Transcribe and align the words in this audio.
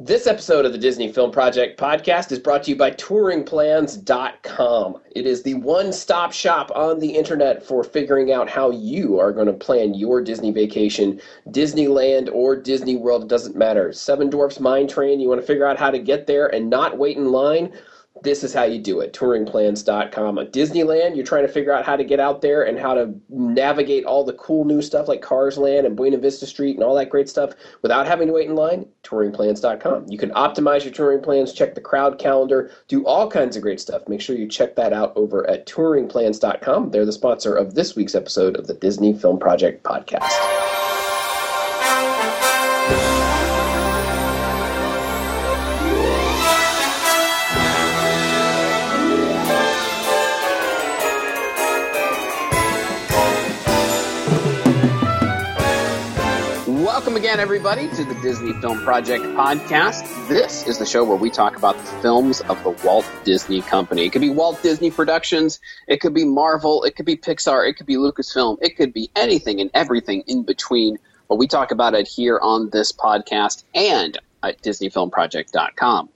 This 0.00 0.26
episode 0.26 0.66
of 0.66 0.72
the 0.72 0.78
Disney 0.78 1.12
Film 1.12 1.30
Project 1.30 1.78
podcast 1.78 2.32
is 2.32 2.40
brought 2.40 2.64
to 2.64 2.72
you 2.72 2.76
by 2.76 2.90
TouringPlans.com. 2.90 4.96
It 5.14 5.24
is 5.24 5.44
the 5.44 5.54
one 5.54 5.92
stop 5.92 6.32
shop 6.32 6.72
on 6.74 6.98
the 6.98 7.14
internet 7.14 7.64
for 7.64 7.84
figuring 7.84 8.32
out 8.32 8.50
how 8.50 8.72
you 8.72 9.20
are 9.20 9.32
going 9.32 9.46
to 9.46 9.52
plan 9.52 9.94
your 9.94 10.20
Disney 10.20 10.50
vacation, 10.50 11.20
Disneyland 11.50 12.28
or 12.32 12.56
Disney 12.56 12.96
World, 12.96 13.22
it 13.22 13.28
doesn't 13.28 13.54
matter. 13.54 13.92
Seven 13.92 14.28
Dwarfs 14.28 14.58
Mine 14.58 14.88
Train, 14.88 15.20
you 15.20 15.28
want 15.28 15.40
to 15.40 15.46
figure 15.46 15.64
out 15.64 15.78
how 15.78 15.92
to 15.92 16.00
get 16.00 16.26
there 16.26 16.52
and 16.52 16.68
not 16.68 16.98
wait 16.98 17.16
in 17.16 17.30
line? 17.30 17.72
This 18.22 18.44
is 18.44 18.54
how 18.54 18.64
you 18.64 18.78
do 18.78 19.00
it. 19.00 19.12
touringplans.com 19.12 20.38
at 20.38 20.52
disneyland. 20.52 21.16
You're 21.16 21.26
trying 21.26 21.46
to 21.46 21.52
figure 21.52 21.72
out 21.72 21.84
how 21.84 21.96
to 21.96 22.04
get 22.04 22.20
out 22.20 22.40
there 22.40 22.62
and 22.62 22.78
how 22.78 22.94
to 22.94 23.12
navigate 23.28 24.04
all 24.04 24.24
the 24.24 24.32
cool 24.34 24.64
new 24.64 24.80
stuff 24.82 25.08
like 25.08 25.20
cars 25.20 25.58
land 25.58 25.86
and 25.86 25.96
buena 25.96 26.18
vista 26.18 26.46
street 26.46 26.76
and 26.76 26.84
all 26.84 26.94
that 26.94 27.10
great 27.10 27.28
stuff 27.28 27.52
without 27.82 28.06
having 28.06 28.28
to 28.28 28.32
wait 28.32 28.48
in 28.48 28.54
line? 28.54 28.86
touringplans.com 29.02 30.06
you 30.08 30.16
can 30.16 30.30
optimize 30.30 30.82
your 30.82 30.92
touring 30.92 31.20
plans 31.20 31.52
check 31.52 31.74
the 31.74 31.80
crowd 31.80 32.18
calendar 32.18 32.70
do 32.88 33.04
all 33.06 33.30
kinds 33.30 33.56
of 33.56 33.62
great 33.62 33.80
stuff. 33.80 34.08
Make 34.08 34.20
sure 34.20 34.36
you 34.36 34.48
check 34.48 34.76
that 34.76 34.92
out 34.92 35.12
over 35.16 35.48
at 35.48 35.66
touringplans.com 35.66 36.90
they're 36.90 37.04
the 37.04 37.12
sponsor 37.12 37.54
of 37.54 37.74
this 37.74 37.96
week's 37.96 38.14
episode 38.14 38.56
of 38.56 38.66
the 38.66 38.74
disney 38.74 39.12
film 39.12 39.38
project 39.38 39.82
podcast 39.82 40.63
Welcome 57.14 57.30
again, 57.30 57.38
everybody, 57.38 57.88
to 57.90 58.04
the 58.04 58.20
Disney 58.22 58.52
Film 58.54 58.82
Project 58.82 59.22
podcast. 59.36 60.02
This 60.26 60.66
is 60.66 60.80
the 60.80 60.84
show 60.84 61.04
where 61.04 61.16
we 61.16 61.30
talk 61.30 61.56
about 61.56 61.76
the 61.76 61.84
films 62.02 62.40
of 62.40 62.60
the 62.64 62.70
Walt 62.84 63.08
Disney 63.22 63.62
Company. 63.62 64.04
It 64.04 64.10
could 64.10 64.20
be 64.20 64.30
Walt 64.30 64.60
Disney 64.64 64.90
Productions, 64.90 65.60
it 65.86 66.00
could 66.00 66.12
be 66.12 66.24
Marvel, 66.24 66.82
it 66.82 66.96
could 66.96 67.06
be 67.06 67.16
Pixar, 67.16 67.68
it 67.68 67.74
could 67.74 67.86
be 67.86 67.94
Lucasfilm, 67.94 68.58
it 68.60 68.76
could 68.76 68.92
be 68.92 69.12
anything 69.14 69.60
and 69.60 69.70
everything 69.74 70.24
in 70.26 70.42
between. 70.42 70.98
But 71.28 71.36
we 71.36 71.46
talk 71.46 71.70
about 71.70 71.94
it 71.94 72.08
here 72.08 72.40
on 72.42 72.70
this 72.70 72.90
podcast 72.90 73.62
and 73.76 74.18
at 74.42 74.60
DisneyFilmProject.com. 74.62 76.08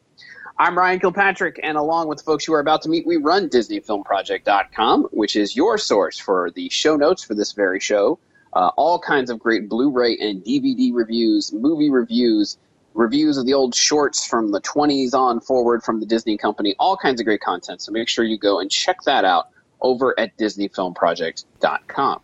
I'm 0.59 0.77
Ryan 0.77 0.98
Kilpatrick, 0.98 1.61
and 1.62 1.78
along 1.78 2.09
with 2.09 2.19
the 2.19 2.25
folks 2.25 2.48
you 2.48 2.55
are 2.55 2.61
about 2.61 2.83
to 2.83 2.89
meet, 2.89 3.06
we 3.06 3.19
run 3.19 3.48
DisneyFilmProject.com, 3.48 5.05
which 5.12 5.37
is 5.37 5.55
your 5.55 5.78
source 5.78 6.19
for 6.19 6.50
the 6.56 6.69
show 6.70 6.97
notes 6.97 7.22
for 7.22 7.37
this 7.37 7.53
very 7.53 7.78
show 7.78 8.19
uh, 8.52 8.70
all 8.77 8.98
kinds 8.98 9.30
of 9.30 9.38
great 9.38 9.68
Blu-ray 9.68 10.16
and 10.18 10.42
DVD 10.44 10.92
reviews, 10.92 11.52
movie 11.52 11.91
reviews, 11.91 12.58
reviews 12.94 13.36
of 13.36 13.46
the 13.46 13.54
old 13.54 13.74
shorts 13.74 14.27
from 14.27 14.50
the 14.50 14.60
20s 14.60 15.14
on 15.14 15.41
forward 15.41 15.82
from 15.82 16.00
the 16.00 16.06
Disney 16.06 16.36
Company, 16.36 16.74
all 16.78 16.96
kinds 16.96 17.20
of 17.20 17.26
great 17.26 17.41
content. 17.41 17.82
So 17.82 17.92
make 17.92 18.08
sure 18.08 18.24
you 18.24 18.38
go 18.38 18.60
and 18.60 18.70
check 18.70 19.02
that 19.02 19.24
out 19.24 19.48
over 19.80 20.19
at 20.19 20.36
DisneyFilmProject.com. 20.36 22.20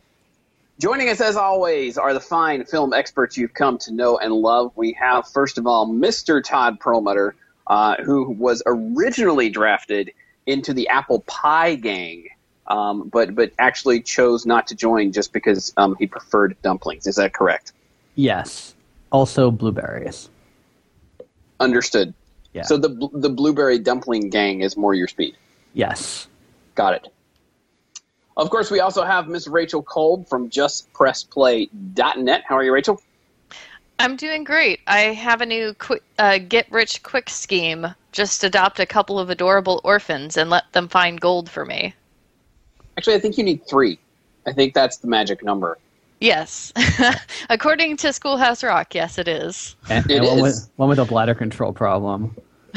Joining 0.80 1.08
us, 1.08 1.20
as 1.20 1.36
always, 1.36 1.96
are 1.96 2.12
the 2.12 2.20
fine 2.20 2.64
film 2.64 2.92
experts 2.92 3.36
you've 3.36 3.54
come 3.54 3.78
to 3.78 3.92
know 3.92 4.18
and 4.18 4.32
love. 4.32 4.72
We 4.74 4.92
have, 4.94 5.28
first 5.28 5.56
of 5.56 5.68
all, 5.68 5.86
Mr. 5.86 6.42
Todd 6.42 6.80
Perlmutter, 6.80 7.36
uh, 7.68 8.02
who 8.02 8.30
was 8.30 8.60
originally 8.66 9.50
drafted 9.50 10.10
into 10.46 10.74
the 10.74 10.88
Apple 10.88 11.20
Pie 11.20 11.76
Gang 11.76 12.26
um, 12.66 13.08
but 13.08 13.34
but 13.34 13.52
actually 13.58 14.00
chose 14.00 14.46
not 14.46 14.66
to 14.68 14.74
join 14.74 15.12
just 15.12 15.32
because 15.32 15.72
um, 15.76 15.96
he 15.98 16.06
preferred 16.06 16.56
dumplings. 16.62 17.06
Is 17.06 17.16
that 17.16 17.32
correct? 17.34 17.72
Yes. 18.14 18.74
Also 19.10 19.50
blueberries. 19.50 20.30
Understood. 21.60 22.14
Yeah. 22.52 22.62
So 22.62 22.76
the 22.76 23.08
the 23.12 23.30
blueberry 23.30 23.78
dumpling 23.78 24.30
gang 24.30 24.62
is 24.62 24.76
more 24.76 24.94
your 24.94 25.08
speed. 25.08 25.36
Yes. 25.74 26.28
Got 26.74 26.94
it. 26.94 27.08
Of 28.36 28.50
course, 28.50 28.70
we 28.70 28.80
also 28.80 29.04
have 29.04 29.28
Miss 29.28 29.46
Rachel 29.46 29.82
Kolb 29.82 30.28
from 30.28 30.50
JustPressPlay.net. 30.50 32.42
How 32.46 32.56
are 32.56 32.64
you, 32.64 32.72
Rachel? 32.72 33.00
I'm 34.00 34.16
doing 34.16 34.42
great. 34.42 34.80
I 34.88 35.00
have 35.00 35.40
a 35.40 35.46
new 35.46 35.72
qu- 35.74 36.00
uh, 36.18 36.38
get 36.38 36.70
rich 36.72 37.04
quick 37.04 37.30
scheme. 37.30 37.86
Just 38.10 38.42
adopt 38.42 38.80
a 38.80 38.86
couple 38.86 39.20
of 39.20 39.30
adorable 39.30 39.80
orphans 39.84 40.36
and 40.36 40.50
let 40.50 40.64
them 40.72 40.88
find 40.88 41.20
gold 41.20 41.48
for 41.48 41.64
me. 41.64 41.94
Actually, 42.96 43.14
I 43.14 43.20
think 43.20 43.38
you 43.38 43.44
need 43.44 43.66
three. 43.66 43.98
I 44.46 44.52
think 44.52 44.74
that's 44.74 44.98
the 44.98 45.08
magic 45.08 45.42
number. 45.42 45.78
Yes. 46.20 46.72
According 47.50 47.96
to 47.98 48.12
Schoolhouse 48.12 48.62
Rock, 48.62 48.94
yes, 48.94 49.18
it 49.18 49.28
is. 49.28 49.76
And, 49.90 50.10
It 50.10 50.18
and 50.18 50.26
one, 50.26 50.38
is. 50.38 50.42
with, 50.42 50.70
one 50.76 50.88
with 50.88 50.98
a 50.98 51.04
bladder 51.04 51.34
control 51.34 51.72
problem. 51.72 52.36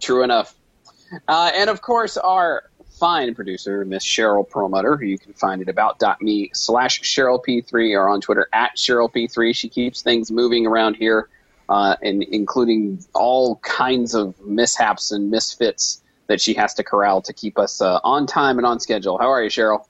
True 0.00 0.22
enough. 0.22 0.54
Uh, 1.28 1.50
and 1.54 1.70
of 1.70 1.82
course, 1.82 2.16
our 2.16 2.64
fine 2.90 3.34
producer, 3.34 3.84
Miss 3.84 4.04
Cheryl 4.04 4.48
Perlmutter, 4.48 4.96
who 4.96 5.06
you 5.06 5.18
can 5.18 5.32
find 5.32 5.62
at 5.62 5.68
about.me 5.68 6.50
slash 6.54 7.00
Cheryl 7.02 7.42
P3 7.44 7.96
or 7.98 8.08
on 8.08 8.20
Twitter 8.20 8.48
at 8.52 8.76
Cheryl 8.76 9.12
P3. 9.12 9.54
She 9.54 9.68
keeps 9.68 10.02
things 10.02 10.30
moving 10.30 10.66
around 10.66 10.94
here, 10.96 11.28
uh, 11.68 11.96
and 12.02 12.22
including 12.24 13.04
all 13.14 13.56
kinds 13.56 14.14
of 14.14 14.38
mishaps 14.42 15.10
and 15.10 15.30
misfits 15.30 16.01
that 16.32 16.40
she 16.40 16.54
has 16.54 16.72
to 16.72 16.82
corral 16.82 17.20
to 17.20 17.32
keep 17.34 17.58
us 17.58 17.82
uh, 17.82 18.00
on 18.02 18.26
time 18.26 18.56
and 18.58 18.66
on 18.66 18.80
schedule. 18.80 19.18
How 19.18 19.28
are 19.30 19.42
you, 19.42 19.50
Cheryl? 19.50 19.84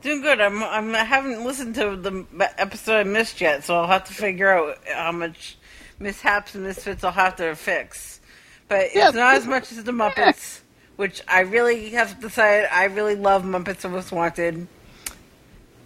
Doing 0.00 0.22
good. 0.22 0.40
I'm, 0.40 0.62
I'm. 0.62 0.94
I 0.94 1.02
haven't 1.04 1.44
listened 1.44 1.74
to 1.74 1.96
the 1.96 2.24
episode 2.56 3.00
I 3.00 3.02
missed 3.02 3.40
yet, 3.40 3.64
so 3.64 3.74
I'll 3.76 3.88
have 3.88 4.04
to 4.04 4.14
figure 4.14 4.48
out 4.48 4.78
how 4.86 5.10
much 5.10 5.58
mishaps 5.98 6.54
and 6.54 6.62
misfits 6.64 7.02
I'll 7.02 7.10
have 7.10 7.34
to 7.36 7.54
fix. 7.56 8.20
But 8.68 8.94
Yeah. 8.94 9.08
it's 9.08 9.16
not 9.16 9.34
as 9.34 9.46
much 9.46 9.72
as 9.72 9.82
the 9.82 9.90
Muppets, 9.92 10.60
which 10.96 11.20
I 11.26 11.40
really 11.40 11.90
have 11.90 12.20
decided 12.20 12.68
I 12.72 12.84
really 12.84 13.16
love 13.16 13.42
Muppets 13.42 13.88
Most 13.90 14.12
Wanted. 14.12 14.68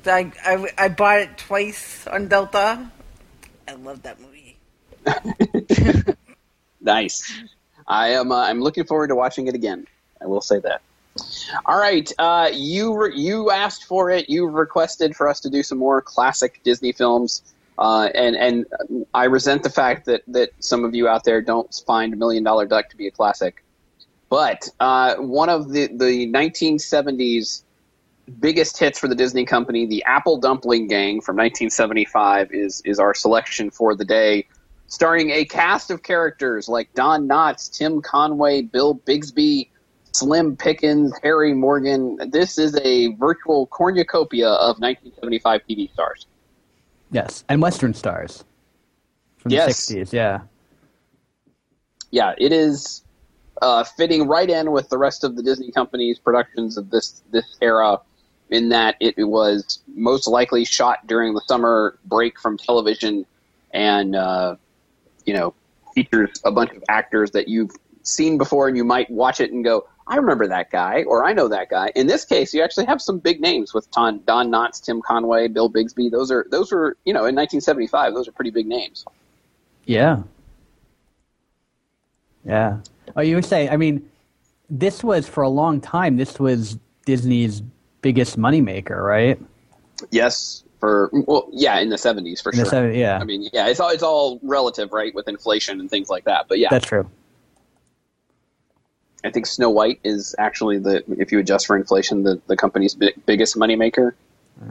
I, 0.04 0.30
I, 0.44 0.68
I 0.78 0.88
bought 0.88 1.18
it 1.20 1.38
twice 1.38 2.06
on 2.06 2.28
Delta. 2.28 2.92
I 3.66 3.72
love 3.72 4.02
that 4.02 4.18
movie. 4.20 4.58
Nice. 6.80 7.32
I 7.88 8.08
am. 8.08 8.32
Uh, 8.32 8.42
I'm 8.42 8.60
looking 8.60 8.84
forward 8.84 9.08
to 9.08 9.14
watching 9.14 9.46
it 9.46 9.54
again. 9.54 9.86
I 10.20 10.26
will 10.26 10.40
say 10.40 10.58
that. 10.60 10.82
All 11.64 11.78
right. 11.78 12.10
Uh, 12.18 12.50
you 12.52 12.96
re- 12.96 13.16
you 13.16 13.50
asked 13.50 13.84
for 13.84 14.10
it. 14.10 14.28
You 14.28 14.46
requested 14.46 15.16
for 15.16 15.28
us 15.28 15.40
to 15.40 15.50
do 15.50 15.62
some 15.62 15.78
more 15.78 16.02
classic 16.02 16.60
Disney 16.62 16.92
films. 16.92 17.42
Uh, 17.78 18.08
and 18.14 18.36
and 18.36 19.06
I 19.14 19.24
resent 19.24 19.62
the 19.62 19.70
fact 19.70 20.06
that, 20.06 20.22
that 20.28 20.50
some 20.60 20.84
of 20.84 20.94
you 20.94 21.08
out 21.08 21.24
there 21.24 21.40
don't 21.42 21.72
find 21.86 22.16
Million 22.16 22.42
Dollar 22.42 22.66
Duck 22.66 22.90
to 22.90 22.96
be 22.96 23.06
a 23.06 23.10
classic. 23.10 23.62
But 24.28 24.68
uh, 24.80 25.16
one 25.16 25.48
of 25.48 25.70
the, 25.70 25.86
the 25.86 26.26
1970s 26.32 27.62
biggest 28.40 28.76
hits 28.78 28.98
for 28.98 29.06
the 29.06 29.14
Disney 29.14 29.44
Company, 29.44 29.86
the 29.86 30.02
Apple 30.04 30.38
Dumpling 30.38 30.88
Gang 30.88 31.20
from 31.20 31.36
1975, 31.36 32.52
is 32.52 32.82
is 32.84 32.98
our 32.98 33.14
selection 33.14 33.70
for 33.70 33.94
the 33.94 34.04
day 34.04 34.46
starring 34.88 35.30
a 35.30 35.44
cast 35.44 35.90
of 35.90 36.02
characters 36.02 36.68
like 36.68 36.92
Don 36.94 37.28
Knotts, 37.28 37.70
Tim 37.76 38.00
Conway, 38.02 38.62
Bill 38.62 38.94
Bixby, 38.94 39.70
Slim 40.12 40.56
Pickens, 40.56 41.12
Harry 41.22 41.52
Morgan. 41.52 42.18
This 42.30 42.58
is 42.58 42.78
a 42.82 43.08
virtual 43.14 43.66
cornucopia 43.66 44.48
of 44.48 44.78
1975 44.78 45.60
TV 45.68 45.92
stars. 45.92 46.26
Yes. 47.10 47.44
And 47.48 47.60
Western 47.60 47.94
stars. 47.94 48.44
From 49.38 49.52
Yes. 49.52 49.86
the 49.86 49.96
60s, 49.96 50.12
yeah. 50.12 50.40
Yeah, 52.10 52.34
it 52.38 52.52
is 52.52 53.02
uh, 53.62 53.84
fitting 53.84 54.26
right 54.26 54.48
in 54.48 54.72
with 54.72 54.88
the 54.88 54.98
rest 54.98 55.24
of 55.24 55.36
the 55.36 55.42
Disney 55.42 55.70
company's 55.70 56.18
productions 56.18 56.76
of 56.76 56.90
this 56.90 57.22
this 57.30 57.56
era, 57.60 58.00
in 58.50 58.68
that 58.70 58.96
it 59.00 59.14
was 59.18 59.80
most 59.94 60.26
likely 60.26 60.64
shot 60.64 61.06
during 61.06 61.34
the 61.34 61.40
summer 61.46 61.98
break 62.04 62.38
from 62.40 62.56
television, 62.56 63.26
and 63.72 64.14
uh, 64.14 64.56
you 65.26 65.34
know 65.34 65.54
features 65.94 66.40
a 66.44 66.50
bunch 66.50 66.70
of 66.72 66.82
actors 66.88 67.30
that 67.32 67.48
you've 67.48 67.72
seen 68.02 68.38
before, 68.38 68.68
and 68.68 68.76
you 68.76 68.84
might 68.84 69.10
watch 69.10 69.40
it 69.40 69.52
and 69.52 69.64
go, 69.64 69.86
"I 70.06 70.16
remember 70.16 70.46
that 70.48 70.70
guy," 70.70 71.02
or 71.04 71.24
"I 71.24 71.32
know 71.32 71.48
that 71.48 71.68
guy." 71.68 71.92
In 71.94 72.06
this 72.06 72.24
case, 72.24 72.54
you 72.54 72.62
actually 72.62 72.86
have 72.86 73.02
some 73.02 73.18
big 73.18 73.40
names 73.40 73.74
with 73.74 73.90
Don, 73.90 74.22
Don 74.26 74.50
Knotts, 74.50 74.82
Tim 74.82 75.02
Conway, 75.02 75.48
Bill 75.48 75.68
Bixby. 75.68 76.08
Those 76.08 76.30
are 76.30 76.46
those 76.50 76.72
were 76.72 76.96
you 77.04 77.12
know 77.12 77.26
in 77.26 77.34
1975, 77.34 78.14
those 78.14 78.28
are 78.28 78.32
pretty 78.32 78.50
big 78.50 78.66
names. 78.66 79.04
Yeah. 79.84 80.22
Yeah. 82.44 82.78
Oh, 83.16 83.22
you 83.22 83.36
were 83.36 83.42
saying, 83.42 83.70
I 83.70 83.76
mean, 83.76 84.08
this 84.70 85.02
was, 85.02 85.28
for 85.28 85.42
a 85.42 85.48
long 85.48 85.80
time, 85.80 86.16
this 86.16 86.38
was 86.38 86.78
Disney's 87.04 87.62
biggest 88.02 88.38
moneymaker, 88.38 89.02
right? 89.04 89.40
Yes, 90.10 90.62
for 90.80 91.10
well, 91.12 91.48
yeah, 91.52 91.78
in 91.80 91.88
the 91.88 91.98
seventies 91.98 92.40
for 92.40 92.50
In 92.52 92.56
sure. 92.58 92.66
70s, 92.66 92.96
yeah. 92.96 93.18
I 93.18 93.24
mean, 93.24 93.48
yeah, 93.52 93.68
it's 93.68 93.80
all 93.80 93.90
it's 93.90 94.02
all 94.02 94.38
relative, 94.42 94.92
right, 94.92 95.14
with 95.14 95.28
inflation 95.28 95.80
and 95.80 95.90
things 95.90 96.08
like 96.08 96.24
that. 96.24 96.46
But 96.48 96.58
yeah, 96.58 96.68
That's 96.70 96.86
true. 96.86 97.08
I 99.24 99.30
think 99.30 99.46
Snow 99.46 99.70
White 99.70 99.98
is 100.04 100.34
actually 100.38 100.78
the 100.78 101.02
if 101.18 101.32
you 101.32 101.38
adjust 101.38 101.66
for 101.66 101.76
inflation, 101.76 102.22
the 102.22 102.40
the 102.46 102.56
company's 102.56 102.94
bi- 102.94 103.14
biggest 103.26 103.56
moneymaker. 103.56 104.12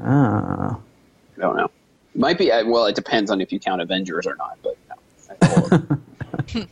Ah. 0.03 0.77
I 1.37 1.41
don't 1.41 1.57
know. 1.57 1.69
Might 2.15 2.37
be 2.37 2.47
well. 2.47 2.85
It 2.85 2.95
depends 2.95 3.29
on 3.29 3.41
if 3.41 3.51
you 3.51 3.59
count 3.59 3.81
Avengers 3.81 4.25
or 4.25 4.35
not. 4.35 4.57
But 4.63 4.77
no. 6.51 6.65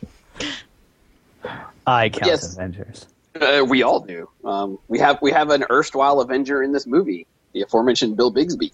I 1.86 2.08
count 2.08 2.26
Yes. 2.26 2.54
Avengers. 2.54 3.06
Uh, 3.40 3.64
we 3.68 3.82
all 3.82 4.00
do. 4.00 4.28
Um, 4.44 4.78
we 4.88 4.98
have 5.00 5.20
we 5.20 5.32
have 5.32 5.50
an 5.50 5.64
erstwhile 5.70 6.20
Avenger 6.20 6.62
in 6.62 6.72
this 6.72 6.86
movie, 6.86 7.26
the 7.52 7.62
aforementioned 7.62 8.16
Bill 8.16 8.30
Bixby. 8.30 8.72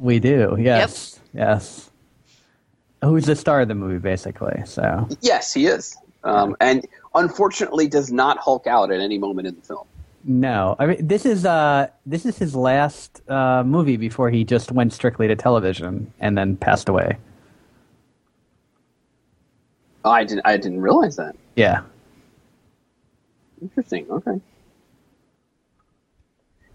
We 0.00 0.18
do. 0.18 0.56
Yes. 0.58 1.20
Yes. 1.34 1.90
Who's 3.02 3.26
the 3.26 3.36
star 3.36 3.60
of 3.60 3.68
the 3.68 3.74
movie, 3.74 3.98
basically? 3.98 4.62
So 4.64 5.06
Yes, 5.20 5.54
he 5.54 5.66
is, 5.66 5.96
um, 6.24 6.56
and 6.60 6.86
unfortunately 7.14 7.86
does 7.86 8.10
not 8.10 8.38
Hulk 8.38 8.66
out 8.66 8.90
at 8.90 9.00
any 9.00 9.18
moment 9.18 9.46
in 9.48 9.54
the 9.54 9.62
film. 9.62 9.86
no, 10.24 10.76
I 10.78 10.86
mean 10.86 11.06
this 11.06 11.24
is 11.24 11.46
uh 11.46 11.88
this 12.04 12.26
is 12.26 12.36
his 12.36 12.54
last 12.54 13.22
uh, 13.28 13.62
movie 13.64 13.96
before 13.96 14.28
he 14.30 14.44
just 14.44 14.70
went 14.70 14.92
strictly 14.92 15.26
to 15.28 15.36
television 15.36 16.12
and 16.20 16.36
then 16.36 16.56
passed 16.56 16.88
away. 16.90 17.16
Oh, 20.04 20.10
I 20.10 20.24
didn't 20.24 20.42
I 20.44 20.56
didn't 20.56 20.80
realize 20.80 21.16
that. 21.16 21.36
Yeah. 21.56 21.82
Interesting. 23.62 24.10
Okay. 24.10 24.40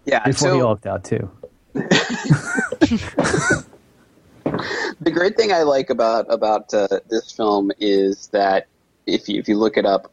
Yeah. 0.04 0.24
Before 0.24 0.52
he 0.52 0.58
so 0.58 0.66
hulked 0.66 0.86
out 0.86 1.04
too. 1.04 1.30
the 5.00 5.10
great 5.10 5.36
thing 5.36 5.52
I 5.52 5.62
like 5.62 5.90
about 5.90 6.32
about 6.32 6.72
uh, 6.72 6.88
this 7.08 7.30
film 7.30 7.70
is 7.78 8.28
that 8.28 8.66
if 9.06 9.28
you 9.28 9.38
if 9.38 9.48
you 9.48 9.56
look 9.56 9.76
it 9.76 9.84
up, 9.84 10.10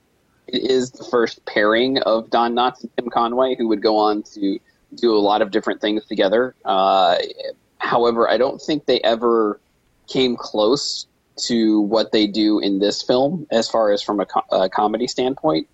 it 0.47 0.69
is 0.69 0.91
the 0.91 1.05
first 1.05 1.45
pairing 1.45 1.99
of 1.99 2.29
Don 2.29 2.53
Knotts 2.53 2.81
and 2.81 2.91
Tim 2.97 3.09
Conway, 3.09 3.55
who 3.55 3.67
would 3.69 3.81
go 3.81 3.97
on 3.97 4.23
to 4.33 4.59
do 4.95 5.15
a 5.15 5.19
lot 5.19 5.41
of 5.41 5.51
different 5.51 5.81
things 5.81 6.05
together. 6.05 6.55
Uh, 6.65 7.17
however, 7.77 8.29
I 8.29 8.37
don't 8.37 8.61
think 8.61 8.85
they 8.85 8.99
ever 9.01 9.59
came 10.07 10.35
close 10.35 11.07
to 11.47 11.81
what 11.81 12.11
they 12.11 12.27
do 12.27 12.59
in 12.59 12.79
this 12.79 13.01
film, 13.01 13.47
as 13.51 13.69
far 13.69 13.91
as 13.91 14.03
from 14.03 14.19
a, 14.19 14.25
co- 14.25 14.45
a 14.51 14.69
comedy 14.69 15.07
standpoint. 15.07 15.67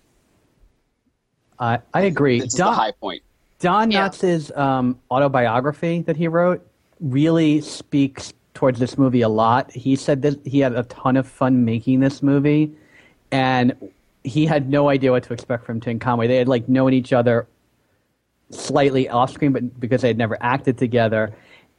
I 1.58 1.80
I 1.92 2.02
agree. 2.02 2.40
This 2.40 2.54
is 2.54 2.58
the 2.58 2.64
Don, 2.64 2.74
high 2.74 2.92
point. 2.92 3.22
Don 3.60 3.90
Yeah. 3.90 4.08
Knotts' 4.08 4.56
um, 4.58 4.98
autobiography 5.10 6.02
that 6.02 6.16
he 6.16 6.28
wrote 6.28 6.66
really 6.98 7.60
speaks 7.60 8.32
towards 8.54 8.78
this 8.80 8.98
movie 8.98 9.20
a 9.22 9.28
lot. 9.28 9.70
He 9.70 9.96
said 9.96 10.22
that 10.22 10.44
he 10.44 10.58
had 10.58 10.74
a 10.74 10.82
ton 10.84 11.16
of 11.16 11.26
fun 11.26 11.64
making 11.64 12.00
this 12.00 12.22
movie, 12.22 12.72
and 13.30 13.74
he 14.24 14.44
had 14.46 14.68
no 14.68 14.88
idea 14.88 15.12
what 15.12 15.22
to 15.24 15.32
expect 15.32 15.64
from 15.64 15.80
Tim 15.80 15.98
Conway. 15.98 16.26
They 16.26 16.36
had 16.36 16.48
like 16.48 16.68
known 16.68 16.92
each 16.92 17.12
other 17.12 17.46
slightly 18.50 19.08
off 19.08 19.32
screen, 19.32 19.52
but 19.52 19.78
because 19.78 20.02
they 20.02 20.08
had 20.08 20.18
never 20.18 20.36
acted 20.40 20.76
together. 20.76 21.32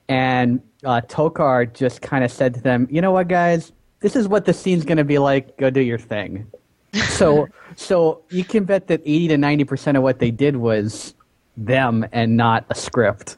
And 0.07 0.61
uh, 0.83 1.01
Tokar 1.01 1.73
just 1.73 2.01
kind 2.01 2.23
of 2.23 2.31
said 2.31 2.53
to 2.55 2.61
them, 2.61 2.87
"You 2.91 3.01
know 3.01 3.11
what, 3.11 3.27
guys? 3.27 3.71
This 3.99 4.15
is 4.15 4.27
what 4.27 4.45
the 4.45 4.53
scene's 4.53 4.85
going 4.85 4.97
to 4.97 5.03
be 5.03 5.17
like. 5.17 5.57
Go 5.57 5.69
do 5.69 5.81
your 5.81 5.99
thing." 5.99 6.47
so, 7.09 7.47
so 7.75 8.21
you 8.29 8.43
can 8.43 8.65
bet 8.65 8.87
that 8.87 9.01
eighty 9.01 9.27
to 9.29 9.37
ninety 9.37 9.63
percent 9.63 9.97
of 9.97 10.03
what 10.03 10.19
they 10.19 10.31
did 10.31 10.57
was 10.57 11.13
them 11.57 12.05
and 12.11 12.37
not 12.37 12.65
a 12.69 12.75
script. 12.75 13.37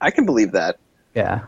I 0.00 0.10
can 0.10 0.26
believe 0.26 0.52
that. 0.52 0.78
Yeah. 1.14 1.46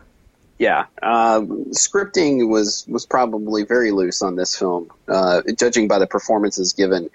Yeah, 0.57 0.85
um, 1.03 1.65
scripting 1.71 2.47
was 2.47 2.85
was 2.87 3.05
probably 3.05 3.63
very 3.63 3.91
loose 3.91 4.21
on 4.21 4.37
this 4.37 4.55
film, 4.55 4.89
uh, 5.09 5.41
judging 5.57 5.89
by 5.89 5.99
the 5.99 6.07
performances 6.07 6.71
given. 6.71 7.09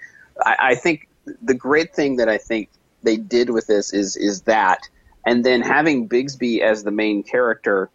I, 0.45 0.55
I 0.59 0.75
think 0.75 1.07
the 1.41 1.55
great 1.55 1.95
thing 1.95 2.17
that 2.17 2.29
I 2.29 2.37
think 2.37 2.69
they 3.01 3.17
did 3.17 3.49
with 3.49 3.65
this 3.65 3.93
is 3.93 4.15
is 4.15 4.43
that, 4.43 4.87
and 5.25 5.43
then 5.43 5.61
having 5.61 6.05
Bixby 6.05 6.61
as 6.61 6.83
the 6.83 6.91
main 6.91 7.23
character, 7.23 7.89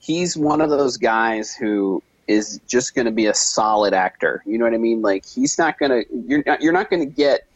he's 0.00 0.36
one 0.36 0.60
of 0.60 0.68
those 0.68 0.96
guys 0.96 1.54
who 1.54 2.02
is 2.26 2.60
just 2.66 2.96
going 2.96 3.06
to 3.06 3.12
be 3.12 3.26
a 3.26 3.34
solid 3.34 3.94
actor. 3.94 4.42
You 4.46 4.58
know 4.58 4.64
what 4.64 4.74
I 4.74 4.78
mean? 4.78 5.00
Like 5.00 5.24
he's 5.24 5.58
not 5.58 5.78
going 5.78 5.90
to 5.92 6.04
you're 6.26 6.42
not 6.44 6.60
you're 6.60 6.72
not 6.72 6.90
going 6.90 7.08
to 7.08 7.14
get 7.14 7.46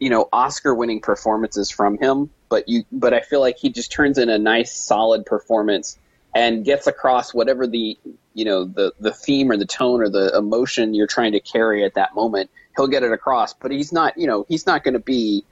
you 0.00 0.10
know 0.10 0.28
Oscar 0.32 0.74
winning 0.74 1.00
performances 1.00 1.70
from 1.70 1.98
him, 1.98 2.30
but 2.48 2.68
you 2.68 2.84
but 2.92 3.14
I 3.14 3.20
feel 3.20 3.40
like 3.40 3.58
he 3.58 3.70
just 3.70 3.92
turns 3.92 4.18
in 4.18 4.28
a 4.28 4.38
nice 4.38 4.72
solid 4.72 5.26
performance 5.26 5.98
and 6.34 6.64
gets 6.64 6.86
across 6.86 7.34
whatever 7.34 7.66
the 7.66 7.98
you 8.34 8.44
know 8.44 8.64
the 8.64 8.92
the 9.00 9.12
theme 9.12 9.50
or 9.50 9.56
the 9.56 9.66
tone 9.66 10.00
or 10.00 10.08
the 10.08 10.36
emotion 10.36 10.94
you're 10.94 11.06
trying 11.06 11.32
to 11.32 11.40
carry 11.40 11.84
at 11.84 11.94
that 11.94 12.14
moment. 12.14 12.50
He'll 12.76 12.86
get 12.86 13.02
it 13.02 13.12
across, 13.12 13.54
but 13.54 13.70
he's 13.70 13.92
not 13.92 14.16
you 14.16 14.26
know 14.26 14.46
he's 14.48 14.66
not 14.66 14.84
going 14.84 14.94
to 14.94 15.00
be 15.00 15.44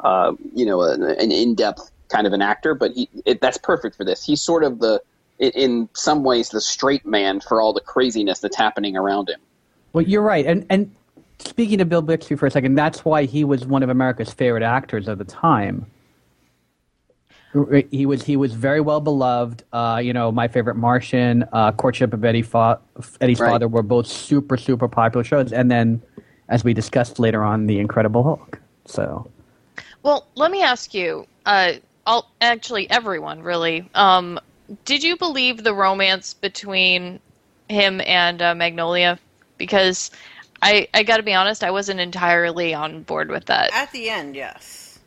uh, 0.00 0.32
you 0.54 0.66
know 0.66 0.82
an, 0.82 1.02
an 1.02 1.32
in 1.32 1.54
depth 1.54 1.90
kind 2.08 2.26
of 2.26 2.32
an 2.32 2.42
actor, 2.42 2.74
but 2.74 2.92
he 2.92 3.08
it, 3.24 3.40
that's 3.40 3.58
perfect 3.58 3.96
for 3.96 4.04
this. 4.04 4.24
He's 4.24 4.42
sort 4.42 4.62
of 4.64 4.78
the 4.80 5.00
in- 5.38 5.88
some 5.94 6.24
ways 6.24 6.50
the 6.50 6.60
straight 6.60 7.06
man 7.06 7.40
for 7.40 7.60
all 7.60 7.72
the 7.72 7.80
craziness 7.80 8.40
that's 8.40 8.56
happening 8.56 8.96
around 8.96 9.28
him. 9.28 9.40
Well, 9.92 10.04
you're 10.04 10.22
right. 10.22 10.44
And 10.44 10.66
and 10.68 10.94
speaking 11.38 11.80
of 11.80 11.88
Bill 11.88 12.02
Bixby 12.02 12.36
for 12.36 12.46
a 12.46 12.50
second, 12.50 12.74
that's 12.74 13.04
why 13.04 13.24
he 13.24 13.44
was 13.44 13.66
one 13.66 13.82
of 13.82 13.88
America's 13.88 14.32
favorite 14.32 14.62
actors 14.62 15.08
of 15.08 15.18
the 15.18 15.24
time. 15.24 15.86
He 17.90 18.04
was 18.04 18.22
he 18.22 18.36
was 18.36 18.52
very 18.52 18.80
well 18.80 19.00
beloved. 19.00 19.64
Uh, 19.72 19.98
you 20.02 20.12
know, 20.12 20.30
my 20.30 20.46
favorite 20.46 20.76
Martian, 20.76 21.44
uh, 21.52 21.72
Courtship 21.72 22.12
of 22.12 22.22
Eddie 22.22 22.42
Fa- 22.42 22.78
Eddie's 23.20 23.40
Right. 23.40 23.52
Father 23.52 23.66
were 23.66 23.82
both 23.82 24.06
super 24.06 24.58
super 24.58 24.88
popular 24.88 25.24
shows, 25.24 25.52
and 25.52 25.70
then, 25.70 26.02
as 26.50 26.64
we 26.64 26.74
discussed 26.74 27.18
later 27.18 27.42
on, 27.42 27.66
The 27.66 27.78
Incredible 27.78 28.22
Hulk. 28.22 28.60
So 28.84 29.30
Well, 30.02 30.26
let 30.34 30.50
me 30.50 30.62
ask 30.62 30.92
you. 30.92 31.26
Uh, 31.46 31.74
all 32.06 32.30
actually, 32.42 32.90
everyone 32.90 33.42
really. 33.42 33.88
Um, 33.94 34.38
did 34.84 35.02
you 35.02 35.16
believe 35.16 35.62
the 35.62 35.72
romance 35.74 36.34
between 36.34 37.20
him 37.68 38.02
and 38.04 38.42
uh, 38.42 38.54
Magnolia? 38.54 39.18
Because 39.56 40.10
I, 40.62 40.88
I 40.94 41.02
got 41.02 41.18
to 41.18 41.22
be 41.22 41.34
honest, 41.34 41.62
I 41.62 41.70
wasn't 41.70 42.00
entirely 42.00 42.72
on 42.74 43.02
board 43.02 43.30
with 43.30 43.44
that. 43.46 43.72
At 43.74 43.92
the 43.92 44.08
end, 44.10 44.34
yes. 44.34 44.98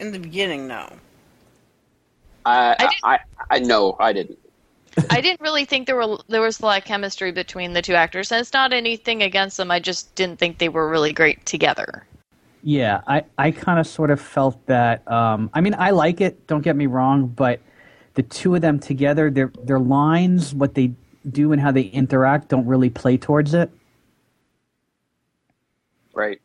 In 0.00 0.12
the 0.12 0.18
beginning, 0.18 0.66
no. 0.66 0.88
I 2.46 2.70
I 2.72 2.76
didn't- 2.78 2.94
I, 3.04 3.18
I, 3.50 3.58
no, 3.60 3.96
I 4.00 4.12
didn't. 4.12 4.38
I 5.10 5.20
didn't 5.20 5.40
really 5.40 5.64
think 5.64 5.86
there 5.86 5.94
were 5.96 6.16
there 6.28 6.40
was 6.40 6.60
a 6.60 6.64
lot 6.64 6.78
of 6.78 6.84
chemistry 6.84 7.30
between 7.30 7.72
the 7.72 7.82
two 7.82 7.94
actors, 7.94 8.32
and 8.32 8.40
it's 8.40 8.52
not 8.52 8.72
anything 8.72 9.22
against 9.22 9.56
them. 9.56 9.70
I 9.70 9.78
just 9.78 10.12
didn't 10.16 10.38
think 10.38 10.58
they 10.58 10.68
were 10.68 10.88
really 10.88 11.12
great 11.12 11.44
together. 11.46 12.04
yeah, 12.64 13.02
I 13.06 13.24
I 13.36 13.50
kind 13.52 13.78
of 13.78 13.86
sort 13.86 14.10
of 14.10 14.20
felt 14.20 14.64
that. 14.66 15.06
Um, 15.10 15.50
I 15.54 15.60
mean, 15.60 15.74
I 15.78 15.90
like 15.90 16.20
it. 16.20 16.46
Don't 16.48 16.62
get 16.62 16.74
me 16.74 16.86
wrong, 16.86 17.26
but 17.28 17.60
the 18.14 18.22
two 18.24 18.54
of 18.56 18.60
them 18.62 18.80
together, 18.80 19.30
their 19.30 19.52
their 19.62 19.78
lines, 19.78 20.52
what 20.54 20.74
they 20.74 20.92
do, 21.30 21.52
and 21.52 21.60
how 21.60 21.70
they 21.70 21.82
interact, 21.82 22.48
don't 22.48 22.66
really 22.66 22.90
play 22.90 23.16
towards 23.16 23.54
it. 23.54 23.70
Right. 26.18 26.40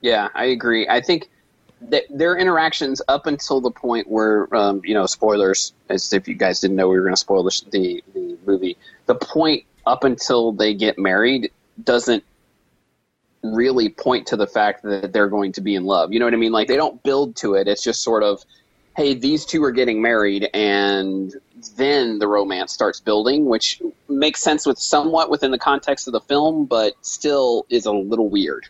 Yeah, 0.00 0.28
I 0.34 0.46
agree. 0.46 0.88
I 0.88 1.00
think 1.00 1.30
that 1.82 2.02
their 2.10 2.36
interactions 2.36 3.00
up 3.06 3.26
until 3.26 3.60
the 3.60 3.70
point 3.70 4.08
where, 4.08 4.52
um, 4.54 4.82
you 4.84 4.92
know, 4.92 5.06
spoilers, 5.06 5.72
as 5.88 6.12
if 6.12 6.26
you 6.26 6.34
guys 6.34 6.58
didn't 6.58 6.76
know 6.76 6.88
we 6.88 6.96
were 6.96 7.04
going 7.04 7.14
to 7.14 7.20
spoil 7.20 7.44
the, 7.44 7.62
the 7.70 8.02
the 8.12 8.36
movie. 8.44 8.76
The 9.06 9.14
point 9.14 9.64
up 9.86 10.02
until 10.02 10.50
they 10.50 10.74
get 10.74 10.98
married 10.98 11.52
doesn't 11.84 12.24
really 13.44 13.88
point 13.88 14.26
to 14.28 14.36
the 14.36 14.48
fact 14.48 14.82
that 14.82 15.12
they're 15.12 15.28
going 15.28 15.52
to 15.52 15.60
be 15.60 15.76
in 15.76 15.84
love. 15.84 16.12
You 16.12 16.18
know 16.18 16.26
what 16.26 16.34
I 16.34 16.38
mean? 16.38 16.52
Like 16.52 16.66
they 16.66 16.76
don't 16.76 17.00
build 17.04 17.36
to 17.36 17.54
it. 17.54 17.68
It's 17.68 17.84
just 17.84 18.02
sort 18.02 18.24
of, 18.24 18.44
hey, 18.96 19.14
these 19.14 19.44
two 19.44 19.62
are 19.62 19.72
getting 19.72 20.02
married, 20.02 20.50
and 20.54 21.32
then 21.70 22.18
the 22.18 22.26
romance 22.26 22.72
starts 22.72 23.00
building, 23.00 23.46
which 23.46 23.80
makes 24.08 24.40
sense 24.40 24.66
with 24.66 24.78
somewhat 24.78 25.30
within 25.30 25.50
the 25.50 25.58
context 25.58 26.06
of 26.06 26.12
the 26.12 26.20
film, 26.20 26.66
but 26.66 26.94
still 27.02 27.66
is 27.68 27.86
a 27.86 27.92
little 27.92 28.28
weird. 28.28 28.66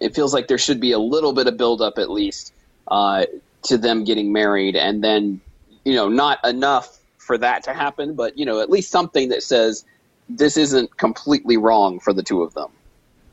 It 0.00 0.14
feels 0.14 0.32
like 0.32 0.48
there 0.48 0.58
should 0.58 0.80
be 0.80 0.92
a 0.92 0.98
little 0.98 1.32
bit 1.32 1.46
of 1.46 1.56
build 1.56 1.82
up 1.82 1.98
at 1.98 2.10
least 2.10 2.54
uh, 2.88 3.26
to 3.64 3.76
them 3.76 4.04
getting 4.04 4.32
married, 4.32 4.76
and 4.76 5.04
then 5.04 5.40
you 5.84 5.94
know 5.94 6.08
not 6.08 6.44
enough 6.46 6.98
for 7.18 7.36
that 7.38 7.62
to 7.64 7.74
happen, 7.74 8.14
but 8.14 8.38
you 8.38 8.46
know 8.46 8.60
at 8.60 8.70
least 8.70 8.90
something 8.90 9.28
that 9.28 9.42
says 9.42 9.84
this 10.28 10.56
isn't 10.56 10.96
completely 10.96 11.56
wrong 11.56 12.00
for 12.00 12.12
the 12.12 12.22
two 12.22 12.42
of 12.42 12.54
them. 12.54 12.70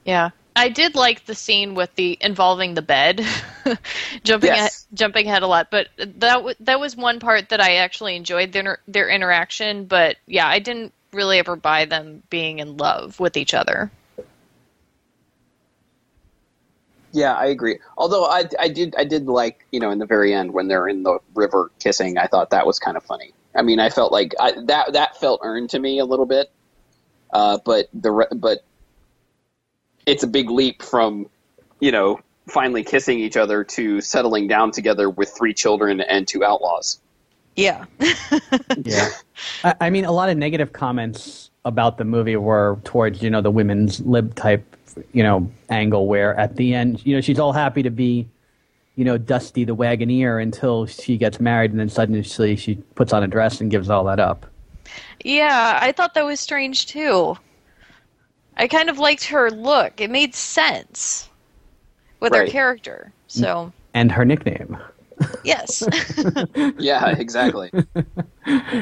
Yeah. 0.03 0.31
I 0.57 0.69
did 0.69 0.95
like 0.95 1.25
the 1.25 1.35
scene 1.35 1.75
with 1.75 1.93
the 1.95 2.17
involving 2.19 2.73
the 2.73 2.81
bed, 2.81 3.23
jumping 4.23 4.49
Yes. 4.49 4.57
ahead, 4.57 4.71
jumping 4.93 5.27
ahead 5.27 5.43
a 5.43 5.47
lot. 5.47 5.69
But 5.69 5.89
that 5.97 6.33
w- 6.33 6.55
that 6.61 6.79
was 6.79 6.95
one 6.97 7.19
part 7.19 7.49
that 7.49 7.61
I 7.61 7.75
actually 7.75 8.15
enjoyed 8.15 8.51
their 8.53 8.61
inter- 8.61 8.79
their 8.87 9.07
interaction. 9.09 9.85
But 9.85 10.17
yeah, 10.25 10.47
I 10.47 10.57
didn't 10.59 10.93
really 11.13 11.37
ever 11.37 11.55
buy 11.55 11.85
them 11.85 12.23
being 12.31 12.57
in 12.59 12.75
love 12.77 13.19
with 13.19 13.37
each 13.37 13.53
other. 13.53 13.91
Yeah, 17.11 17.33
I 17.33 17.45
agree. 17.47 17.79
Although 17.97 18.25
I, 18.25 18.45
I 18.59 18.67
did 18.67 18.95
I 18.97 19.03
did 19.05 19.27
like 19.27 19.65
you 19.71 19.79
know 19.79 19.91
in 19.91 19.99
the 19.99 20.05
very 20.05 20.33
end 20.33 20.53
when 20.53 20.67
they're 20.67 20.87
in 20.87 21.03
the 21.03 21.19
river 21.35 21.71
kissing, 21.79 22.17
I 22.17 22.27
thought 22.27 22.49
that 22.49 22.65
was 22.67 22.79
kind 22.79 22.97
of 22.97 23.03
funny. 23.03 23.33
I 23.55 23.61
mean, 23.61 23.79
I 23.79 23.89
felt 23.89 24.11
like 24.11 24.33
I, 24.39 24.53
that 24.65 24.93
that 24.93 25.19
felt 25.19 25.41
earned 25.43 25.69
to 25.71 25.79
me 25.79 25.99
a 25.99 26.05
little 26.05 26.25
bit, 26.25 26.51
uh, 27.31 27.59
but 27.63 27.87
the 27.93 28.11
re- 28.11 28.27
but 28.35 28.63
it's 30.07 30.23
a 30.23 30.27
big 30.27 30.49
leap 30.49 30.81
from 30.81 31.29
you 31.79 31.91
know 31.91 32.19
finally 32.47 32.83
kissing 32.83 33.19
each 33.19 33.37
other 33.37 33.63
to 33.63 34.01
settling 34.01 34.47
down 34.47 34.71
together 34.71 35.09
with 35.09 35.29
three 35.29 35.53
children 35.53 36.01
and 36.01 36.27
two 36.27 36.43
outlaws. 36.43 36.99
Yeah. 37.55 37.85
Yeah. 38.83 39.09
I, 39.63 39.75
I 39.81 39.89
mean, 39.89 40.05
a 40.05 40.11
lot 40.11 40.29
of 40.29 40.37
negative 40.37 40.73
comments 40.73 41.49
about 41.65 41.97
the 41.97 42.05
movie 42.05 42.35
were 42.35 42.79
towards 42.83 43.21
you 43.21 43.29
know 43.29 43.41
the 43.41 43.51
women's 43.51 43.99
lib 44.01 44.33
type 44.35 44.63
you 45.13 45.21
know 45.21 45.51
angle 45.69 46.07
where 46.07 46.35
at 46.39 46.55
the 46.55 46.73
end 46.73 47.05
you 47.05 47.13
know 47.13 47.21
she's 47.21 47.37
all 47.39 47.53
happy 47.53 47.83
to 47.83 47.89
be 47.89 48.27
you 48.95 49.03
know 49.03 49.17
Dusty 49.17 49.63
the 49.63 49.75
Wagoneer 49.75 50.41
until 50.41 50.85
she 50.85 51.17
gets 51.17 51.39
married 51.39 51.71
and 51.71 51.79
then 51.79 51.89
suddenly 51.89 52.23
she 52.55 52.75
puts 52.95 53.13
on 53.13 53.23
a 53.23 53.27
dress 53.27 53.61
and 53.61 53.69
gives 53.69 53.89
all 53.89 54.03
that 54.05 54.19
up. 54.19 54.45
Yeah, 55.23 55.77
I 55.81 55.91
thought 55.91 56.13
that 56.13 56.25
was 56.25 56.39
strange 56.39 56.87
too. 56.87 57.37
I 58.57 58.67
kind 58.67 58.89
of 58.89 58.97
liked 58.99 59.25
her 59.25 59.49
look. 59.51 60.01
It 60.01 60.09
made 60.09 60.33
sense 60.35 61.29
with 62.19 62.31
Right. 62.33 62.47
her 62.47 62.51
character. 62.51 63.11
So, 63.27 63.71
And 63.93 64.11
her 64.11 64.25
nickname. 64.25 64.77
yes. 65.43 65.83
Yeah, 66.77 67.09
exactly. 67.17 67.71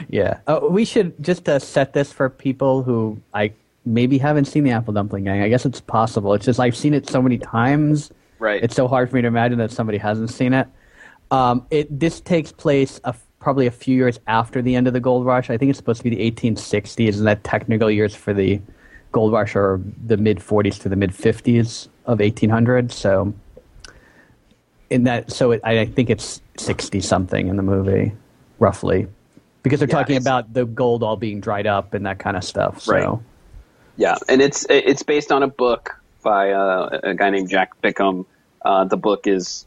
Yeah. 0.10 0.39
Oh, 0.48 0.70
we 0.70 0.86
should 0.86 1.13
just 1.24 1.50
uh, 1.50 1.58
set 1.60 1.94
this 1.94 2.12
for 2.13 2.29
people 2.29 2.84
who 2.84 3.20
I 3.34 3.51
maybe 3.86 4.17
haven't 4.20 4.46
seen 4.46 4.63
the 4.63 4.70
Apple 4.72 4.94
Dumpling 4.94 5.24
Gang. 5.24 5.41
I 5.41 5.50
guess 5.50 5.65
it's 5.65 5.82
possible. 5.82 6.34
It's 6.36 6.46
just 6.46 6.60
I've 6.60 6.75
seen 6.75 6.94
it 6.94 7.10
so 7.10 7.20
many 7.22 7.38
times. 7.39 8.12
Right. 8.38 8.63
It's 8.63 8.75
so 8.75 8.88
hard 8.88 9.10
for 9.10 9.15
me 9.15 9.24
to 9.24 9.27
imagine 9.27 9.58
that 9.58 9.72
somebody 9.72 9.98
hasn't 9.98 10.29
seen 10.29 10.53
it. 10.53 10.67
Um, 11.32 11.65
it 11.72 12.00
this 12.00 12.22
takes 12.22 12.51
place 12.51 13.00
a, 13.05 13.15
probably 13.39 13.65
a 13.65 13.72
few 13.72 13.96
years 13.96 14.20
after 14.27 14.62
the 14.62 14.75
end 14.75 14.86
of 14.86 14.94
the 14.94 15.00
gold 15.00 15.25
rush. 15.25 15.50
I 15.50 15.58
think 15.58 15.70
it's 15.72 15.77
supposed 15.79 16.03
to 16.03 16.10
be 16.10 16.15
the 16.15 16.32
1860s, 16.32 17.17
and 17.17 17.25
that 17.25 17.44
technical 17.44 17.89
years 17.89 18.13
for 18.15 18.34
the 18.34 18.62
gold 19.15 19.31
rush 19.31 19.55
are 19.55 19.79
the 20.05 20.17
mid 20.17 20.39
40s 20.39 20.77
to 20.81 20.89
the 20.89 20.98
mid 20.98 21.12
50s 21.12 21.88
of 22.05 22.19
1800. 22.19 22.91
So, 22.91 23.34
in 24.89 25.05
that, 25.05 25.31
so 25.31 25.51
it, 25.51 25.62
I 25.63 25.86
think 25.86 26.10
it's 26.10 26.41
60 26.57 27.00
something 27.00 27.48
in 27.48 27.55
the 27.55 27.63
movie, 27.63 28.12
roughly, 28.60 29.07
because 29.63 29.79
they're 29.79 29.88
Yeah, 29.88 29.95
talking 30.00 30.17
about 30.17 30.53
the 30.53 30.65
gold 30.65 31.01
all 31.01 31.15
being 31.15 31.39
dried 31.39 31.65
up 31.65 31.93
and 31.93 32.05
that 32.05 32.19
kind 32.19 32.36
of 32.36 32.43
stuff. 32.43 32.81
So, 32.81 32.91
Right. 32.91 33.19
Yeah, 33.95 34.17
and 34.27 34.41
it's 34.41 34.65
it's 34.69 35.03
based 35.03 35.31
on 35.31 35.43
a 35.43 35.48
book 35.48 35.95
by 36.22 36.51
uh, 36.51 37.00
a 37.03 37.13
guy 37.15 37.29
named 37.29 37.50
Jack 37.50 37.72
Bickham. 37.81 38.25
Uh, 38.65 38.84
the 38.84 38.98
book 38.98 39.27
is 39.27 39.65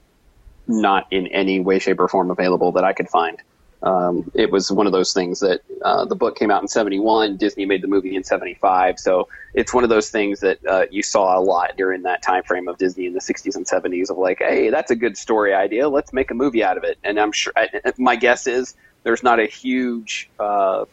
not 0.67 1.07
in 1.11 1.27
any 1.29 1.61
way, 1.61 1.79
shape, 1.79 1.99
or 2.01 2.09
form 2.09 2.31
available 2.31 2.73
that 2.73 2.85
I 2.85 2.93
could 2.93 3.09
find. 3.09 3.41
Um, 3.83 4.31
it 4.35 4.51
was 4.51 4.73
one 4.73 4.87
of 4.87 4.93
those 4.93 5.13
things 5.13 5.41
that 5.41 5.61
uh, 5.85 6.05
the 6.05 6.17
book 6.17 6.37
came 6.37 6.51
out 6.51 6.63
in 6.63 6.69
'71. 6.69 7.37
Disney 7.37 7.65
made 7.65 7.83
the 7.83 7.89
movie 7.89 8.17
in 8.17 8.25
'75, 8.25 8.99
so 8.99 9.29
it's 9.55 9.73
one 9.73 9.85
of 9.85 9.91
those 9.91 10.11
things 10.11 10.41
that 10.41 10.59
uh, 10.67 10.87
you 10.91 11.03
saw 11.03 11.39
a 11.39 11.41
lot 11.41 11.77
during 11.77 12.03
that 12.03 12.23
time 12.23 12.43
frame 12.43 12.69
of 12.69 12.77
Disney 12.79 13.07
in 13.07 13.13
the 13.13 13.21
'60s 13.21 13.55
and 13.55 13.67
'70s. 13.67 14.11
Of 14.11 14.19
like, 14.19 14.39
hey, 14.39 14.71
that's 14.71 14.91
a 14.91 14.97
good 14.97 15.17
story 15.17 15.55
idea. 15.55 15.89
Let's 15.89 16.13
make 16.13 16.31
a 16.31 16.35
movie 16.35 16.65
out 16.65 16.77
of 16.77 16.85
it. 16.85 16.99
And 17.05 17.21
I'm 17.21 17.33
sure 17.33 17.53
I, 17.57 17.69
my 17.99 18.17
guess 18.17 18.47
is 18.49 18.75
there's 19.05 19.23
not 19.23 19.39
a 19.39 19.47
huge 19.47 20.29
uh, 20.41 20.85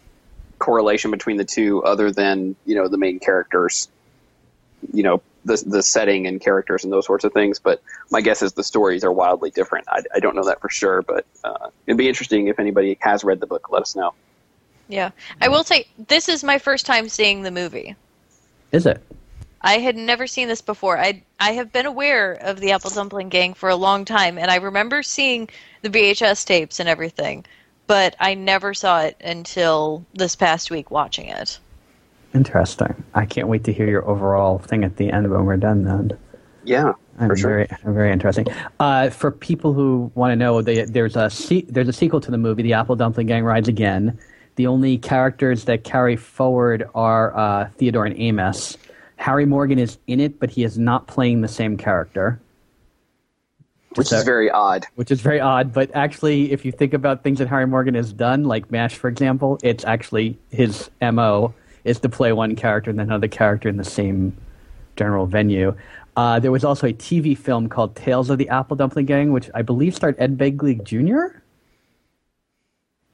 correlation 0.59 1.11
between 1.11 1.37
the 1.37 1.45
two 1.45 1.83
other 1.83 2.11
than 2.11 2.55
you 2.65 2.75
know 2.75 2.87
the 2.87 2.97
main 2.97 3.19
characters 3.19 3.89
you 4.93 5.03
know 5.03 5.21
the 5.45 5.63
the 5.65 5.81
setting 5.81 6.27
and 6.27 6.41
characters 6.41 6.83
and 6.83 6.91
those 6.91 7.05
sorts 7.05 7.23
of 7.23 7.31
things 7.31 7.59
but 7.59 7.81
my 8.11 8.19
guess 8.19 8.41
is 8.41 8.53
the 8.53 8.63
stories 8.63 9.03
are 9.03 9.11
wildly 9.11 9.51
different 9.51 9.87
i, 9.89 10.01
I 10.13 10.19
don't 10.19 10.35
know 10.35 10.43
that 10.45 10.59
for 10.59 10.69
sure 10.69 11.01
but 11.01 11.25
uh, 11.43 11.69
it'd 11.87 11.97
be 11.97 12.09
interesting 12.09 12.47
if 12.47 12.59
anybody 12.59 12.97
has 13.01 13.23
read 13.23 13.39
the 13.39 13.47
book 13.47 13.71
let 13.71 13.81
us 13.81 13.95
know 13.95 14.13
yeah. 14.87 15.11
I 15.41 15.47
will 15.49 15.63
say, 15.63 15.87
this 16.07 16.29
is 16.29 16.43
my 16.43 16.57
first 16.57 16.85
time 16.85 17.09
seeing 17.09 17.41
the 17.41 17.51
movie. 17.51 17.95
is 18.71 18.85
it? 18.85 19.01
I 19.61 19.79
had 19.79 19.95
never 19.95 20.27
seen 20.27 20.47
this 20.47 20.61
before. 20.61 20.99
I 20.99 21.23
I 21.39 21.53
have 21.53 21.73
been 21.73 21.87
aware 21.87 22.33
of 22.33 22.59
the 22.59 22.71
Apple 22.71 22.91
Dumpling 22.91 23.29
Gang 23.29 23.55
for 23.55 23.69
a 23.69 23.75
long 23.75 24.05
time, 24.05 24.37
and 24.37 24.51
I 24.51 24.57
remember 24.57 25.01
seeing 25.01 25.49
the 25.81 25.89
VHS 25.89 26.45
tapes 26.45 26.79
and 26.79 26.87
everything, 26.87 27.45
but 27.87 28.15
I 28.19 28.35
never 28.35 28.75
saw 28.75 29.01
it 29.01 29.17
until 29.21 30.05
this 30.13 30.35
past 30.35 30.69
week 30.69 30.91
watching 30.91 31.29
it. 31.29 31.57
Interesting. 32.35 33.03
I 33.13 33.25
can't 33.25 33.47
wait 33.47 33.63
to 33.63 33.73
hear 33.73 33.87
your 33.87 34.05
overall 34.07 34.59
thing 34.59 34.83
at 34.83 34.97
the 34.97 35.09
end 35.09 35.31
when 35.31 35.45
we're 35.45 35.55
done. 35.57 35.83
Then. 35.85 36.11
yeah 36.65 36.93
I'm 37.17 37.29
for 37.29 37.37
sure 37.37 37.49
very, 37.65 37.67
very 37.85 38.11
interesting. 38.11 38.45
Uh, 38.79 39.09
for 39.09 39.31
people 39.31 39.71
who 39.73 40.11
want 40.15 40.31
to 40.33 40.35
know, 40.35 40.61
they, 40.61 40.83
there's 40.83 41.15
a 41.15 41.29
se- 41.29 41.65
there's 41.69 41.87
a 41.87 41.93
sequel 41.93 42.19
to 42.19 42.29
the 42.31 42.37
movie, 42.37 42.61
The 42.61 42.73
Apple 42.73 42.97
Dumpling 42.97 43.27
Gang 43.27 43.45
Rides 43.45 43.69
Again. 43.69 44.19
The 44.57 44.67
only 44.67 44.97
characters 44.97 45.63
that 45.65 45.83
carry 45.85 46.17
forward 46.17 46.89
are 46.93 47.35
uh, 47.37 47.69
Theodore 47.77 48.05
and 48.05 48.19
Amos. 48.19 48.77
Harry 49.15 49.45
Morgan 49.45 49.79
is 49.79 49.97
in 50.07 50.19
it, 50.19 50.37
but 50.39 50.49
he 50.49 50.63
is 50.65 50.77
not 50.77 51.07
playing 51.07 51.39
the 51.41 51.47
same 51.47 51.77
character, 51.77 52.39
which 53.95 54.07
So- 54.07 54.17
is 54.17 54.25
very 54.25 54.49
odd 54.51 54.85
which 54.95 55.09
is 55.09 55.21
very 55.21 55.39
odd. 55.39 55.71
But 55.71 55.91
actually, 55.95 56.51
if 56.51 56.65
you 56.65 56.73
think 56.73 56.93
about 56.93 57.23
things 57.23 57.39
that 57.39 57.47
Harry 57.47 57.65
Morgan 57.67 57.95
has 57.95 58.11
done, 58.11 58.43
like 58.43 58.69
MASH, 58.71 58.95
for 58.95 59.07
example, 59.07 59.57
it's 59.63 59.85
actually 59.85 60.37
his 60.51 60.89
mo 61.01 61.53
is 61.85 61.99
to 61.99 62.09
play 62.09 62.33
one 62.33 62.55
character 62.55 62.89
and 62.89 62.99
then 62.99 63.07
another 63.07 63.27
character 63.27 63.69
in 63.69 63.77
the 63.77 63.83
same 63.83 64.35
general 64.97 65.25
venue. 65.25 65.75
Uh, 66.17 66.39
there 66.39 66.51
was 66.51 66.63
also 66.63 66.87
a 66.87 66.93
TV 66.93 67.37
film 67.37 67.69
called 67.69 67.95
Tales 67.95 68.29
of 68.29 68.37
the 68.37 68.49
Apple 68.49 68.75
Dumpling 68.75 69.05
Gang, 69.05 69.31
which 69.31 69.49
I 69.53 69.61
believe 69.61 69.95
starred 69.95 70.15
Ed 70.17 70.37
Begley 70.37 70.81
Jr. 70.83 71.39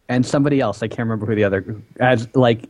and 0.08 0.26
somebody 0.26 0.60
else. 0.60 0.84
I 0.84 0.88
can't 0.88 1.00
remember 1.00 1.26
who 1.26 1.36
the 1.36 1.44
other 1.44 1.82
as 2.00 2.28
like 2.36 2.70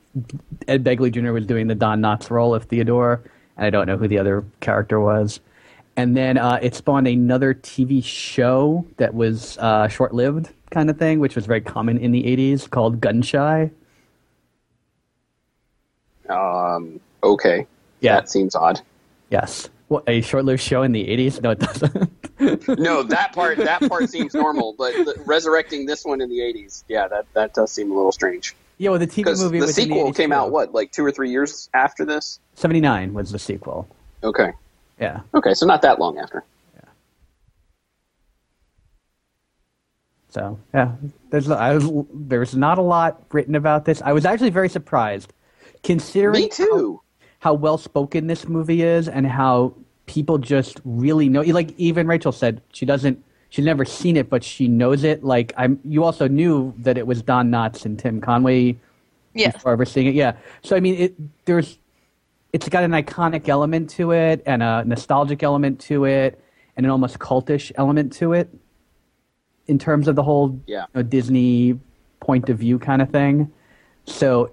Ed 0.67 0.83
Begley 0.83 1.11
Jr. 1.11 1.31
was 1.31 1.45
doing 1.45 1.67
the 1.67 1.75
Don 1.75 2.01
Knotts 2.01 2.29
role 2.29 2.55
of 2.55 2.63
Theodore, 2.63 3.21
and 3.57 3.65
I 3.65 3.69
don't 3.69 3.87
know 3.87 3.97
who 3.97 4.07
the 4.07 4.19
other 4.19 4.45
character 4.61 4.99
was. 4.99 5.41
And 5.97 6.15
then 6.15 6.37
uh, 6.37 6.57
it 6.61 6.73
spawned 6.73 7.07
another 7.09 7.53
TV 7.53 8.01
show 8.01 8.85
that 8.95 9.13
was 9.13 9.57
uh, 9.57 9.89
short-lived, 9.89 10.49
kind 10.69 10.89
of 10.89 10.97
thing, 10.97 11.19
which 11.19 11.35
was 11.35 11.45
very 11.45 11.59
common 11.59 11.97
in 11.97 12.13
the 12.13 12.23
'80s, 12.23 12.69
called 12.69 13.01
Gun 13.01 13.21
Shy. 13.21 13.69
Um, 16.31 16.99
okay 17.23 17.67
Yeah. 17.99 18.15
that 18.15 18.29
seems 18.29 18.55
odd 18.55 18.81
Yes, 19.29 19.69
well, 19.87 20.03
a 20.07 20.19
short-lived 20.19 20.59
show 20.61 20.81
in 20.83 20.91
the 20.91 21.05
'80s. 21.07 21.41
No, 21.41 21.51
it 21.51 21.59
doesn't. 21.59 22.11
no 22.79 23.03
that 23.03 23.31
part 23.33 23.57
that 23.59 23.79
part 23.87 24.09
seems 24.09 24.33
normal 24.33 24.73
but 24.77 24.93
the, 24.93 25.13
resurrecting 25.25 25.85
this 25.85 26.03
one 26.03 26.21
in 26.21 26.27
the 26.29 26.39
80s 26.39 26.83
yeah 26.87 27.07
that, 27.07 27.25
that 27.33 27.53
does 27.53 27.71
seem 27.71 27.91
a 27.91 27.93
little 27.95 28.11
strange 28.11 28.55
yeah, 28.79 28.89
well, 28.89 28.97
the 28.97 29.05
TV 29.05 29.37
movie 29.37 29.59
the 29.59 29.67
sequel 29.67 30.11
80s 30.11 30.15
came 30.15 30.31
out 30.31 30.49
what 30.51 30.73
like 30.73 30.91
two 30.91 31.05
or 31.05 31.11
three 31.11 31.29
years 31.29 31.69
after 31.75 32.03
this 32.03 32.39
'79 32.55 33.13
was 33.13 33.31
the 33.31 33.37
sequel. 33.37 33.87
okay 34.23 34.53
Yeah. 34.99 35.19
okay 35.35 35.53
so 35.53 35.67
not 35.67 35.83
that 35.83 35.99
long 35.99 36.17
after 36.17 36.43
Yeah. 36.75 36.81
So 40.29 40.59
yeah, 40.73 40.93
there's 41.29 41.49
I 41.49 41.73
was, 41.75 42.05
there's 42.13 42.55
not 42.55 42.77
a 42.77 42.81
lot 42.81 43.21
written 43.31 43.53
about 43.55 43.85
this. 43.85 44.01
I 44.01 44.13
was 44.13 44.25
actually 44.25 44.49
very 44.49 44.69
surprised, 44.69 45.33
considering 45.83 46.43
me 46.43 46.49
too 46.49 47.01
how 47.39 47.53
well 47.53 47.77
spoken 47.77 48.27
this 48.27 48.47
movie 48.47 48.83
is 48.83 49.07
and 49.07 49.25
how 49.25 49.73
people 50.05 50.37
just 50.37 50.79
really 50.85 51.27
know. 51.27 51.41
Like 51.41 51.73
even 51.77 52.05
Rachel 52.05 52.31
said, 52.31 52.61
she 52.71 52.85
doesn't, 52.85 53.23
she's 53.49 53.65
never 53.65 53.83
seen 53.83 54.15
it, 54.15 54.29
but 54.29 54.43
she 54.43 54.67
knows 54.67 55.03
it. 55.03 55.23
Like 55.23 55.51
I'm, 55.57 55.79
you 55.83 56.03
also 56.03 56.27
knew 56.27 56.73
that 56.79 56.97
it 56.99 57.07
was 57.07 57.23
Don 57.23 57.49
Knotts 57.49 57.83
and 57.85 57.97
Tim 57.97 58.21
Conway 58.21 58.77
Yeah. 59.33 59.51
before 59.51 59.71
ever 59.71 59.85
seeing 59.85 60.07
it. 60.07 60.13
Yeah. 60.13 60.33
So 60.63 60.75
I 60.75 60.79
mean, 60.81 60.95
it 60.95 61.45
there's, 61.45 61.79
it's 62.53 62.69
got 62.69 62.83
an 62.83 62.91
iconic 62.91 63.49
element 63.49 63.89
to 63.91 64.11
it 64.11 64.43
and 64.45 64.61
a 64.61 64.83
nostalgic 64.85 65.41
element 65.41 65.79
to 65.81 66.05
it 66.05 66.39
and 66.77 66.85
an 66.85 66.91
almost 66.91 67.17
cultish 67.17 67.71
element 67.75 68.13
to 68.13 68.33
it 68.33 68.49
in 69.67 69.79
terms 69.79 70.07
of 70.07 70.15
the 70.15 70.23
whole 70.23 70.59
Yeah. 70.67 70.81
you 70.93 71.01
know, 71.01 71.03
Disney 71.03 71.79
point 72.19 72.49
of 72.49 72.59
view 72.59 72.77
kind 72.77 73.01
of 73.01 73.09
thing. 73.09 73.51
So 74.05 74.51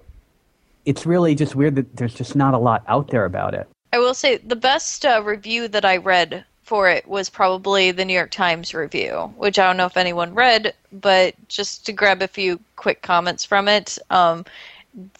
it's 0.89 1.05
really 1.05 1.35
just 1.35 1.53
weird 1.53 1.75
that 1.75 1.95
there's 1.97 2.15
just 2.15 2.35
not 2.35 2.55
a 2.55 2.57
lot 2.57 2.83
out 2.87 3.09
there 3.09 3.25
about 3.25 3.53
it. 3.53 3.69
I 3.93 3.99
will 3.99 4.15
say 4.15 4.37
the 4.37 4.55
best 4.55 5.05
uh, 5.05 5.21
review 5.23 5.67
that 5.67 5.85
I 5.85 5.97
read 5.97 6.43
for 6.63 6.89
it 6.89 7.07
was 7.07 7.29
probably 7.29 7.91
the 7.91 8.03
New 8.03 8.13
York 8.13 8.31
Times 8.31 8.73
review, 8.73 9.31
which 9.37 9.59
I 9.59 9.67
don't 9.67 9.77
know 9.77 9.85
if 9.85 9.97
anyone 9.97 10.33
read, 10.33 10.73
but 10.91 11.35
just 11.47 11.85
to 11.85 11.91
grab 11.91 12.23
a 12.23 12.27
few 12.27 12.59
quick 12.75 13.03
comments 13.03 13.45
from 13.45 13.67
it. 13.67 13.99
Um, 14.09 14.45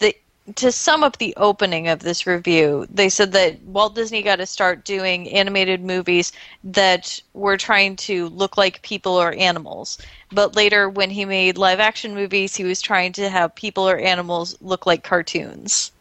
the, 0.00 0.12
to 0.56 0.72
sum 0.72 1.04
up 1.04 1.18
the 1.18 1.34
opening 1.36 1.88
of 1.88 2.00
this 2.00 2.26
review, 2.26 2.86
they 2.90 3.08
said 3.08 3.32
that 3.32 3.62
Walt 3.62 3.94
Disney 3.94 4.22
got 4.22 4.36
to 4.36 4.46
start 4.46 4.84
doing 4.84 5.28
animated 5.30 5.82
movies 5.82 6.32
that 6.64 7.20
were 7.34 7.56
trying 7.56 7.96
to 7.96 8.28
look 8.28 8.56
like 8.56 8.82
people 8.82 9.12
or 9.12 9.32
animals. 9.34 9.98
But 10.32 10.56
later, 10.56 10.88
when 10.88 11.10
he 11.10 11.24
made 11.24 11.58
live 11.58 11.80
action 11.80 12.14
movies, 12.14 12.56
he 12.56 12.64
was 12.64 12.80
trying 12.80 13.12
to 13.14 13.28
have 13.28 13.54
people 13.54 13.88
or 13.88 13.98
animals 13.98 14.56
look 14.60 14.86
like 14.86 15.04
cartoons 15.04 15.92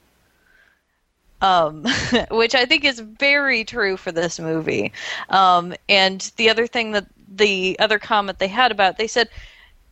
um, 1.42 1.86
which 2.32 2.56
I 2.56 2.66
think 2.66 2.84
is 2.84 3.00
very 3.00 3.64
true 3.64 3.98
for 3.98 4.12
this 4.12 4.40
movie. 4.40 4.92
Um, 5.30 5.74
and 5.88 6.32
the 6.38 6.50
other 6.50 6.68
thing 6.68 6.92
that 6.92 7.08
the 7.36 7.78
other 7.80 8.00
comment 8.00 8.40
they 8.40 8.48
had 8.48 8.72
about, 8.72 8.98
they 8.98 9.08
said 9.08 9.30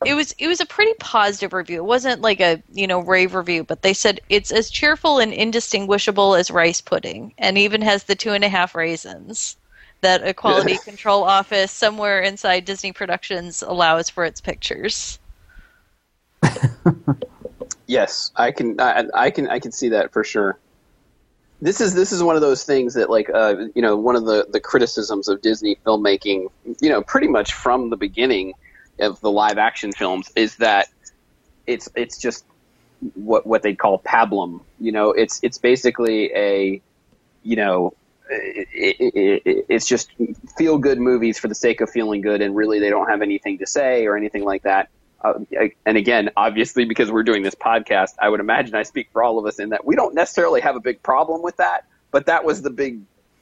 it 0.05 0.13
was 0.13 0.33
it 0.37 0.47
was 0.47 0.61
a 0.61 0.65
pretty 0.65 0.93
positive 0.99 1.53
review. 1.53 1.77
It 1.77 1.85
wasn't 1.85 2.21
like 2.21 2.39
a 2.39 2.61
you 2.73 2.87
know 2.87 2.99
rave 2.99 3.33
review, 3.35 3.63
but 3.63 3.81
they 3.81 3.93
said 3.93 4.19
it's 4.29 4.51
as 4.51 4.69
cheerful 4.69 5.19
and 5.19 5.33
indistinguishable 5.33 6.35
as 6.35 6.51
rice 6.51 6.81
pudding, 6.81 7.33
and 7.37 7.57
even 7.57 7.81
has 7.81 8.03
the 8.03 8.15
two 8.15 8.31
and 8.31 8.43
a 8.43 8.49
half 8.49 8.75
raisins 8.75 9.57
that 10.01 10.27
a 10.27 10.33
quality 10.33 10.77
control 10.77 11.23
office 11.23 11.71
somewhere 11.71 12.21
inside 12.21 12.65
Disney 12.65 12.91
Productions 12.91 13.63
allows 13.63 14.09
for 14.09 14.25
its 14.25 14.41
pictures. 14.41 15.19
Yes, 17.87 18.31
I 18.35 18.51
can. 18.51 18.79
I, 18.79 19.05
I 19.13 19.31
can. 19.31 19.47
I 19.47 19.59
can 19.59 19.71
see 19.71 19.89
that 19.89 20.11
for 20.11 20.23
sure. 20.23 20.59
This 21.61 21.79
is 21.79 21.95
this 21.95 22.11
is 22.11 22.21
one 22.21 22.35
of 22.35 22.41
those 22.41 22.65
things 22.65 22.93
that, 22.95 23.09
like, 23.09 23.29
uh, 23.33 23.55
you 23.73 23.81
know, 23.81 23.95
one 23.95 24.17
of 24.17 24.25
the 24.25 24.45
the 24.49 24.59
criticisms 24.59 25.29
of 25.29 25.41
Disney 25.41 25.77
filmmaking, 25.85 26.49
you 26.81 26.89
know, 26.89 27.01
pretty 27.01 27.29
much 27.29 27.53
from 27.53 27.89
the 27.89 27.95
beginning 27.95 28.53
of 28.99 29.19
the 29.21 29.31
live 29.31 29.57
action 29.57 29.91
films 29.91 30.31
is 30.35 30.55
that 30.57 30.87
it's 31.65 31.89
it's 31.95 32.17
just 32.17 32.45
what 33.13 33.45
what 33.45 33.61
they 33.61 33.75
call 33.75 33.99
pablum. 33.99 34.61
You 34.79 34.91
know, 34.91 35.11
it's 35.11 35.39
it's 35.43 35.57
basically 35.57 36.31
a, 36.33 36.81
you 37.43 37.55
know, 37.55 37.93
it, 38.29 38.67
it, 38.99 39.41
it, 39.45 39.65
it's 39.69 39.87
just 39.87 40.11
feel 40.57 40.77
good 40.77 40.99
movies 40.99 41.39
for 41.39 41.47
the 41.47 41.55
sake 41.55 41.81
of 41.81 41.89
feeling 41.89 42.21
good, 42.21 42.41
and 42.41 42.55
really 42.55 42.79
they 42.79 42.89
don't 42.89 43.09
have 43.09 43.21
anything 43.21 43.59
to 43.59 43.67
say 43.67 44.05
or 44.05 44.17
anything 44.17 44.43
like 44.43 44.63
that. 44.63 44.89
Uh, 45.21 45.33
and 45.85 45.97
again, 45.97 46.29
obviously, 46.37 46.85
because 46.85 47.11
we're 47.11 47.23
doing 47.23 47.41
this 47.41 47.55
podcast, 47.55 48.11
I 48.21 48.29
would 48.29 48.39
imagine 48.39 48.75
I 48.75 48.83
speak 48.83 49.09
for 49.11 49.23
all 49.23 49.39
of 49.39 49.45
us 49.45 49.59
in 49.59 49.69
that 49.69 49.83
we 49.83 49.95
don't 49.95 50.13
necessarily 50.13 50.61
have 50.61 50.75
a 50.75 50.79
big 50.79 51.01
problem 51.01 51.41
with 51.41 51.57
that, 51.57 51.85
but 52.11 52.27
that 52.27 52.45
was 52.45 52.61
the 52.61 52.69
big 52.69 53.01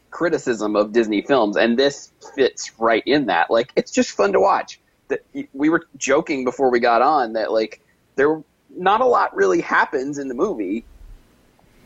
criticism 0.10 0.78
of 0.78 0.94
Disney 0.94 1.22
films, 1.22 1.58
and 1.58 1.78
this 1.78 2.12
fits 2.34 2.72
right 2.80 3.04
in 3.06 3.26
that. 3.26 3.52
Like, 3.52 3.74
it's 3.76 3.92
just 3.92 4.12
fun 4.12 4.32
to 4.32 4.40
watch. 4.40 4.80
That 5.08 5.24
we 5.54 5.70
were 5.70 5.88
joking 5.98 6.44
before 6.44 6.72
we 6.72 6.80
got 6.80 7.02
on 7.02 7.34
that 7.34 7.52
like 7.52 7.82
there 8.16 8.42
not 8.76 9.02
a 9.02 9.06
lot 9.06 9.36
really 9.36 9.62
happens 9.62 10.18
in 10.18 10.28
the 10.28 10.34
movie. 10.34 10.86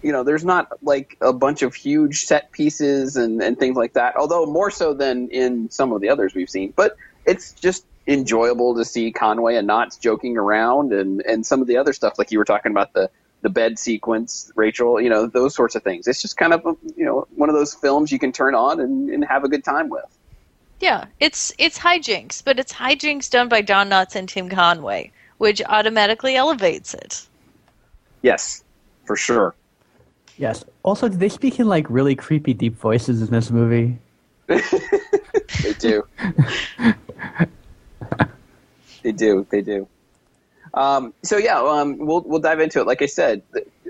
You 0.01 0.11
know, 0.11 0.23
there's 0.23 0.45
not 0.45 0.71
like 0.81 1.17
a 1.21 1.33
bunch 1.33 1.61
of 1.61 1.75
huge 1.75 2.25
set 2.25 2.51
pieces 2.51 3.17
and, 3.17 3.41
and 3.41 3.59
things 3.59 3.75
like 3.75 3.93
that, 3.93 4.15
although 4.15 4.45
more 4.45 4.71
so 4.71 4.93
than 4.93 5.29
in 5.29 5.69
some 5.69 5.91
of 5.91 6.01
the 6.01 6.09
others 6.09 6.33
we've 6.33 6.49
seen. 6.49 6.73
But 6.75 6.95
it's 7.25 7.51
just 7.53 7.85
enjoyable 8.07 8.75
to 8.75 8.85
see 8.85 9.11
Conway 9.11 9.55
and 9.55 9.69
Knotts 9.69 9.99
joking 9.99 10.37
around 10.37 10.93
and, 10.93 11.21
and 11.21 11.45
some 11.45 11.61
of 11.61 11.67
the 11.67 11.77
other 11.77 11.93
stuff, 11.93 12.17
like 12.17 12.31
you 12.31 12.39
were 12.39 12.45
talking 12.45 12.71
about 12.71 12.93
the, 12.93 13.09
the 13.41 13.49
bed 13.49 13.77
sequence, 13.77 14.51
Rachel, 14.55 14.99
you 14.99 15.09
know, 15.09 15.27
those 15.27 15.53
sorts 15.53 15.75
of 15.75 15.83
things. 15.83 16.07
It's 16.07 16.21
just 16.21 16.37
kind 16.37 16.53
of, 16.53 16.63
you 16.95 17.05
know, 17.05 17.27
one 17.35 17.49
of 17.49 17.55
those 17.55 17.73
films 17.73 18.11
you 18.11 18.19
can 18.19 18.31
turn 18.31 18.55
on 18.55 18.79
and, 18.79 19.09
and 19.09 19.23
have 19.25 19.43
a 19.43 19.49
good 19.49 19.63
time 19.63 19.89
with. 19.89 20.18
Yeah, 20.79 21.05
it's 21.19 21.53
it's 21.57 21.77
hijinks, 21.77 22.43
but 22.43 22.59
it's 22.59 22.71
hijinks 22.71 23.29
done 23.29 23.49
by 23.49 23.61
Don 23.61 23.89
Knotts 23.89 24.15
and 24.15 24.29
Tim 24.29 24.49
Conway, 24.49 25.11
which 25.37 25.61
automatically 25.65 26.35
elevates 26.35 26.93
it. 26.93 27.27
Yes, 28.21 28.63
for 29.05 29.15
sure. 29.17 29.55
Yes. 30.37 30.63
Also, 30.83 31.09
do 31.09 31.17
they 31.17 31.27
speak 31.27 31.59
in 31.59 31.67
like 31.67 31.89
really 31.89 32.15
creepy 32.15 32.53
deep 32.53 32.75
voices 32.77 33.21
in 33.21 33.29
this 33.29 33.51
movie? 33.51 33.97
they 34.47 35.73
do. 35.79 36.07
they 39.03 39.11
do. 39.11 39.45
They 39.49 39.61
do. 39.61 39.87
Um, 40.73 41.13
so 41.23 41.37
yeah, 41.37 41.59
um, 41.59 41.97
we'll 41.97 42.21
we'll 42.21 42.39
dive 42.39 42.61
into 42.61 42.79
it. 42.79 42.87
Like 42.87 43.01
I 43.01 43.07
said, 43.07 43.41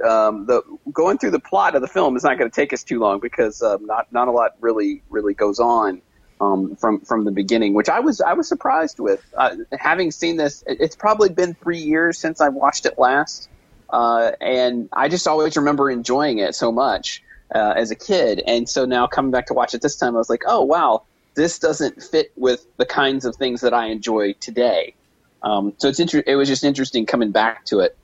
um, 0.03 0.47
the 0.47 0.63
going 0.91 1.19
through 1.19 1.31
the 1.31 1.39
plot 1.39 1.75
of 1.75 1.81
the 1.81 1.87
film 1.87 2.15
is 2.17 2.23
not 2.23 2.39
going 2.39 2.49
to 2.49 2.55
take 2.55 2.73
us 2.73 2.83
too 2.83 2.99
long 2.99 3.19
because 3.19 3.61
um, 3.61 3.85
not 3.85 4.11
not 4.11 4.27
a 4.27 4.31
lot 4.31 4.55
really 4.59 5.03
really 5.09 5.35
goes 5.35 5.59
on 5.59 6.01
um, 6.41 6.75
from 6.75 7.01
from 7.01 7.25
the 7.25 7.31
beginning, 7.31 7.73
which 7.73 7.89
I 7.89 7.99
was 7.99 8.21
I 8.21 8.33
was 8.33 8.47
surprised 8.47 8.99
with. 8.99 9.23
Uh, 9.35 9.57
having 9.77 10.11
seen 10.11 10.37
this, 10.37 10.63
it's 10.67 10.95
probably 10.95 11.29
been 11.29 11.53
three 11.53 11.79
years 11.79 12.17
since 12.17 12.41
I 12.41 12.49
watched 12.49 12.85
it 12.85 12.97
last, 12.97 13.49
uh, 13.89 14.31
and 14.39 14.89
I 14.93 15.09
just 15.09 15.27
always 15.27 15.57
remember 15.57 15.89
enjoying 15.89 16.39
it 16.39 16.55
so 16.55 16.71
much 16.71 17.23
uh, 17.53 17.73
as 17.75 17.91
a 17.91 17.95
kid. 17.95 18.41
And 18.45 18.69
so 18.69 18.85
now 18.85 19.07
coming 19.07 19.31
back 19.31 19.47
to 19.47 19.53
watch 19.53 19.73
it 19.73 19.81
this 19.81 19.95
time, 19.95 20.15
I 20.15 20.19
was 20.19 20.29
like, 20.29 20.43
oh 20.45 20.63
wow, 20.63 21.03
this 21.35 21.59
doesn't 21.59 22.01
fit 22.01 22.31
with 22.35 22.65
the 22.77 22.85
kinds 22.85 23.25
of 23.25 23.35
things 23.35 23.61
that 23.61 23.73
I 23.73 23.87
enjoy 23.87 24.33
today. 24.33 24.95
Um, 25.41 25.73
so 25.77 25.87
it's 25.87 25.99
inter- 25.99 26.23
it 26.25 26.35
was 26.35 26.47
just 26.47 26.63
interesting 26.63 27.05
coming 27.05 27.31
back 27.31 27.65
to 27.65 27.79
it. 27.79 27.97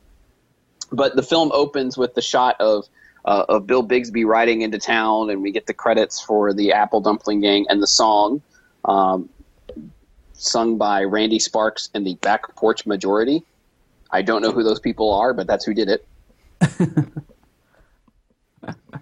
But 0.92 1.16
the 1.16 1.24
film 1.24 1.52
opens 1.52 1.98
with 1.98 2.14
the 2.14 2.22
shot 2.22 2.60
of 2.60 2.86
uh, 3.26 3.46
of 3.50 3.68
Bill 3.68 3.82
Bixby 3.82 4.24
riding 4.24 4.62
into 4.62 4.78
town, 4.78 5.30
and 5.30 5.42
we 5.42 5.52
get 5.52 5.66
the 5.66 5.74
credits 5.74 6.22
for 6.22 6.54
the 6.54 6.72
Apple 6.74 7.02
Dumpling 7.02 7.42
Gang 7.42 7.66
and 7.70 7.82
the 7.82 7.88
song, 7.88 8.42
um, 8.86 9.30
sung 10.34 10.78
by 10.78 11.04
Randy 11.04 11.40
Sparks 11.40 11.90
and 11.94 12.06
the 12.06 12.16
Back 12.16 12.56
Porch 12.56 12.86
Majority. 12.86 13.44
I 14.12 14.22
don't 14.22 14.42
know 14.44 14.52
who 14.52 14.64
those 14.64 14.80
people 14.80 15.14
are, 15.14 15.34
but 15.34 15.48
that's 15.48 15.66
who 15.66 15.74
did 15.74 15.90
it. 15.90 16.08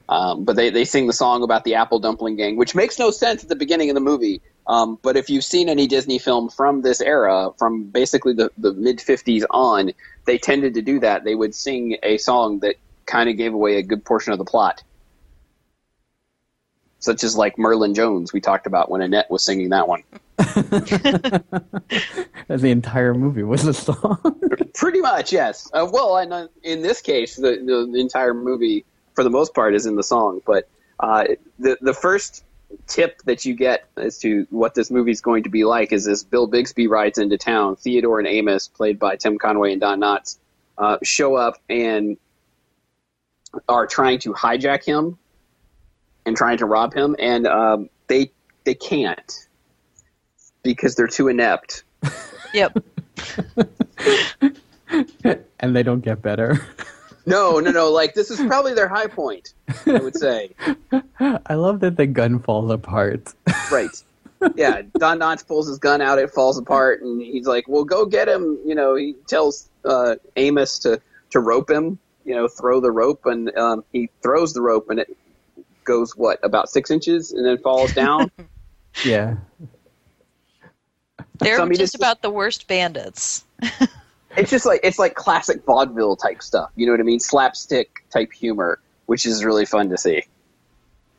um, 0.10 0.46
but 0.46 0.56
they, 0.56 0.70
they 0.70 0.86
sing 0.86 1.08
the 1.08 1.14
song 1.14 1.44
about 1.44 1.66
the 1.66 1.76
Apple 1.76 2.00
Dumpling 2.00 2.38
Gang, 2.38 2.56
which 2.56 2.74
makes 2.74 2.98
no 2.98 3.12
sense 3.12 3.44
at 3.44 3.50
the 3.50 3.56
beginning 3.56 3.90
of 3.90 3.96
the 3.96 4.02
movie. 4.02 4.42
Um, 4.66 4.98
but 5.02 5.18
if 5.18 5.30
you've 5.30 5.44
seen 5.44 5.68
any 5.68 5.86
Disney 5.88 6.18
film 6.18 6.50
from 6.50 6.82
this 6.82 7.02
era, 7.02 7.50
from 7.60 7.84
basically 7.84 8.34
the, 8.34 8.50
the 8.58 8.74
mid 8.74 9.00
50s 9.00 9.44
on, 9.50 9.92
they 10.26 10.38
tended 10.38 10.76
to 10.76 10.82
do 10.82 11.02
that. 11.02 11.26
They 11.26 11.36
would 11.36 11.54
sing 11.54 11.98
a 12.02 12.18
song 12.18 12.60
that 12.60 12.76
kind 13.06 13.30
of 13.30 13.38
gave 13.38 13.54
away 13.54 13.78
a 13.78 13.84
good 13.84 14.04
portion 14.06 14.34
of 14.34 14.40
the 14.40 14.46
plot. 14.46 14.84
Such 17.00 17.24
as 17.24 17.36
like 17.36 17.58
Merlin 17.58 17.94
Jones, 17.94 18.32
we 18.32 18.40
talked 18.40 18.66
about 18.66 18.90
when 18.90 19.02
Annette 19.02 19.30
was 19.30 19.44
singing 19.44 19.70
that 19.70 19.88
one. 19.88 20.04
The 22.48 22.70
entire 22.70 23.14
movie 23.14 23.44
was 23.44 23.66
a 23.66 23.74
song. 23.74 24.18
Pretty 24.74 25.00
much, 25.00 25.32
yes. 25.32 25.70
Uh, 25.74 25.88
well, 25.92 26.18
and 26.18 26.34
uh, 26.34 26.48
in 26.62 26.82
this 26.82 27.02
case, 27.02 27.36
the, 27.36 27.58
the, 27.66 27.90
the 27.92 28.00
entire 28.00 28.34
movie, 28.34 28.86
for 29.16 29.24
the 29.24 29.30
most 29.30 29.54
part, 29.54 29.76
is 29.76 29.86
in 29.86 29.96
the 29.96 30.04
song. 30.04 30.42
But 30.46 30.68
uh, 31.00 31.26
the 31.60 31.78
the 31.82 31.94
first 31.94 32.44
tip 32.88 33.22
that 33.24 33.46
you 33.46 33.54
get 33.54 33.88
as 33.98 34.18
to 34.20 34.48
what 34.50 34.74
this 34.74 34.90
movie 34.92 35.12
is 35.12 35.22
going 35.22 35.44
to 35.44 35.50
be 35.50 35.64
like 35.64 35.94
is 35.94 36.06
this: 36.06 36.24
Bill 36.24 36.48
Bixby 36.48 36.88
rides 36.88 37.18
into 37.18 37.38
town. 37.38 37.76
Theodore 37.76 38.20
and 38.20 38.28
Amos, 38.28 38.68
played 38.68 39.00
by 39.00 39.16
Tim 39.16 39.38
Conway 39.38 39.72
and 39.72 39.82
Don 39.82 40.00
Knotts, 40.00 40.38
uh, 40.78 40.98
show 41.04 41.36
up 41.36 41.62
and 41.70 42.18
are 43.70 43.88
trying 43.88 44.20
to 44.20 44.34
hijack 44.34 44.84
him 44.84 45.18
and 46.26 46.36
trying 46.36 46.58
to 46.58 46.66
rob 46.66 46.94
him, 46.94 47.16
and 47.20 47.48
um, 47.48 47.90
they 48.08 48.32
they 48.64 48.76
can't 48.76 49.48
because 50.64 50.96
they're 50.96 51.08
too 51.08 51.28
inept. 51.28 51.84
Yep. 52.54 52.84
and 55.60 55.76
they 55.76 55.82
don't 55.82 56.02
get 56.02 56.22
better. 56.22 56.62
No, 57.26 57.62
no, 57.62 57.72
no. 57.72 57.90
Like 57.90 58.16
this 58.16 58.30
is 58.30 58.38
probably 58.48 58.74
their 58.74 58.90
high 58.90 59.08
point. 59.08 59.54
I 59.86 60.00
would 60.00 60.18
say. 60.18 60.52
I 61.22 61.54
love 61.54 61.80
that 61.80 61.96
the 61.96 62.06
gun 62.06 62.40
falls 62.40 62.70
apart. 62.70 63.34
Right. 63.72 64.04
Yeah, 64.56 64.82
Don 64.98 65.20
Knotts 65.20 65.48
pulls 65.48 65.70
his 65.70 65.80
gun 65.80 66.02
out, 66.02 66.20
it 66.20 66.32
falls 66.32 66.58
apart, 66.58 67.02
and 67.02 67.22
he's 67.22 67.48
like, 67.48 67.66
"Well, 67.70 67.86
go 67.86 68.06
get 68.06 68.28
him." 68.28 68.60
You 68.66 68.76
know, 68.76 68.96
he 68.96 69.16
tells 69.26 69.70
uh, 69.86 70.16
Amos 70.36 70.80
to 70.80 71.00
to 71.30 71.40
rope 71.40 71.72
him. 71.72 71.98
You 72.26 72.36
know, 72.36 72.48
throw 72.48 72.80
the 72.80 72.92
rope, 72.92 73.26
and 73.26 73.56
um, 73.58 73.84
he 73.92 74.10
throws 74.22 74.54
the 74.54 74.62
rope, 74.62 74.90
and 74.90 75.00
it 75.00 75.16
goes 75.84 76.16
what 76.16 76.40
about 76.44 76.70
six 76.70 76.90
inches, 76.92 77.32
and 77.32 77.46
then 77.46 77.58
falls 77.58 77.94
down. 77.96 78.32
yeah. 79.04 79.36
They're 81.40 81.58
So, 81.58 81.64
I 81.64 81.66
mean, 81.66 81.78
just 81.80 81.96
it's- 81.96 82.02
about 82.08 82.22
the 82.22 82.30
worst 82.30 82.68
bandits. 82.68 83.44
it's 84.38 84.50
just 84.52 84.66
like 84.66 84.80
it's 84.84 85.00
like 85.00 85.16
classic 85.16 85.64
vaudeville 85.66 86.16
type 86.16 86.42
stuff. 86.42 86.70
You 86.76 86.86
know 86.86 86.92
what 86.94 87.00
I 87.00 87.04
mean? 87.04 87.20
Slapstick 87.20 88.04
type 88.12 88.32
humor, 88.32 88.80
which 89.08 89.26
is 89.26 89.44
really 89.44 89.66
fun 89.66 89.90
to 89.90 89.98
see. 89.98 90.24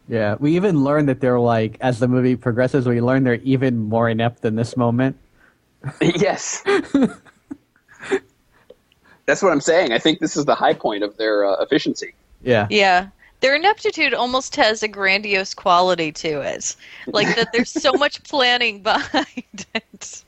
Yeah. 0.09 0.37
We 0.39 0.55
even 0.57 0.85
learn 0.85 1.07
that 1.07 1.21
they're 1.21 1.41
like, 1.41 1.79
as 1.81 1.99
the 1.99 2.09
movie 2.09 2.37
progresses, 2.37 2.87
we 2.87 3.01
learn 3.01 3.25
they're 3.25 3.35
even 3.37 3.79
more 3.79 4.09
inept 4.09 4.45
in 4.45 4.55
this 4.55 4.77
moment. 4.77 5.17
yes. 6.03 6.63
That's 9.27 9.43
what 9.43 9.53
I'm 9.53 9.61
saying. 9.61 9.93
I 9.93 9.99
think 9.99 10.21
this 10.21 10.37
is 10.37 10.45
the 10.45 10.55
high 10.55 10.75
point 10.75 11.03
of 11.03 11.17
their 11.17 11.45
uh, 11.47 11.63
efficiency. 11.63 12.15
Yeah. 12.43 12.67
Yeah. 12.71 13.09
Their 13.41 13.57
ineptitude 13.57 14.15
almost 14.15 14.57
has 14.57 14.83
a 14.83 14.89
grandiose 14.89 15.55
quality 15.55 16.13
to 16.13 16.41
it. 16.41 16.77
Like 17.07 17.35
that 17.37 17.53
there's 17.53 17.71
so 17.71 17.93
much 17.99 18.23
planning 18.25 18.83
behind 18.83 19.67
it. 19.75 20.25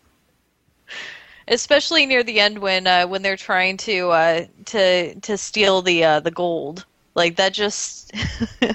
Especially 1.49 2.07
near 2.07 2.23
the 2.23 2.41
end 2.41 2.59
when 2.59 2.87
uh, 2.87 3.07
when 3.07 3.23
they're 3.23 3.37
trying 3.37 3.77
to 3.79 4.11
uh, 4.11 4.47
to 4.67 5.15
to 5.15 5.37
steal 5.37 5.81
the 5.81 6.05
uh, 6.05 6.21
the 6.21 6.31
gold. 6.31 6.85
Like 7.15 7.37
that 7.37 7.53
just 7.55 8.13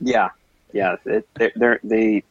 Yeah, 0.00 0.30
yeah. 0.72 0.96
It, 1.04 1.28
they're, 1.34 1.52
they're, 1.56 1.80
they 1.82 2.22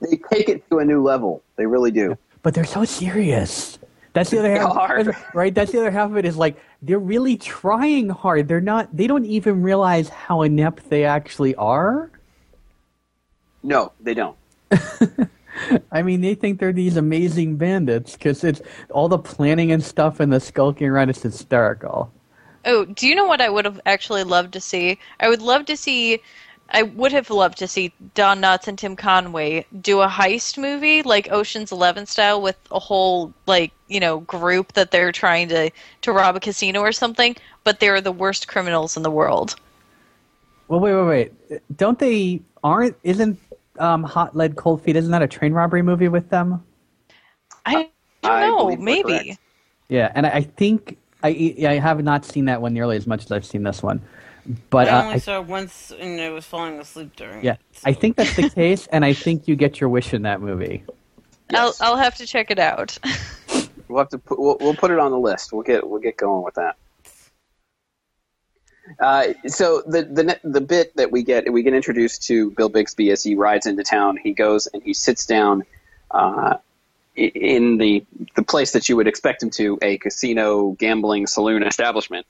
they 0.00 0.16
take 0.30 0.48
it 0.48 0.68
to 0.70 0.78
a 0.78 0.84
new 0.84 1.02
level. 1.02 1.42
They 1.56 1.66
really 1.66 1.90
do. 1.90 2.16
But 2.42 2.54
they're 2.54 2.64
so 2.64 2.84
serious. 2.84 3.78
That's 4.12 4.30
the 4.30 4.38
other 4.40 4.52
half, 4.56 4.76
are. 4.76 5.16
right? 5.34 5.54
That's 5.54 5.72
the 5.72 5.78
other 5.78 5.90
half 5.90 6.10
of 6.10 6.16
it 6.16 6.24
is 6.24 6.36
like 6.36 6.56
they're 6.82 6.98
really 6.98 7.36
trying 7.36 8.08
hard. 8.08 8.48
They're 8.48 8.60
not. 8.60 8.96
They 8.96 9.06
don't 9.06 9.26
even 9.26 9.62
realize 9.62 10.08
how 10.08 10.42
inept 10.42 10.90
they 10.90 11.04
actually 11.04 11.54
are. 11.56 12.10
No, 13.62 13.92
they 14.00 14.14
don't. 14.14 14.36
I 15.92 16.02
mean, 16.02 16.20
they 16.20 16.34
think 16.34 16.58
they're 16.58 16.72
these 16.72 16.96
amazing 16.96 17.56
bandits 17.56 18.12
because 18.12 18.44
it's 18.44 18.62
all 18.90 19.08
the 19.08 19.18
planning 19.18 19.72
and 19.72 19.84
stuff 19.84 20.20
and 20.20 20.32
the 20.32 20.40
skulking 20.40 20.88
around 20.88 21.10
is 21.10 21.22
hysterical. 21.22 22.12
Oh, 22.64 22.84
do 22.84 23.06
you 23.06 23.14
know 23.14 23.26
what 23.26 23.40
I 23.40 23.48
would 23.48 23.64
have 23.64 23.80
actually 23.86 24.22
loved 24.22 24.52
to 24.52 24.60
see? 24.60 24.98
I 25.18 25.28
would 25.28 25.42
love 25.42 25.66
to 25.66 25.76
see 25.76 26.20
I 26.72 26.82
would 26.82 27.12
have 27.12 27.30
loved 27.30 27.58
to 27.58 27.66
see 27.66 27.92
Don 28.14 28.40
Knotts 28.40 28.68
and 28.68 28.78
Tim 28.78 28.94
Conway 28.96 29.66
do 29.80 30.00
a 30.00 30.08
heist 30.08 30.56
movie 30.56 31.02
like 31.02 31.30
Ocean's 31.32 31.72
Eleven 31.72 32.06
style 32.06 32.40
with 32.40 32.56
a 32.70 32.78
whole 32.78 33.32
like 33.46 33.72
you 33.88 33.98
know 33.98 34.20
group 34.20 34.72
that 34.74 34.90
they're 34.90 35.12
trying 35.12 35.48
to 35.48 35.70
to 36.02 36.12
rob 36.12 36.36
a 36.36 36.40
casino 36.40 36.80
or 36.80 36.92
something, 36.92 37.36
but 37.64 37.80
they're 37.80 38.00
the 38.00 38.12
worst 38.12 38.48
criminals 38.48 38.96
in 38.96 39.02
the 39.02 39.10
world. 39.10 39.56
Well, 40.68 40.80
wait, 40.80 40.94
wait, 40.94 41.06
wait. 41.50 41.76
Don't 41.76 41.98
they? 41.98 42.40
Aren't? 42.62 42.96
Isn't 43.02 43.38
um, 43.78 44.04
Hot 44.04 44.36
Lead 44.36 44.56
Cold 44.56 44.82
Feet? 44.82 44.94
Isn't 44.94 45.10
that 45.10 45.22
a 45.22 45.28
train 45.28 45.52
robbery 45.52 45.82
movie 45.82 46.08
with 46.08 46.28
them? 46.30 46.62
I 47.66 47.72
don't 47.74 47.90
I 48.22 48.46
know, 48.46 48.58
believe 48.58 48.78
we're 48.78 48.84
maybe. 48.84 49.38
Yeah, 49.88 50.12
and 50.14 50.26
I, 50.26 50.30
I 50.30 50.42
think 50.42 50.98
I 51.22 51.54
I 51.66 51.74
have 51.74 52.02
not 52.04 52.24
seen 52.24 52.44
that 52.44 52.62
one 52.62 52.72
nearly 52.72 52.96
as 52.96 53.06
much 53.06 53.24
as 53.24 53.32
I've 53.32 53.44
seen 53.44 53.64
this 53.64 53.82
one, 53.82 54.00
but 54.70 54.88
I 54.88 54.90
uh, 54.90 55.02
only 55.02 55.14
I, 55.14 55.18
saw 55.18 55.40
it 55.40 55.46
once 55.46 55.92
and 55.98 56.20
I 56.20 56.30
was 56.30 56.44
falling 56.44 56.78
asleep 56.78 57.16
during 57.16 57.44
yeah, 57.44 57.52
it. 57.52 57.60
I 57.84 57.92
think 57.92 58.16
that's 58.16 58.36
the 58.36 58.50
case, 58.50 58.86
and 58.88 59.04
I 59.04 59.12
think 59.12 59.48
you 59.48 59.56
get 59.56 59.80
your 59.80 59.88
wish 59.88 60.14
in 60.14 60.22
that 60.22 60.40
movie. 60.40 60.84
Yes. 61.50 61.80
I'll 61.80 61.92
I'll 61.92 61.96
have 61.96 62.16
to 62.16 62.26
check 62.26 62.50
it 62.50 62.58
out. 62.58 62.98
We'll 63.90 63.98
have 63.98 64.08
to 64.10 64.18
put, 64.18 64.38
we'll, 64.38 64.56
we'll 64.60 64.74
put 64.74 64.92
it 64.92 64.98
on 64.98 65.10
the 65.10 65.18
list. 65.18 65.52
We'll 65.52 65.62
get 65.62 65.88
we'll 65.88 66.00
get 66.00 66.16
going 66.16 66.44
with 66.44 66.54
that. 66.54 66.76
Uh, 68.98 69.34
so 69.46 69.82
the 69.86 70.04
the 70.04 70.40
the 70.44 70.60
bit 70.60 70.94
that 70.96 71.10
we 71.10 71.22
get 71.22 71.52
we 71.52 71.62
get 71.62 71.74
introduced 71.74 72.22
to 72.24 72.52
Bill 72.52 72.68
Bixby 72.68 73.10
as 73.10 73.22
he 73.22 73.34
rides 73.34 73.66
into 73.66 73.82
town. 73.82 74.16
He 74.16 74.32
goes 74.32 74.68
and 74.68 74.82
he 74.82 74.94
sits 74.94 75.26
down 75.26 75.64
uh, 76.12 76.58
in 77.16 77.78
the 77.78 78.04
the 78.36 78.42
place 78.42 78.72
that 78.72 78.88
you 78.88 78.96
would 78.96 79.08
expect 79.08 79.42
him 79.42 79.50
to 79.50 79.78
a 79.82 79.98
casino 79.98 80.70
gambling 80.72 81.26
saloon 81.26 81.62
establishment 81.64 82.26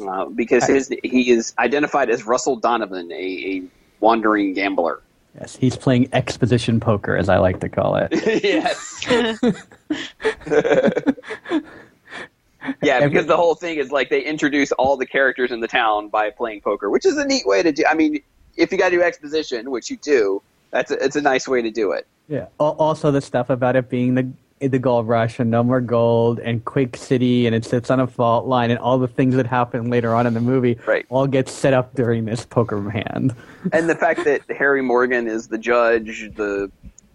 uh, 0.00 0.26
because 0.26 0.66
his 0.66 0.92
he 1.02 1.30
is 1.30 1.54
identified 1.58 2.10
as 2.10 2.24
Russell 2.24 2.56
Donovan, 2.56 3.10
a, 3.12 3.14
a 3.14 3.62
wandering 4.00 4.54
gambler. 4.54 5.02
Yes, 5.38 5.56
he's 5.56 5.76
playing 5.76 6.08
exposition 6.12 6.78
poker, 6.78 7.16
as 7.16 7.28
I 7.28 7.38
like 7.38 7.58
to 7.60 7.68
call 7.68 7.96
it. 7.96 8.12
yes. 8.44 9.04
yeah, 9.10 9.40
because 13.08 13.26
the 13.26 13.36
whole 13.36 13.56
thing 13.56 13.78
is 13.78 13.90
like 13.90 14.10
they 14.10 14.20
introduce 14.20 14.70
all 14.72 14.96
the 14.96 15.06
characters 15.06 15.50
in 15.50 15.60
the 15.60 15.66
town 15.66 16.08
by 16.08 16.30
playing 16.30 16.60
poker, 16.60 16.88
which 16.88 17.04
is 17.04 17.16
a 17.16 17.24
neat 17.24 17.46
way 17.46 17.64
to 17.64 17.72
do. 17.72 17.82
I 17.88 17.94
mean, 17.94 18.22
if 18.56 18.70
you 18.70 18.78
got 18.78 18.90
to 18.90 18.96
do 18.96 19.02
exposition, 19.02 19.72
which 19.72 19.90
you 19.90 19.96
do, 19.96 20.40
that's 20.70 20.92
a, 20.92 21.04
it's 21.04 21.16
a 21.16 21.20
nice 21.20 21.48
way 21.48 21.62
to 21.62 21.70
do 21.70 21.90
it. 21.90 22.06
Yeah. 22.28 22.46
Also, 22.58 23.10
the 23.10 23.20
stuff 23.20 23.50
about 23.50 23.76
it 23.76 23.90
being 23.90 24.14
the 24.14 24.30
the 24.70 24.78
gold 24.78 25.06
rush 25.08 25.38
and 25.38 25.50
no 25.50 25.62
more 25.62 25.80
gold 25.80 26.38
and 26.40 26.64
Quake 26.64 26.96
City 26.96 27.46
and 27.46 27.54
it 27.54 27.64
sits 27.64 27.90
on 27.90 28.00
a 28.00 28.06
fault 28.06 28.46
line 28.46 28.70
and 28.70 28.78
all 28.78 28.98
the 28.98 29.08
things 29.08 29.34
that 29.36 29.46
happen 29.46 29.90
later 29.90 30.14
on 30.14 30.26
in 30.26 30.34
the 30.34 30.40
movie 30.40 30.78
Right. 30.86 31.06
all 31.08 31.26
get 31.26 31.48
set 31.48 31.72
up 31.72 31.94
during 31.94 32.24
this 32.24 32.44
poker 32.44 32.90
hand. 32.90 33.34
And 33.72 33.88
the 33.88 33.94
fact 33.94 34.24
that 34.24 34.42
Harry 34.50 34.82
Morgan 34.82 35.26
is 35.26 35.48
the 35.48 35.56
judge, 35.56 36.30
the 36.36 36.70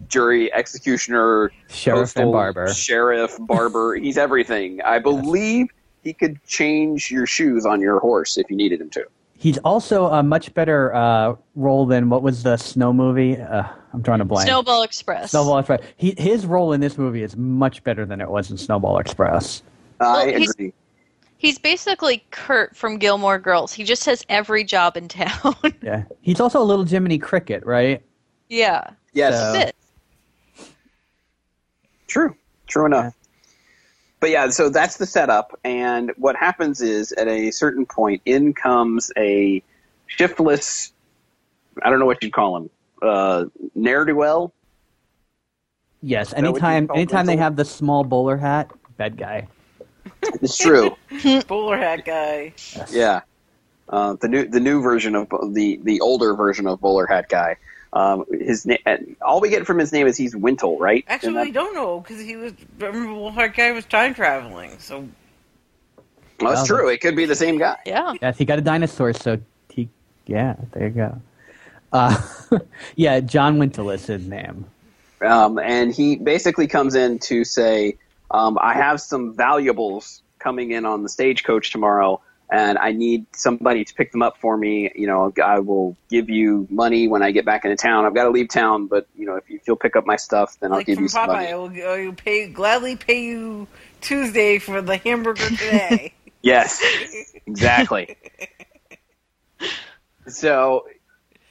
jury 0.08 0.52
executioner, 0.54 1.52
Sheriff 1.70 2.16
and 2.16 2.32
barber. 2.32 2.74
sheriff, 2.74 3.38
barber, 3.42 3.96
he's 4.02 4.18
everything. 4.18 4.82
I 4.82 4.98
believe 5.00 5.68
he 6.04 6.14
could 6.14 6.44
change 6.46 7.12
your 7.12 7.26
shoes 7.28 7.66
on 7.66 7.82
your 7.82 8.00
horse 8.00 8.38
if 8.38 8.50
you 8.50 8.56
needed 8.56 8.82
him 8.82 8.90
to. 8.92 9.06
He's 9.40 9.58
also 9.60 10.08
a 10.08 10.22
much 10.22 10.54
better 10.54 10.94
uh, 10.94 11.36
role 11.56 11.86
than 11.86 12.10
what 12.10 12.22
was 12.22 12.44
the 12.44 12.58
Snow 12.58 12.92
movie? 12.92 13.38
Uh, 13.38 13.64
I'm 13.94 14.04
trying 14.04 14.20
to 14.20 14.26
blank. 14.26 14.48
Snowball 14.50 14.84
Express. 14.84 15.32
Snowball 15.32 15.60
Express. 15.60 15.82
He, 15.96 16.14
his 16.18 16.46
role 16.46 16.74
in 16.74 16.82
this 16.82 16.98
movie 16.98 17.24
is 17.24 17.38
much 17.38 17.82
better 17.86 18.06
than 18.06 18.20
it 18.20 18.30
was 18.30 18.52
in 18.52 18.58
Snowball 18.58 18.98
Express. 19.00 19.64
I 20.02 20.04
Well, 20.04 20.28
he's- 20.28 20.50
agree. 20.52 20.74
He's 21.38 21.58
basically 21.58 22.22
Kurt 22.32 22.76
from 22.76 22.98
Gilmore 22.98 23.40
Girls. 23.40 23.72
He 23.72 23.86
just 23.86 24.04
has 24.08 24.26
every 24.28 24.66
job 24.66 24.98
in 24.98 25.08
town. 25.08 25.56
Yeah. 25.82 26.04
He's 26.20 26.42
also 26.42 26.62
a 26.62 26.66
little 26.66 26.84
Jiminy 26.84 27.18
Cricket, 27.18 27.66
right? 27.66 28.02
yeah. 28.50 28.90
Yes. 29.14 29.74
So- 30.58 30.66
True. 32.08 32.36
True 32.68 32.86
enough. 32.88 33.16
But 34.20 34.32
yeah, 34.32 34.50
so 34.50 34.70
that's 34.70 34.98
the 34.98 35.06
setup, 35.06 35.58
and 35.64 36.12
what 36.18 36.36
happens 36.36 36.82
is 36.82 37.14
at 37.14 37.28
a 37.28 37.52
certain 37.52 37.86
point, 37.86 38.22
in 38.26 38.54
comes 38.54 39.12
a 39.18 39.64
shiftless. 40.08 40.92
I 41.82 41.90
don't 41.90 42.00
know 42.00 42.06
what 42.06 42.22
you'd 42.22 42.34
call 42.34 42.58
him. 42.58 42.70
Uh, 43.02 43.46
ne'er 43.76 44.04
do 44.04 44.16
well. 44.16 44.54
Yes. 46.02 46.32
that 46.32 46.38
what 46.38 46.44
you 46.44 46.68
Anytime 46.68 46.90
anytime 46.94 47.26
they 47.26 47.38
have 47.38 47.56
the 47.56 47.66
small 47.66 48.04
bowler 48.04 48.38
hat, 48.38 48.72
bad 48.98 49.18
guy. 49.18 49.48
It's 50.42 50.58
true. 50.58 50.96
Bowler 51.48 51.78
hat 51.78 52.04
guy. 52.06 52.54
Yes. 52.76 52.92
yeah. 52.94 53.22
Uh, 53.88 54.16
the 54.20 54.28
new 54.28 54.48
the 54.48 54.60
new 54.60 54.82
version 54.82 55.16
of 55.16 55.30
the 55.54 55.80
the 55.84 56.00
older 56.02 56.36
version 56.36 56.68
of 56.68 56.80
bowler 56.80 57.06
hat 57.06 57.30
guy. 57.30 57.56
Um, 57.92 58.26
his 58.32 58.66
name, 58.68 59.16
all 59.22 59.42
we 59.42 59.50
get 59.50 59.66
from 59.66 59.80
his 59.80 59.92
name 59.92 60.06
is 60.06 60.16
he's 60.16 60.36
Wintle, 60.36 60.78
right? 60.78 61.04
Actually, 61.08 61.38
And 61.38 61.48
we 61.48 61.52
don't 61.52 61.74
know 61.74 62.00
because 62.02 62.22
he 62.22 62.36
was. 62.36 62.54
Remember, 62.78 63.12
Bowler 63.12 63.32
hat 63.32 63.56
guy 63.56 63.72
was 63.72 63.86
time 63.86 64.14
traveling. 64.14 64.78
So 64.80 65.08
well, 66.40 66.54
that's 66.54 66.68
true. 66.68 66.88
It 66.90 67.02
could 67.02 67.16
be 67.16 67.26
the 67.26 67.36
same 67.36 67.58
guy. 67.58 67.78
Yeah. 67.86 68.14
Yes, 68.22 68.38
he 68.38 68.46
got 68.46 68.60
a 68.60 68.62
dinosaur, 68.62 69.14
so 69.14 69.40
he, 69.70 69.90
yeah, 70.28 70.56
there 70.72 70.88
you 70.88 70.94
go. 70.94 71.22
Uh, 71.92 72.22
yeah, 72.96 73.20
John 73.20 73.58
Wintle 73.58 73.90
is 73.90 74.06
his 74.06 74.28
name. 74.28 74.66
um, 75.22 75.58
and 75.60 75.94
he 75.94 76.16
basically 76.16 76.68
comes 76.68 76.96
in 76.96 77.20
to 77.20 77.44
say, 77.44 77.98
um, 78.32 78.58
"I 78.62 78.74
have 78.74 79.02
some 79.02 79.34
valuables 79.36 80.22
coming 80.38 80.72
in 80.72 80.86
on 80.86 81.04
the 81.04 81.10
stagecoach 81.10 81.72
tomorrow, 81.72 82.22
and 82.52 82.78
I 82.78 82.92
need 82.92 83.26
somebody 83.36 83.86
to 83.86 83.94
pick 83.94 84.12
them 84.12 84.22
up 84.22 84.38
for 84.38 84.58
me. 84.58 84.92
You 84.96 85.08
know, 85.08 85.32
I 85.44 85.60
will 85.60 85.96
give 86.10 86.30
you 86.30 86.68
money 86.70 87.08
when 87.08 87.22
I 87.22 87.32
get 87.32 87.46
back 87.46 87.64
into 87.64 87.78
town. 87.78 88.06
I've 88.06 88.16
got 88.16 88.24
to 88.24 88.32
leave 88.32 88.50
town, 88.50 88.88
but 88.88 89.08
you 89.16 89.26
know, 89.26 89.36
if, 89.36 89.50
you, 89.50 89.58
if 89.58 89.68
you'll 89.68 89.76
pick 89.76 89.96
up 89.96 90.06
my 90.06 90.16
stuff, 90.16 90.58
then 90.60 90.72
I'll 90.72 90.80
like 90.80 90.88
give 90.88 91.00
you 91.00 91.08
some 91.08 91.28
Popeye, 91.30 91.34
money." 91.34 91.48
I 91.48 91.56
will, 91.56 92.02
I 92.02 92.06
will 92.06 92.14
pay 92.14 92.48
gladly 92.48 92.96
pay 92.96 93.24
you 93.24 93.68
Tuesday 94.02 94.58
for 94.58 94.82
the 94.82 94.98
hamburger 94.98 95.50
today. 95.50 96.14
Yes, 96.42 96.82
exactly. 97.46 98.16
so, 100.28 100.88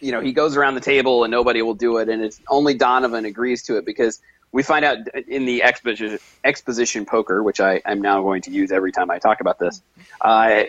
you 0.00 0.12
know, 0.12 0.22
he 0.22 0.32
goes 0.32 0.56
around 0.56 0.76
the 0.76 0.80
table 0.80 1.24
and 1.24 1.30
nobody 1.30 1.60
will 1.60 1.74
do 1.74 1.98
it, 1.98 2.08
and 2.08 2.24
it's 2.24 2.40
only 2.48 2.72
Donovan 2.72 3.26
agrees 3.26 3.62
to 3.64 3.76
it 3.76 3.84
because 3.84 4.22
we 4.50 4.62
find 4.62 4.84
out 4.84 4.96
in 5.28 5.44
the 5.44 5.62
exposition, 5.62 6.18
exposition 6.42 7.04
poker, 7.04 7.42
which 7.42 7.60
I 7.60 7.82
am 7.84 8.00
now 8.00 8.22
going 8.22 8.40
to 8.42 8.50
use 8.50 8.72
every 8.72 8.92
time 8.92 9.10
I 9.10 9.18
talk 9.18 9.42
about 9.42 9.58
this. 9.58 9.82
Uh, 10.22 10.62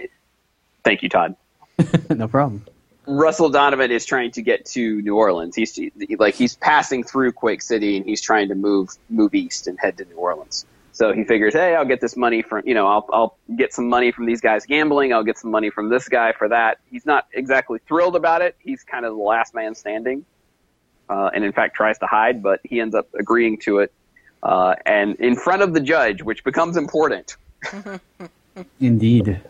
thank 0.89 1.03
you, 1.03 1.09
Todd. 1.09 1.35
no 2.09 2.27
problem. 2.27 2.65
Russell 3.05 3.49
Donovan 3.49 3.91
is 3.91 4.05
trying 4.05 4.31
to 4.31 4.41
get 4.41 4.65
to 4.67 5.01
New 5.01 5.15
Orleans. 5.15 5.55
He's 5.55 5.79
like 6.17 6.35
he's 6.35 6.55
passing 6.55 7.03
through 7.03 7.33
Quake 7.33 7.61
City 7.61 7.97
and 7.97 8.05
he's 8.05 8.21
trying 8.21 8.49
to 8.49 8.55
move 8.55 8.89
move 9.09 9.33
east 9.35 9.67
and 9.67 9.79
head 9.79 9.97
to 9.97 10.05
New 10.05 10.15
Orleans. 10.15 10.65
So 10.91 11.13
he 11.13 11.23
figures, 11.23 11.53
hey, 11.53 11.75
I'll 11.75 11.85
get 11.85 12.01
this 12.01 12.17
money 12.17 12.41
from 12.41 12.63
you 12.65 12.73
know 12.73 12.87
I'll 12.87 13.07
I'll 13.11 13.37
get 13.55 13.73
some 13.73 13.87
money 13.87 14.11
from 14.11 14.25
these 14.25 14.41
guys 14.41 14.65
gambling. 14.65 15.13
I'll 15.13 15.23
get 15.23 15.37
some 15.37 15.51
money 15.51 15.69
from 15.69 15.89
this 15.89 16.07
guy 16.09 16.33
for 16.33 16.49
that. 16.49 16.79
He's 16.89 17.05
not 17.05 17.27
exactly 17.33 17.79
thrilled 17.87 18.15
about 18.15 18.41
it. 18.41 18.55
He's 18.59 18.83
kind 18.83 19.05
of 19.05 19.15
the 19.15 19.21
last 19.21 19.53
man 19.53 19.75
standing, 19.75 20.25
uh, 21.07 21.29
and 21.33 21.43
in 21.43 21.51
fact 21.51 21.75
tries 21.75 21.97
to 21.99 22.07
hide, 22.07 22.43
but 22.43 22.59
he 22.63 22.81
ends 22.81 22.95
up 22.95 23.07
agreeing 23.13 23.59
to 23.59 23.79
it. 23.79 23.93
Uh, 24.41 24.75
and 24.85 25.15
in 25.15 25.35
front 25.35 25.61
of 25.61 25.73
the 25.73 25.81
judge, 25.81 26.21
which 26.23 26.43
becomes 26.43 26.77
important 26.77 27.37
Indeed. 28.79 29.41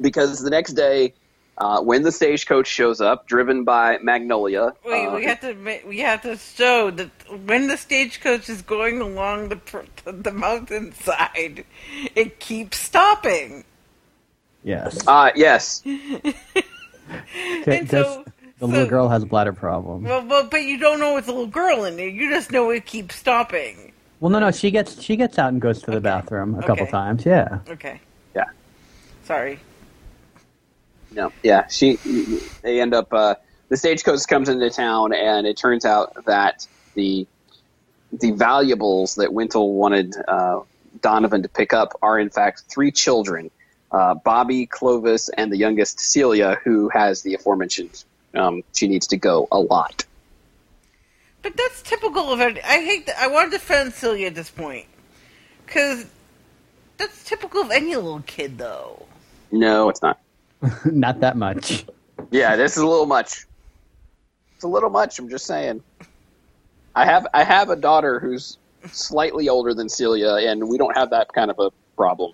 Because 0.00 0.40
the 0.40 0.50
next 0.50 0.72
day, 0.72 1.14
uh, 1.58 1.80
when 1.82 2.02
the 2.02 2.12
stagecoach 2.12 2.66
shows 2.66 3.00
up, 3.00 3.26
driven 3.26 3.64
by 3.64 3.98
Magnolia, 4.02 4.72
Wait, 4.84 5.06
uh, 5.06 5.14
we 5.16 5.24
have 5.24 5.40
to 5.40 5.80
we 5.86 5.98
have 5.98 6.22
to 6.22 6.36
show 6.36 6.90
that 6.90 7.10
when 7.44 7.66
the 7.68 7.76
stagecoach 7.76 8.48
is 8.48 8.62
going 8.62 9.00
along 9.00 9.48
the 9.50 9.56
pr- 9.56 9.78
the 10.04 10.32
mountainside, 10.32 11.64
it 12.14 12.40
keeps 12.40 12.78
stopping. 12.78 13.64
Yes. 14.64 15.06
Uh, 15.06 15.30
yes. 15.34 15.82
Okay, 15.86 16.34
and 17.78 17.88
this- 17.88 18.06
so- 18.06 18.24
the 18.58 18.66
little 18.66 18.86
girl 18.86 19.08
has 19.08 19.22
a 19.22 19.26
bladder 19.26 19.54
problem. 19.54 20.04
Well, 20.04 20.22
well, 20.26 20.44
but 20.44 20.64
you 20.64 20.76
don't 20.78 21.00
know 21.00 21.16
it's 21.16 21.28
a 21.28 21.32
little 21.32 21.46
girl 21.46 21.84
in 21.86 21.96
there. 21.96 22.06
You 22.08 22.28
just 22.28 22.52
know 22.52 22.68
it 22.68 22.84
keeps 22.84 23.14
stopping. 23.16 23.92
Well, 24.20 24.28
no, 24.28 24.38
no, 24.38 24.50
she 24.50 24.70
gets 24.70 25.00
she 25.02 25.16
gets 25.16 25.38
out 25.38 25.48
and 25.50 25.62
goes 25.62 25.80
to 25.84 25.90
the 25.90 26.00
bathroom 26.00 26.54
a 26.58 26.62
couple 26.66 26.86
times. 26.86 27.24
Yeah. 27.24 27.60
Okay, 27.70 28.00
Yeah. 28.36 28.44
sorry. 29.24 29.58
No. 31.12 31.32
Yeah. 31.42 31.66
She. 31.68 31.96
They 32.62 32.80
end 32.80 32.94
up. 32.94 33.12
Uh, 33.12 33.34
the 33.68 33.76
stagecoach 33.76 34.26
comes 34.26 34.48
into 34.48 34.68
town, 34.70 35.12
and 35.12 35.46
it 35.46 35.56
turns 35.56 35.84
out 35.84 36.24
that 36.26 36.66
the 36.94 37.26
the 38.12 38.32
valuables 38.32 39.14
that 39.14 39.32
Wintle 39.32 39.74
wanted 39.74 40.14
uh, 40.26 40.60
Donovan 41.00 41.42
to 41.42 41.48
pick 41.48 41.72
up 41.72 41.92
are 42.02 42.18
in 42.18 42.30
fact 42.30 42.64
three 42.68 42.90
children: 42.90 43.50
uh, 43.92 44.14
Bobby, 44.14 44.66
Clovis, 44.66 45.28
and 45.30 45.52
the 45.52 45.56
youngest 45.56 46.00
Celia, 46.00 46.58
who 46.64 46.88
has 46.88 47.22
the 47.22 47.34
aforementioned. 47.34 48.04
Um, 48.34 48.62
she 48.74 48.86
needs 48.88 49.08
to 49.08 49.16
go 49.16 49.48
a 49.50 49.58
lot. 49.58 50.04
But 51.42 51.56
that's 51.56 51.82
typical 51.82 52.32
of 52.32 52.40
it. 52.40 52.58
I 52.64 52.80
hate. 52.80 53.06
That, 53.06 53.18
I 53.18 53.28
want 53.28 53.50
to 53.50 53.58
defend 53.58 53.92
Celia 53.94 54.28
at 54.28 54.34
this 54.34 54.50
point 54.50 54.86
because 55.64 56.06
that's 56.96 57.24
typical 57.24 57.62
of 57.62 57.70
any 57.70 57.94
little 57.96 58.22
kid, 58.26 58.58
though. 58.58 59.06
No, 59.50 59.88
it's 59.88 60.02
not. 60.02 60.18
Not 60.84 61.20
that 61.20 61.36
much. 61.36 61.84
Yeah, 62.30 62.56
this 62.56 62.76
is 62.76 62.82
a 62.82 62.86
little 62.86 63.06
much. 63.06 63.46
It's 64.54 64.64
a 64.64 64.68
little 64.68 64.90
much. 64.90 65.18
I'm 65.18 65.28
just 65.28 65.46
saying. 65.46 65.82
I 66.94 67.04
have 67.04 67.26
I 67.32 67.44
have 67.44 67.70
a 67.70 67.76
daughter 67.76 68.18
who's 68.20 68.58
slightly 68.92 69.48
older 69.48 69.72
than 69.74 69.88
Celia, 69.88 70.34
and 70.36 70.68
we 70.68 70.76
don't 70.78 70.96
have 70.96 71.10
that 71.10 71.32
kind 71.32 71.50
of 71.50 71.58
a 71.58 71.70
problem. 71.96 72.32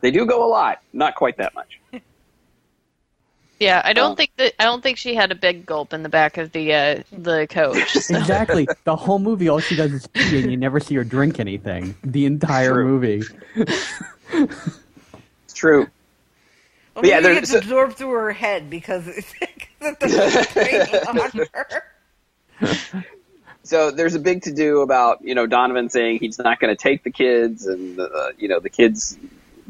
They 0.00 0.10
do 0.10 0.26
go 0.26 0.44
a 0.44 0.48
lot, 0.48 0.80
not 0.92 1.14
quite 1.16 1.36
that 1.38 1.54
much. 1.54 1.80
Yeah, 3.60 3.82
I 3.84 3.92
don't 3.92 4.12
Oh. 4.12 4.14
think 4.14 4.30
that 4.36 4.52
I 4.60 4.64
don't 4.66 4.84
think 4.84 4.98
she 4.98 5.16
had 5.16 5.32
a 5.32 5.34
big 5.34 5.66
gulp 5.66 5.92
in 5.92 6.04
the 6.04 6.08
back 6.08 6.36
of 6.38 6.52
the 6.52 6.72
uh, 6.72 7.02
the 7.10 7.48
coach. 7.50 7.90
so- 7.92 8.16
Exactly. 8.16 8.68
the 8.84 8.94
whole 8.94 9.18
movie, 9.18 9.48
all 9.48 9.58
she 9.58 9.74
does 9.74 9.92
is 9.92 10.06
pee, 10.06 10.40
and 10.40 10.48
you 10.52 10.56
never 10.56 10.78
see 10.78 10.94
her 10.94 11.02
drink 11.02 11.40
anything. 11.40 11.96
The 12.04 12.24
entire 12.26 12.74
True. 12.74 12.84
movie. 12.86 13.22
It's 14.32 15.54
true. 15.54 15.88
Well, 17.02 17.06
Yeah, 17.10 17.20
maybe 17.20 17.34
there's- 17.34 17.54
it's 17.54 17.64
absorbed 17.64 17.96
through 17.96 18.10
her 18.12 18.32
head 18.32 18.68
because 18.70 19.06
it's 19.08 19.32
it 20.56 21.08
on. 22.60 22.76
So 23.62 23.90
there's 23.90 24.14
a 24.14 24.18
big 24.18 24.42
to 24.42 24.52
do 24.52 24.80
about 24.80 25.22
you 25.22 25.34
know 25.34 25.46
Donovan 25.46 25.90
saying 25.90 26.18
he's 26.20 26.38
not 26.38 26.58
going 26.58 26.74
to 26.74 26.80
take 26.82 27.02
the 27.04 27.10
kids, 27.10 27.66
and 27.66 28.00
uh, 28.00 28.28
you 28.38 28.48
know 28.48 28.60
the 28.60 28.70
kids, 28.70 29.18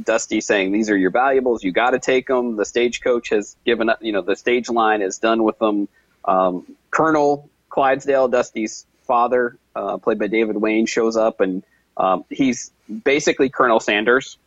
Dusty 0.03 0.41
saying 0.41 0.71
these 0.73 0.89
are 0.89 0.97
your 0.97 1.11
valuables, 1.11 1.65
you 1.65 1.73
got 1.73 1.91
to 1.91 1.99
take 1.99 2.29
them. 2.29 2.57
The 2.57 2.65
stagecoach 2.65 3.31
has 3.31 3.57
given 3.67 3.89
up, 3.89 3.99
you 4.03 4.13
know 4.13 4.23
the 4.23 4.37
stage 4.37 4.69
line 4.71 5.03
is 5.03 5.19
done 5.19 5.43
with 5.43 5.59
them. 5.59 5.89
Um, 6.25 6.65
Colonel 6.91 7.51
Clydesdale, 7.71 8.29
Dusty's 8.29 8.87
father, 9.03 9.57
uh, 9.75 9.99
played 9.99 10.19
by 10.19 10.29
David 10.29 10.57
Wayne, 10.59 10.87
shows 10.87 11.17
up, 11.17 11.41
and 11.41 11.63
um, 11.97 12.25
he's 12.31 12.71
basically 13.05 13.49
Colonel 13.49 13.81
Sanders. 13.81 14.39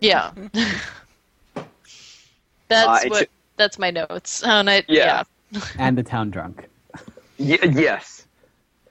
yeah. 0.00 0.32
that's 2.72 3.04
Uh, 3.04 3.08
what 3.08 3.28
that's 3.56 3.78
my 3.78 3.90
notes 3.90 4.42
on 4.42 4.68
it. 4.68 4.84
Yeah. 4.88 5.22
Yeah. 5.52 5.60
And 5.78 5.96
the 5.98 6.02
town 6.02 6.30
drunk. 6.30 6.68
Y- 7.38 7.58
yes. 7.62 8.26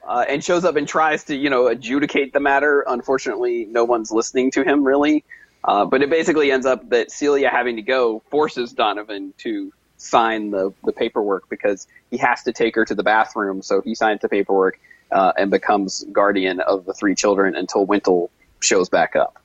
Uh, 0.06 0.24
and 0.28 0.42
shows 0.42 0.64
up 0.64 0.76
and 0.76 0.86
tries 0.88 1.24
to, 1.24 1.36
you 1.36 1.48
know, 1.50 1.68
adjudicate 1.68 2.32
the 2.32 2.40
matter. 2.40 2.84
Unfortunately, 2.88 3.66
no 3.66 3.84
one's 3.84 4.10
listening 4.10 4.50
to 4.52 4.62
him 4.64 4.84
really. 4.84 5.24
Uh, 5.64 5.84
but 5.84 6.02
it 6.02 6.10
basically 6.10 6.50
ends 6.50 6.66
up 6.66 6.88
that 6.90 7.10
Celia 7.12 7.48
having 7.48 7.76
to 7.76 7.82
go 7.82 8.20
forces 8.30 8.72
Donovan 8.72 9.32
to 9.38 9.72
sign 9.96 10.50
the, 10.50 10.72
the 10.84 10.92
paperwork 10.92 11.48
because 11.48 11.86
he 12.10 12.16
has 12.16 12.42
to 12.42 12.52
take 12.52 12.74
her 12.74 12.84
to 12.84 12.94
the 12.96 13.04
bathroom. 13.04 13.62
So 13.62 13.80
he 13.80 13.94
signs 13.94 14.20
the 14.20 14.28
paperwork 14.28 14.80
uh, 15.12 15.32
and 15.38 15.50
becomes 15.52 16.04
guardian 16.12 16.58
of 16.60 16.84
the 16.84 16.94
three 16.94 17.14
children 17.14 17.54
until 17.54 17.86
Wintle 17.86 18.30
shows 18.58 18.88
back 18.88 19.14
up. 19.14 19.38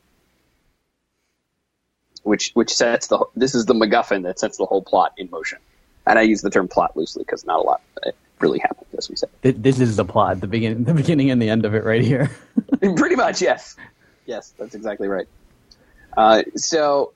Which 2.28 2.52
which 2.54 2.74
sets 2.74 3.08
the 3.08 3.26
this 3.36 3.56
is 3.56 3.66
the 3.66 3.74
MacGuffin 3.74 4.24
that 4.24 4.40
sets 4.40 4.58
the 4.58 4.66
whole 4.66 4.82
plot 4.82 5.14
in 5.18 5.30
motion. 5.30 5.60
And 6.06 6.20
I 6.20 6.24
use 6.24 6.42
the 6.42 6.50
term 6.50 6.68
plot 6.68 6.96
loosely 6.96 7.24
because 7.24 7.46
not 7.46 7.60
a 7.60 7.64
lot 7.64 7.82
uh, 8.06 8.12
really 8.40 8.60
happened, 8.60 8.88
as 8.98 9.10
we 9.10 9.16
said. 9.16 9.30
This 9.42 9.80
is 9.80 9.96
the 9.98 10.06
plot, 10.06 10.40
the 10.40 10.48
beginning, 10.48 10.84
the 10.84 10.94
beginning 10.94 11.32
and 11.32 11.42
the 11.42 11.50
end 11.50 11.66
of 11.66 11.74
it, 11.74 11.84
right 11.84 12.02
here. 12.02 12.32
Pretty 12.96 13.16
much, 13.16 13.42
yes. 13.42 13.76
Yes, 14.26 14.54
that's 14.58 14.76
exactly 14.76 15.08
right. 15.08 15.28
Uh, 16.16 16.44
so, 16.56 17.14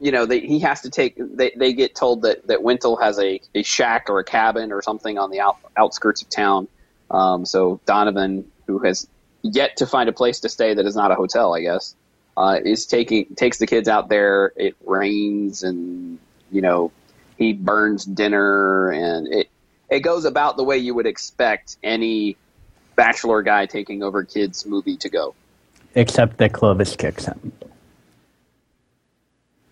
you 0.00 0.12
know, 0.12 0.26
they, 0.26 0.40
he 0.40 0.60
has 0.60 0.82
to 0.82 0.90
take. 0.90 1.14
They, 1.18 1.52
they 1.56 1.72
get 1.72 1.94
told 1.94 2.22
that 2.22 2.46
that 2.46 2.62
Wintle 2.62 2.96
has 2.96 3.18
a, 3.18 3.40
a 3.54 3.62
shack 3.62 4.08
or 4.10 4.18
a 4.18 4.24
cabin 4.24 4.72
or 4.72 4.82
something 4.82 5.18
on 5.18 5.30
the 5.30 5.40
out, 5.40 5.56
outskirts 5.76 6.22
of 6.22 6.28
town. 6.28 6.68
Um, 7.10 7.46
so 7.46 7.80
Donovan, 7.86 8.50
who 8.66 8.80
has 8.80 9.08
yet 9.42 9.78
to 9.78 9.86
find 9.86 10.08
a 10.08 10.12
place 10.12 10.40
to 10.40 10.48
stay 10.48 10.74
that 10.74 10.84
is 10.86 10.96
not 10.96 11.10
a 11.10 11.14
hotel, 11.14 11.54
I 11.54 11.60
guess, 11.60 11.94
uh, 12.36 12.60
is 12.64 12.86
taking 12.86 13.34
takes 13.34 13.58
the 13.58 13.66
kids 13.66 13.88
out 13.88 14.08
there. 14.08 14.52
It 14.56 14.76
rains, 14.84 15.62
and 15.62 16.18
you 16.50 16.60
know, 16.60 16.92
he 17.38 17.52
burns 17.52 18.04
dinner, 18.04 18.90
and 18.90 19.28
it 19.32 19.48
it 19.88 20.00
goes 20.00 20.24
about 20.24 20.56
the 20.56 20.64
way 20.64 20.78
you 20.78 20.94
would 20.94 21.06
expect 21.06 21.76
any 21.82 22.36
bachelor 22.94 23.42
guy 23.42 23.66
taking 23.66 24.02
over 24.02 24.24
kids 24.24 24.66
movie 24.66 24.96
to 24.98 25.08
go. 25.08 25.34
Except 25.94 26.36
that 26.38 26.52
Clovis 26.52 26.96
kicks 26.96 27.24
him. 27.24 27.52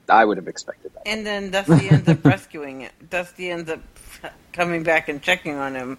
I 0.08 0.24
would 0.24 0.36
have 0.36 0.48
expected 0.48 0.92
that. 0.94 1.02
And 1.06 1.26
then 1.26 1.50
Dusty 1.50 1.88
ends 1.88 2.08
up 2.08 2.24
rescuing 2.24 2.82
it. 2.82 2.92
Dusty 3.10 3.50
ends 3.50 3.70
up 3.70 3.80
coming 4.52 4.82
back 4.82 5.08
and 5.08 5.20
checking 5.20 5.56
on 5.56 5.74
him. 5.74 5.98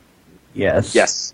Yes. 0.53 0.95
Yes. 0.95 1.33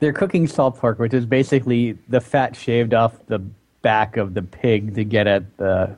They're 0.00 0.12
cooking 0.12 0.46
salt 0.46 0.78
pork, 0.78 0.98
which 0.98 1.14
is 1.14 1.26
basically 1.26 1.98
the 2.08 2.20
fat 2.20 2.56
shaved 2.56 2.92
off 2.92 3.14
the 3.26 3.40
back 3.82 4.16
of 4.16 4.34
the 4.34 4.42
pig 4.42 4.94
to 4.94 5.04
get 5.04 5.26
at 5.26 5.56
the 5.58 5.94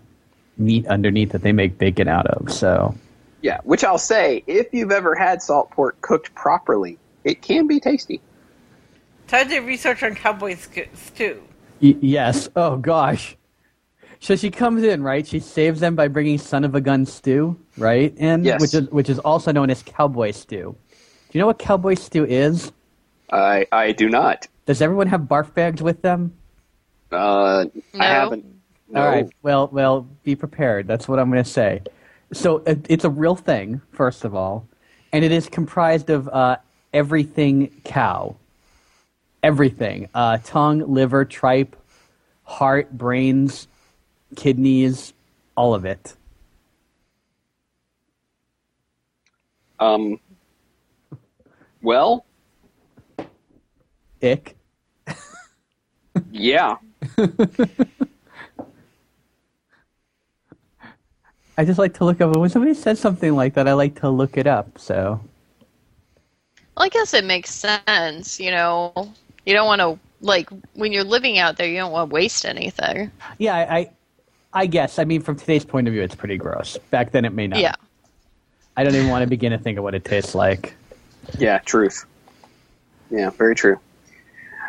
meat 0.56 0.86
underneath 0.86 1.32
that 1.32 1.42
they 1.42 1.52
make 1.52 1.78
bacon 1.78 2.08
out 2.08 2.26
of. 2.26 2.50
So, 2.52 2.94
Yeah, 3.42 3.60
which 3.64 3.84
I'll 3.84 3.98
say, 3.98 4.42
if 4.46 4.68
you've 4.72 4.90
ever 4.92 5.14
had 5.14 5.42
salt 5.42 5.70
pork 5.70 6.00
cooked 6.00 6.34
properly, 6.34 6.98
it 7.24 7.42
can 7.42 7.66
be 7.66 7.78
tasty. 7.80 8.20
Todd 9.26 9.48
did 9.48 9.64
research 9.64 10.02
on 10.02 10.14
cowboy 10.14 10.56
sk- 10.56 10.88
stew. 10.94 11.42
y- 11.80 11.96
yes. 12.00 12.48
Oh, 12.56 12.76
gosh. 12.76 13.36
So 14.20 14.36
she 14.36 14.50
comes 14.50 14.82
in, 14.84 15.02
right? 15.02 15.26
She 15.26 15.38
saves 15.40 15.80
them 15.80 15.94
by 15.96 16.08
bringing 16.08 16.38
son 16.38 16.64
of 16.64 16.74
a 16.74 16.80
gun 16.80 17.04
stew, 17.04 17.58
right? 17.76 18.14
And 18.18 18.44
Yes. 18.44 18.60
which 18.60 18.72
is 18.74 18.90
which 18.90 19.10
is 19.10 19.18
also 19.18 19.52
known 19.52 19.68
as 19.68 19.82
cowboy 19.82 20.30
stew. 20.30 20.74
Do 20.88 21.38
you 21.38 21.40
know 21.40 21.46
what 21.46 21.58
cowboy 21.58 21.94
stew 21.94 22.24
is? 22.24 22.72
I 23.30 23.66
I 23.70 23.92
do 23.92 24.08
not. 24.08 24.46
Does 24.64 24.80
everyone 24.80 25.08
have 25.08 25.22
barf 25.22 25.52
bags 25.52 25.82
with 25.82 26.00
them? 26.00 26.32
Uh, 27.10 27.66
No. 27.92 28.00
I 28.00 28.04
haven't. 28.06 28.44
No. 28.88 29.00
All 29.00 29.08
right. 29.08 29.28
Well, 29.42 29.68
well, 29.72 30.08
be 30.24 30.34
prepared. 30.36 30.86
That's 30.86 31.08
what 31.08 31.18
I'm 31.18 31.30
going 31.30 31.42
to 31.42 31.50
say. 31.50 31.82
So 32.32 32.58
it, 32.58 32.86
it's 32.88 33.04
a 33.04 33.10
real 33.10 33.36
thing, 33.36 33.80
first 33.92 34.24
of 34.24 34.34
all, 34.34 34.66
and 35.12 35.24
it 35.24 35.32
is 35.32 35.48
comprised 35.48 36.10
of 36.10 36.28
uh, 36.28 36.56
everything 36.92 37.70
cow. 37.84 38.36
Everything: 39.42 40.08
uh, 40.14 40.38
tongue, 40.44 40.80
liver, 40.92 41.24
tripe, 41.24 41.76
heart, 42.44 42.96
brains, 42.96 43.68
kidneys, 44.36 45.12
all 45.56 45.74
of 45.74 45.84
it. 45.84 46.16
Um. 49.78 50.18
Well, 51.82 52.24
Ick. 54.22 54.56
yeah. 56.30 56.76
I 61.56 61.64
just 61.64 61.78
like 61.78 61.94
to 61.94 62.04
look 62.04 62.20
up 62.20 62.36
when 62.36 62.50
somebody 62.50 62.74
says 62.74 62.98
something 62.98 63.34
like 63.34 63.54
that. 63.54 63.68
I 63.68 63.74
like 63.74 64.00
to 64.00 64.10
look 64.10 64.36
it 64.36 64.46
up. 64.46 64.78
So 64.78 65.20
Well, 66.76 66.86
I 66.86 66.88
guess 66.88 67.14
it 67.14 67.24
makes 67.24 67.50
sense. 67.50 68.40
You 68.40 68.50
know, 68.50 69.12
you 69.46 69.54
don't 69.54 69.66
want 69.66 69.80
to 69.80 69.98
like 70.20 70.48
when 70.74 70.92
you're 70.92 71.04
living 71.04 71.38
out 71.38 71.56
there, 71.56 71.68
you 71.68 71.76
don't 71.76 71.92
want 71.92 72.10
to 72.10 72.14
waste 72.14 72.44
anything. 72.44 73.10
yeah, 73.38 73.54
I, 73.54 73.76
I, 73.78 73.90
I 74.52 74.66
guess. 74.66 74.98
I 74.98 75.04
mean, 75.04 75.20
from 75.20 75.36
today's 75.36 75.64
point 75.64 75.86
of 75.86 75.92
view, 75.92 76.02
it's 76.02 76.14
pretty 76.14 76.36
gross. 76.36 76.76
Back 76.90 77.12
then, 77.12 77.24
it 77.24 77.32
may 77.32 77.46
not. 77.46 77.60
Yeah. 77.60 77.74
I 78.76 78.82
don't 78.82 78.94
even 78.94 79.08
want 79.08 79.22
to 79.22 79.28
begin 79.28 79.52
to 79.52 79.58
think 79.58 79.78
of 79.78 79.84
what 79.84 79.94
it 79.94 80.04
tastes 80.04 80.34
like. 80.34 80.74
Yeah, 81.38 81.58
truth. 81.60 82.04
Yeah, 83.10 83.30
very 83.30 83.54
true. 83.54 83.78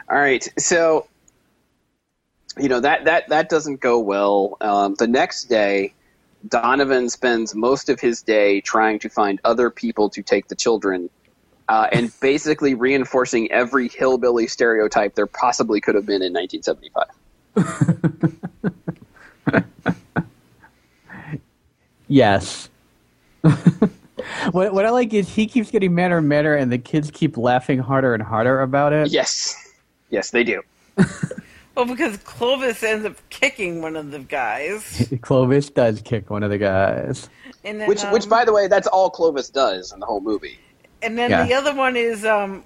All 0.10 0.18
right, 0.18 0.48
so 0.60 1.08
you 2.58 2.70
know 2.70 2.80
that 2.80 3.06
that 3.06 3.28
that 3.30 3.50
doesn't 3.50 3.80
go 3.80 4.00
well. 4.00 4.58
Um, 4.62 4.96
the 4.96 5.08
next 5.08 5.46
day, 5.46 5.94
Donovan 6.48 7.10
spends 7.10 7.56
most 7.56 7.90
of 7.90 8.00
his 8.00 8.22
day 8.22 8.62
trying 8.62 9.00
to 9.00 9.10
find 9.10 9.40
other 9.44 9.70
people 9.70 10.10
to 10.12 10.22
take 10.22 10.48
the 10.48 10.56
children, 10.56 11.10
uh, 11.68 11.88
and 11.92 12.12
basically 12.20 12.74
reinforcing 12.74 13.52
every 13.52 13.90
hillbilly 13.90 14.48
stereotype 14.48 15.16
there 15.16 15.28
possibly 15.28 15.82
could 15.82 15.96
have 15.96 16.06
been 16.06 16.22
in 16.22 16.34
1975. 16.34 17.08
Yes. 22.08 22.70
what 23.42 24.74
what 24.74 24.86
I 24.86 24.90
like 24.90 25.14
is 25.14 25.30
he 25.30 25.48
keeps 25.48 25.72
getting 25.72 25.94
madder 25.94 26.20
and 26.20 26.30
madder, 26.30 26.56
and 26.56 26.72
the 26.72 26.78
kids 26.78 27.12
keep 27.12 27.38
laughing 27.38 27.80
harder 27.80 28.14
and 28.14 28.24
harder 28.24 28.62
about 28.62 28.94
it. 28.94 29.10
Yes, 29.10 29.74
yes, 30.10 30.32
they 30.32 30.44
do. 30.44 30.62
Well, 31.76 31.86
because 31.86 32.18
Clovis 32.18 32.82
ends 32.84 33.06
up 33.06 33.18
kicking 33.30 33.82
one 33.82 33.96
of 33.96 34.12
the 34.12 34.20
guys. 34.20 35.12
Clovis 35.22 35.70
does 35.70 36.02
kick 36.02 36.30
one 36.30 36.42
of 36.44 36.50
the 36.50 36.58
guys. 36.58 37.30
And 37.64 37.82
then, 37.82 37.88
Which, 37.90 38.02
which, 38.12 38.24
um, 38.24 38.30
by 38.30 38.46
the 38.46 38.54
way, 38.54 38.68
that's 38.68 38.88
all 38.88 39.10
Clovis 39.10 39.50
does 39.50 39.92
in 39.92 40.00
the 40.00 40.06
whole 40.06 40.22
movie. 40.22 40.58
And 41.02 41.18
then 41.18 41.30
Yeah. 41.32 41.46
the 41.46 41.54
other 41.54 41.76
one 41.76 41.96
is, 41.98 42.24
um, 42.26 42.64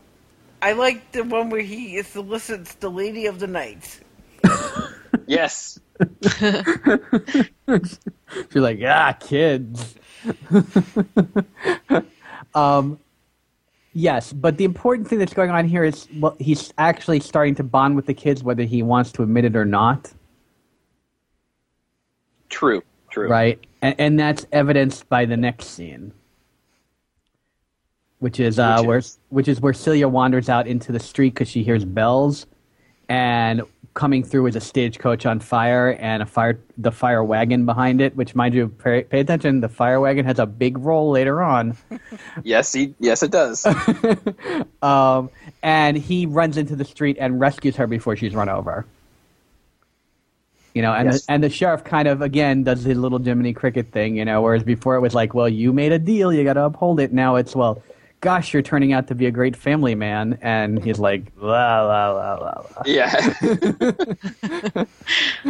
I 0.62 0.74
like 0.74 1.12
the 1.12 1.24
one 1.24 1.50
where 1.50 1.62
he 1.62 2.02
solicits 2.04 2.76
the 2.76 2.90
Lady 2.90 3.26
of 3.26 3.40
the 3.40 3.48
Night. 3.48 4.00
Yes, 5.26 5.80
She's 6.40 7.50
like, 8.56 8.80
ah, 8.84 9.14
kids. 9.20 9.96
um, 12.56 13.00
yes, 14.00 14.34
but 14.34 14.58
the 14.58 14.64
important 14.64 15.08
thing 15.08 15.20
that's 15.20 15.34
going 15.34 15.50
on 15.52 15.68
here 15.68 15.84
is 15.84 16.08
well, 16.20 16.36
he's 16.40 16.74
actually 16.78 17.20
starting 17.20 17.56
to 17.56 17.64
bond 17.64 17.96
with 17.96 18.06
the 18.06 18.14
kids, 18.14 18.44
whether 18.44 18.64
he 18.64 18.82
wants 18.82 19.12
to 19.14 19.24
admit 19.24 19.46
it 19.46 19.56
or 19.56 19.66
not. 19.66 20.12
true, 22.50 22.82
true. 23.12 23.30
Right. 23.30 23.60
and, 23.82 23.96
and 24.00 24.20
that's 24.20 24.46
evidenced 24.52 25.08
by 25.10 25.26
the 25.26 25.38
next 25.38 25.68
scene, 25.68 26.14
which 28.20 28.40
is 28.40 28.58
uh, 28.58 28.78
Which 28.80 28.88
where 28.88 28.98
is? 29.00 29.20
which 29.30 29.48
is 29.48 29.62
where 29.62 29.74
Celia 29.74 30.08
wanders 30.08 30.50
out 30.50 30.66
into 30.68 30.92
the 30.92 31.00
street 31.00 31.34
because 31.34 31.50
she 31.50 31.64
hears 31.64 31.86
bells, 31.86 32.48
and 33.10 33.64
coming 33.96 34.24
through 34.24 34.46
is 34.46 34.56
a 34.56 34.62
stagecoach 34.62 35.26
on 35.26 35.40
fire 35.40 35.98
and 36.00 36.24
a 36.24 36.26
fire 36.26 36.60
the 36.78 36.92
fire 36.92 37.24
wagon 37.24 37.66
behind 37.66 38.00
it. 38.00 38.16
Which, 38.16 38.36
mind 38.36 38.54
you, 38.54 38.70
pay, 38.70 39.04
pay 39.04 39.20
attention. 39.20 39.60
The 39.60 39.68
fire 39.68 40.00
wagon 40.00 40.26
has 40.26 40.40
a 40.40 40.46
big 40.46 40.78
role 40.78 41.12
later 41.12 41.42
on. 41.42 41.76
Yes, 42.44 42.72
he, 42.72 42.94
yes, 43.00 43.22
it 43.24 43.32
does. 43.32 43.66
um, 44.82 45.30
and 45.62 45.98
he 45.98 46.26
runs 46.26 46.58
into 46.58 46.76
the 46.76 46.86
street 46.86 47.18
and 47.20 47.40
rescues 47.40 47.76
her 47.76 47.88
before 47.88 48.16
she's 48.16 48.34
run 48.34 48.48
over. 48.48 48.86
You 50.74 50.82
know, 50.84 50.94
and 50.94 51.08
Yes. 51.12 51.26
the, 51.26 51.32
and 51.34 51.44
the 51.44 51.50
sheriff 51.50 51.84
kind 51.84 52.08
of 52.08 52.22
again 52.22 52.64
does 52.64 52.84
his 52.84 52.98
little 52.98 53.20
Jiminy 53.20 53.54
Cricket 53.54 53.92
thing. 53.92 54.16
You 54.16 54.24
know, 54.26 54.42
whereas 54.42 54.64
before 54.64 54.96
it 54.96 55.02
was 55.02 55.14
like, 55.16 55.34
well, 55.34 55.50
you 55.50 55.74
made 55.74 55.92
a 55.92 56.00
deal, 56.00 56.32
you 56.32 56.44
got 56.44 56.54
to 56.54 56.66
uphold 56.66 57.00
it. 57.00 57.12
Now 57.12 57.36
it's 57.36 57.56
well, 57.56 57.82
gosh, 58.22 58.54
you're 58.54 58.62
turning 58.62 58.94
out 58.94 59.08
to 59.08 59.16
be 59.16 59.26
a 59.26 59.32
great 59.32 59.56
family 59.56 59.96
man, 59.96 60.38
and 60.42 60.84
he's 60.84 61.00
like, 61.00 61.24
la 61.38 61.82
la 61.84 62.12
la 62.12 62.34
la 62.36 62.62
la. 62.62 62.84
Yeah. 62.86 63.34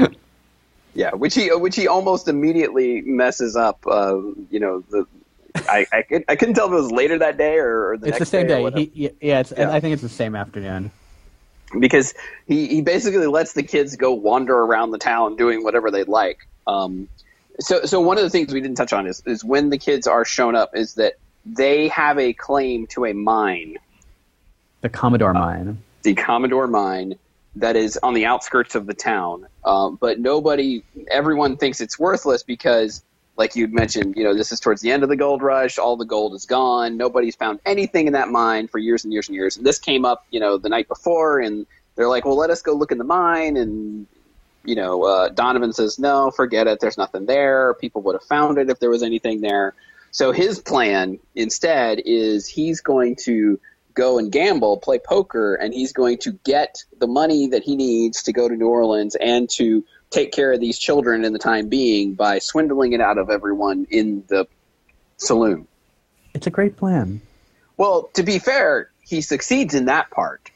yeah, 0.93 1.12
which 1.13 1.36
he 1.36 1.53
which 1.53 1.75
he 1.75 1.88
almost 1.88 2.27
immediately 2.27 3.01
messes 3.01 3.55
up. 3.55 3.86
Uh, 3.88 4.17
you 4.49 4.60
know, 4.60 4.84
the 4.89 5.05
I 5.55 5.86
I, 5.91 6.01
could, 6.03 6.23
I 6.27 6.36
couldn't 6.36 6.55
tell 6.55 6.67
if 6.67 6.71
it 6.73 6.75
was 6.75 6.91
later 6.91 7.17
that 7.19 7.38
day 7.38 7.58
or, 7.58 7.91
or 7.91 7.97
the 7.97 8.08
It's 8.08 8.19
next 8.19 8.32
the 8.32 8.38
same 8.38 8.51
or 8.51 8.71
day. 8.71 8.86
He, 8.93 9.10
yeah, 9.21 9.39
it's, 9.39 9.53
Yeah. 9.55 9.71
I 9.71 9.79
think 9.79 9.93
it's 9.93 10.01
the 10.01 10.10
same 10.10 10.36
afternoon. 10.36 10.91
because 11.79 12.13
he, 12.47 12.67
he 12.67 12.82
basically 12.82 13.27
lets 13.27 13.53
the 13.53 13.63
kids 13.63 13.95
go 13.95 14.12
wander 14.13 14.55
around 14.58 14.91
the 14.91 14.97
town 14.97 15.36
doing 15.36 15.63
whatever 15.63 15.91
they'd 15.91 16.08
like. 16.08 16.47
Um, 16.67 17.08
so 17.60 17.86
so 17.86 17.99
one 17.99 18.17
of 18.17 18.23
the 18.23 18.29
things 18.29 18.53
we 18.53 18.62
didn't 18.62 18.77
touch 18.77 18.93
on 18.93 19.05
is 19.08 19.21
is 19.25 19.43
when 19.43 19.69
the 19.69 19.77
kids 19.77 20.08
are 20.08 20.23
shown 20.25 20.55
up 20.55 20.71
is 20.75 20.95
that 20.95 21.15
they 21.45 21.88
have 21.89 22.19
a 22.19 22.34
claim 22.34 22.88
to 22.88 23.06
a 23.06 23.13
mine, 23.13 23.78
The 24.82 24.89
Commodore 24.89 25.34
mine. 25.34 25.82
the 26.04 26.13
Commodore 26.15 26.67
mine 26.67 27.15
that 27.56 27.75
is 27.75 27.97
on 28.04 28.13
the 28.13 28.25
outskirts 28.25 28.75
of 28.75 28.86
the 28.86 28.93
town. 28.93 29.47
Um, 29.65 29.97
but 29.99 30.19
nobody, 30.19 30.84
everyone 31.12 31.58
thinks 31.58 31.82
it's 31.82 31.97
worthless 31.99 32.43
because, 32.43 33.04
like 33.38 33.56
you'd 33.56 33.73
mentioned, 33.73 34.15
you 34.15 34.23
know, 34.23 34.34
this 34.36 34.52
is 34.52 34.60
towards 34.60 34.82
the 34.82 34.91
end 34.91 35.04
of 35.04 35.10
the 35.10 35.15
gold 35.15 35.41
rush. 35.41 35.78
All 35.78 35.97
the 35.97 36.06
gold 36.06 36.34
is 36.36 36.45
gone. 36.45 36.95
Nobody's 36.95 37.36
found 37.36 37.60
anything 37.65 38.08
in 38.08 38.13
that 38.13 38.30
mine 38.30 38.67
for 38.67 38.78
years 38.78 39.04
and 39.04 39.12
years 39.12 39.28
and 39.28 39.36
years. 39.36 39.58
And 39.58 39.65
this 39.65 39.80
came 39.80 40.06
up, 40.06 40.25
you 40.30 40.39
know, 40.39 40.58
the 40.58 40.69
night 40.69 40.88
before, 40.88 41.39
and 41.39 41.65
they're 41.95 42.08
like, 42.08 42.23
"Well, 42.25 42.38
let 42.38 42.49
us 42.49 42.62
go 42.62 42.73
look 42.73 42.91
in 42.91 42.97
the 42.97 43.04
mine." 43.04 43.58
And 43.58 44.08
you 44.65 44.75
know, 44.75 45.04
uh, 45.04 45.30
Donovan 45.30 45.73
says, 45.73 45.97
"No, 45.99 46.32
forget 46.32 46.67
it. 46.67 46.80
There's 46.80 46.97
nothing 46.97 47.25
there. 47.25 47.73
People 47.75 48.02
would 48.04 48.15
have 48.15 48.23
found 48.23 48.58
it 48.58 48.69
if 48.69 48.80
there 48.80 48.89
was 48.89 49.04
anything 49.04 49.41
there." 49.41 49.73
So 50.12 50.32
his 50.32 50.60
plan 50.60 51.19
instead 51.36 52.02
is 52.06 52.48
he's 52.48 52.82
going 52.82 53.15
to 53.24 53.60
go 53.93 54.17
and 54.17 54.32
gamble, 54.32 54.78
play 54.78 55.00
poker, 55.00 55.56
and 55.56 55.74
he's 55.74 55.93
going 55.93 56.17
to 56.19 56.32
get 56.45 56.84
the 57.00 57.08
money 57.08 57.48
that 57.48 57.63
he 57.63 57.76
needs 57.76 58.24
to 58.24 58.34
go 58.34 58.48
to 58.48 58.56
New 58.56 58.67
Orleans 58.67 59.15
and 59.15 59.50
to 59.52 59.84
take 60.10 60.32
care 60.32 60.54
of 60.54 60.60
these 60.60 60.80
children 60.80 61.24
in 61.24 61.34
the 61.34 61.39
time 61.39 61.69
being 61.69 62.13
by 62.13 62.39
swindling 62.39 62.93
it 62.93 63.02
out 63.02 63.17
of 63.17 63.30
everyone 63.30 63.86
in 63.89 64.24
the 64.28 64.48
saloon. 65.17 65.67
It's 66.34 66.48
a 66.48 66.52
great 66.52 66.78
plan. 66.78 67.22
Well, 67.78 68.10
to 68.13 68.24
be 68.24 68.39
fair, 68.39 68.89
he 69.02 69.22
succeeds 69.22 69.74
in 69.76 69.86
that 69.86 70.10
part. 70.12 70.52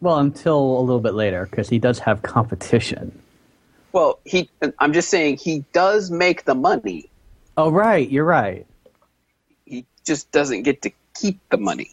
Well, 0.00 0.18
until 0.18 0.58
a 0.78 0.80
little 0.80 1.00
bit 1.00 1.14
later, 1.14 1.46
because 1.46 1.68
he 1.68 1.78
does 1.78 1.98
have 2.00 2.22
competition. 2.22 3.18
Well, 3.92 4.18
he 4.24 4.50
I'm 4.78 4.92
just 4.92 5.08
saying 5.08 5.38
he 5.38 5.64
does 5.72 6.10
make 6.10 6.44
the 6.44 6.54
money. 6.54 7.08
Oh, 7.56 7.70
right. 7.70 8.08
You're 8.08 8.24
right. 8.24 8.66
He 9.64 9.86
just 10.04 10.30
doesn't 10.32 10.62
get 10.62 10.82
to 10.82 10.90
keep 11.14 11.38
the 11.50 11.56
money 11.56 11.90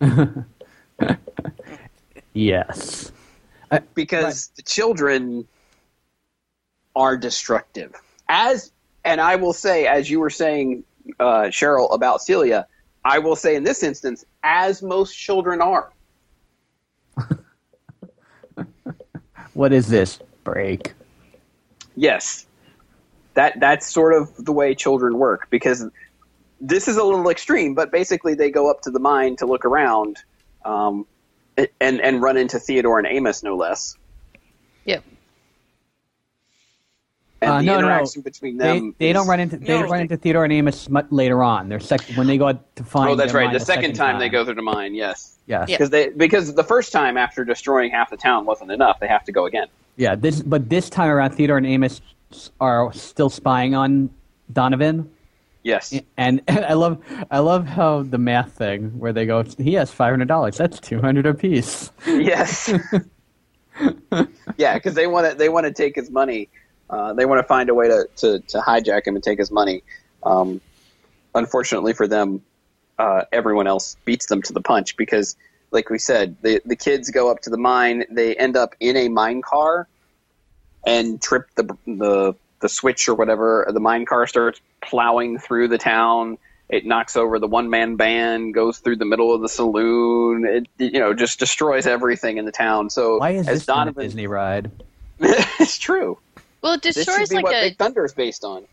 Yes. 2.32 3.12
because 3.94 4.48
the 4.56 4.62
children 4.62 5.46
are 6.96 7.16
destructive. 7.16 7.94
As 8.28 8.72
and 9.04 9.20
I 9.20 9.36
will 9.36 9.52
say, 9.52 9.86
as 9.86 10.10
you 10.10 10.18
were 10.18 10.30
saying, 10.30 10.82
uh, 11.20 11.44
Cheryl 11.44 11.92
about 11.94 12.22
Celia, 12.22 12.66
I 13.04 13.18
will 13.18 13.36
say 13.36 13.54
in 13.54 13.62
this 13.64 13.82
instance, 13.82 14.24
as 14.42 14.82
most 14.82 15.14
children 15.14 15.60
are. 15.60 15.92
What 19.52 19.72
is 19.72 19.86
this 19.86 20.18
break? 20.42 20.94
Yes, 21.94 22.46
that 23.34 23.58
that's 23.60 23.86
sort 23.90 24.14
of 24.14 24.44
the 24.44 24.52
way 24.52 24.74
children 24.74 25.18
work 25.18 25.48
because 25.50 25.86
this 26.60 26.88
is 26.88 26.96
a 26.96 27.04
little 27.04 27.28
extreme, 27.28 27.74
but 27.74 27.90
basically 27.92 28.34
they 28.34 28.50
go 28.50 28.70
up 28.70 28.80
to 28.82 28.90
the 28.90 29.00
mine 29.00 29.36
to 29.36 29.46
look 29.46 29.64
around, 29.64 30.18
um, 30.64 31.06
and 31.80 32.00
and 32.00 32.22
run 32.22 32.36
into 32.36 32.58
Theodore 32.58 32.98
and 32.98 33.06
Amos 33.06 33.42
no 33.42 33.56
less. 33.56 33.96
Yep. 34.84 35.04
And 37.42 37.50
Uh, 37.50 37.58
the 37.58 37.64
no, 37.64 37.72
no, 37.74 37.78
interaction 37.88 38.22
between 38.22 38.56
them. 38.56 38.94
they 38.98 39.10
is- 39.10 39.14
don't 39.14 39.26
run 39.26 39.40
into 39.40 39.58
they 39.58 39.74
No, 39.78 39.82
run 39.82 39.90
they- 39.90 40.00
into 40.02 40.16
Theodore 40.16 40.44
and 40.44 40.52
Amos 40.52 40.88
mu- 40.88 41.02
later 41.10 41.42
on. 41.42 41.68
They're 41.68 41.80
sec- 41.80 42.00
when 42.14 42.26
they 42.26 42.38
go 42.38 42.48
out 42.48 42.76
to 42.76 42.84
find. 42.84 43.10
Oh, 43.10 43.14
that's 43.16 43.34
right. 43.34 43.44
mine 43.46 43.52
The 43.54 43.60
second, 43.60 43.94
time, 43.94 44.18
they 44.18 44.28
go 44.30 44.44
through 44.44 44.54
the 44.54 44.62
mine, 44.62 44.94
yes, 44.94 45.36
Yes. 45.46 45.68
Yeah. 45.68 45.76
because 45.76 45.90
they 45.90 46.08
because 46.08 46.54
the 46.54 46.64
first 46.64 46.90
time 46.92 47.16
after 47.18 47.44
destroying 47.44 47.90
half 47.90 48.10
the 48.10 48.16
town 48.16 48.46
wasn't 48.46 48.70
enough, 48.70 48.98
they 49.00 49.08
have 49.08 49.24
to 49.24 49.32
go 49.32 49.44
again. 49.44 49.66
Yeah. 49.96 50.14
This, 50.14 50.40
but 50.40 50.70
this 50.70 50.88
time 50.88 51.10
around, 51.10 51.32
Theodore 51.32 51.58
and 51.58 51.66
Amos 51.66 52.00
are 52.60 52.92
still 52.92 53.30
spying 53.30 53.74
on 53.74 54.10
Donovan. 54.52 55.10
Yes, 55.62 55.94
And, 56.18 56.42
and 56.46 56.64
I 56.66 56.74
love 56.74 57.02
I 57.30 57.38
love 57.38 57.66
how 57.66 58.02
the 58.02 58.18
math 58.18 58.52
thing 58.52 58.98
where 58.98 59.12
they 59.12 59.24
go 59.26 59.42
he 59.58 59.74
has 59.74 59.90
five 59.90 60.12
hundred 60.12 60.28
dollars 60.28 60.58
that's 60.58 60.78
two 60.78 61.00
hundred 61.00 61.26
apiece. 61.26 61.90
yes, 62.06 62.70
yeah, 64.56 64.74
because 64.74 64.94
they 64.94 65.06
want 65.06 65.30
to 65.30 65.36
they 65.36 65.48
want 65.48 65.64
to 65.64 65.72
take 65.72 65.94
his 65.96 66.10
money. 66.10 66.48
Uh, 66.90 67.14
they 67.14 67.24
want 67.24 67.38
to 67.38 67.46
find 67.46 67.70
a 67.70 67.74
way 67.74 67.88
to, 67.88 68.06
to, 68.14 68.38
to 68.40 68.58
hijack 68.58 69.06
him 69.06 69.14
and 69.14 69.24
take 69.24 69.38
his 69.38 69.50
money. 69.50 69.82
Um, 70.22 70.60
unfortunately 71.34 71.94
for 71.94 72.06
them, 72.06 72.42
uh, 72.98 73.24
everyone 73.32 73.66
else 73.66 73.96
beats 74.04 74.26
them 74.26 74.42
to 74.42 74.52
the 74.52 74.60
punch 74.60 74.96
because, 74.98 75.34
like 75.70 75.88
we 75.88 75.98
said, 75.98 76.36
the 76.42 76.60
the 76.66 76.76
kids 76.76 77.10
go 77.10 77.30
up 77.30 77.40
to 77.40 77.50
the 77.50 77.56
mine. 77.56 78.04
They 78.10 78.36
end 78.36 78.56
up 78.56 78.74
in 78.80 78.96
a 78.96 79.08
mine 79.08 79.42
car 79.42 79.88
and 80.86 81.20
trip 81.20 81.46
the 81.56 81.64
the 81.86 82.34
the 82.60 82.68
switch 82.68 83.08
or 83.08 83.14
whatever. 83.14 83.66
The 83.72 83.80
mine 83.80 84.06
car 84.06 84.26
starts 84.26 84.60
plowing 84.80 85.38
through 85.38 85.68
the 85.68 85.78
town. 85.78 86.38
It 86.68 86.86
knocks 86.86 87.14
over 87.16 87.38
the 87.38 87.46
one 87.46 87.68
man 87.68 87.96
band, 87.96 88.54
goes 88.54 88.78
through 88.78 88.96
the 88.96 89.04
middle 89.04 89.34
of 89.34 89.42
the 89.42 89.48
saloon. 89.48 90.46
It 90.46 90.66
you 90.78 90.98
know 91.00 91.12
just 91.14 91.38
destroys 91.38 91.86
everything 91.86 92.38
in 92.38 92.46
the 92.46 92.52
town. 92.52 92.88
So 92.90 93.18
Why 93.18 93.30
is 93.30 93.46
as 93.48 93.58
this 93.60 93.68
not 93.68 93.88
a 93.88 93.92
Disney 93.92 94.26
ride? 94.26 94.70
it's 95.20 95.78
true. 95.78 96.18
Well, 96.62 96.72
it 96.74 96.82
This 96.82 96.94
destroys 96.96 97.28
be 97.28 97.36
like 97.36 97.44
what 97.44 97.54
a 97.54 97.68
Big 97.68 97.76
Thunder 97.78 98.04
is 98.04 98.14
based 98.14 98.44
on. 98.44 98.64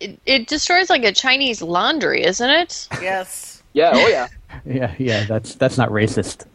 it, 0.00 0.18
it 0.24 0.46
destroys 0.48 0.88
like 0.88 1.04
a 1.04 1.12
Chinese 1.12 1.60
laundry, 1.60 2.24
isn't 2.24 2.48
it? 2.50 2.88
Yes. 3.02 3.62
Yeah. 3.74 3.90
Oh 3.94 4.08
yeah. 4.08 4.28
Yeah, 4.64 4.94
yeah, 4.98 5.24
that's 5.24 5.54
that's 5.54 5.76
not 5.78 5.90
racist. 5.90 6.46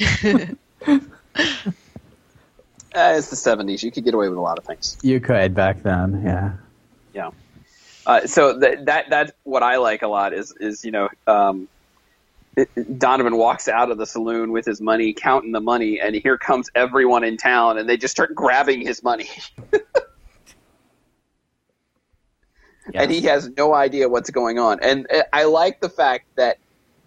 Uh, 2.94 3.14
it's 3.16 3.30
the 3.30 3.36
'70s. 3.36 3.82
You 3.82 3.90
could 3.92 4.04
get 4.04 4.14
away 4.14 4.28
with 4.28 4.38
a 4.38 4.40
lot 4.40 4.58
of 4.58 4.64
things. 4.64 4.98
you 5.02 5.20
could 5.20 5.54
back 5.54 5.82
then, 5.82 6.22
yeah. 6.24 6.52
Yeah. 7.14 7.30
Uh, 8.06 8.26
so 8.26 8.58
th- 8.58 8.80
that 8.86 9.10
that's 9.10 9.32
what 9.44 9.62
I 9.62 9.76
like 9.76 10.02
a 10.02 10.08
lot 10.08 10.32
is 10.32 10.52
is 10.58 10.84
you 10.84 10.90
know 10.90 11.08
um, 11.26 11.68
it- 12.56 12.98
Donovan 12.98 13.36
walks 13.36 13.68
out 13.68 13.90
of 13.90 13.98
the 13.98 14.06
saloon 14.06 14.50
with 14.52 14.64
his 14.66 14.80
money, 14.80 15.12
counting 15.12 15.52
the 15.52 15.60
money, 15.60 16.00
and 16.00 16.16
here 16.16 16.36
comes 16.38 16.68
everyone 16.74 17.22
in 17.22 17.36
town, 17.36 17.78
and 17.78 17.88
they 17.88 17.96
just 17.96 18.12
start 18.12 18.34
grabbing 18.34 18.80
his 18.80 19.02
money, 19.04 19.28
Yeah. 19.72 19.78
and 23.02 23.10
he 23.10 23.20
has 23.22 23.48
no 23.56 23.74
idea 23.74 24.08
what's 24.08 24.30
going 24.30 24.58
on. 24.58 24.78
And 24.82 25.06
uh, 25.12 25.22
I 25.32 25.44
like 25.44 25.80
the 25.80 25.88
fact 25.90 26.26
that 26.36 26.58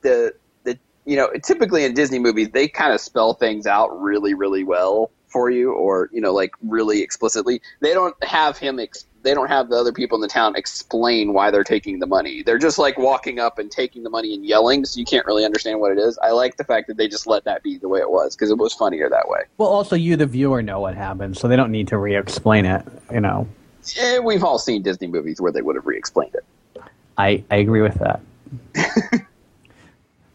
the 0.02 0.34
the 0.64 0.78
you 1.06 1.16
know 1.18 1.30
typically 1.44 1.84
in 1.84 1.94
Disney 1.94 2.20
movies 2.20 2.50
they 2.52 2.68
kind 2.68 2.94
of 2.94 3.02
spell 3.02 3.34
things 3.34 3.66
out 3.68 4.00
really 4.02 4.34
really 4.34 4.64
well 4.64 5.10
for 5.34 5.50
you, 5.50 5.74
or 5.74 6.10
you 6.14 6.22
know 6.22 6.34
like 6.34 6.52
really 6.62 7.02
explicitly. 7.02 7.62
They 7.82 7.94
don't 7.94 8.16
have 8.24 8.58
him. 8.58 8.80
Ex- 8.80 9.06
they 9.24 9.34
don't 9.34 9.48
have 9.48 9.70
the 9.70 9.76
other 9.76 9.92
people 9.92 10.18
in 10.18 10.22
the 10.22 10.28
town 10.28 10.56
explain 10.56 11.34
why 11.34 11.50
they're 11.50 11.64
taking 11.64 12.00
the 12.00 12.06
money. 12.06 12.44
They're 12.44 12.60
just 12.60 12.78
like 12.78 12.98
walking 12.98 13.40
up 13.40 13.58
and 13.58 13.72
taking 13.72 14.04
the 14.04 14.10
money 14.10 14.34
and 14.34 14.46
yelling, 14.46 14.86
so 14.86 15.00
you 15.00 15.06
can't 15.06 15.26
really 15.26 15.44
understand 15.44 15.80
what 15.80 15.92
it 15.92 15.98
is. 15.98 16.18
I 16.20 16.32
like 16.32 16.58
the 16.58 16.64
fact 16.64 16.88
that 16.88 16.98
they 16.98 17.08
just 17.08 17.26
let 17.26 17.44
that 17.46 17.64
be 17.64 17.78
the 17.78 17.90
way 17.90 18.00
it 18.00 18.12
was 18.12 18.36
because 18.36 18.52
it 18.52 18.58
was 18.58 18.74
funnier 18.74 19.10
that 19.10 19.28
way. 19.28 19.42
Well, 19.58 19.70
also 19.70 19.96
you, 19.96 20.16
the 20.16 20.26
viewer, 20.26 20.62
know 20.62 20.80
what 20.80 20.96
happened, 20.96 21.38
so 21.38 21.48
they 21.48 21.56
don't 21.56 21.72
need 21.72 21.88
to 21.90 21.98
re-explain 21.98 22.66
it. 22.66 22.86
You 23.12 23.22
know, 23.22 23.48
Eh, 24.00 24.20
we've 24.20 24.44
all 24.44 24.60
seen 24.60 24.82
Disney 24.82 25.08
movies 25.08 25.42
where 25.42 25.52
they 25.52 25.62
would 25.62 25.76
have 25.76 25.86
re-explained 25.86 26.36
it. 26.36 26.46
I 27.18 27.44
I 27.52 27.58
agree 27.58 27.82
with 27.82 27.96
that. 27.96 28.22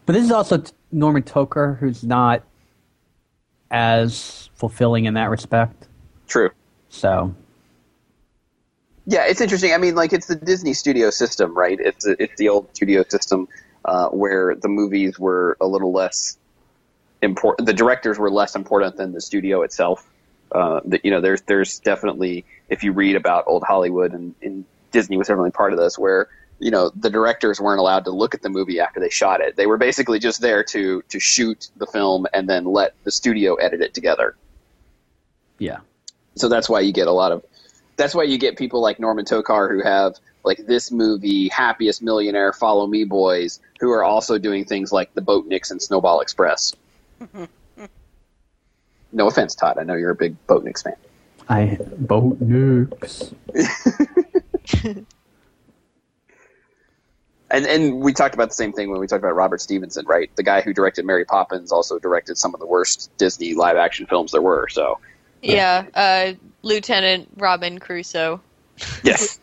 but 0.05 0.13
this 0.13 0.23
is 0.23 0.31
also 0.31 0.63
Norman 0.91 1.23
Tokar, 1.23 1.77
who's 1.77 2.03
not 2.03 2.43
as 3.71 4.49
fulfilling 4.55 5.05
in 5.05 5.13
that 5.15 5.29
respect. 5.29 5.87
True. 6.27 6.51
So, 6.89 7.33
Yeah, 9.05 9.25
it's 9.25 9.41
interesting. 9.41 9.73
I 9.73 9.77
mean, 9.77 9.95
like 9.95 10.13
it's 10.13 10.27
the 10.27 10.35
Disney 10.35 10.73
studio 10.73 11.09
system, 11.09 11.55
right? 11.55 11.79
It's 11.79 12.05
it's 12.05 12.35
the 12.37 12.49
old 12.49 12.75
studio 12.75 13.03
system 13.07 13.47
uh, 13.85 14.09
where 14.09 14.55
the 14.55 14.67
movies 14.67 15.17
were 15.19 15.57
a 15.61 15.67
little 15.67 15.91
less 15.91 16.37
important. 17.21 17.67
The 17.67 17.73
directors 17.73 18.17
were 18.17 18.29
less 18.29 18.55
important 18.55 18.97
than 18.97 19.11
the 19.11 19.21
studio 19.21 19.61
itself. 19.61 20.07
Uh, 20.51 20.81
that 20.85 21.05
you 21.05 21.11
know, 21.11 21.21
there's 21.21 21.41
there's 21.41 21.79
definitely 21.79 22.45
if 22.69 22.83
you 22.83 22.91
read 22.91 23.15
about 23.15 23.45
old 23.47 23.63
Hollywood 23.63 24.13
and, 24.13 24.35
and 24.41 24.65
Disney 24.91 25.17
was 25.17 25.27
definitely 25.27 25.51
part 25.51 25.73
of 25.73 25.79
this, 25.79 25.97
where 25.97 26.27
you 26.59 26.71
know 26.71 26.91
the 26.95 27.09
directors 27.09 27.59
weren't 27.59 27.79
allowed 27.79 28.05
to 28.05 28.11
look 28.11 28.35
at 28.35 28.41
the 28.41 28.49
movie 28.49 28.79
after 28.79 28.99
they 28.99 29.09
shot 29.09 29.41
it. 29.41 29.55
They 29.55 29.65
were 29.65 29.77
basically 29.77 30.19
just 30.19 30.41
there 30.41 30.63
to 30.65 31.01
to 31.09 31.19
shoot 31.19 31.69
the 31.77 31.87
film 31.87 32.27
and 32.33 32.49
then 32.49 32.65
let 32.65 32.93
the 33.03 33.11
studio 33.11 33.55
edit 33.55 33.81
it 33.81 33.93
together. 33.93 34.35
Yeah. 35.57 35.79
So 36.35 36.47
that's 36.47 36.69
why 36.69 36.81
you 36.81 36.93
get 36.93 37.07
a 37.07 37.11
lot 37.11 37.31
of 37.31 37.43
that's 37.97 38.13
why 38.15 38.23
you 38.23 38.37
get 38.37 38.57
people 38.57 38.81
like 38.81 38.99
Norman 38.99 39.25
Tokar 39.25 39.69
who 39.69 39.83
have 39.83 40.15
like 40.43 40.65
this 40.65 40.91
movie, 40.91 41.49
Happiest 41.49 42.01
Millionaire, 42.01 42.53
Follow 42.53 42.87
Me 42.87 43.03
Boys, 43.03 43.59
who 43.79 43.91
are 43.91 44.03
also 44.03 44.37
doing 44.37 44.65
things 44.65 44.91
like 44.91 45.13
The 45.13 45.21
Boatniks 45.21 45.71
and 45.71 45.81
Snowball 45.81 46.21
Express. 46.21 46.73
no 49.11 49.27
offense, 49.27 49.53
Todd. 49.55 49.77
I 49.77 49.83
know 49.83 49.95
you're 49.95 50.11
a 50.11 50.15
big 50.15 50.35
Boatniks 50.47 50.83
fan. 50.83 50.95
I 51.49 51.77
boat 51.97 52.39
nukes. 52.39 53.33
And 57.51 57.65
and 57.65 58.01
we 58.01 58.13
talked 58.13 58.35
about 58.35 58.49
the 58.49 58.55
same 58.55 58.71
thing 58.73 58.91
when 58.91 58.99
we 58.99 59.07
talked 59.07 59.23
about 59.23 59.35
Robert 59.35 59.59
Stevenson, 59.61 60.05
right? 60.05 60.29
The 60.35 60.43
guy 60.43 60.61
who 60.61 60.73
directed 60.73 61.05
Mary 61.05 61.25
Poppins 61.25 61.71
also 61.71 61.97
directed 61.97 62.37
some 62.37 62.53
of 62.53 62.59
the 62.59 62.67
worst 62.67 63.09
Disney 63.17 63.53
live 63.55 63.75
action 63.75 64.05
films 64.05 64.31
there 64.31 64.41
were. 64.41 64.67
So 64.69 64.99
Yeah, 65.41 65.85
uh, 65.95 66.33
Lieutenant 66.61 67.27
Robin 67.37 67.79
Crusoe. 67.79 68.39
yes. 69.03 69.39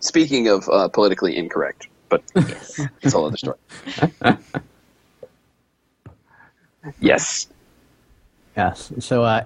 Speaking 0.00 0.48
of 0.48 0.68
uh, 0.68 0.88
politically 0.88 1.36
incorrect, 1.36 1.88
but 2.08 2.22
Yes. 2.36 2.78
it's 3.02 3.14
a 3.14 3.16
whole 3.16 3.26
other 3.26 3.36
story. 3.38 3.56
yes. 7.00 7.48
Yes. 8.56 8.92
So 8.98 9.22
uh, 9.24 9.44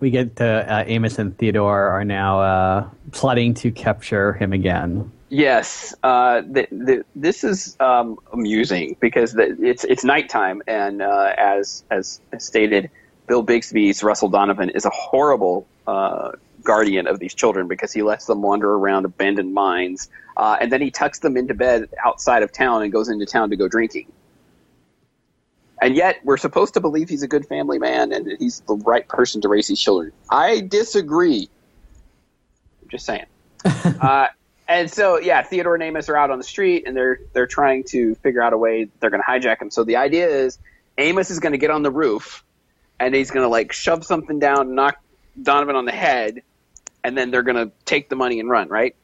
we 0.00 0.10
get 0.10 0.36
to 0.36 0.44
uh, 0.46 0.84
Amos 0.86 1.18
and 1.18 1.36
Theodore 1.36 1.88
are 1.88 2.04
now 2.04 2.40
uh, 2.40 2.88
plotting 3.12 3.54
to 3.54 3.70
capture 3.70 4.34
him 4.34 4.52
again. 4.52 5.10
Yes, 5.32 5.94
uh, 6.02 6.42
the, 6.42 6.68
the, 6.70 7.04
this 7.16 7.42
is 7.42 7.74
um, 7.80 8.18
amusing 8.34 8.98
because 9.00 9.32
the, 9.32 9.56
it's 9.62 9.82
it's 9.84 10.04
nighttime, 10.04 10.60
and 10.66 11.00
uh, 11.00 11.32
as 11.38 11.84
as 11.90 12.20
stated, 12.36 12.90
Bill 13.28 13.42
Bixby's 13.42 14.02
Russell 14.02 14.28
Donovan 14.28 14.68
is 14.68 14.84
a 14.84 14.90
horrible 14.90 15.66
uh, 15.86 16.32
guardian 16.62 17.06
of 17.06 17.18
these 17.18 17.32
children 17.32 17.66
because 17.66 17.94
he 17.94 18.02
lets 18.02 18.26
them 18.26 18.42
wander 18.42 18.74
around 18.74 19.06
abandoned 19.06 19.54
mines, 19.54 20.10
uh, 20.36 20.58
and 20.60 20.70
then 20.70 20.82
he 20.82 20.90
tucks 20.90 21.20
them 21.20 21.38
into 21.38 21.54
bed 21.54 21.88
outside 22.04 22.42
of 22.42 22.52
town 22.52 22.82
and 22.82 22.92
goes 22.92 23.08
into 23.08 23.24
town 23.24 23.48
to 23.48 23.56
go 23.56 23.68
drinking. 23.68 24.12
And 25.80 25.96
yet, 25.96 26.16
we're 26.24 26.36
supposed 26.36 26.74
to 26.74 26.80
believe 26.80 27.08
he's 27.08 27.22
a 27.22 27.28
good 27.28 27.46
family 27.46 27.78
man 27.78 28.12
and 28.12 28.26
that 28.26 28.38
he's 28.38 28.60
the 28.68 28.74
right 28.74 29.08
person 29.08 29.40
to 29.40 29.48
raise 29.48 29.66
these 29.66 29.80
children. 29.80 30.12
I 30.28 30.60
disagree. 30.60 31.48
I'm 32.82 32.88
just 32.90 33.06
saying. 33.06 33.24
and 34.68 34.90
so, 34.90 35.18
yeah, 35.18 35.42
Theodore 35.42 35.74
and 35.74 35.82
Amos 35.82 36.08
are 36.08 36.16
out 36.16 36.30
on 36.30 36.38
the 36.38 36.44
street, 36.44 36.84
and 36.86 36.96
they're 36.96 37.20
they're 37.32 37.46
trying 37.46 37.84
to 37.84 38.14
figure 38.16 38.42
out 38.42 38.52
a 38.52 38.58
way 38.58 38.88
they're 39.00 39.10
going 39.10 39.22
to 39.22 39.28
hijack 39.28 39.60
him. 39.60 39.70
So 39.70 39.84
the 39.84 39.96
idea 39.96 40.28
is, 40.28 40.58
Amos 40.98 41.30
is 41.30 41.40
going 41.40 41.52
to 41.52 41.58
get 41.58 41.70
on 41.70 41.82
the 41.82 41.90
roof, 41.90 42.44
and 43.00 43.14
he's 43.14 43.30
going 43.30 43.44
to 43.44 43.48
like 43.48 43.72
shove 43.72 44.04
something 44.04 44.38
down, 44.38 44.74
knock 44.74 44.98
Donovan 45.40 45.76
on 45.76 45.84
the 45.84 45.92
head, 45.92 46.42
and 47.02 47.16
then 47.16 47.30
they're 47.30 47.42
going 47.42 47.56
to 47.56 47.72
take 47.84 48.08
the 48.08 48.16
money 48.16 48.40
and 48.40 48.48
run. 48.48 48.68
Right? 48.68 48.94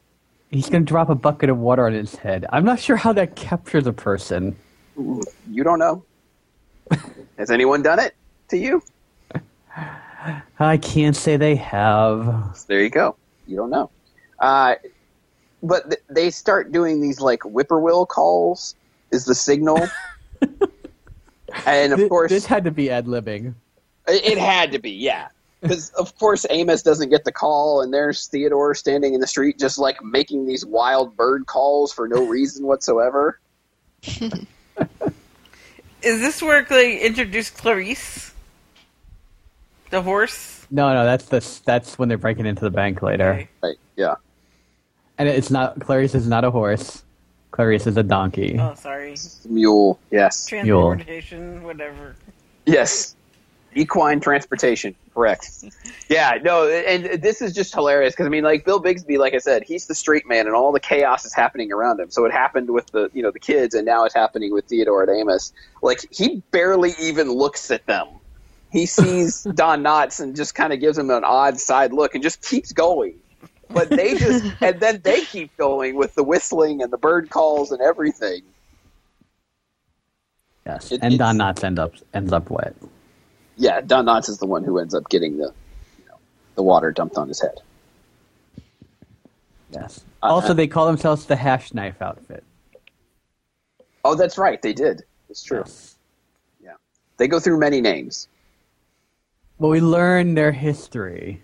He's 0.50 0.70
going 0.70 0.84
to 0.84 0.88
drop 0.88 1.10
a 1.10 1.14
bucket 1.14 1.50
of 1.50 1.58
water 1.58 1.86
on 1.86 1.92
his 1.92 2.14
head. 2.14 2.46
I'm 2.50 2.64
not 2.64 2.80
sure 2.80 2.96
how 2.96 3.12
that 3.14 3.36
captures 3.36 3.86
a 3.86 3.92
person. 3.92 4.56
You 4.96 5.62
don't 5.62 5.78
know. 5.78 6.04
Has 7.38 7.50
anyone 7.50 7.82
done 7.82 7.98
it 7.98 8.14
to 8.48 8.56
you? 8.56 8.82
I 10.58 10.78
can't 10.78 11.14
say 11.14 11.36
they 11.36 11.56
have. 11.56 12.64
There 12.66 12.82
you 12.82 12.90
go. 12.90 13.16
You 13.46 13.56
don't 13.56 13.70
know. 13.70 13.90
Uh, 14.38 14.76
but 15.62 15.90
th- 15.90 16.02
they 16.08 16.30
start 16.30 16.72
doing 16.72 17.00
these 17.00 17.20
like 17.20 17.42
whippoorwill 17.42 18.06
calls. 18.06 18.74
Is 19.10 19.24
the 19.24 19.34
signal? 19.34 19.88
and 21.66 21.92
of 21.92 21.98
Th- 21.98 22.08
course, 22.08 22.30
this 22.30 22.46
had 22.46 22.64
to 22.64 22.70
be 22.70 22.90
ad 22.90 23.06
libbing. 23.06 23.54
It 24.06 24.24
it 24.24 24.38
had 24.38 24.72
to 24.72 24.78
be, 24.78 24.90
yeah. 24.90 25.28
Because 25.60 25.90
of 25.90 26.16
course 26.18 26.46
Amos 26.50 26.82
doesn't 26.82 27.08
get 27.10 27.24
the 27.24 27.32
call, 27.32 27.80
and 27.80 27.92
there's 27.92 28.26
Theodore 28.28 28.74
standing 28.74 29.14
in 29.14 29.20
the 29.20 29.26
street, 29.26 29.58
just 29.58 29.78
like 29.78 30.02
making 30.04 30.46
these 30.46 30.64
wild 30.64 31.16
bird 31.16 31.46
calls 31.46 31.92
for 31.92 32.06
no 32.06 32.24
reason 32.26 32.64
whatsoever. 32.66 33.40
Is 36.00 36.20
this 36.20 36.40
where 36.40 36.62
they 36.62 37.00
introduce 37.00 37.50
Clarice? 37.50 38.32
The 39.90 40.02
horse? 40.02 40.66
No, 40.70 40.92
no, 40.92 41.04
that's 41.04 41.24
the 41.26 41.60
that's 41.64 41.98
when 41.98 42.08
they're 42.08 42.18
breaking 42.18 42.46
into 42.46 42.62
the 42.62 42.70
bank 42.70 43.02
later. 43.02 43.32
Okay. 43.32 43.48
Right? 43.62 43.76
Yeah. 43.96 44.14
And 45.18 45.28
it's 45.28 45.50
not 45.50 45.80
Clarice 45.80 46.14
is 46.14 46.28
not 46.28 46.44
a 46.44 46.50
horse. 46.50 47.02
Clarice 47.50 47.86
is 47.86 47.96
a 47.96 48.02
donkey. 48.02 48.56
Oh, 48.58 48.74
sorry. 48.74 49.16
Mule. 49.48 49.98
Yes. 50.10 50.46
Transportation, 50.46 51.62
whatever. 51.64 52.14
Yes. 52.66 53.16
Equine 53.74 54.20
transportation. 54.20 54.94
Correct. 55.14 55.64
Yeah. 56.08 56.38
No. 56.42 56.66
And 56.66 57.20
this 57.22 57.42
is 57.42 57.52
just 57.52 57.74
hilarious 57.74 58.14
because 58.14 58.24
I 58.24 58.30
mean, 58.30 58.42
like 58.42 58.64
Bill 58.64 58.78
Bixby, 58.78 59.18
like 59.18 59.34
I 59.34 59.38
said, 59.38 59.62
he's 59.62 59.86
the 59.86 59.94
straight 59.94 60.26
man, 60.26 60.46
and 60.46 60.54
all 60.54 60.72
the 60.72 60.80
chaos 60.80 61.26
is 61.26 61.34
happening 61.34 61.70
around 61.70 62.00
him. 62.00 62.10
So 62.10 62.24
it 62.24 62.32
happened 62.32 62.70
with 62.70 62.86
the 62.92 63.10
you 63.12 63.22
know 63.22 63.30
the 63.30 63.38
kids, 63.38 63.74
and 63.74 63.84
now 63.84 64.04
it's 64.04 64.14
happening 64.14 64.54
with 64.54 64.64
Theodore 64.64 65.02
and 65.02 65.10
Amos. 65.10 65.52
Like 65.82 66.06
he 66.10 66.42
barely 66.50 66.94
even 66.98 67.30
looks 67.30 67.70
at 67.70 67.84
them. 67.84 68.08
He 68.70 68.86
sees 68.86 69.42
Don 69.54 69.82
Knotts 69.82 70.18
and 70.18 70.34
just 70.34 70.54
kind 70.54 70.72
of 70.72 70.80
gives 70.80 70.96
him 70.96 71.10
an 71.10 71.24
odd 71.24 71.60
side 71.60 71.92
look 71.92 72.14
and 72.14 72.22
just 72.22 72.42
keeps 72.42 72.72
going. 72.72 73.14
But 73.70 73.90
they 73.90 74.16
just 74.16 74.44
and 74.60 74.80
then 74.80 75.00
they 75.04 75.22
keep 75.22 75.56
going 75.56 75.96
with 75.96 76.14
the 76.14 76.22
whistling 76.24 76.82
and 76.82 76.92
the 76.92 76.98
bird 76.98 77.30
calls 77.30 77.70
and 77.72 77.80
everything. 77.80 78.42
Yes, 80.66 80.92
It- 80.92 81.00
and 81.02 81.18
Don 81.18 81.36
Knotts 81.38 81.64
end 81.64 81.78
up 81.78 81.94
ends 82.14 82.32
up 82.32 82.50
wet. 82.50 82.74
Yeah, 83.56 83.80
Don 83.80 84.06
Knotts 84.06 84.28
is 84.28 84.38
the 84.38 84.46
one 84.46 84.64
who 84.64 84.78
ends 84.78 84.94
up 84.94 85.08
getting 85.08 85.36
the 85.38 85.52
you 85.98 86.04
know, 86.08 86.16
the 86.54 86.62
water 86.62 86.92
dumped 86.92 87.16
on 87.16 87.28
his 87.28 87.40
head. 87.40 87.60
Yes. 89.70 90.04
Uh, 90.22 90.26
also, 90.26 90.54
they 90.54 90.66
call 90.66 90.86
themselves 90.86 91.26
the 91.26 91.36
Hash 91.36 91.74
Knife 91.74 92.00
Outfit. 92.00 92.42
Oh, 94.04 94.14
that's 94.14 94.38
right, 94.38 94.60
they 94.62 94.72
did. 94.72 95.02
It's 95.28 95.42
true. 95.42 95.64
Yeah, 96.62 96.72
they 97.18 97.28
go 97.28 97.38
through 97.38 97.58
many 97.58 97.80
names. 97.82 98.28
Well, 99.58 99.70
we 99.70 99.80
learn 99.80 100.34
their 100.34 100.52
history. 100.52 101.42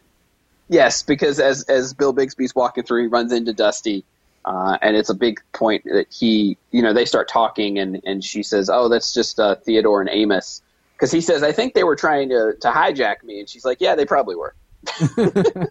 Yes, 0.68 1.02
because 1.02 1.38
as 1.40 1.62
as 1.64 1.92
Bill 1.92 2.12
Bixby's 2.14 2.54
walking 2.54 2.84
through, 2.84 3.02
he 3.02 3.08
runs 3.08 3.32
into 3.32 3.52
Dusty, 3.52 4.04
uh, 4.44 4.78
and 4.80 4.96
it's 4.96 5.10
a 5.10 5.14
big 5.14 5.40
point 5.52 5.84
that 5.84 6.06
he, 6.10 6.56
you 6.70 6.80
know, 6.82 6.92
they 6.94 7.04
start 7.04 7.28
talking, 7.28 7.78
and 7.78 8.00
and 8.04 8.24
she 8.24 8.42
says, 8.42 8.70
"Oh, 8.70 8.88
that's 8.88 9.12
just 9.12 9.38
uh, 9.38 9.56
Theodore 9.56 10.00
and 10.00 10.08
Amos," 10.10 10.62
because 10.94 11.12
he 11.12 11.20
says, 11.20 11.42
"I 11.42 11.52
think 11.52 11.74
they 11.74 11.84
were 11.84 11.96
trying 11.96 12.28
to 12.30 12.54
to 12.60 12.68
hijack 12.68 13.22
me," 13.24 13.40
and 13.40 13.48
she's 13.48 13.64
like, 13.64 13.78
"Yeah, 13.80 13.94
they 13.94 14.06
probably 14.06 14.36
were." 14.36 14.54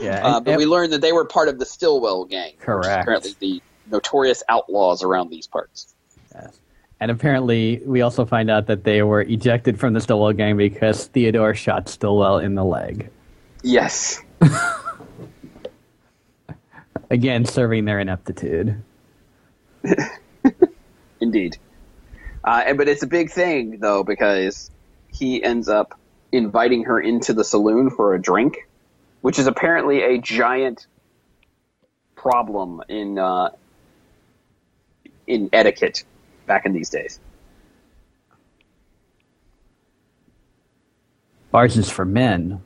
Yeah, 0.00 0.26
Uh, 0.26 0.40
but 0.40 0.56
we 0.58 0.66
learned 0.66 0.92
that 0.92 1.00
they 1.00 1.12
were 1.12 1.24
part 1.24 1.48
of 1.48 1.60
the 1.60 1.64
Stillwell 1.66 2.24
gang, 2.24 2.54
Correct. 2.58 3.02
apparently 3.02 3.34
the 3.38 3.62
notorious 3.90 4.42
outlaws 4.48 5.04
around 5.04 5.30
these 5.30 5.46
parts. 5.46 5.94
yes. 6.34 6.58
and 6.98 7.10
apparently, 7.10 7.80
we 7.86 8.00
also 8.02 8.24
find 8.24 8.50
out 8.50 8.66
that 8.66 8.82
they 8.82 9.02
were 9.02 9.20
ejected 9.22 9.78
from 9.78 9.92
the 9.92 10.00
Stillwell 10.00 10.32
gang 10.32 10.56
because 10.56 11.06
Theodore 11.06 11.54
shot 11.54 11.88
Stillwell 11.88 12.38
in 12.38 12.56
the 12.56 12.64
leg. 12.64 13.08
Yes. 13.62 14.20
Again, 17.10 17.44
serving 17.44 17.84
their 17.84 18.00
ineptitude. 18.00 18.82
Indeed. 21.20 21.58
Uh, 22.44 22.62
and, 22.66 22.78
but 22.78 22.88
it's 22.88 23.02
a 23.02 23.06
big 23.06 23.30
thing, 23.30 23.80
though, 23.80 24.04
because 24.04 24.70
he 25.12 25.42
ends 25.42 25.68
up 25.68 25.98
inviting 26.32 26.84
her 26.84 27.00
into 27.00 27.32
the 27.32 27.44
saloon 27.44 27.90
for 27.90 28.14
a 28.14 28.20
drink, 28.20 28.68
which 29.20 29.38
is 29.38 29.46
apparently 29.46 30.02
a 30.02 30.18
giant 30.18 30.86
problem 32.14 32.82
in 32.88 33.18
uh, 33.18 33.50
in 35.26 35.50
etiquette 35.52 36.04
back 36.46 36.66
in 36.66 36.72
these 36.72 36.90
days. 36.90 37.18
Bars 41.50 41.76
is 41.76 41.90
for 41.90 42.04
men. 42.04 42.62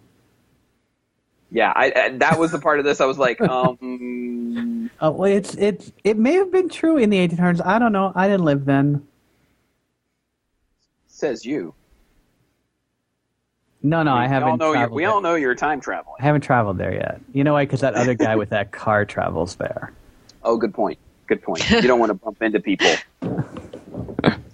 Yeah, 1.55 1.73
I, 1.75 1.93
I, 1.95 2.09
that 2.19 2.39
was 2.39 2.51
the 2.51 2.59
part 2.59 2.81
of 2.81 2.85
this 2.85 3.01
I 3.01 3.07
was 3.07 3.17
like, 3.17 3.41
um, 3.49 4.91
Oh, 5.01 5.11
well, 5.13 5.31
it's 5.31 5.55
it's 5.55 5.93
it 6.03 6.19
may 6.19 6.35
have 6.35 6.51
been 6.53 6.69
true 6.69 6.97
in 6.99 7.11
the 7.11 7.27
1800s. 7.29 7.65
I 7.65 7.79
don't 7.79 7.93
know. 7.93 8.13
I 8.15 8.27
didn't 8.29 8.45
live 8.45 8.65
then. 8.65 9.07
says 11.07 11.45
you. 11.47 11.75
No, 13.83 14.03
no, 14.03 14.13
I 14.15 14.15
we 14.15 14.23
all 14.25 14.29
haven't 14.29 14.59
know 14.59 14.89
we 14.91 15.03
there. 15.03 15.11
all 15.11 15.21
know 15.21 15.35
you're 15.37 15.55
time 15.55 15.81
traveling. 15.81 16.17
I 16.19 16.25
haven't 16.25 16.41
traveled 16.41 16.79
there 16.79 16.93
yet. 16.95 17.21
You 17.33 17.45
know 17.45 17.53
why? 17.53 17.65
Because 17.67 17.81
that 17.83 17.95
other 17.95 18.15
guy 18.15 18.35
with 18.37 18.51
that 18.51 18.73
car 18.73 19.05
travels 19.05 19.57
there. 19.57 19.93
Oh, 20.47 20.59
good 20.59 20.75
point. 20.75 20.99
Good 21.27 21.41
point. 21.41 21.71
You 21.71 21.81
don't 21.81 21.99
want 21.99 22.11
to 22.11 22.15
bump 22.15 22.43
into 22.43 22.61
people. 22.61 22.91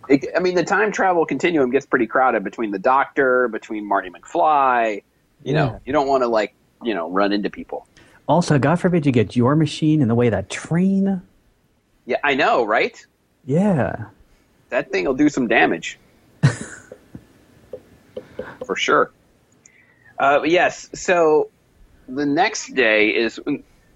It, 0.08 0.26
I 0.36 0.40
mean, 0.40 0.56
the 0.56 0.64
time 0.64 0.90
travel 0.90 1.24
continuum 1.24 1.70
gets 1.70 1.86
pretty 1.86 2.06
crowded 2.08 2.42
between 2.42 2.72
the 2.72 2.78
Doctor, 2.80 3.46
between 3.48 3.86
Marty 3.86 4.10
McFly. 4.10 5.02
You 5.44 5.52
know, 5.54 5.66
Yeah. 5.66 5.78
you 5.84 5.92
don't 5.92 6.08
want 6.08 6.22
to 6.24 6.28
like 6.28 6.52
you 6.82 6.94
know 6.94 7.10
run 7.10 7.32
into 7.32 7.50
people. 7.50 7.86
Also, 8.28 8.58
God 8.58 8.76
forbid 8.76 9.06
you 9.06 9.12
get 9.12 9.34
your 9.34 9.56
machine 9.56 10.00
in 10.00 10.08
the 10.08 10.14
way 10.14 10.28
of 10.28 10.32
that 10.32 10.48
train. 10.48 11.20
Yeah, 12.06 12.18
I 12.22 12.34
know, 12.34 12.64
right? 12.64 13.04
Yeah. 13.44 14.06
That 14.68 14.92
thing 14.92 15.04
will 15.04 15.14
do 15.14 15.28
some 15.28 15.48
damage. 15.48 15.98
For 18.64 18.76
sure. 18.76 19.10
Uh, 20.18 20.42
yes. 20.44 20.88
So 20.94 21.50
the 22.08 22.26
next 22.26 22.74
day 22.74 23.08
is 23.08 23.40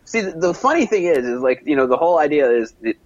see 0.04 0.20
the, 0.20 0.32
the 0.32 0.54
funny 0.54 0.86
thing 0.86 1.04
is 1.04 1.26
is 1.26 1.40
like 1.40 1.62
you 1.64 1.76
know 1.76 1.86
the 1.86 1.96
whole 1.96 2.18
idea 2.18 2.50
is 2.50 2.72
that 2.82 2.96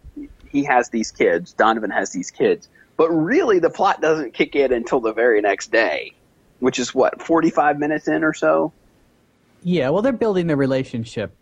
he 0.51 0.64
has 0.64 0.89
these 0.91 1.11
kids. 1.11 1.53
Donovan 1.53 1.91
has 1.91 2.11
these 2.11 2.31
kids, 2.31 2.68
but 2.97 3.11
really 3.11 3.59
the 3.59 3.70
plot 3.70 4.01
doesn't 4.01 4.35
kick 4.35 4.57
in 4.57 4.72
until 4.72 5.01
the 5.01 5.12
very 5.12 5.41
next 5.41 5.70
day, 5.72 6.12
which 6.61 6.79
is 6.79 6.95
what 6.95 7.20
forty 7.20 7.51
five 7.51 7.79
minutes 7.79 8.09
in 8.09 8.24
or 8.24 8.33
so. 8.33 8.72
Yeah, 9.62 9.90
well, 9.90 10.02
they're 10.02 10.12
building 10.12 10.46
the 10.46 10.56
relationship 10.56 11.32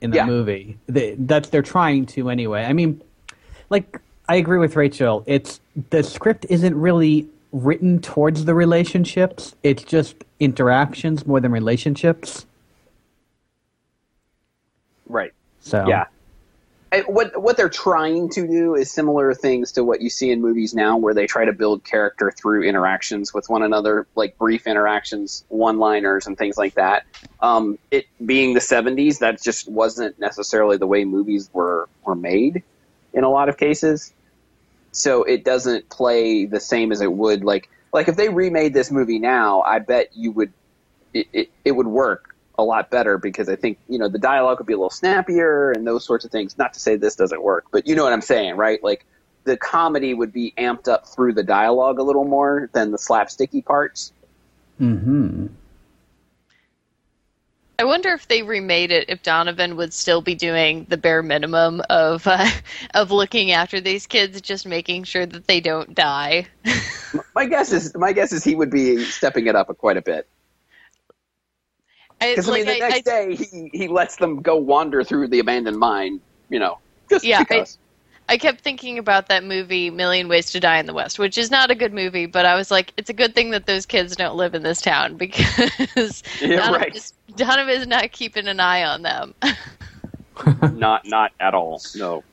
in 0.00 0.10
the 0.10 0.16
Yeah. 0.18 0.26
movie. 0.26 0.78
They, 0.86 1.14
that's 1.18 1.48
they're 1.48 1.62
trying 1.62 2.06
to 2.06 2.30
anyway. 2.30 2.64
I 2.64 2.72
mean, 2.72 3.02
like 3.70 4.00
I 4.28 4.36
agree 4.36 4.58
with 4.58 4.76
Rachel. 4.76 5.24
It's 5.26 5.60
the 5.90 6.02
script 6.02 6.46
isn't 6.48 6.74
really 6.74 7.28
written 7.52 8.00
towards 8.00 8.44
the 8.44 8.54
relationships. 8.54 9.54
It's 9.62 9.82
just 9.82 10.16
interactions 10.40 11.26
more 11.26 11.40
than 11.40 11.52
relationships. 11.52 12.46
Right. 15.08 15.32
So 15.60 15.86
Yeah. 15.88 16.04
What 17.06 17.40
what 17.42 17.56
they're 17.56 17.68
trying 17.68 18.28
to 18.30 18.46
do 18.46 18.76
is 18.76 18.90
similar 18.90 19.34
things 19.34 19.72
to 19.72 19.82
what 19.82 20.00
you 20.00 20.08
see 20.08 20.30
in 20.30 20.40
movies 20.40 20.74
now, 20.74 20.96
where 20.96 21.12
they 21.12 21.26
try 21.26 21.44
to 21.44 21.52
build 21.52 21.82
character 21.82 22.30
through 22.30 22.62
interactions 22.62 23.34
with 23.34 23.48
one 23.48 23.62
another, 23.62 24.06
like 24.14 24.38
brief 24.38 24.66
interactions, 24.68 25.44
one-liners, 25.48 26.28
and 26.28 26.38
things 26.38 26.56
like 26.56 26.74
that. 26.76 27.04
Um, 27.40 27.78
it 27.90 28.06
being 28.24 28.54
the 28.54 28.60
'70s, 28.60 29.18
that 29.18 29.42
just 29.42 29.68
wasn't 29.68 30.20
necessarily 30.20 30.76
the 30.76 30.86
way 30.86 31.04
movies 31.04 31.50
were 31.52 31.88
were 32.04 32.14
made 32.14 32.62
in 33.12 33.24
a 33.24 33.30
lot 33.30 33.48
of 33.48 33.56
cases. 33.56 34.12
So 34.92 35.24
it 35.24 35.44
doesn't 35.44 35.88
play 35.88 36.44
the 36.46 36.60
same 36.60 36.92
as 36.92 37.00
it 37.00 37.12
would 37.12 37.42
like 37.42 37.68
like 37.92 38.08
if 38.08 38.16
they 38.16 38.28
remade 38.28 38.72
this 38.72 38.90
movie 38.90 39.18
now, 39.18 39.62
I 39.62 39.80
bet 39.80 40.10
you 40.14 40.30
would 40.32 40.52
it, 41.12 41.26
it, 41.32 41.50
it 41.64 41.72
would 41.72 41.86
work 41.86 42.33
a 42.58 42.62
lot 42.62 42.90
better 42.90 43.18
because 43.18 43.48
I 43.48 43.56
think 43.56 43.78
you 43.88 43.98
know 43.98 44.08
the 44.08 44.18
dialogue 44.18 44.58
would 44.58 44.66
be 44.66 44.72
a 44.72 44.76
little 44.76 44.90
snappier 44.90 45.72
and 45.72 45.86
those 45.86 46.04
sorts 46.04 46.24
of 46.24 46.30
things. 46.30 46.56
Not 46.58 46.74
to 46.74 46.80
say 46.80 46.96
this 46.96 47.16
doesn't 47.16 47.42
work, 47.42 47.66
but 47.70 47.86
you 47.86 47.94
know 47.94 48.04
what 48.04 48.12
I'm 48.12 48.20
saying, 48.20 48.56
right? 48.56 48.82
Like 48.82 49.04
the 49.44 49.56
comedy 49.56 50.14
would 50.14 50.32
be 50.32 50.54
amped 50.56 50.88
up 50.88 51.06
through 51.06 51.34
the 51.34 51.42
dialogue 51.42 51.98
a 51.98 52.02
little 52.02 52.24
more 52.24 52.70
than 52.72 52.90
the 52.90 52.98
slapsticky 52.98 53.64
parts. 53.64 54.12
hmm 54.78 55.46
I 57.76 57.82
wonder 57.82 58.10
if 58.10 58.28
they 58.28 58.44
remade 58.44 58.92
it, 58.92 59.06
if 59.08 59.24
Donovan 59.24 59.76
would 59.76 59.92
still 59.92 60.22
be 60.22 60.36
doing 60.36 60.86
the 60.88 60.96
bare 60.96 61.24
minimum 61.24 61.82
of 61.90 62.24
uh, 62.24 62.48
of 62.94 63.10
looking 63.10 63.50
after 63.50 63.80
these 63.80 64.06
kids, 64.06 64.40
just 64.40 64.64
making 64.64 65.04
sure 65.04 65.26
that 65.26 65.48
they 65.48 65.60
don't 65.60 65.92
die. 65.92 66.46
My 67.34 67.46
guess 67.46 67.72
is 67.72 67.94
my 67.96 68.12
guess 68.12 68.32
is 68.32 68.44
he 68.44 68.54
would 68.54 68.70
be 68.70 69.04
stepping 69.04 69.46
it 69.48 69.56
up 69.56 69.76
quite 69.78 69.96
a 69.96 70.02
bit 70.02 70.28
I, 70.43 70.43
because 72.20 72.48
I 72.48 72.52
mean 72.54 72.66
the 72.66 72.78
next 72.78 73.02
day 73.04 73.34
he 73.36 73.70
he 73.72 73.88
lets 73.88 74.16
them 74.16 74.40
go 74.42 74.56
wander 74.56 75.04
through 75.04 75.28
the 75.28 75.38
abandoned 75.40 75.78
mine, 75.78 76.20
you 76.48 76.58
know, 76.58 76.78
just 77.10 77.24
Yeah, 77.24 77.40
I- 77.40 77.44
because. 77.44 77.78
I 78.26 78.38
kept 78.38 78.62
thinking 78.62 78.96
about 78.98 79.28
that 79.28 79.44
movie 79.44 79.90
Million 79.90 80.28
Ways 80.28 80.50
to 80.52 80.58
Die 80.60 80.78
in 80.78 80.86
the 80.86 80.94
West, 80.94 81.18
which 81.18 81.36
is 81.36 81.50
not 81.50 81.70
a 81.70 81.74
good 81.74 81.92
movie, 81.92 82.24
but 82.24 82.46
I 82.46 82.54
was 82.54 82.70
like, 82.70 82.90
it's 82.96 83.10
a 83.10 83.12
good 83.12 83.34
thing 83.34 83.50
that 83.50 83.66
those 83.66 83.84
kids 83.84 84.16
don't 84.16 84.34
live 84.34 84.54
in 84.54 84.62
this 84.62 84.80
town 84.80 85.16
because 85.18 86.22
Yeah, 86.40 86.56
Donovan, 86.56 86.80
right. 86.80 86.96
is, 86.96 87.12
Donovan 87.36 87.68
is 87.82 87.86
not 87.86 88.10
keeping 88.12 88.48
an 88.48 88.60
eye 88.60 88.82
on 88.82 89.02
them. 89.02 89.34
not 90.72 91.06
not 91.06 91.32
at 91.38 91.52
all. 91.52 91.82
No. 91.94 92.24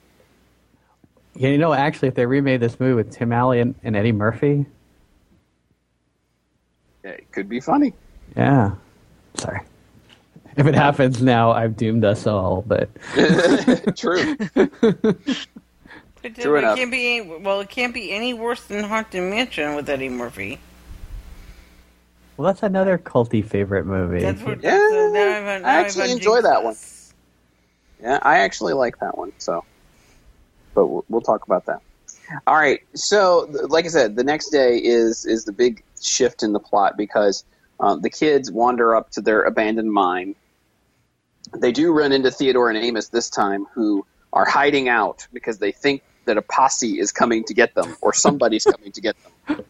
Yeah, 1.36 1.50
you 1.50 1.58
know, 1.58 1.74
actually, 1.74 2.08
if 2.08 2.16
they 2.16 2.26
remade 2.26 2.62
this 2.62 2.80
movie 2.80 2.94
with 2.94 3.12
Tim 3.12 3.34
Allen 3.34 3.76
and 3.84 3.94
Eddie 3.98 4.14
Murphy, 4.14 4.66
Yeah, 7.04 7.12
It 7.12 7.30
could 7.34 7.50
be 7.50 7.60
funny. 7.60 7.94
yeah. 8.38 8.76
Sorry. 9.36 9.60
If 10.58 10.66
it 10.68 10.76
happens 10.76 11.22
now, 11.22 11.52
I've 11.52 11.78
doomed 11.78 12.04
us 12.06 12.28
all. 12.28 12.64
But 12.68 12.90
True. 13.98 14.36
It, 16.24 16.36
True 16.36 16.56
it 16.56 16.60
enough. 16.60 16.78
can't 16.78 16.92
be 16.92 17.18
any, 17.18 17.38
well. 17.40 17.62
It 17.62 17.70
can't 17.70 17.94
be 17.94 18.12
any 18.12 18.34
worse 18.34 18.64
than 18.66 18.84
Haunted 18.84 19.24
Mansion 19.24 19.76
with 19.76 19.90
Eddie 19.90 20.10
Murphy. 20.10 20.60
well, 22.38 22.48
that's 22.48 22.62
another 22.64 22.98
culty 22.98 23.44
favorite 23.44 23.86
movie. 23.86 24.20
That's 24.20 24.42
what. 24.44 24.62
Yeah, 24.62 24.72
that's, 24.72 24.94
uh, 24.94 25.10
now 25.14 25.22
I've- 25.38 25.64
now 25.64 25.70
I 25.70 25.80
I've 25.80 25.86
actually 25.86 26.12
enjoy 26.12 26.42
that 26.42 26.64
one. 26.64 26.76
Yeah, 28.02 28.20
I 28.22 28.40
actually 28.40 28.74
like 28.74 29.00
that 29.00 29.18
one. 29.18 29.32
So, 29.40 29.64
but 30.76 30.88
we'll, 30.88 31.06
we'll 31.10 31.22
talk 31.22 31.46
about 31.46 31.66
that. 31.68 31.82
All 32.48 32.56
right. 32.56 32.82
So, 32.94 33.48
like 33.70 33.86
I 33.86 33.90
said, 33.90 34.16
the 34.16 34.24
next 34.24 34.50
day 34.50 34.78
is 34.78 35.26
is 35.26 35.46
the 35.46 35.52
big 35.52 35.84
shift 36.02 36.44
in 36.44 36.54
the 36.54 36.60
plot 36.60 36.98
because 36.98 37.44
um, 37.82 38.02
the 38.02 38.10
kids 38.10 38.52
wander 38.52 38.96
up 38.96 39.10
to 39.12 39.22
their 39.22 39.44
abandoned 39.44 39.92
mine. 39.92 40.36
They 41.58 41.72
do 41.72 41.92
run 41.92 42.12
into 42.14 42.32
Theodore 42.32 42.70
and 42.70 42.78
Amos 42.78 43.10
this 43.10 43.30
time, 43.30 43.66
who 43.74 44.06
are 44.32 44.46
hiding 44.46 44.88
out 44.88 45.28
because 45.34 45.58
they 45.58 45.74
think 45.74 46.04
that 46.26 46.38
a 46.38 46.42
posse 46.42 47.00
is 47.00 47.12
coming 47.12 47.44
to 47.46 47.54
get 47.54 47.74
them 47.76 47.96
or 48.02 48.14
somebody's 48.14 48.66
coming 48.66 48.92
to 48.94 49.02
get 49.02 49.16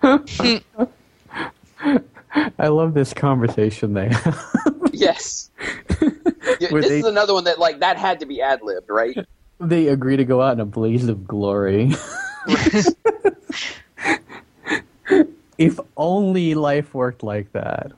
them. 0.01 0.25
I 2.59 2.67
love 2.67 2.93
this 2.93 3.13
conversation 3.13 3.93
they 3.93 4.09
have. 4.09 4.45
Yes. 4.93 5.49
Yeah, 6.59 6.69
this 6.69 6.89
they- 6.89 6.99
is 6.99 7.05
another 7.05 7.33
one 7.33 7.45
that 7.45 7.59
like 7.59 7.79
that 7.79 7.97
had 7.97 8.19
to 8.19 8.25
be 8.25 8.41
ad 8.41 8.61
libbed, 8.61 8.89
right? 8.89 9.17
they 9.59 9.87
agree 9.87 10.17
to 10.17 10.25
go 10.25 10.41
out 10.41 10.53
in 10.53 10.59
a 10.59 10.65
blaze 10.65 11.07
of 11.07 11.25
glory. 11.27 11.93
if 15.57 15.79
only 15.95 16.55
life 16.55 16.93
worked 16.93 17.23
like 17.23 17.53
that. 17.53 17.93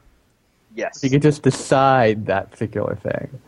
Yes. 0.75 1.03
You 1.03 1.09
could 1.09 1.21
just 1.21 1.43
decide 1.43 2.25
that 2.27 2.51
particular 2.51 2.95
thing. 2.95 3.41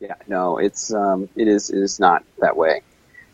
Yeah, 0.00 0.14
no, 0.26 0.58
it's 0.58 0.92
um, 0.92 1.28
it 1.34 1.48
is 1.48 1.70
it 1.70 1.78
is 1.78 1.98
not 1.98 2.24
that 2.40 2.56
way. 2.56 2.82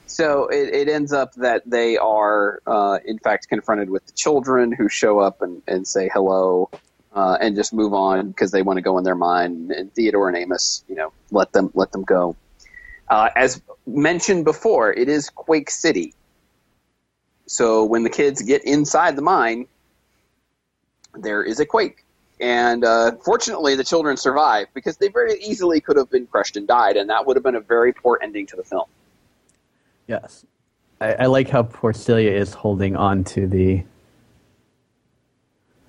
So 0.06 0.48
it, 0.48 0.74
it 0.74 0.88
ends 0.88 1.12
up 1.12 1.34
that 1.34 1.62
they 1.66 1.96
are, 1.96 2.60
uh, 2.66 2.98
in 3.04 3.18
fact, 3.18 3.48
confronted 3.48 3.90
with 3.90 4.06
the 4.06 4.12
children 4.12 4.70
who 4.70 4.88
show 4.88 5.18
up 5.18 5.42
and, 5.42 5.62
and 5.66 5.86
say 5.88 6.10
hello, 6.12 6.70
uh, 7.14 7.38
and 7.40 7.56
just 7.56 7.72
move 7.72 7.94
on 7.94 8.28
because 8.28 8.50
they 8.50 8.62
want 8.62 8.76
to 8.76 8.82
go 8.82 8.98
in 8.98 9.04
their 9.04 9.14
mind. 9.14 9.72
And 9.72 9.92
Theodore 9.94 10.28
and 10.28 10.36
Amos, 10.36 10.84
you 10.88 10.94
know, 10.94 11.12
let 11.30 11.52
them 11.52 11.70
let 11.74 11.92
them 11.92 12.02
go. 12.02 12.36
Uh, 13.08 13.28
as 13.36 13.60
mentioned 13.86 14.44
before, 14.44 14.92
it 14.92 15.08
is 15.08 15.30
Quake 15.30 15.70
City. 15.70 16.14
So 17.46 17.84
when 17.84 18.02
the 18.02 18.10
kids 18.10 18.40
get 18.40 18.64
inside 18.64 19.16
the 19.16 19.22
mine, 19.22 19.66
there 21.14 21.42
is 21.42 21.60
a 21.60 21.66
quake. 21.66 22.03
And 22.40 22.84
uh, 22.84 23.12
fortunately, 23.24 23.76
the 23.76 23.84
children 23.84 24.16
survive 24.16 24.66
because 24.74 24.96
they 24.96 25.08
very 25.08 25.40
easily 25.40 25.80
could 25.80 25.96
have 25.96 26.10
been 26.10 26.26
crushed 26.26 26.56
and 26.56 26.66
died, 26.66 26.96
and 26.96 27.08
that 27.10 27.26
would 27.26 27.36
have 27.36 27.44
been 27.44 27.54
a 27.54 27.60
very 27.60 27.92
poor 27.92 28.18
ending 28.22 28.46
to 28.46 28.56
the 28.56 28.64
film. 28.64 28.86
Yes. 30.06 30.44
I, 31.00 31.12
I 31.14 31.26
like 31.26 31.48
how 31.48 31.62
poor 31.62 31.92
Celia 31.92 32.32
is 32.32 32.52
holding 32.52 32.96
on 32.96 33.24
to 33.24 33.46
the 33.46 33.84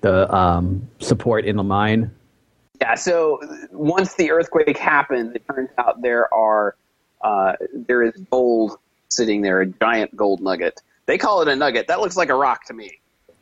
the 0.02 0.32
um, 0.32 0.88
support 1.00 1.46
in 1.46 1.56
the 1.56 1.64
mine. 1.64 2.12
Yeah. 2.80 2.94
So 2.94 3.40
once 3.72 4.14
the 4.14 4.30
earthquake 4.30 4.76
happens, 4.76 5.34
it 5.34 5.42
turns 5.52 5.70
out 5.78 6.02
there 6.02 6.32
are 6.32 6.76
uh, 7.22 7.54
there 7.72 8.02
is 8.02 8.12
gold 8.30 8.78
sitting 9.08 9.42
there, 9.42 9.62
a 9.62 9.66
giant 9.66 10.14
gold 10.14 10.40
nugget. 10.40 10.80
They 11.06 11.18
call 11.18 11.40
it 11.42 11.48
a 11.48 11.56
nugget. 11.56 11.88
That 11.88 12.00
looks 12.00 12.16
like 12.16 12.28
a 12.28 12.34
rock 12.34 12.66
to 12.66 12.74
me. 12.74 13.00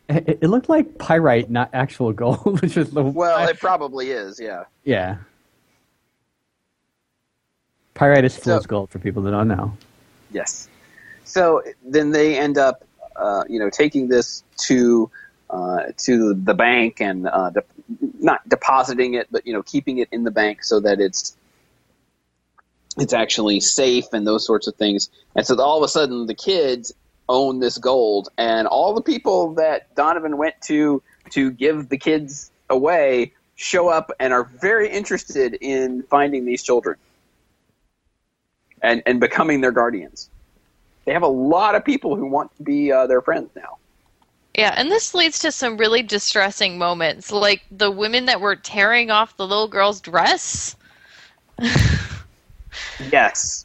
It, 0.09 0.39
it 0.43 0.49
looked 0.49 0.69
like 0.69 0.99
pyrite, 0.99 1.51
not 1.51 1.71
actual 1.73 2.13
gold, 2.13 2.61
which 2.63 2.77
is 2.77 2.91
the 2.91 3.03
Well, 3.03 3.49
it 3.49 3.59
probably 3.59 4.11
is. 4.11 4.39
Yeah. 4.41 4.65
yeah. 4.85 5.17
Pyrite 7.95 8.25
is 8.25 8.37
fool's 8.37 8.63
So- 8.65 8.69
gold 8.69 8.91
for 8.91 8.99
people 8.99 9.23
that 9.23 9.31
don't 9.31 9.49
know. 9.49 9.77
Yes. 10.31 10.69
So 11.25 11.63
then 11.85 12.11
they 12.11 12.37
end 12.39 12.59
up, 12.59 12.85
uh, 13.17 13.45
you 13.49 13.59
know, 13.59 13.71
taking 13.71 14.09
this 14.09 14.43
to 14.67 15.11
uh, 15.51 15.85
to 15.99 16.35
the 16.35 16.55
bank 16.55 17.01
and 17.01 17.27
uh, 17.29 17.51
de- 17.51 17.63
not 18.19 18.47
depositing 18.49 19.15
it, 19.15 19.29
but 19.31 19.47
you 19.47 19.53
know, 19.53 19.63
keeping 19.63 19.99
it 19.99 20.09
in 20.11 20.25
the 20.25 20.31
bank 20.31 20.65
so 20.65 20.81
that 20.81 21.01
it's 21.01 21.37
it's 22.99 23.13
actually 23.13 23.61
safe 23.61 24.07
and 24.13 24.27
those 24.27 24.45
sorts 24.45 24.67
of 24.67 24.75
things. 24.75 25.09
And 25.37 25.47
so 25.47 25.59
all 25.61 25.79
of 25.79 25.85
a 25.85 25.89
sudden, 25.89 26.27
the 26.27 26.35
kids 26.35 26.93
own 27.29 27.61
this 27.61 27.79
gold, 27.79 28.29
and 28.39 28.67
all 28.67 28.95
the 28.95 29.03
people 29.03 29.55
that 29.55 29.95
Donovan 29.95 30.37
went 30.37 30.61
to 30.63 31.03
to 31.31 31.51
give 31.51 31.89
the 31.89 31.97
kids 31.97 32.51
away 32.71 33.33
show 33.57 33.89
up 33.89 34.11
and 34.19 34.33
are 34.33 34.45
very 34.45 34.89
interested 34.91 35.55
in 35.61 36.03
finding 36.05 36.45
these 36.45 36.63
children 36.63 36.97
and 38.83 39.03
and 39.07 39.21
becoming 39.21 39.61
their 39.61 39.73
guardians. 39.73 40.29
They 41.05 41.13
have 41.13 41.23
a 41.23 41.29
lot 41.29 41.75
of 41.75 41.85
people 41.85 42.17
who 42.17 42.27
want 42.27 42.55
to 42.57 42.63
be 42.63 42.91
uh, 42.91 43.07
their 43.07 43.21
friends 43.21 43.51
now. 43.55 43.79
Yeah, 44.57 44.73
and 44.77 44.91
this 44.91 45.15
leads 45.15 45.41
to 45.41 45.53
some 45.53 45.77
really 45.77 46.03
distressing 46.03 46.79
moments, 46.79 47.33
like 47.33 47.63
the 47.71 47.91
women 47.91 48.27
that 48.27 48.41
were 48.41 48.57
tearing 48.57 49.11
off 49.11 49.37
the 49.37 49.47
little 49.47 49.69
girl's 49.69 50.01
dress. 50.01 50.77
Yes. 53.11 53.64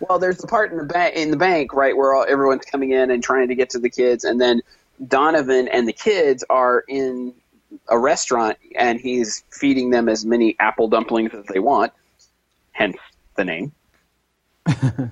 Well, 0.00 0.18
there's 0.18 0.38
the 0.38 0.46
part 0.46 0.72
in 0.72 0.78
the 0.78 0.84
bank 0.84 1.14
in 1.14 1.30
the 1.30 1.36
bank, 1.36 1.74
right, 1.74 1.96
where 1.96 2.14
all, 2.14 2.24
everyone's 2.26 2.64
coming 2.64 2.92
in 2.92 3.10
and 3.10 3.22
trying 3.22 3.48
to 3.48 3.54
get 3.54 3.70
to 3.70 3.78
the 3.78 3.90
kids, 3.90 4.24
and 4.24 4.40
then 4.40 4.62
Donovan 5.06 5.68
and 5.68 5.86
the 5.86 5.92
kids 5.92 6.44
are 6.48 6.84
in 6.88 7.34
a 7.88 7.98
restaurant, 7.98 8.56
and 8.76 8.98
he's 8.98 9.44
feeding 9.50 9.90
them 9.90 10.08
as 10.08 10.24
many 10.24 10.56
apple 10.58 10.88
dumplings 10.88 11.32
as 11.34 11.44
they 11.46 11.58
want, 11.58 11.92
hence 12.72 12.96
the 13.36 13.44
name. 13.44 13.72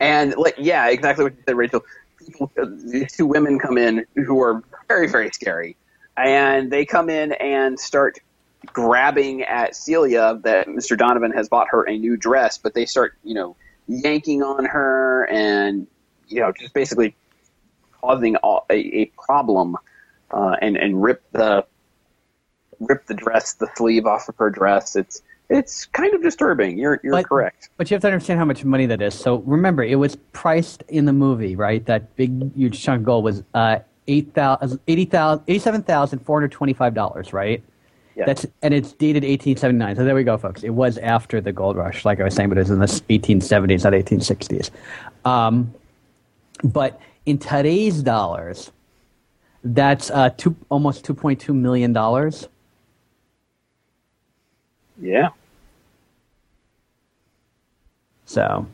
and 0.00 0.36
like, 0.36 0.56
yeah, 0.58 0.88
exactly 0.88 1.24
what 1.24 1.34
you 1.34 1.42
said, 1.46 1.56
Rachel. 1.56 1.84
People, 2.18 2.50
these 2.56 3.12
two 3.12 3.26
women 3.26 3.58
come 3.58 3.78
in 3.78 4.04
who 4.14 4.40
are 4.42 4.62
very, 4.88 5.08
very 5.08 5.30
scary, 5.30 5.76
and 6.16 6.70
they 6.70 6.84
come 6.84 7.08
in 7.08 7.32
and 7.32 7.78
start 7.78 8.18
grabbing 8.66 9.42
at 9.42 9.74
Celia 9.74 10.38
that 10.42 10.68
Mr. 10.68 10.96
Donovan 10.96 11.32
has 11.32 11.48
bought 11.48 11.68
her 11.70 11.88
a 11.88 11.96
new 11.98 12.16
dress, 12.16 12.58
but 12.58 12.74
they 12.74 12.86
start, 12.86 13.16
you 13.24 13.34
know, 13.34 13.56
yanking 14.00 14.42
on 14.42 14.64
her 14.64 15.24
and, 15.30 15.86
you 16.28 16.40
know, 16.40 16.52
just 16.52 16.72
basically 16.74 17.14
causing 18.00 18.36
a, 18.42 18.60
a 18.70 19.04
problem 19.18 19.76
uh, 20.30 20.56
and 20.62 20.76
and 20.76 21.02
rip 21.02 21.22
the 21.32 21.64
rip 22.80 23.06
the 23.06 23.14
dress, 23.14 23.52
the 23.54 23.68
sleeve 23.76 24.06
off 24.06 24.28
of 24.28 24.36
her 24.36 24.50
dress. 24.50 24.96
It's 24.96 25.22
it's 25.50 25.84
kind 25.86 26.14
of 26.14 26.22
disturbing. 26.22 26.78
You're 26.78 26.98
you're 27.02 27.12
But- 27.12 27.28
correct. 27.28 27.68
But 27.76 27.90
you 27.90 27.94
have 27.94 28.02
to 28.02 28.08
understand 28.08 28.38
how 28.38 28.44
much 28.46 28.64
money 28.64 28.86
that 28.86 29.02
is. 29.02 29.14
So 29.14 29.36
remember, 29.40 29.82
it 29.82 29.96
was 29.96 30.16
priced 30.32 30.82
in 30.88 31.04
the 31.04 31.12
movie, 31.12 31.54
right? 31.56 31.84
That 31.86 32.16
big, 32.16 32.54
huge 32.56 32.82
chunk 32.82 33.00
of 33.00 33.04
gold 33.04 33.24
was 33.24 33.42
uh, 33.54 33.80
eight 34.08 34.32
thousand, 34.34 34.80
eighty 34.88 35.04
thousand, 35.04 35.44
eighty-seven 35.48 35.82
thousand 35.82 36.20
four 36.20 36.38
hundred 36.40 36.52
twenty-five 36.52 36.94
dollars, 36.94 37.32
right? 37.32 37.62
That's 38.26 38.46
and 38.62 38.74
it's 38.74 38.92
dated 38.92 39.22
1879. 39.22 39.96
So 39.96 40.04
there 40.04 40.14
we 40.14 40.24
go, 40.24 40.36
folks. 40.36 40.62
It 40.62 40.70
was 40.70 40.98
after 40.98 41.40
the 41.40 41.52
gold 41.52 41.76
rush, 41.76 42.04
like 42.04 42.20
I 42.20 42.24
was 42.24 42.34
saying, 42.34 42.48
but 42.50 42.58
it 42.58 42.62
was 42.62 42.70
in 42.70 42.78
the 42.78 42.86
1870s, 42.86 43.84
not 43.84 43.92
1860s. 43.94 44.70
Um, 45.24 45.72
but 46.62 47.00
in 47.26 47.38
today's 47.38 48.02
dollars, 48.02 48.70
that's 49.64 50.10
uh, 50.10 50.30
two, 50.30 50.54
almost 50.68 51.04
2.2 51.06 51.54
million 51.54 51.92
dollars. 51.92 52.48
yeah, 55.00 55.30
So 58.26 58.66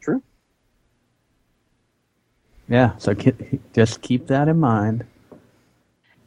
true. 0.00 0.22
yeah, 2.68 2.96
so 2.98 3.14
just 3.74 4.00
keep 4.02 4.26
that 4.28 4.48
in 4.48 4.58
mind. 4.58 5.04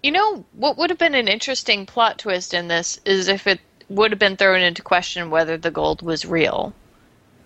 You 0.05 0.11
know, 0.11 0.45
what 0.53 0.77
would 0.77 0.91
have 0.91 0.99
been 0.99 1.15
an 1.15 1.27
interesting 1.27 1.87
plot 1.87 2.19
twist 2.19 2.53
in 2.53 2.67
this 2.67 2.99
is 3.05 3.27
if 3.27 3.47
it 3.47 3.59
would 3.89 4.11
have 4.11 4.19
been 4.19 4.37
thrown 4.37 4.61
into 4.61 4.83
question 4.83 5.31
whether 5.31 5.57
the 5.57 5.71
gold 5.71 6.03
was 6.03 6.27
real. 6.27 6.75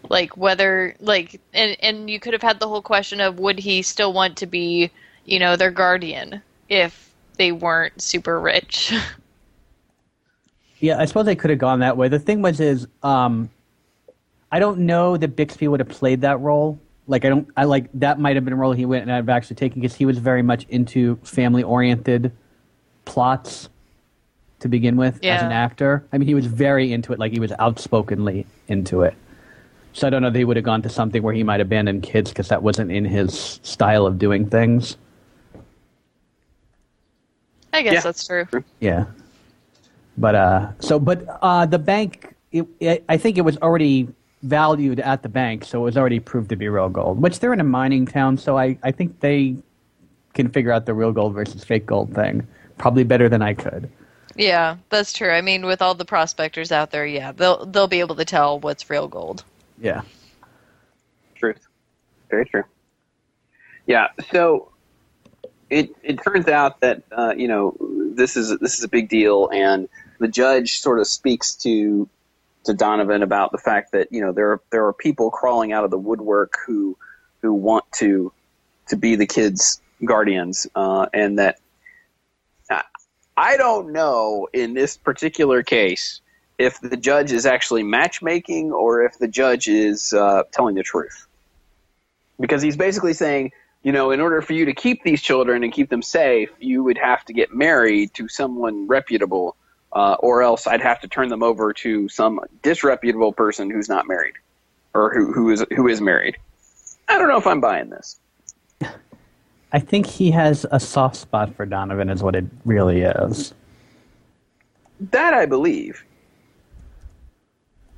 Like 0.09 0.35
whether 0.35 0.93
like 0.99 1.39
and 1.53 1.77
and 1.79 2.09
you 2.09 2.19
could 2.19 2.33
have 2.33 2.41
had 2.41 2.59
the 2.59 2.67
whole 2.67 2.81
question 2.81 3.21
of 3.21 3.39
would 3.39 3.59
he 3.59 3.81
still 3.81 4.11
want 4.11 4.35
to 4.39 4.45
be, 4.45 4.91
you 5.23 5.39
know, 5.39 5.55
their 5.55 5.71
guardian 5.71 6.41
if 6.67 7.09
they 7.37 7.53
weren't 7.53 8.01
super 8.01 8.37
rich. 8.37 8.93
Yeah, 10.81 10.97
I 10.97 11.05
suppose 11.05 11.25
they 11.25 11.35
could 11.35 11.49
have 11.49 11.59
gone 11.59 11.79
that 11.79 11.97
way. 11.97 12.07
The 12.07 12.19
thing 12.19 12.41
was, 12.41 12.61
is 12.61 12.87
um, 13.03 13.49
I 14.49 14.59
don't 14.59 14.79
know 14.79 15.17
that 15.17 15.35
Bixby 15.35 15.67
would 15.67 15.81
have 15.81 15.89
played 15.89 16.21
that 16.21 16.39
role. 16.39 16.79
Like, 17.05 17.25
I 17.25 17.29
don't, 17.29 17.49
I 17.57 17.65
like 17.65 17.89
that 17.95 18.17
might 18.17 18.37
have 18.37 18.45
been 18.45 18.53
a 18.53 18.55
role 18.55 18.71
he 18.71 18.85
went 18.85 19.01
and 19.01 19.11
I've 19.11 19.27
actually 19.27 19.57
taken 19.57 19.81
because 19.81 19.97
he 19.97 20.05
was 20.05 20.19
very 20.19 20.41
much 20.41 20.65
into 20.69 21.17
family-oriented 21.23 22.31
plots 23.09 23.67
to 24.59 24.67
begin 24.69 24.95
with 24.95 25.19
as 25.23 25.41
an 25.41 25.51
actor. 25.51 26.05
I 26.13 26.17
mean, 26.17 26.27
he 26.27 26.35
was 26.35 26.45
very 26.45 26.93
into 26.93 27.11
it. 27.11 27.19
Like, 27.19 27.31
he 27.31 27.39
was 27.39 27.51
outspokenly 27.59 28.45
into 28.67 29.01
it. 29.01 29.15
So 29.93 30.05
I 30.05 30.09
don't 30.11 30.21
know 30.21 30.29
that 30.29 30.37
he 30.37 30.45
would 30.45 30.55
have 30.57 30.65
gone 30.65 30.81
to 30.83 30.89
something 30.89 31.23
where 31.23 31.33
he 31.33 31.43
might 31.43 31.59
abandon 31.61 32.01
kids 32.01 32.29
because 32.29 32.47
that 32.49 32.61
wasn't 32.61 32.91
in 32.91 33.03
his 33.05 33.59
style 33.63 34.05
of 34.05 34.19
doing 34.19 34.47
things. 34.49 34.97
I 37.73 37.81
guess 37.81 37.93
Yeah. 37.95 38.01
that's 38.01 38.25
true. 38.27 38.45
Yeah. 38.79 39.05
But 40.17 40.35
uh 40.35 40.71
so 40.79 40.99
but 40.99 41.25
uh 41.41 41.65
the 41.65 41.79
bank 41.79 42.35
it, 42.51 42.67
it, 42.79 43.03
I 43.09 43.17
think 43.17 43.37
it 43.37 43.41
was 43.41 43.57
already 43.57 44.07
valued 44.43 44.99
at 44.99 45.21
the 45.23 45.29
bank 45.29 45.63
so 45.65 45.79
it 45.81 45.83
was 45.83 45.97
already 45.97 46.19
proved 46.19 46.49
to 46.49 46.55
be 46.55 46.67
real 46.69 46.89
gold. 46.89 47.21
Which 47.21 47.39
they're 47.39 47.53
in 47.53 47.59
a 47.59 47.63
mining 47.79 48.05
town 48.05 48.37
so 48.37 48.57
I 48.57 48.77
I 48.83 48.91
think 48.91 49.19
they 49.21 49.55
can 50.33 50.49
figure 50.49 50.71
out 50.71 50.85
the 50.85 50.93
real 50.93 51.11
gold 51.11 51.33
versus 51.33 51.63
fake 51.63 51.85
gold 51.85 52.13
thing 52.13 52.45
probably 52.79 53.03
better 53.03 53.29
than 53.29 53.43
I 53.43 53.53
could. 53.53 53.89
Yeah, 54.35 54.77
that's 54.89 55.13
true. 55.13 55.29
I 55.29 55.41
mean, 55.41 55.65
with 55.65 55.81
all 55.81 55.93
the 55.95 56.05
prospectors 56.05 56.71
out 56.71 56.91
there, 56.91 57.05
yeah, 57.05 57.31
they'll 57.33 57.65
they'll 57.65 57.87
be 57.87 57.99
able 57.99 58.15
to 58.15 58.25
tell 58.25 58.59
what's 58.59 58.89
real 58.89 59.07
gold. 59.07 59.43
Yeah. 59.79 60.01
Truth. 61.35 61.67
Very 62.29 62.45
true. 62.45 62.63
Yeah. 63.85 64.07
So 64.31 64.71
it 65.69 65.89
it 66.03 66.23
turns 66.23 66.47
out 66.47 66.79
that 66.81 67.03
uh, 67.11 67.33
you 67.35 67.47
know 67.47 67.75
this 68.15 68.37
is 68.37 68.57
this 68.59 68.77
is 68.77 68.83
a 68.83 68.87
big 68.87 69.09
deal, 69.09 69.49
and 69.51 69.89
the 70.19 70.27
judge 70.27 70.79
sort 70.79 70.99
of 70.99 71.07
speaks 71.07 71.55
to 71.55 72.07
to 72.65 72.73
Donovan 72.73 73.23
about 73.23 73.51
the 73.51 73.57
fact 73.57 73.91
that 73.91 74.11
you 74.11 74.21
know 74.21 74.31
there 74.31 74.51
are, 74.51 74.61
there 74.69 74.85
are 74.85 74.93
people 74.93 75.31
crawling 75.31 75.71
out 75.71 75.83
of 75.83 75.91
the 75.91 75.97
woodwork 75.97 76.53
who 76.65 76.97
who 77.41 77.53
want 77.53 77.85
to 77.93 78.31
to 78.87 78.95
be 78.95 79.15
the 79.15 79.27
kids' 79.27 79.81
guardians, 80.05 80.67
uh, 80.75 81.07
and 81.13 81.39
that 81.39 81.55
I- 81.55 81.59
I 83.39 83.55
don't 83.55 83.93
know 83.93 84.49
in 84.51 84.73
this 84.73 84.97
particular 84.97 85.63
case 85.63 86.19
if 86.57 86.77
the 86.81 86.97
judge 86.97 87.31
is 87.31 87.45
actually 87.45 87.83
matchmaking 87.83 88.73
or 88.73 89.01
if 89.03 89.17
the 89.17 89.29
judge 89.29 89.69
is 89.69 90.11
uh, 90.11 90.43
telling 90.51 90.75
the 90.75 90.83
truth. 90.83 91.25
Because 92.37 92.61
he's 92.61 92.75
basically 92.75 93.13
saying, 93.13 93.53
you 93.81 93.93
know, 93.93 94.11
in 94.11 94.19
order 94.19 94.41
for 94.41 94.51
you 94.51 94.65
to 94.65 94.73
keep 94.73 95.03
these 95.03 95.21
children 95.21 95.63
and 95.63 95.71
keep 95.71 95.89
them 95.89 96.01
safe, 96.01 96.49
you 96.59 96.83
would 96.83 96.97
have 96.97 97.23
to 97.25 97.33
get 97.33 97.55
married 97.55 98.13
to 98.15 98.27
someone 98.27 98.87
reputable, 98.87 99.55
uh, 99.93 100.17
or 100.19 100.43
else 100.43 100.67
I'd 100.67 100.81
have 100.81 100.99
to 100.99 101.07
turn 101.07 101.29
them 101.29 101.41
over 101.41 101.71
to 101.71 102.09
some 102.09 102.41
disreputable 102.61 103.31
person 103.31 103.69
who's 103.69 103.87
not 103.87 104.05
married 104.05 104.33
or 104.93 105.13
who, 105.13 105.31
who 105.31 105.49
is 105.51 105.63
who 105.73 105.87
is 105.87 106.01
married. 106.01 106.35
I 107.07 107.17
don't 107.17 107.29
know 107.29 107.37
if 107.37 107.47
I'm 107.47 107.61
buying 107.61 107.89
this. 107.89 108.19
I 109.71 109.79
think 109.79 110.05
he 110.05 110.31
has 110.31 110.65
a 110.71 110.79
soft 110.79 111.15
spot 111.15 111.55
for 111.55 111.65
Donovan 111.65 112.09
is 112.09 112.23
what 112.23 112.35
it 112.35 112.45
really 112.65 113.01
is. 113.01 113.53
That 114.99 115.33
I 115.33 115.45
believe. 115.45 116.03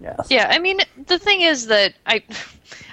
Yes. 0.01 0.27
Yeah, 0.29 0.47
I 0.49 0.59
mean, 0.59 0.79
the 1.07 1.19
thing 1.19 1.41
is 1.41 1.67
that 1.67 1.93
I, 2.05 2.23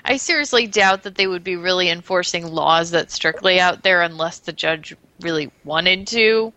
I 0.05 0.17
seriously 0.17 0.67
doubt 0.67 1.03
that 1.03 1.15
they 1.15 1.27
would 1.27 1.43
be 1.43 1.57
really 1.57 1.89
enforcing 1.89 2.47
laws 2.47 2.91
that 2.91 3.11
strictly 3.11 3.59
out 3.59 3.83
there 3.83 4.03
unless 4.03 4.41
the 4.41 4.53
judge 4.53 4.95
really 5.21 5.51
wanted 5.65 6.07
to. 6.09 6.53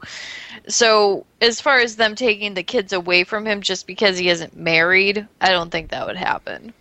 So, 0.67 1.25
as 1.39 1.61
far 1.61 1.79
as 1.79 1.95
them 1.95 2.15
taking 2.15 2.53
the 2.53 2.63
kids 2.63 2.93
away 2.93 3.23
from 3.23 3.47
him 3.47 3.61
just 3.61 3.87
because 3.87 4.17
he 4.17 4.29
isn't 4.29 4.55
married, 4.55 5.25
I 5.39 5.49
don't 5.49 5.71
think 5.71 5.89
that 5.89 6.05
would 6.05 6.17
happen. 6.17 6.73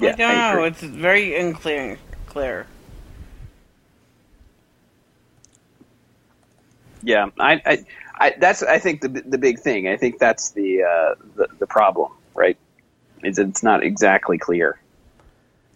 Yeah, 0.00 0.14
I 0.14 0.16
don't 0.16 0.30
oh, 0.30 0.54
know. 0.56 0.64
It's 0.64 0.82
very 0.82 1.38
unclear. 1.38 1.96
Clear. 2.26 2.66
Yeah, 7.02 7.26
I, 7.38 7.60
I, 7.64 7.84
I 8.18 8.34
that's 8.38 8.62
I 8.62 8.78
think 8.78 9.00
the 9.00 9.08
the 9.08 9.38
big 9.38 9.58
thing. 9.58 9.88
I 9.88 9.96
think 9.96 10.18
that's 10.18 10.50
the 10.52 10.82
uh, 10.82 11.14
the, 11.36 11.48
the 11.58 11.66
problem, 11.66 12.12
right? 12.34 12.56
Is 13.22 13.38
it's 13.38 13.62
not 13.62 13.82
exactly 13.82 14.38
clear. 14.38 14.78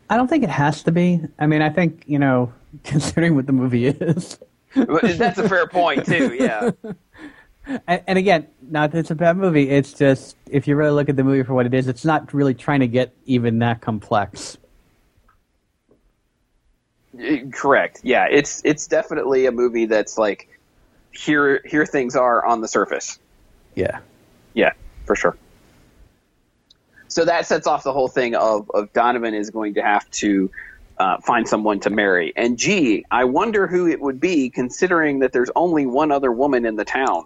I 0.09 0.16
don't 0.16 0.29
think 0.29 0.45
it 0.45 0.51
has 0.51 0.83
to 0.85 0.93
be. 0.93 1.20
I 1.39 1.47
mean, 1.47 1.62
I 1.62 1.68
think, 1.68 2.05
you 2.07 2.18
know, 2.18 2.53
considering 2.85 3.35
what 3.35 3.47
the 3.47 3.53
movie 3.53 3.87
is. 3.87 4.39
That's 4.74 5.39
a 5.39 5.49
fair 5.49 5.66
point 5.66 6.07
too. 6.07 6.35
Yeah, 6.35 6.70
And, 7.66 8.03
and 8.07 8.18
again, 8.18 8.47
not 8.62 8.93
that 8.93 8.99
it's 8.99 9.11
a 9.11 9.14
bad 9.14 9.37
movie. 9.37 9.70
It's 9.70 9.93
just 9.93 10.37
if 10.49 10.68
you 10.68 10.77
really 10.77 10.93
look 10.93 11.09
at 11.09 11.16
the 11.16 11.24
movie 11.24 11.43
for 11.43 11.55
what 11.55 11.66
it 11.66 11.74
is, 11.74 11.89
it's 11.89 12.05
not 12.05 12.33
really 12.33 12.55
trying 12.55 12.81
to 12.81 12.87
get 12.87 13.14
even 13.24 13.59
that 13.61 13.81
complex. 13.81 14.57
Correct. 17.53 18.01
Yeah, 18.05 18.27
it's 18.31 18.62
it's 18.64 18.87
definitely 18.87 19.47
a 19.47 19.53
movie 19.53 19.87
that's 19.87 20.18
like 20.18 20.49
here 21.17 21.62
here 21.64 21.87
things 21.87 22.17
are 22.17 22.45
on 22.45 22.61
the 22.61 22.69
surface. 22.69 23.19
Yeah. 23.75 24.01
Yeah, 24.55 24.73
for 25.05 25.17
sure. 25.17 25.37
So 27.09 27.25
that 27.25 27.47
sets 27.47 27.67
off 27.67 27.85
the 27.85 27.93
whole 27.93 28.09
thing 28.09 28.35
of, 28.35 28.71
of 28.75 28.93
Donovan 28.93 29.35
is 29.35 29.51
going 29.51 29.75
to 29.75 29.83
have 29.83 30.11
to 30.12 30.51
uh, 30.99 31.19
find 31.21 31.47
someone 31.47 31.81
to 31.81 31.91
marry. 31.91 32.33
And 32.37 32.59
gee, 32.59 33.05
I 33.11 33.25
wonder 33.25 33.67
who 33.67 33.87
it 33.87 34.01
would 34.01 34.21
be, 34.21 34.51
considering 34.51 35.21
that 35.21 35.33
there's 35.33 35.51
only 35.57 35.87
one 35.87 36.11
other 36.11 36.33
woman 36.33 36.64
in 36.64 36.77
the 36.77 36.85
town. 36.85 37.25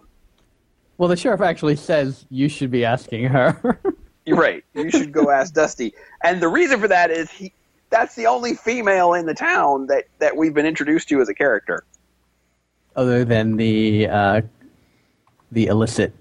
Well, 0.97 1.09
the 1.09 1.17
sheriff 1.17 1.41
actually 1.41 1.77
says 1.77 2.25
you 2.29 2.47
should 2.47 2.69
be 2.69 2.85
asking 2.85 3.25
her. 3.25 3.79
You're 4.25 4.37
right. 4.37 4.63
You 4.75 4.91
should 4.91 5.11
go 5.11 5.31
ask 5.31 5.53
Dusty. 5.53 5.93
And 6.23 6.41
the 6.41 6.47
reason 6.47 6.79
for 6.79 6.87
that 6.87 7.09
is 7.09 7.29
he 7.31 7.53
that's 7.89 8.15
the 8.15 8.25
only 8.25 8.55
female 8.55 9.13
in 9.13 9.25
the 9.25 9.33
town 9.33 9.87
that, 9.87 10.05
that 10.19 10.37
we've 10.37 10.53
been 10.53 10.65
introduced 10.65 11.09
to 11.09 11.21
as 11.21 11.29
a 11.29 11.33
character. 11.33 11.83
Other 12.95 13.23
than 13.25 13.55
the 13.57 14.07
uh, 14.07 14.41
the 15.51 15.67
illicit, 15.67 16.13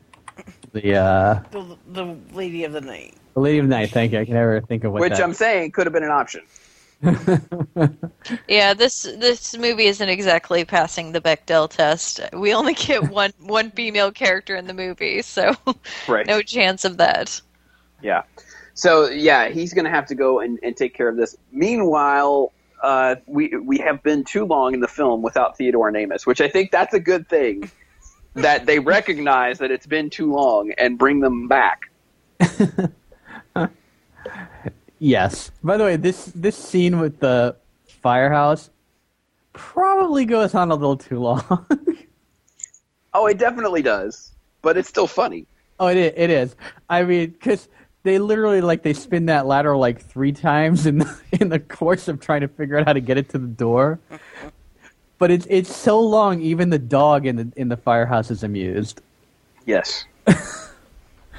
the 0.72 0.96
uh, 0.96 1.40
The, 1.50 1.76
the 1.88 2.16
lady 2.32 2.64
of 2.64 2.72
the 2.72 2.80
night. 2.80 3.14
the 3.34 3.40
lady 3.40 3.58
of 3.58 3.66
the 3.68 3.74
night. 3.74 3.90
Thank 3.90 4.12
you. 4.12 4.20
I 4.20 4.24
can 4.24 4.34
never 4.34 4.60
think 4.60 4.84
of 4.84 4.92
what 4.92 5.00
which 5.00 5.12
that. 5.14 5.22
I'm 5.22 5.34
saying 5.34 5.72
could 5.72 5.86
have 5.86 5.92
been 5.92 6.04
an 6.04 6.10
option. 6.10 6.42
Yeah, 8.46 8.74
this 8.74 9.02
this 9.02 9.56
movie 9.56 9.86
isn't 9.86 10.08
exactly 10.08 10.64
passing 10.64 11.12
the 11.12 11.20
Bechdel 11.20 11.68
test. 11.70 12.20
We 12.34 12.52
only 12.52 12.74
get 12.74 13.10
one 13.10 13.32
one 13.40 13.70
female 13.70 14.12
character 14.12 14.54
in 14.54 14.66
the 14.66 14.74
movie, 14.74 15.22
so 15.22 15.54
Right. 16.08 16.26
no 16.26 16.42
chance 16.42 16.84
of 16.84 16.98
that. 16.98 17.40
Yeah. 18.02 18.22
So 18.74 19.08
yeah, 19.08 19.48
he's 19.48 19.72
going 19.74 19.86
to 19.86 19.90
have 19.90 20.06
to 20.06 20.14
go 20.14 20.40
and, 20.40 20.58
and 20.62 20.76
take 20.76 20.94
care 20.94 21.08
of 21.08 21.16
this. 21.16 21.36
Meanwhile, 21.52 22.52
uh, 22.82 23.16
we 23.26 23.56
we 23.56 23.78
have 23.78 24.02
been 24.02 24.24
too 24.24 24.44
long 24.44 24.74
in 24.74 24.80
the 24.80 24.88
film 24.88 25.22
without 25.22 25.56
Theodore 25.56 25.88
and 25.88 25.96
Amos, 25.96 26.26
which 26.26 26.40
I 26.40 26.48
think 26.48 26.70
that's 26.70 26.94
a 26.94 27.00
good 27.00 27.28
thing. 27.28 27.70
that 28.34 28.64
they 28.64 28.78
recognize 28.78 29.58
that 29.58 29.72
it's 29.72 29.86
been 29.86 30.08
too 30.08 30.32
long 30.32 30.70
and 30.78 30.96
bring 30.96 31.18
them 31.18 31.48
back. 31.48 31.90
Yes. 35.00 35.50
By 35.64 35.78
the 35.78 35.84
way, 35.84 35.96
this 35.96 36.26
this 36.26 36.56
scene 36.56 37.00
with 37.00 37.18
the 37.18 37.56
firehouse 37.86 38.70
probably 39.54 40.26
goes 40.26 40.54
on 40.54 40.70
a 40.70 40.74
little 40.74 40.96
too 40.96 41.18
long. 41.18 41.66
Oh, 43.12 43.26
it 43.26 43.38
definitely 43.38 43.82
does, 43.82 44.30
but 44.62 44.76
it's 44.76 44.88
still 44.88 45.08
funny. 45.08 45.44
oh, 45.80 45.88
it 45.88 45.96
is, 45.96 46.12
it 46.14 46.30
is. 46.30 46.54
I 46.88 47.02
mean, 47.02 47.30
because 47.30 47.66
they 48.02 48.18
literally 48.18 48.60
like 48.60 48.82
they 48.82 48.92
spin 48.94 49.26
that 49.26 49.46
ladder 49.46 49.76
like 49.76 50.00
three 50.00 50.32
times 50.32 50.86
in 50.86 50.98
the, 50.98 51.18
in 51.40 51.48
the 51.48 51.58
course 51.58 52.08
of 52.08 52.20
trying 52.20 52.40
to 52.40 52.48
figure 52.48 52.78
out 52.78 52.86
how 52.86 52.92
to 52.92 53.00
get 53.00 53.18
it 53.18 53.28
to 53.30 53.38
the 53.38 53.46
door. 53.46 53.98
But 55.18 55.30
it's 55.30 55.46
it's 55.50 55.74
so 55.74 56.00
long. 56.00 56.40
Even 56.40 56.70
the 56.70 56.78
dog 56.78 57.26
in 57.26 57.36
the 57.36 57.52
in 57.56 57.68
the 57.68 57.76
firehouse 57.76 58.30
is 58.30 58.42
amused. 58.42 59.02
Yes. 59.66 60.04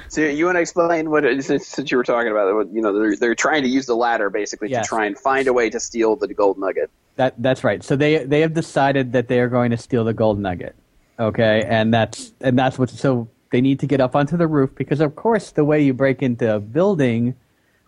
so 0.08 0.20
you 0.20 0.44
want 0.44 0.56
to 0.56 0.60
explain 0.60 1.10
what 1.10 1.24
it- 1.24 1.44
since, 1.44 1.90
you 1.90 1.96
were 1.96 2.04
talking 2.04 2.30
about 2.30 2.48
it? 2.60 2.68
You 2.72 2.80
know, 2.80 2.92
they're 2.96 3.16
they're 3.16 3.34
trying 3.34 3.62
to 3.62 3.68
use 3.68 3.86
the 3.86 3.96
ladder 3.96 4.30
basically 4.30 4.70
Yes. 4.70 4.86
to 4.86 4.88
try 4.88 5.06
and 5.06 5.18
find 5.18 5.48
a 5.48 5.52
way 5.52 5.68
to 5.70 5.80
steal 5.80 6.14
the 6.14 6.32
gold 6.32 6.58
nugget. 6.58 6.90
That 7.16 7.34
that's 7.42 7.64
right. 7.64 7.82
So 7.82 7.96
they 7.96 8.24
they 8.24 8.40
have 8.40 8.54
decided 8.54 9.12
that 9.14 9.26
they 9.26 9.40
are 9.40 9.48
going 9.48 9.72
to 9.72 9.76
steal 9.76 10.04
the 10.04 10.14
gold 10.14 10.38
nugget. 10.38 10.76
Okay, 11.18 11.64
and 11.68 11.92
that's 11.92 12.32
and 12.40 12.56
that's 12.58 12.78
what. 12.78 12.88
So 12.88 13.28
they 13.52 13.60
need 13.60 13.78
to 13.80 13.86
get 13.86 14.00
up 14.00 14.16
onto 14.16 14.36
the 14.36 14.48
roof 14.48 14.70
because, 14.74 15.00
of 15.00 15.14
course, 15.14 15.52
the 15.52 15.64
way 15.64 15.80
you 15.80 15.92
break 15.92 16.22
into 16.22 16.56
a 16.56 16.58
building 16.58 17.36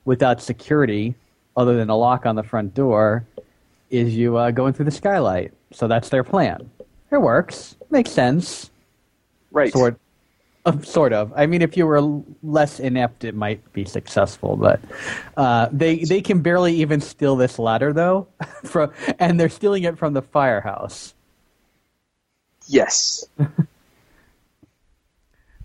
without 0.04 0.40
security, 0.40 1.14
other 1.56 1.74
than 1.74 1.88
a 1.88 1.96
lock 1.96 2.26
on 2.26 2.36
the 2.36 2.42
front 2.42 2.74
door, 2.74 3.26
is 3.90 4.14
you 4.14 4.36
uh, 4.36 4.50
go 4.50 4.66
in 4.66 4.74
through 4.74 4.84
the 4.84 4.90
skylight. 4.90 5.52
So 5.72 5.88
that's 5.88 6.10
their 6.10 6.22
plan. 6.22 6.70
It 7.10 7.18
works. 7.18 7.76
Makes 7.90 8.10
sense. 8.10 8.70
Right. 9.50 9.72
Sort. 9.72 9.98
Uh, 10.66 10.80
sort 10.82 11.12
of. 11.12 11.32
I 11.34 11.46
mean, 11.46 11.62
if 11.62 11.76
you 11.76 11.86
were 11.86 12.22
less 12.42 12.78
inept, 12.78 13.24
it 13.24 13.34
might 13.34 13.72
be 13.72 13.84
successful. 13.84 14.56
But 14.56 14.80
uh, 15.36 15.68
they 15.72 16.04
they 16.04 16.20
can 16.20 16.40
barely 16.40 16.74
even 16.76 17.00
steal 17.00 17.36
this 17.36 17.58
ladder, 17.58 17.92
though, 17.92 18.28
from 18.64 18.92
and 19.18 19.38
they're 19.38 19.48
stealing 19.48 19.84
it 19.84 19.98
from 19.98 20.12
the 20.12 20.22
firehouse. 20.22 21.14
Yes. 22.66 23.24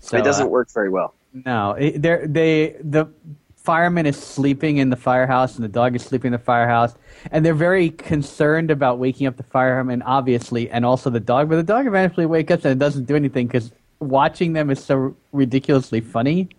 So, 0.10 0.18
it 0.18 0.24
doesn't 0.24 0.48
uh, 0.48 0.50
work 0.50 0.72
very 0.72 0.90
well. 0.90 1.14
No, 1.34 1.74
it, 1.74 2.02
they 2.02 2.76
the 2.82 3.08
fireman 3.56 4.08
is 4.08 4.18
sleeping 4.18 4.78
in 4.78 4.90
the 4.90 4.96
firehouse, 4.96 5.56
and 5.56 5.64
the 5.64 5.70
dog 5.70 5.96
is 5.96 6.04
sleeping 6.04 6.30
in 6.30 6.32
the 6.32 6.44
firehouse, 6.44 6.96
and 7.32 7.46
they're 7.46 7.54
very 7.54 7.92
concerned 7.92 8.72
about 8.72 8.98
waking 8.98 9.28
up 9.28 9.38
the 9.38 9.44
fireman, 9.44 10.02
obviously, 10.02 10.68
and 10.72 10.84
also 10.84 11.12
the 11.12 11.20
dog. 11.20 11.50
But 11.50 11.58
the 11.58 11.64
dog 11.64 11.86
eventually 11.86 12.26
wakes 12.26 12.52
up 12.52 12.66
and 12.66 12.72
it 12.72 12.80
doesn't 12.80 13.06
do 13.06 13.16
anything 13.16 13.46
because 13.46 13.72
watching 14.00 14.54
them 14.54 14.72
is 14.72 14.84
so 14.84 15.16
ridiculously 15.32 16.02
funny. 16.02 16.50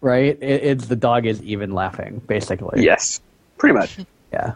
Right? 0.00 0.38
It, 0.40 0.64
it's 0.64 0.86
the 0.86 0.96
dog 0.96 1.26
is 1.26 1.42
even 1.42 1.72
laughing, 1.72 2.22
basically. 2.26 2.82
Yes. 2.82 3.20
Pretty 3.58 3.74
much. 3.74 3.98
Yeah. 4.32 4.54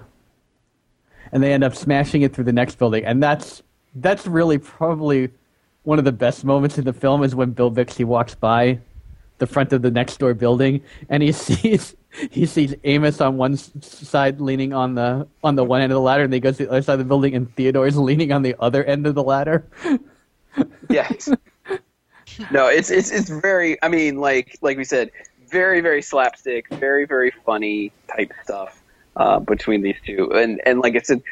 And 1.31 1.43
they 1.43 1.53
end 1.53 1.62
up 1.62 1.77
smashing 1.77 2.23
it 2.23 2.35
through 2.35 2.45
the 2.45 2.53
next 2.53 2.77
building, 2.77 3.05
and 3.05 3.23
that's 3.23 3.62
that's 3.95 4.27
really 4.27 4.59
probably 4.59 5.31
one 5.83 5.99
of 5.99 6.05
the 6.05 6.12
best 6.12 6.45
moments 6.45 6.78
in 6.78 6.85
the 6.85 6.93
film 6.93 7.22
is 7.22 7.35
when 7.35 7.53
Bill 7.53 7.70
Bixby 7.70 8.05
walks 8.05 8.35
by 8.35 8.78
the 9.39 9.47
front 9.47 9.72
of 9.72 9.83
the 9.83 9.91
next 9.91 10.18
door 10.18 10.35
building, 10.35 10.83
and 11.09 11.22
he 11.22 11.33
sees 11.47 11.97
he 12.31 12.47
sees 12.47 12.74
Amos 12.85 13.20
on 13.20 13.37
one 13.37 13.57
side 13.57 14.41
leaning 14.41 14.72
on 14.72 14.95
the 14.95 15.26
on 15.43 15.57
the 15.57 15.64
one 15.64 15.81
end 15.81 15.93
of 15.93 15.97
the 15.97 16.01
ladder, 16.01 16.24
and 16.24 16.33
he 16.33 16.41
goes 16.41 16.57
to 16.59 16.66
the 16.66 16.70
other 16.70 16.83
side 16.83 16.95
of 16.95 16.99
the 17.01 17.05
building, 17.05 17.35
and 17.35 17.55
Theodore's 17.57 17.97
leaning 17.97 18.33
on 18.33 18.43
the 18.43 18.55
other 18.61 18.85
end 18.85 19.07
of 19.07 19.14
the 19.14 19.22
ladder. 19.22 19.66
Yes. 20.89 21.28
no, 22.51 22.66
it's 22.66 22.91
it's 22.91 23.12
it's 23.12 23.31
very. 23.31 23.81
I 23.85 23.89
mean, 23.89 24.16
like 24.18 24.59
like 24.62 24.76
we 24.76 24.83
said, 24.83 25.12
very 25.49 25.81
very 25.81 26.03
slapstick, 26.03 26.68
very 26.74 27.07
very 27.07 27.31
funny 27.47 27.93
type 28.09 28.33
stuff 28.43 28.83
uh, 29.14 29.39
between 29.39 29.83
these 29.83 29.95
two, 30.05 30.33
and 30.33 30.61
and 30.66 30.81
like 30.81 30.97
I 30.97 31.03
said, 31.03 31.22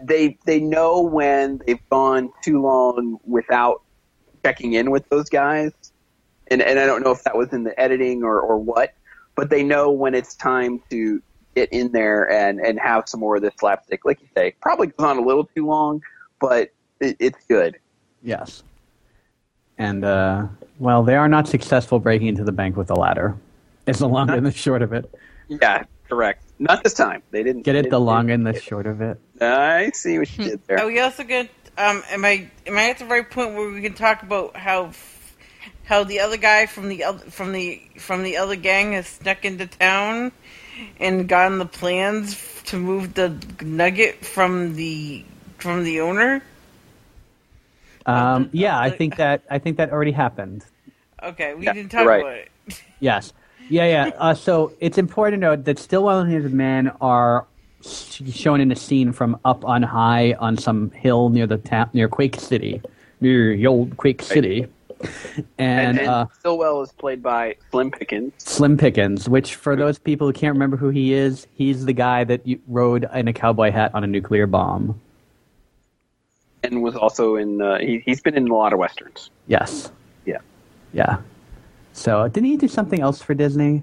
they 0.00 0.38
they 0.46 0.60
know 0.60 1.00
when 1.00 1.60
they've 1.66 1.88
gone 1.90 2.30
too 2.42 2.62
long 2.62 3.18
without 3.26 3.82
checking 4.44 4.72
in 4.74 4.90
with 4.90 5.08
those 5.08 5.28
guys, 5.28 5.72
and 6.48 6.62
and 6.62 6.78
I 6.78 6.86
don't 6.86 7.02
know 7.02 7.10
if 7.12 7.22
that 7.24 7.36
was 7.36 7.52
in 7.52 7.64
the 7.64 7.78
editing 7.78 8.22
or 8.24 8.40
or 8.40 8.58
what, 8.58 8.94
but 9.36 9.50
they 9.50 9.62
know 9.62 9.90
when 9.90 10.14
it's 10.14 10.34
time 10.34 10.80
to 10.90 11.22
get 11.54 11.68
in 11.72 11.92
there 11.92 12.30
and 12.30 12.60
and 12.60 12.78
have 12.80 13.08
some 13.08 13.20
more 13.20 13.36
of 13.36 13.42
this 13.42 13.54
slapstick. 13.58 14.04
Like 14.04 14.20
you 14.20 14.28
say, 14.36 14.54
probably 14.60 14.88
goes 14.88 15.06
on 15.06 15.18
a 15.18 15.22
little 15.22 15.44
too 15.44 15.66
long, 15.66 16.02
but 16.40 16.70
it, 17.00 17.16
it's 17.18 17.44
good. 17.46 17.78
Yes. 18.22 18.62
And 19.78 20.04
uh, 20.04 20.46
well, 20.78 21.02
they 21.02 21.16
are 21.16 21.28
not 21.28 21.48
successful 21.48 21.98
breaking 21.98 22.28
into 22.28 22.44
the 22.44 22.52
bank 22.52 22.76
with 22.76 22.88
the 22.88 22.96
ladder. 22.96 23.36
It's 23.86 24.00
the 24.00 24.08
long 24.08 24.28
and 24.30 24.44
the 24.44 24.50
short 24.66 24.82
of 24.82 24.92
it. 24.92 25.10
Yeah, 25.48 25.84
correct. 26.08 26.44
Not 26.58 26.84
this 26.84 26.92
time. 26.92 27.22
They 27.30 27.42
didn't 27.42 27.62
Get 27.62 27.74
it? 27.76 27.84
they 27.84 27.88
The 27.88 27.96
didn't- 27.96 28.04
long 28.06 28.30
and 28.30 28.46
the 28.46 28.60
short 28.60 28.86
of 28.86 29.00
it. 29.00 29.18
I 29.40 29.90
see 29.94 30.18
what 30.18 30.36
you 30.38 30.44
did 30.44 30.60
Are 30.68 30.76
there. 30.76 30.86
we 30.86 31.00
also 31.00 31.24
good? 31.24 31.48
Um, 31.80 32.02
am 32.10 32.26
I 32.26 32.50
am 32.66 32.76
I 32.76 32.90
at 32.90 32.98
the 32.98 33.06
right 33.06 33.28
point 33.28 33.54
where 33.54 33.70
we 33.70 33.80
can 33.80 33.94
talk 33.94 34.22
about 34.22 34.54
how 34.54 34.90
how 35.84 36.04
the 36.04 36.20
other 36.20 36.36
guy 36.36 36.66
from 36.66 36.90
the 36.90 37.04
other 37.04 37.24
from 37.30 37.52
the 37.52 37.80
from 37.98 38.22
the 38.22 38.36
other 38.36 38.54
gang 38.54 38.92
has 38.92 39.06
snuck 39.06 39.46
into 39.46 39.66
town 39.66 40.30
and 40.98 41.26
gotten 41.26 41.58
the 41.58 41.64
plans 41.64 42.36
to 42.64 42.76
move 42.76 43.14
the 43.14 43.34
nugget 43.62 44.24
from 44.26 44.74
the 44.74 45.24
from 45.56 45.84
the 45.84 46.00
owner? 46.00 46.42
Um, 48.04 48.50
yeah, 48.52 48.78
I 48.78 48.90
think 48.90 49.16
that 49.16 49.42
I 49.50 49.58
think 49.58 49.78
that 49.78 49.90
already 49.90 50.12
happened. 50.12 50.66
Okay, 51.22 51.54
we 51.54 51.64
Yeah, 51.64 51.72
didn't 51.72 51.92
talk 51.92 52.06
right. 52.06 52.20
about 52.20 52.34
it. 52.34 52.50
Yes. 53.00 53.32
Yeah, 53.70 53.86
yeah. 53.86 54.10
Uh, 54.18 54.34
so 54.34 54.72
it's 54.80 54.98
important 54.98 55.40
to 55.40 55.46
note 55.48 55.64
that 55.64 55.78
Stillwell 55.78 56.18
and 56.20 56.30
his 56.30 56.52
men 56.52 56.88
are 57.00 57.46
sh- 57.46 57.49
shown 57.82 58.60
in 58.60 58.70
a 58.70 58.76
scene 58.76 59.12
from 59.12 59.38
up 59.44 59.64
on 59.64 59.82
high 59.82 60.34
on 60.34 60.56
some 60.56 60.90
hill 60.90 61.28
near 61.30 61.46
the 61.46 61.58
town, 61.58 61.90
near 61.92 62.08
Quake 62.08 62.36
City, 62.40 62.82
near 63.20 63.56
the 63.56 63.66
old 63.66 63.96
Quake 63.96 64.22
City, 64.22 64.62
and, 64.62 65.46
And, 65.58 65.98
and 65.98 66.08
uh, 66.08 66.26
Stillwell 66.38 66.82
is 66.82 66.92
played 66.92 67.22
by 67.22 67.56
Slim 67.70 67.90
Pickens. 67.90 68.32
Slim 68.38 68.76
Pickens. 68.76 69.28
Which, 69.28 69.54
for 69.54 69.74
those 69.74 69.98
people 69.98 70.26
who 70.26 70.32
can't 70.32 70.52
remember 70.52 70.76
who 70.76 70.90
he 70.90 71.14
is, 71.14 71.46
he's 71.54 71.86
the 71.86 71.94
guy 71.94 72.24
that 72.24 72.42
rode 72.68 73.08
in 73.14 73.28
a 73.28 73.32
cowboy 73.32 73.70
hat 73.70 73.92
on 73.94 74.04
a 74.04 74.06
nuclear 74.06 74.46
bomb. 74.46 75.00
and 76.62 76.82
was 76.82 76.94
also 76.94 77.36
in. 77.36 77.62
Uh, 77.62 77.78
he, 77.78 78.02
he's 78.04 78.20
been 78.20 78.36
in 78.36 78.48
a 78.48 78.54
lot 78.54 78.72
of 78.72 78.78
westerns. 78.78 79.30
Yes. 79.46 79.90
Yeah. 80.26 80.38
Yeah. 80.92 81.18
So 81.92 82.28
didn't 82.28 82.48
he 82.50 82.56
do 82.56 82.68
something 82.68 83.00
else 83.00 83.22
for 83.22 83.34
Disney? 83.34 83.82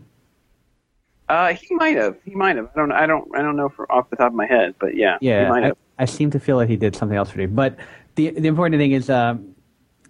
Uh, 1.30 1.54
he 1.54 1.76
might 1.76 1.98
have. 1.98 2.16
He 2.24 2.36
might 2.36 2.56
have. 2.56 2.70
I 2.76 2.80
don't. 2.80 2.92
I 2.92 3.06
don't. 3.06 3.36
I 3.36 3.42
don't 3.42 3.56
know 3.56 3.70
for, 3.70 3.92
off 3.92 4.10
the 4.10 4.16
top 4.16 4.28
of 4.28 4.34
my 4.34 4.46
head, 4.46 4.76
but 4.80 4.96
yeah. 4.96 5.18
he 5.20 5.28
Yeah, 5.28 5.50
might 5.50 5.64
I, 5.64 5.68
have. 5.68 5.78
I 6.00 6.06
seem 6.06 6.32
to 6.32 6.40
feel 6.40 6.60
that 6.60 6.70
he 6.70 6.78
did 6.78 6.96
something 6.96 7.18
else 7.18 7.30
for 7.30 7.42
you. 7.42 7.48
But 7.48 7.78
the 8.16 8.32
the 8.32 8.48
important 8.48 8.80
thing 8.80 8.94
is, 8.94 9.10
um, 9.10 9.56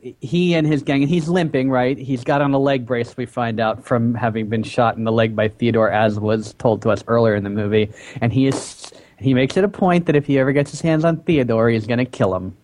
he 0.01 0.53
and 0.53 0.67
his 0.67 0.83
gang, 0.83 1.01
and 1.01 1.09
he's 1.09 1.27
limping, 1.27 1.69
right? 1.71 1.97
He's 1.97 2.23
got 2.23 2.41
on 2.41 2.53
a 2.53 2.59
leg 2.59 2.85
brace. 2.85 3.17
We 3.17 3.25
find 3.25 3.59
out 3.59 3.83
from 3.83 4.13
having 4.13 4.47
been 4.47 4.63
shot 4.63 4.95
in 4.97 5.05
the 5.05 5.11
leg 5.11 5.35
by 5.35 5.47
Theodore, 5.47 5.89
as 5.91 6.19
was 6.19 6.53
told 6.53 6.81
to 6.83 6.89
us 6.91 7.03
earlier 7.07 7.35
in 7.35 7.43
the 7.43 7.49
movie. 7.49 7.91
And 8.21 8.31
he 8.31 8.47
is 8.47 8.91
he 9.19 9.33
makes 9.33 9.57
it 9.57 9.63
a 9.63 9.69
point 9.69 10.05
that 10.05 10.15
if 10.15 10.27
he 10.27 10.37
ever 10.37 10.51
gets 10.51 10.71
his 10.71 10.81
hands 10.81 11.03
on 11.03 11.17
Theodore, 11.23 11.69
he's 11.69 11.87
going 11.87 11.97
to 11.99 12.05
kill 12.05 12.35
him. 12.35 12.55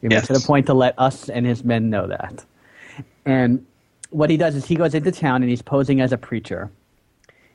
He 0.00 0.08
makes 0.08 0.28
it 0.28 0.36
a 0.36 0.40
point 0.46 0.66
to 0.66 0.74
let 0.74 0.98
us 0.98 1.28
and 1.28 1.46
his 1.46 1.64
men 1.64 1.88
know 1.88 2.06
that. 2.08 2.44
And 3.24 3.64
what 4.10 4.28
he 4.28 4.36
does 4.36 4.54
is 4.54 4.66
he 4.66 4.74
goes 4.74 4.94
into 4.94 5.10
town 5.12 5.42
and 5.42 5.48
he's 5.48 5.62
posing 5.62 6.00
as 6.00 6.12
a 6.12 6.18
preacher 6.18 6.70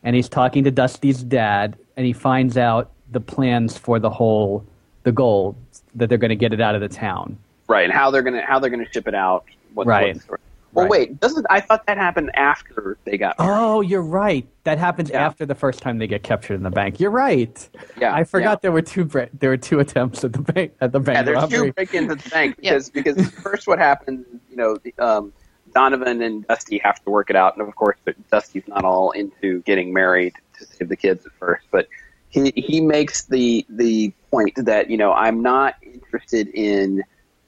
and 0.04 0.16
he's 0.16 0.30
talking 0.30 0.64
to 0.64 0.72
Dusty's 0.72 1.24
dad, 1.24 1.78
and 1.98 2.06
he 2.06 2.14
finds 2.14 2.58
out 2.58 2.92
the 3.12 3.20
plans 3.20 3.78
for 3.78 4.00
the 4.00 4.10
whole 4.10 4.66
the 5.04 5.12
gold 5.12 5.56
that 5.96 6.08
they're 6.10 6.18
going 6.18 6.30
to 6.30 6.36
get 6.36 6.54
it 6.54 6.62
out 6.62 6.76
of 6.76 6.82
the 6.82 6.90
town. 6.90 7.38
Right, 7.68 7.84
and 7.86 7.94
how 7.94 8.10
they're 8.12 8.22
gonna 8.24 8.44
how 8.46 8.60
they're 8.60 8.70
gonna 8.72 8.92
ship 8.92 9.08
it 9.08 9.14
out. 9.16 9.46
What, 9.74 9.86
Right. 9.88 10.16
what- 10.28 10.40
well, 10.72 10.86
Right. 10.86 10.92
wait, 10.92 11.20
doesn't 11.20 11.48
I 11.50 11.62
thought 11.62 11.88
that 11.88 11.98
happened 11.98 12.30
after 12.36 12.98
they 13.04 13.18
got 13.18 13.40
married? 13.40 13.52
Oh, 13.60 13.82
you're 13.82 14.04
right. 14.04 14.48
That 14.66 14.78
happens 14.78 15.10
Yeah. 15.10 15.26
after 15.26 15.44
the 15.46 15.56
first 15.56 15.82
time 15.82 15.98
they 15.98 16.06
get 16.06 16.22
captured 16.22 16.54
in 16.56 16.64
the 16.64 16.70
bank. 16.70 17.00
You're 17.00 17.10
right. 17.10 17.70
Yeah, 18.00 18.14
I 18.14 18.24
forgot 18.24 18.52
yeah. 18.52 18.60
there 18.64 18.72
were 18.72 18.84
two 18.84 19.04
bre- 19.06 19.24
there 19.40 19.50
were 19.50 19.58
two 19.58 19.80
attempts 19.80 20.24
at 20.24 20.34
the 20.34 20.42
bank 20.42 20.74
at 20.82 20.92
the 20.92 21.00
bank 21.00 21.16
Yeah, 21.18 21.22
there's 21.24 21.36
robbery. 21.38 21.68
two 21.70 21.74
break-ins 21.74 22.12
at 22.12 22.20
the 22.20 22.30
bank 22.30 22.56
Yeah. 22.62 22.74
because 22.74 22.90
because 22.92 23.30
first 23.32 23.68
what 23.68 23.80
happens, 23.80 24.26
you 24.52 24.58
know, 24.58 24.78
the, 24.78 24.94
um, 25.00 25.34
Donovan 25.74 26.22
and 26.22 26.48
Dusty 26.48 26.78
have 26.80 27.04
to 27.04 27.10
work 27.10 27.30
it 27.30 27.36
out, 27.36 27.58
and 27.58 27.68
of 27.68 27.76
course, 27.76 27.98
Dusty's 28.32 28.68
not 28.68 28.84
all 28.84 29.12
into 29.12 29.62
getting 29.64 29.94
married 29.94 30.34
to 30.58 30.66
save 30.66 30.90
the 30.90 30.96
kids 30.96 31.26
at 31.26 31.32
first, 31.34 31.66
but 31.72 31.88
he 32.30 32.52
he 32.56 32.82
makes 32.82 33.26
the 33.26 33.66
the 33.70 34.12
point 34.32 34.54
that 34.58 34.90
you 34.90 34.98
know 34.98 35.14
I'm 35.14 35.42
not 35.42 35.76
interested 35.84 36.48
in. 36.50 37.04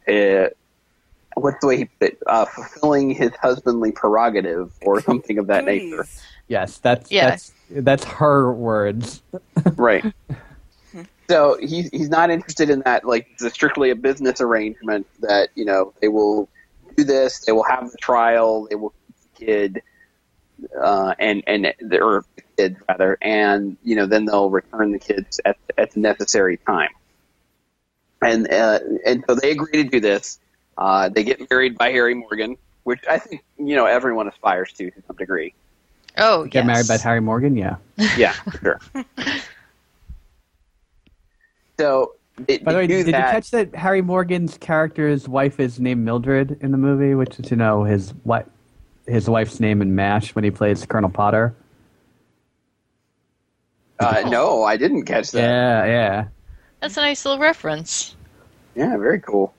Uh, 0.08 0.50
What's 1.36 1.62
the 1.62 1.68
way 1.68 1.78
he 1.78 1.86
put 1.86 2.10
it? 2.10 2.18
Uh, 2.28 2.44
fulfilling 2.44 3.12
his 3.12 3.32
husbandly 3.42 3.94
prerogative 3.94 4.74
or 4.82 5.00
something 5.10 5.38
of 5.38 5.48
that 5.48 5.64
nature. 5.64 6.06
Yes, 6.50 6.78
that's 6.80 7.10
Yeah. 7.10 7.30
that's 7.30 7.54
that's 7.70 8.04
her 8.04 8.52
words. 8.52 9.22
right. 9.78 10.04
So 11.30 11.58
he's 11.62 11.90
he's 11.92 12.10
not 12.10 12.30
interested 12.30 12.70
in 12.70 12.82
that. 12.82 13.06
Like 13.06 13.30
it's 13.40 13.54
strictly 13.54 13.92
a 13.92 13.96
business 13.96 14.42
arrangement 14.42 15.08
that 15.22 15.50
you 15.56 15.64
know 15.64 15.94
they 16.02 16.10
will 16.10 16.50
do 16.96 17.04
this, 17.04 17.40
they 17.40 17.52
will 17.52 17.64
have 17.64 17.92
the 17.92 17.98
trial, 17.98 18.68
they 18.70 18.76
will 18.76 18.94
the 19.36 19.46
kid, 19.46 19.82
uh, 20.80 21.14
and 21.20 21.44
and 21.48 21.66
or 21.94 22.26
the 22.36 22.44
kids 22.58 22.78
rather, 22.88 23.18
and 23.22 23.78
you 23.84 23.96
know 23.96 24.06
then 24.06 24.26
they'll 24.26 24.50
return 24.50 24.92
the 24.92 25.00
kids 25.00 25.40
at 25.46 25.58
at 25.78 25.92
the 25.92 26.00
necessary 26.00 26.58
time. 26.58 26.90
And 28.22 28.52
uh, 28.52 28.80
and 29.06 29.24
so 29.28 29.36
they 29.36 29.52
agree 29.52 29.84
to 29.84 29.90
do 29.90 30.00
this. 30.00 30.40
Uh, 30.78 31.10
they 31.10 31.24
get 31.24 31.50
married 31.50 31.78
by 31.78 31.92
Harry 31.92 32.14
Morgan, 32.14 32.58
which 32.84 33.02
I 33.10 33.18
think 33.18 33.44
you 33.58 33.76
know 33.76 33.86
everyone 33.86 34.28
aspires 34.28 34.72
to 34.74 34.92
to 34.92 35.04
some 35.08 35.16
degree. 35.16 35.54
Oh, 36.18 36.46
Get 36.46 36.66
yes. 36.66 36.68
married 36.68 36.88
by 36.88 36.98
Harry 36.98 37.22
Morgan. 37.22 37.56
Yeah. 37.56 37.78
Yeah, 38.18 38.34
for 38.34 38.58
sure. 38.58 39.06
so 41.80 42.16
they, 42.48 42.58
By 42.60 42.74
the 42.74 42.78
way, 42.80 42.88
do 42.88 42.98
did 42.98 43.08
you 43.08 43.14
catch 43.14 43.52
that 43.52 43.74
Harry 43.76 44.02
Morgan's 44.02 44.58
character's 44.58 45.28
wife 45.28 45.60
is 45.60 45.80
named 45.80 46.04
Mildred 46.06 46.58
in 46.62 46.72
the 46.72 46.78
movie, 46.78 47.16
which 47.16 47.40
is 47.40 47.52
you 47.52 47.58
know 47.58 47.84
his 47.84 48.12
what 48.24 48.48
his 49.08 49.30
wife's 49.30 49.60
name 49.60 49.82
in 49.82 49.96
MASH 49.96 50.36
when 50.36 50.44
he 50.44 50.52
plays 50.52 50.86
Colonel 50.86 51.10
Potter. 51.10 51.56
Uh, 54.00 54.24
no, 54.30 54.64
I 54.64 54.78
didn't 54.78 55.06
catch 55.06 55.32
that. 55.32 55.42
Yeah, 55.42 55.86
yeah. 55.86 56.28
That's 56.80 56.98
a 56.98 57.02
nice 57.02 57.24
little 57.26 57.40
reference. 57.40 58.16
Yeah, 58.76 58.98
very 58.98 59.20
cool. 59.20 59.54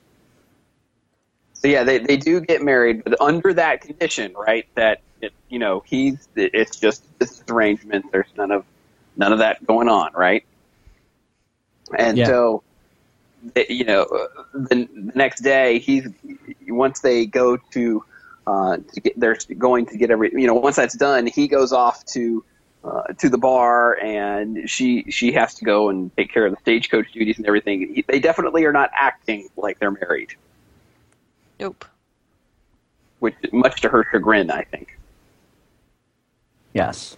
So 1.53 1.69
yeah, 1.69 1.83
they, 1.83 1.99
they 1.99 2.17
do 2.17 2.41
get 2.41 2.61
married, 2.61 3.03
but 3.05 3.19
under 3.21 3.53
that 3.53 3.81
condition, 3.81 4.33
right? 4.33 4.67
That 4.75 4.99
it, 5.21 5.31
you 5.47 5.59
know 5.59 5.81
he's 5.85 6.27
it's 6.35 6.77
just 6.77 7.05
this 7.19 7.41
arrangement. 7.49 8.05
There's 8.11 8.27
none 8.35 8.51
of 8.51 8.65
none 9.15 9.31
of 9.31 9.39
that 9.39 9.65
going 9.65 9.87
on, 9.87 10.11
right? 10.13 10.43
And 11.97 12.17
Yeah. 12.17 12.25
so, 12.27 12.63
they- 12.65 12.72
you 13.69 13.83
know, 13.85 14.03
uh, 14.03 14.43
the, 14.53 14.87
the 14.93 15.11
next 15.15 15.41
day 15.41 15.79
he's 15.79 16.07
once 16.67 17.01
they 17.01 17.25
go 17.25 17.57
to 17.71 18.03
uh, 18.47 18.77
to 18.93 19.01
get 19.01 19.19
they're 19.19 19.37
going 19.57 19.85
to 19.85 19.97
get 19.97 20.11
every 20.11 20.31
you 20.33 20.47
know 20.47 20.53
once 20.53 20.75
that's 20.75 20.97
done, 20.97 21.27
he 21.27 21.47
goes 21.47 21.71
off 21.71 22.03
to 22.05 22.43
uh, 22.83 23.03
to 23.17 23.29
the 23.29 23.37
bar, 23.37 23.97
and 23.99 24.69
she 24.69 25.09
she 25.09 25.31
has 25.31 25.53
to 25.55 25.65
go 25.65 25.89
and 25.89 26.15
take 26.17 26.31
care 26.33 26.45
of 26.45 26.53
the 26.53 26.59
stagecoach 26.59 27.11
duties 27.13 27.37
and 27.37 27.45
everything. 27.47 27.93
He- 27.95 28.05
They 28.07 28.19
definitely 28.19 28.65
are 28.65 28.73
not 28.73 28.89
acting 28.93 29.47
like 29.55 29.79
they're 29.79 29.91
married, 29.91 30.35
Nope. 31.59 31.85
which 33.19 33.35
much 33.53 33.81
to 33.81 33.89
her 33.89 34.05
chagrin, 34.11 34.51
I 34.51 34.63
think. 34.63 34.97
Yes. 36.73 37.15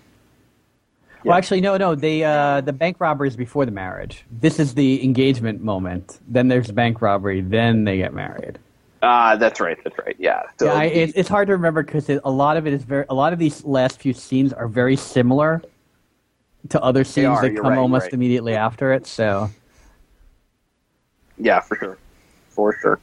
Yeah. 1.25 1.29
Well, 1.29 1.37
actually, 1.39 1.61
no, 1.61 1.75
no. 1.75 1.95
The 1.95 2.23
uh, 2.23 2.61
the 2.61 2.71
bank 2.71 2.97
robbery 2.99 3.27
is 3.27 3.35
before 3.35 3.65
the 3.65 3.71
marriage. 3.71 4.23
This 4.29 4.59
is 4.59 4.75
the 4.75 5.03
engagement 5.03 5.63
moment. 5.63 6.19
Then 6.27 6.49
there's 6.49 6.67
the 6.67 6.73
bank 6.73 7.01
robbery. 7.01 7.41
Then 7.41 7.83
they 7.83 7.97
get 7.97 8.13
married. 8.13 8.59
Ah, 9.01 9.35
that's 9.35 9.59
right, 9.59 9.77
that's 9.83 9.97
right. 9.97 10.15
Yeah. 10.19 10.43
So 10.59 10.67
yeah, 10.67 10.73
I, 10.73 10.83
it, 10.83 11.13
it's 11.15 11.27
hard 11.27 11.47
to 11.47 11.53
remember 11.53 11.81
because 11.81 12.09
a 12.09 12.29
lot 12.29 12.57
of 12.57 12.67
it 12.67 12.73
is 12.73 12.83
very. 12.83 13.05
A 13.09 13.15
lot 13.15 13.33
of 13.33 13.39
these 13.39 13.65
last 13.65 13.99
few 13.99 14.13
scenes 14.13 14.53
are 14.53 14.67
very 14.67 14.95
similar 14.95 15.63
to 16.69 16.81
other 16.81 17.03
scenes 17.03 17.39
are, 17.39 17.41
that 17.41 17.55
come 17.55 17.71
right, 17.71 17.77
almost 17.79 18.03
right. 18.03 18.13
immediately 18.13 18.53
after 18.53 18.93
it. 18.93 19.07
So 19.07 19.49
Yeah, 21.37 21.59
for 21.59 21.75
sure, 21.75 21.97
for 22.49 22.77
sure. 22.79 22.99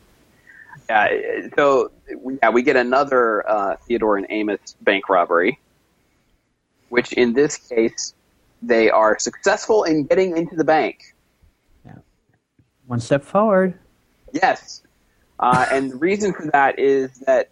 Yeah, 0.89 1.49
so 1.57 1.91
yeah, 2.41 2.51
we 2.51 2.63
get 2.63 2.77
another 2.77 3.49
uh, 3.49 3.77
Theodore 3.77 4.17
and 4.17 4.27
Amos 4.31 4.77
bank 4.83 5.09
robbery, 5.09 5.59
which 6.93 7.15
in 7.15 7.33
this 7.33 7.57
case 7.57 8.13
they 8.61 8.91
are 8.91 9.19
successful 9.19 9.85
in 9.85 10.05
getting 10.05 10.37
into 10.37 10.55
the 10.55 10.65
bank. 10.65 11.15
one 12.87 13.01
step 13.01 13.25
forward. 13.25 13.79
Yes, 14.35 14.83
uh, 15.41 15.65
and 15.73 15.93
the 15.93 15.97
reason 15.97 16.35
for 16.35 16.51
that 16.53 16.79
is 16.79 17.11
that 17.21 17.49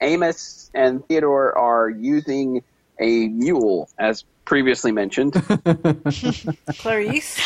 Amos 0.00 0.68
and 0.74 1.06
Theodore 1.06 1.56
are 1.56 1.88
using 1.88 2.64
a 2.98 3.28
mule, 3.28 3.88
as 3.98 4.24
previously 4.44 4.90
mentioned. 4.90 5.34
Clarice. 6.78 7.40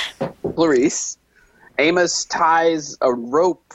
Clarice. 0.55 1.19
Amos 1.79 2.25
ties 2.25 2.97
a 3.03 3.13
rope 3.13 3.75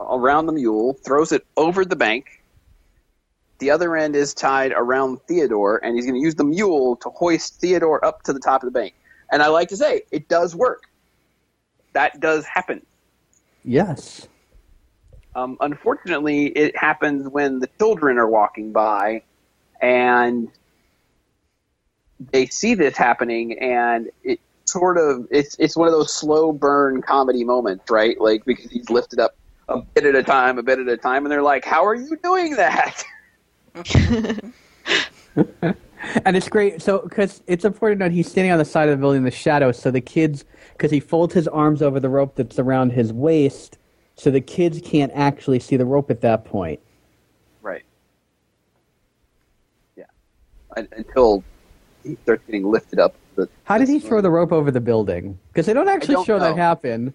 around 0.00 0.46
the 0.46 0.52
mule, 0.52 0.92
throws 1.04 1.32
it 1.32 1.44
over 1.56 1.84
the 1.84 1.96
bank. 1.96 2.43
The 3.58 3.70
other 3.70 3.96
end 3.96 4.16
is 4.16 4.34
tied 4.34 4.72
around 4.72 5.20
Theodore, 5.28 5.80
and 5.84 5.94
he's 5.94 6.04
going 6.06 6.20
to 6.20 6.24
use 6.24 6.34
the 6.34 6.44
mule 6.44 6.96
to 6.96 7.10
hoist 7.10 7.60
Theodore 7.60 8.04
up 8.04 8.22
to 8.24 8.32
the 8.32 8.40
top 8.40 8.62
of 8.62 8.66
the 8.66 8.78
bank. 8.78 8.94
And 9.30 9.42
I 9.42 9.48
like 9.48 9.68
to 9.68 9.76
say, 9.76 10.02
it 10.10 10.28
does 10.28 10.54
work. 10.54 10.82
That 11.92 12.20
does 12.20 12.44
happen. 12.44 12.84
Yes. 13.64 14.28
Um, 15.36 15.56
unfortunately, 15.60 16.46
it 16.46 16.76
happens 16.76 17.28
when 17.28 17.60
the 17.60 17.68
children 17.78 18.18
are 18.18 18.28
walking 18.28 18.72
by, 18.72 19.22
and 19.80 20.48
they 22.32 22.46
see 22.46 22.74
this 22.74 22.96
happening, 22.96 23.58
and 23.58 24.10
it 24.22 24.40
sort 24.66 24.98
of 24.98 25.26
it's 25.30 25.56
it's 25.58 25.76
one 25.76 25.88
of 25.88 25.92
those 25.92 26.12
slow 26.12 26.52
burn 26.52 27.02
comedy 27.02 27.44
moments, 27.44 27.90
right? 27.90 28.20
Like 28.20 28.44
because 28.44 28.70
he's 28.70 28.90
lifted 28.90 29.18
up 29.18 29.36
a 29.68 29.80
bit 29.80 30.04
at 30.04 30.14
a 30.14 30.22
time, 30.22 30.58
a 30.58 30.62
bit 30.62 30.78
at 30.78 30.88
a 30.88 30.96
time, 30.96 31.24
and 31.24 31.32
they're 31.32 31.42
like, 31.42 31.64
"How 31.64 31.84
are 31.84 31.94
you 31.94 32.16
doing 32.22 32.56
that?" 32.56 33.04
And 36.24 36.36
it's 36.36 36.48
great. 36.48 36.82
So, 36.82 36.98
because 36.98 37.42
it's 37.46 37.64
important 37.64 37.98
that 38.00 38.12
he's 38.12 38.30
standing 38.30 38.52
on 38.52 38.58
the 38.58 38.64
side 38.64 38.88
of 38.88 38.98
the 38.98 39.00
building 39.00 39.18
in 39.18 39.24
the 39.24 39.30
shadows. 39.30 39.78
So 39.78 39.90
the 39.90 40.00
kids, 40.00 40.44
because 40.72 40.90
he 40.90 41.00
folds 41.00 41.34
his 41.34 41.48
arms 41.48 41.82
over 41.82 41.98
the 41.98 42.08
rope 42.08 42.36
that's 42.36 42.58
around 42.58 42.90
his 42.90 43.12
waist, 43.12 43.78
so 44.14 44.30
the 44.30 44.40
kids 44.40 44.80
can't 44.84 45.10
actually 45.14 45.60
see 45.60 45.76
the 45.76 45.86
rope 45.86 46.10
at 46.10 46.20
that 46.20 46.44
point. 46.44 46.78
Right. 47.62 47.82
Yeah. 49.96 50.04
Un- 50.76 50.88
Until 50.92 51.42
he 52.04 52.16
starts 52.22 52.44
getting 52.46 52.70
lifted 52.70 52.98
up. 52.98 53.14
The, 53.34 53.48
How 53.64 53.78
did 53.78 53.88
he 53.88 53.98
throw 53.98 54.20
the 54.20 54.30
rope 54.30 54.52
over 54.52 54.70
the 54.70 54.80
building? 54.80 55.38
Because 55.48 55.66
they 55.66 55.72
don't 55.72 55.88
actually 55.88 56.14
don't 56.14 56.26
show 56.26 56.38
that 56.38 56.56
happen. 56.56 57.12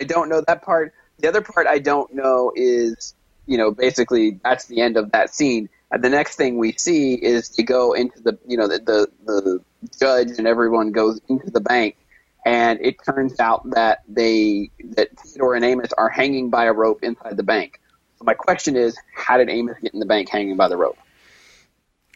I 0.00 0.04
don't 0.04 0.28
know 0.28 0.42
that 0.46 0.62
part. 0.62 0.92
The 1.18 1.28
other 1.28 1.40
part 1.40 1.66
I 1.66 1.78
don't 1.78 2.12
know 2.14 2.52
is, 2.54 3.14
you 3.46 3.56
know, 3.56 3.70
basically 3.70 4.38
that's 4.44 4.66
the 4.66 4.82
end 4.82 4.96
of 4.96 5.10
that 5.12 5.34
scene. 5.34 5.68
And 5.90 6.02
the 6.02 6.08
next 6.08 6.36
thing 6.36 6.58
we 6.58 6.72
see 6.72 7.14
is 7.14 7.48
they 7.50 7.62
go 7.62 7.92
into 7.92 8.20
the, 8.20 8.38
you 8.46 8.56
know, 8.56 8.66
the, 8.66 8.78
the, 8.78 9.08
the 9.24 9.60
judge 9.98 10.38
and 10.38 10.46
everyone 10.46 10.92
goes 10.92 11.20
into 11.28 11.50
the 11.50 11.60
bank. 11.60 11.96
And 12.44 12.80
it 12.80 12.96
turns 13.04 13.38
out 13.40 13.70
that 13.70 14.02
they, 14.08 14.70
that 14.96 15.16
Theodore 15.18 15.54
and 15.54 15.64
Amos 15.64 15.92
are 15.96 16.08
hanging 16.08 16.50
by 16.50 16.64
a 16.64 16.72
rope 16.72 17.02
inside 17.02 17.36
the 17.36 17.42
bank. 17.42 17.80
So 18.18 18.24
my 18.24 18.34
question 18.34 18.76
is, 18.76 18.96
how 19.14 19.36
did 19.38 19.48
Amos 19.50 19.76
get 19.82 19.94
in 19.94 20.00
the 20.00 20.06
bank 20.06 20.28
hanging 20.28 20.56
by 20.56 20.68
the 20.68 20.76
rope? 20.76 20.98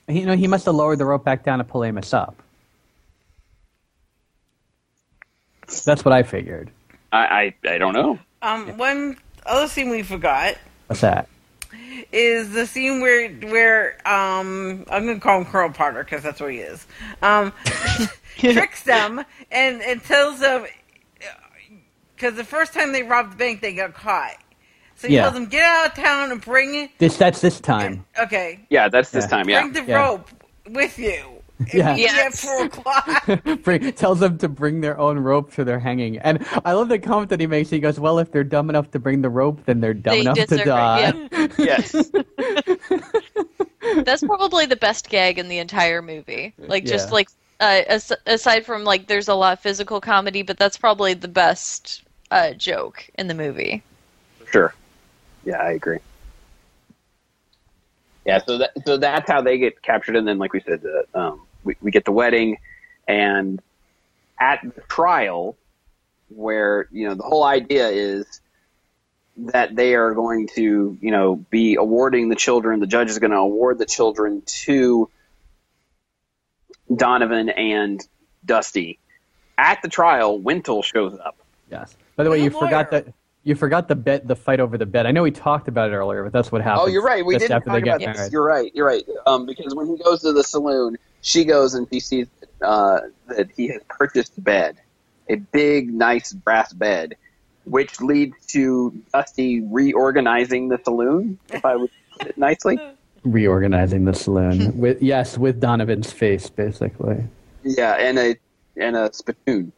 You 0.09 0.27
know, 0.27 0.37
he 0.37 0.49
must 0.49 0.67
have 0.67 0.75
lowered 0.75 0.99
the 0.99 1.05
rope 1.05 1.25
back 1.25 1.45
down 1.45 1.59
to 1.59 1.65
pull 1.65 1.85
Amos 1.85 2.13
up. 2.13 2.37
That's 5.85 6.05
what 6.05 6.13
I 6.13 6.25
figured. 6.25 6.71
I, 7.13 7.55
I, 7.65 7.69
I 7.69 7.79
don't 7.79 7.95
know. 7.95 8.19
Um, 8.43 8.77
one 8.79 9.17
other 9.47 9.69
thing 9.69 9.91
we 9.91 10.03
forgot 10.03 10.57
What's 10.91 11.03
that? 11.03 11.29
Is 12.13 12.53
the 12.53 12.67
scene 12.67 13.01
where 13.01 13.31
where 13.31 13.97
um 14.09 14.85
I'm 14.91 15.07
gonna 15.07 15.21
call 15.21 15.39
him 15.41 15.45
Colonel 15.47 15.73
Potter 15.73 16.05
because 16.05 16.23
that's 16.23 16.41
what 16.41 16.53
he 16.53 16.59
is. 16.59 16.87
Um, 17.23 17.53
tricks 18.37 18.83
them 18.85 19.25
and 19.51 19.83
and 19.83 20.03
tells 20.03 20.41
them 20.41 20.67
because 22.15 22.35
the 22.37 22.45
first 22.45 22.75
time 22.75 22.93
they 22.93 23.03
robbed 23.03 23.33
the 23.33 23.37
bank 23.37 23.61
they 23.61 23.75
got 23.75 23.95
caught. 23.95 24.37
So 24.97 25.09
he 25.09 25.15
Yeah. 25.15 25.23
tells 25.23 25.35
them 25.35 25.47
get 25.47 25.65
out 25.65 25.87
of 25.89 25.95
town 26.05 26.33
and 26.33 26.41
bring 26.41 26.75
it. 26.75 26.91
This 26.99 27.17
that's 27.17 27.41
this 27.41 27.61
time. 27.61 28.05
Okay, 28.19 28.61
Yeah, 28.71 28.89
that's 28.89 29.11
this 29.11 29.25
Yeah. 29.25 29.29
time. 29.29 29.49
Yeah. 29.49 29.63
bring 29.63 29.73
the 29.73 29.83
Yeah. 29.83 29.97
rope 30.03 30.29
with 30.69 30.99
you. 30.99 31.40
Yeah. 31.73 31.95
Yeah, 31.95 31.97
Yes. 31.97 32.43
four 32.43 32.65
o'clock. 32.65 33.43
bring, 33.63 33.93
tells 33.93 34.21
them 34.21 34.39
to 34.39 34.49
bring 34.49 34.81
their 34.81 34.99
own 34.99 35.19
rope 35.19 35.53
to 35.55 35.65
their 35.65 35.79
hanging. 35.79 36.19
And 36.19 36.45
I 36.65 36.73
love 36.73 36.89
the 36.89 36.99
comment 36.99 37.29
that 37.31 37.41
he 37.41 37.47
makes. 37.47 37.69
He 37.71 37.81
goes, 37.81 38.01
"Well, 38.01 38.19
if 38.19 38.33
they're 38.33 38.45
dumb 38.45 38.71
enough 38.71 38.91
to 38.93 38.99
bring 38.99 39.21
the 39.23 39.29
rope, 39.29 39.65
then 39.67 39.81
they're 39.81 39.93
dumb 39.95 40.15
They 40.15 40.21
enough 40.23 40.37
to 40.39 40.47
deserve 40.47 40.61
it, 40.61 40.65
die." 40.67 40.99
yeah. 41.11 41.47
Yes. 41.59 42.11
That's 44.05 44.23
probably 44.23 44.67
the 44.67 44.77
best 44.77 45.09
gag 45.11 45.39
in 45.39 45.49
the 45.49 45.59
entire 45.59 46.01
movie. 46.03 46.55
Like 46.59 46.85
just 46.85 47.09
Yeah. 47.09 47.15
like 47.15 47.29
uh, 47.61 47.83
as- 47.89 48.13
aside 48.27 48.65
from 48.65 48.85
like 48.85 49.07
there's 49.07 49.29
a 49.29 49.35
lot 49.35 49.53
of 49.55 49.61
physical 49.61 50.01
comedy, 50.01 50.43
but 50.43 50.57
that's 50.59 50.79
probably 50.79 51.13
the 51.15 51.29
best 51.29 52.03
uh, 52.31 52.53
joke 52.53 53.07
in 53.19 53.27
the 53.27 53.35
movie. 53.35 53.83
Sure. 54.51 54.73
Yeah, 55.45 55.59
I 55.59 55.73
agree. 55.73 55.99
Yeah, 58.25 58.39
so 58.47 58.59
that 58.59 58.71
so 58.87 58.97
that's 58.97 59.29
how 59.31 59.41
they 59.43 59.59
get 59.59 59.81
captured, 59.83 60.15
and 60.17 60.27
then, 60.29 60.39
like 60.39 60.53
we 60.53 60.61
said, 60.61 60.83
uh, 61.15 61.19
um, 61.19 61.41
we 61.65 61.77
we 61.81 61.91
get 61.91 62.05
the 62.05 62.13
wedding, 62.13 62.59
and 63.07 63.61
at 64.39 64.61
the 64.63 64.81
trial, 64.83 65.57
where 66.29 66.89
you 66.91 67.09
know 67.09 67.15
the 67.15 67.23
whole 67.23 67.45
idea 67.45 67.89
is 67.89 68.41
that 69.37 69.75
they 69.75 69.95
are 69.95 70.15
going 70.15 70.49
to 70.55 70.99
you 71.01 71.11
know 71.11 71.37
be 71.37 71.77
awarding 71.77 72.29
the 72.29 72.37
children. 72.37 72.81
The 72.81 72.87
judge 72.87 73.11
is 73.11 73.19
going 73.19 73.33
to 73.33 73.39
award 73.39 73.79
the 73.79 73.87
children 73.87 74.43
to 74.65 75.11
Donovan 76.95 77.49
and 77.49 78.07
Dusty. 78.45 78.99
At 79.57 79.83
the 79.83 79.89
trial, 79.89 80.39
Wintle 80.39 80.83
shows 80.83 81.19
up. 81.19 81.37
Yes. 81.71 81.95
By 82.17 82.25
the 82.25 82.31
way, 82.31 82.39
I'm 82.39 82.45
you 82.45 82.51
forgot 82.51 82.91
that 82.93 83.13
you 83.43 83.55
forgot 83.55 83.89
the 83.89 83.97
bet, 83.97 84.27
the 84.29 84.37
fight 84.37 84.61
over 84.61 84.77
the 84.77 84.87
bed. 84.87 85.07
I 85.07 85.13
know 85.13 85.23
we 85.23 85.31
talked 85.31 85.69
about 85.69 85.91
it 85.91 85.95
earlier, 85.95 86.25
but 86.25 86.33
that's 86.33 86.53
what 86.53 86.61
happened. 86.61 86.83
Oh, 86.85 86.87
you're 86.89 87.03
right. 87.03 87.25
We 87.25 87.39
didn't 87.39 87.63
talk 87.63 87.67
about 87.67 87.99
this. 87.99 88.17
married. 88.17 88.33
You're 88.33 88.45
right. 88.45 88.71
You're 88.75 88.87
right. 88.87 89.05
Um, 89.27 89.47
because 89.47 89.75
when 89.75 89.87
he 89.87 90.03
goes 90.03 90.21
to 90.23 90.33
the 90.33 90.45
saloon, 90.45 90.99
she 91.23 91.45
goes 91.45 91.75
and 91.75 91.87
she 91.93 92.01
sees 92.01 92.27
uh, 92.63 93.01
that 93.29 93.51
he 93.57 93.69
has 93.69 93.81
purchased 93.89 94.37
a 94.39 94.41
bed, 94.41 94.77
a 95.29 95.37
big, 95.37 95.93
nice 95.93 96.33
brass 96.33 96.73
bed, 96.73 97.17
which 97.65 98.01
leads 98.01 98.47
to 98.49 98.93
Dusty 99.13 99.61
reorganizing 99.63 100.69
the 100.69 100.79
saloon. 100.85 101.39
If 101.53 101.65
I 101.65 101.77
would 101.77 101.91
put 102.19 102.29
it 102.29 102.39
nicely. 102.39 102.79
Reorganizing 103.23 104.07
the 104.07 104.15
saloon 104.15 104.79
with 104.81 105.03
yes, 105.03 105.37
with 105.37 105.61
Donovan's 105.61 106.11
face 106.11 106.49
basically, 106.49 107.23
Yeah, 107.63 107.93
and 107.97 108.19
a 108.19 108.35
and 108.79 108.97
a 108.97 109.13
spittoon. 109.13 109.73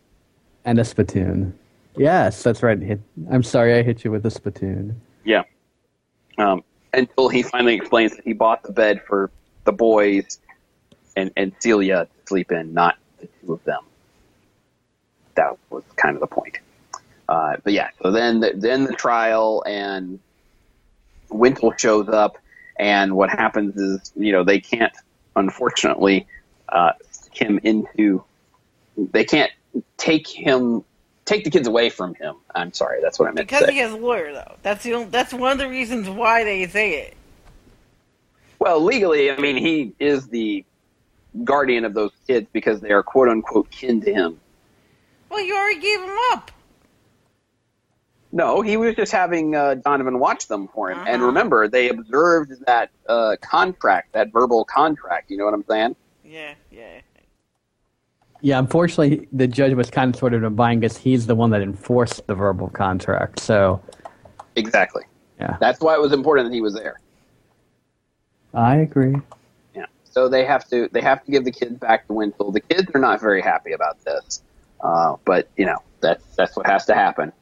and 0.64 0.78
a 0.78 0.84
spittoon. 0.84 1.58
Yes, 1.96 2.40
that's 2.44 2.62
right. 2.62 2.78
Hit, 2.80 3.00
I'm 3.32 3.42
sorry, 3.42 3.74
I 3.74 3.82
hit 3.82 4.04
you 4.04 4.12
with 4.12 4.24
a 4.26 4.30
spittoon. 4.30 5.00
Yeah. 5.24 5.42
Um, 6.38 6.62
until 6.94 7.28
he 7.28 7.42
finally 7.42 7.74
explains 7.74 8.14
that 8.14 8.24
he 8.24 8.32
bought 8.32 8.62
the 8.62 8.72
bed 8.72 9.02
for 9.08 9.28
the 9.64 9.72
boys 9.72 10.38
and, 11.16 11.30
and 11.36 11.52
Celia 11.58 12.06
to 12.06 12.26
sleep 12.26 12.52
in, 12.52 12.74
not 12.74 12.96
the 13.18 13.28
two 13.40 13.52
of 13.52 13.64
them. 13.64 13.82
That 15.34 15.56
was 15.70 15.82
kind 15.96 16.16
of 16.16 16.20
the 16.20 16.26
point. 16.26 16.58
Uh, 17.28 17.56
but 17.62 17.72
yeah, 17.72 17.88
so 18.02 18.10
then 18.10 18.40
the, 18.40 18.52
then 18.54 18.84
the 18.84 18.92
trial 18.92 19.62
and 19.66 20.18
Wintle 21.30 21.72
shows 21.76 22.08
up, 22.08 22.36
and 22.76 23.14
what 23.16 23.30
happens 23.30 23.76
is, 23.76 24.12
you 24.16 24.32
know, 24.32 24.44
they 24.44 24.60
can't, 24.60 24.92
unfortunately, 25.36 26.26
uh, 26.68 26.92
stick 27.10 27.34
him 27.34 27.60
into. 27.62 28.24
They 28.96 29.24
can't 29.24 29.50
take 29.96 30.28
him, 30.28 30.84
take 31.24 31.44
the 31.44 31.50
kids 31.50 31.66
away 31.66 31.88
from 31.88 32.14
him. 32.14 32.36
I'm 32.54 32.72
sorry, 32.72 33.00
that's 33.00 33.18
what 33.18 33.28
I 33.28 33.32
meant 33.32 33.48
to 33.48 33.54
Because 33.54 33.70
he 33.70 33.78
has 33.78 33.92
a 33.92 33.96
lawyer, 33.96 34.32
though. 34.32 34.56
That's 34.62 34.82
the 34.82 34.94
only, 34.94 35.08
that's 35.08 35.32
one 35.32 35.52
of 35.52 35.58
the 35.58 35.68
reasons 35.68 36.08
why 36.08 36.44
they 36.44 36.66
say 36.66 37.00
it. 37.00 37.16
Well, 38.58 38.84
legally, 38.84 39.30
I 39.30 39.38
mean, 39.38 39.56
he 39.56 39.92
is 39.98 40.28
the 40.28 40.64
guardian 41.44 41.84
of 41.84 41.94
those 41.94 42.12
kids 42.26 42.46
because 42.52 42.80
they 42.80 42.90
are 42.90 43.02
quote 43.02 43.28
unquote 43.28 43.70
kin 43.70 44.00
to 44.02 44.12
him. 44.12 44.40
Well, 45.30 45.40
you 45.40 45.56
already 45.56 45.80
gave 45.80 46.00
him 46.00 46.16
up. 46.32 46.50
No, 48.34 48.62
he 48.62 48.76
was 48.78 48.94
just 48.94 49.12
having 49.12 49.54
uh, 49.54 49.74
Donovan 49.74 50.18
watch 50.18 50.48
them 50.48 50.68
for 50.68 50.90
him. 50.90 50.98
And 51.06 51.16
Uh-huh. 51.16 51.26
remember, 51.26 51.68
they 51.68 51.90
observed 51.90 52.52
that 52.66 52.90
uh, 53.08 53.36
contract, 53.42 54.12
that 54.12 54.32
verbal 54.32 54.64
contract. 54.64 55.30
You 55.30 55.36
know 55.36 55.44
what 55.44 55.54
I'm 55.54 55.64
saying? 55.68 55.96
Yeah, 56.24 56.54
yeah. 56.70 57.00
Yeah, 58.40 58.58
unfortunately, 58.58 59.28
the 59.32 59.46
judge 59.46 59.74
was 59.74 59.88
kind 59.90 60.12
of 60.14 60.18
sort 60.18 60.34
of 60.34 60.42
implying 60.42 60.80
because 60.80 60.96
he's 60.96 61.26
the 61.26 61.34
one 61.34 61.50
that 61.50 61.62
enforced 61.62 62.26
the 62.26 62.34
verbal 62.34 62.68
contract. 62.70 63.38
So, 63.38 63.80
Exactly. 64.56 65.04
yeah, 65.38 65.56
That's 65.60 65.80
why 65.80 65.94
it 65.94 66.00
was 66.00 66.12
important 66.12 66.48
that 66.48 66.54
he 66.54 66.60
was 66.60 66.74
there. 66.74 67.00
I 68.52 68.76
agree. 68.76 69.14
Yeah. 70.14 70.22
So 70.22 70.28
they 70.28 70.44
have 70.44 70.68
to 70.68 70.88
they 70.92 71.00
have 71.00 71.24
to 71.24 71.30
give 71.30 71.44
the 71.44 71.52
kids 71.52 71.78
back 71.78 72.06
to 72.06 72.12
Wintle. 72.12 72.52
The 72.52 72.60
kids 72.60 72.90
are 72.94 73.00
not 73.00 73.20
very 73.20 73.42
happy 73.42 73.72
about 73.72 74.02
this, 74.04 74.42
uh, 74.80 75.16
but 75.24 75.48
you 75.56 75.66
know 75.66 75.78
that's 76.00 76.24
that's 76.36 76.56
what 76.56 76.66
has 76.66 76.86
to 76.86 76.94
happen. 76.94 77.32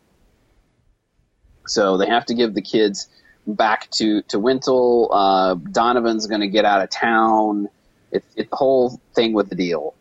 So 1.67 1.97
they 1.97 2.07
have 2.07 2.27
to 2.27 2.35
give 2.35 2.55
the 2.55 2.63
kids 2.63 3.09
back 3.47 3.91
to 3.93 4.23
to 4.23 4.39
Wintle. 4.39 5.11
Uh, 5.13 5.55
Donovan's 5.55 6.27
going 6.27 6.41
to 6.41 6.49
get 6.49 6.65
out 6.65 6.83
of 6.83 6.91
town. 6.91 7.69
It's 8.13 8.27
it's 8.37 8.51
the 8.51 8.57
whole 8.57 9.01
thing 9.15 9.33
with 9.33 9.49
the 9.49 9.55
deal, 9.55 9.95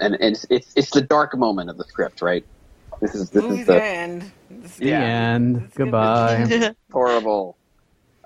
and, 0.00 0.14
and 0.14 0.34
it's, 0.34 0.46
it's 0.50 0.72
it's 0.76 0.90
the 0.90 1.00
dark 1.02 1.36
moment 1.36 1.70
of 1.70 1.78
the 1.78 1.84
script, 1.84 2.22
right? 2.22 2.44
This 3.00 3.14
is 3.14 3.30
this 3.30 3.42
Movie's 3.42 3.60
is 3.60 3.66
the 3.66 3.82
end. 3.84 4.32
This- 4.50 4.76
The 4.76 4.86
Yeah. 4.86 5.00
end. 5.02 5.56
It's 5.66 5.76
Goodbye. 5.76 6.74
horrible. 6.92 7.56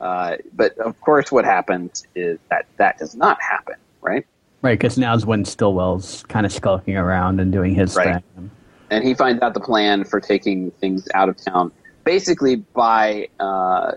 Uh, 0.01 0.37
but 0.55 0.77
of 0.79 1.01
course, 1.01 1.31
what 1.33 1.45
happens 1.45 2.07
is 2.15 2.39
that 2.51 2.67
that 2.77 2.99
does 2.99 3.15
not 3.17 3.41
happen, 3.43 3.75
right? 4.01 4.27
right, 4.63 4.79
because 4.79 4.97
now's 4.99 5.25
when 5.27 5.45
Stillwell's 5.45 6.23
kind 6.29 6.45
of 6.47 6.53
skulking 6.53 6.97
around 6.97 7.41
and 7.41 7.53
doing 7.53 7.75
his 7.75 7.95
Right. 7.97 8.23
thing. 8.37 8.51
and 8.91 9.05
he 9.05 9.15
finds 9.15 9.43
out 9.43 9.55
the 9.55 9.61
plan 9.61 10.05
for 10.05 10.21
taking 10.21 10.71
things 10.73 11.07
out 11.15 11.29
of 11.29 11.37
town, 11.37 11.71
basically 12.05 12.57
by 12.57 13.29
uh, 13.41 13.93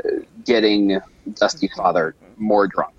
getting 0.46 1.00
Dusty's 1.36 1.74
father 1.74 2.14
more 2.38 2.68
drunk 2.68 2.94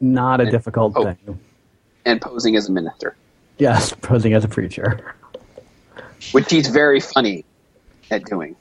Not 0.00 0.40
a 0.40 0.44
And- 0.44 0.52
difficult 0.52 0.92
oh. 0.96 1.04
thing. 1.04 1.38
and 2.04 2.20
posing 2.20 2.56
as 2.56 2.68
a 2.68 2.72
minister, 2.72 3.16
Yes, 3.58 3.92
posing 4.02 4.32
as 4.34 4.44
a 4.44 4.48
preacher. 4.48 5.14
which 6.32 6.50
he's 6.50 6.68
very 6.68 7.00
funny 7.00 7.44
at 8.10 8.24
doing. 8.24 8.54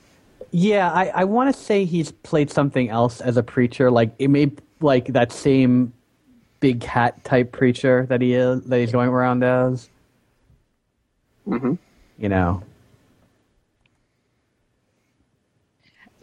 Yeah, 0.51 0.91
I, 0.91 1.07
I 1.07 1.23
want 1.25 1.53
to 1.53 1.61
say 1.61 1.85
he's 1.85 2.11
played 2.11 2.49
something 2.49 2.89
else 2.89 3.21
as 3.21 3.37
a 3.37 3.43
preacher, 3.43 3.91
like 3.91 4.13
it 4.19 4.29
may 4.29 4.51
like 4.81 5.07
that 5.07 5.31
same 5.31 5.93
big 6.59 6.81
cat 6.81 7.23
type 7.23 7.51
preacher 7.51 8.05
that 8.09 8.21
he 8.21 8.33
is 8.33 8.63
that 8.65 8.79
he's 8.79 8.91
going 8.91 9.09
around 9.09 9.43
as. 9.43 9.89
hmm 11.45 11.73
You 12.17 12.29
know, 12.29 12.63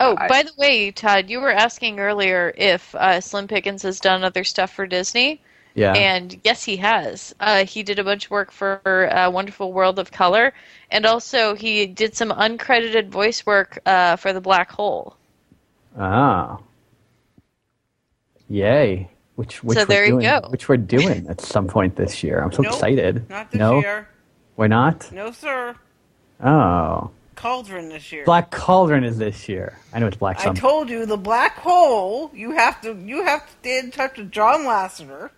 Oh, 0.01 0.17
I- 0.19 0.29
by 0.29 0.43
the 0.43 0.53
way, 0.59 0.91
Todd, 0.91 1.31
you 1.31 1.41
were 1.41 1.53
asking 1.53 2.01
earlier 2.01 2.53
if 2.57 2.95
uh, 2.95 3.21
Slim 3.21 3.49
Pickens 3.49 3.83
has 3.83 4.01
done 4.01 4.25
other 4.25 4.45
stuff 4.45 4.73
for 4.73 4.87
Disney, 4.87 5.41
yeah, 5.75 5.93
and 5.95 6.39
yes, 6.45 6.63
he 6.65 6.77
has. 6.79 7.35
Uh, 7.41 7.65
he 7.65 7.83
did 7.83 7.99
a 7.99 8.05
bunch 8.05 8.27
of 8.27 8.31
work 8.31 8.51
for 8.51 8.81
uh, 9.13 9.31
Wonderful 9.31 9.73
World 9.73 9.99
of 9.99 10.11
Color, 10.13 10.53
and 10.91 11.05
also 11.07 11.55
he 11.55 11.87
did 11.87 12.17
some 12.17 12.31
uncredited 12.31 13.09
voice 13.09 13.45
work 13.47 13.79
uh, 13.87 14.17
for 14.17 14.33
The 14.33 14.41
Black 14.41 14.71
Hole. 14.71 15.17
ah, 15.99 16.59
yay! 18.49 19.09
Which 19.37 19.65
which 19.65 19.77
So 19.79 19.83
we're 19.83 19.87
there 19.87 20.07
you 20.07 20.21
go. 20.21 20.43
which 20.49 20.69
we're 20.69 20.77
doing 20.77 21.27
at 21.29 21.41
some 21.41 21.67
point 21.67 21.97
this 21.97 22.23
year. 22.23 22.41
I'm 22.43 22.53
so 22.53 22.63
Nope, 22.63 22.73
excited. 22.75 23.29
Not 23.29 23.51
this 23.51 23.59
no, 23.59 23.81
year. 23.81 24.09
why 24.55 24.69
not? 24.69 25.11
No, 25.13 25.33
sir. 25.33 25.75
Oh, 26.43 27.11
Cauldron 27.35 27.89
this 27.89 28.13
year. 28.13 28.25
Black 28.25 28.51
Cauldron 28.53 29.03
is 29.03 29.19
this 29.19 29.49
year. 29.49 29.77
I 29.93 29.99
know 29.99 30.07
it's 30.07 30.17
Black 30.17 30.45
I 30.47 30.53
told 30.53 30.89
you 30.89 31.05
the 31.05 31.17
black 31.17 31.57
hole. 31.57 32.31
You 32.33 32.53
have 32.53 32.81
to. 32.83 32.95
You 32.95 33.25
have 33.25 33.45
to 33.47 33.53
stay 33.61 33.79
in 33.81 33.91
touch 33.91 34.19
with 34.19 34.31
John 34.31 34.61
Lasseter. 34.61 35.31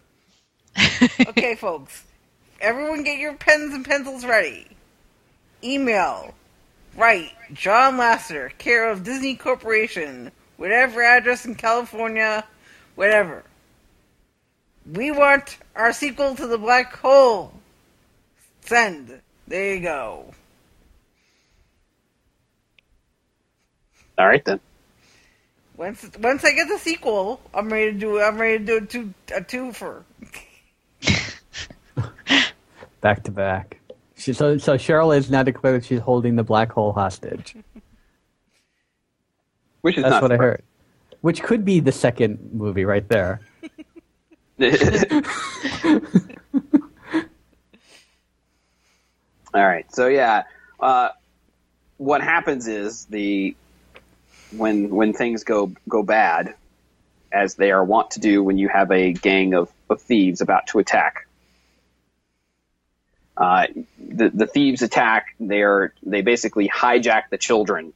okay, 1.29 1.55
folks. 1.55 2.05
Everyone, 2.61 3.05
get 3.05 3.19
your 3.19 3.35
pens 3.35 3.75
and 3.75 3.85
pencils 3.85 4.25
ready. 4.25 4.67
Email. 5.63 6.35
Write 6.97 7.33
John 7.53 7.99
Lasseter, 7.99 8.57
care 8.57 8.91
of 8.91 9.05
Disney 9.05 9.37
Corporation, 9.37 10.33
whatever 10.57 11.03
address 11.03 11.45
in 11.45 11.55
California, 11.55 12.45
whatever. 12.95 13.45
We 14.91 15.11
want 15.11 15.59
our 15.75 15.93
sequel 15.93 16.35
to 16.37 16.47
the 16.47 16.57
black 16.59 16.97
hole. 16.97 17.53
Send. 18.63 19.21
There 19.47 19.75
you 19.75 19.83
go. 19.83 20.33
All 24.19 24.27
right 24.27 24.45
then. 24.45 24.61
Once 25.77 26.11
once 26.19 26.45
I 26.45 26.53
get 26.53 26.69
the 26.69 26.79
sequel, 26.79 27.41
I'm 27.53 27.69
ready 27.71 27.93
to 27.93 27.99
do. 27.99 28.21
I'm 28.21 28.39
ready 28.41 28.59
to 28.59 28.65
do 28.65 28.77
a 28.79 28.87
two 28.87 29.15
a 29.35 29.43
two 29.43 29.73
for. 29.75 30.06
back 33.01 33.23
to 33.25 33.31
back. 33.31 33.81
She, 34.17 34.33
so, 34.33 34.59
so 34.59 34.75
Cheryl 34.77 35.17
is 35.17 35.31
now 35.31 35.43
declared 35.43 35.85
she's 35.85 36.01
holding 36.01 36.37
the 36.37 36.45
black 36.45 36.73
hole 36.73 36.93
hostage. 36.93 37.55
Which 39.83 39.97
is 39.97 40.03
That's 40.03 40.13
not 40.15 40.23
what 40.23 40.33
I 40.33 40.37
heard. 40.37 40.63
Which 41.21 41.43
could 41.43 41.65
be 41.65 41.81
the 41.81 41.93
second 41.93 42.51
movie 42.53 42.85
right 42.85 43.09
there. 43.09 43.41
All 49.55 49.65
right. 49.65 49.93
So 49.93 50.09
yeah, 50.09 50.45
uh, 50.81 51.11
what 51.99 52.23
happens 52.23 52.67
is 52.67 53.05
the 53.07 53.55
when 54.57 54.91
when 54.91 55.13
things 55.13 55.45
go 55.45 55.73
go 55.89 56.03
bad, 56.03 56.55
as 57.33 57.55
they 57.55 57.71
are 57.71 57.85
wont 57.85 58.13
to 58.13 58.21
do 58.21 58.43
when 58.43 58.59
you 58.59 58.69
have 58.69 58.91
a 58.91 59.13
gang 59.13 59.55
of, 59.55 59.71
of 59.91 60.01
thieves 60.01 60.41
about 60.41 60.67
to 60.69 60.79
attack. 60.79 61.26
Uh, 63.37 63.67
the 63.99 64.31
the 64.31 64.47
thieves 64.47 64.83
attack. 64.83 65.35
They 65.39 65.63
are 65.63 65.93
they 66.03 66.23
basically 66.23 66.69
hijack 66.69 67.25
the 67.31 67.37
children 67.39 67.93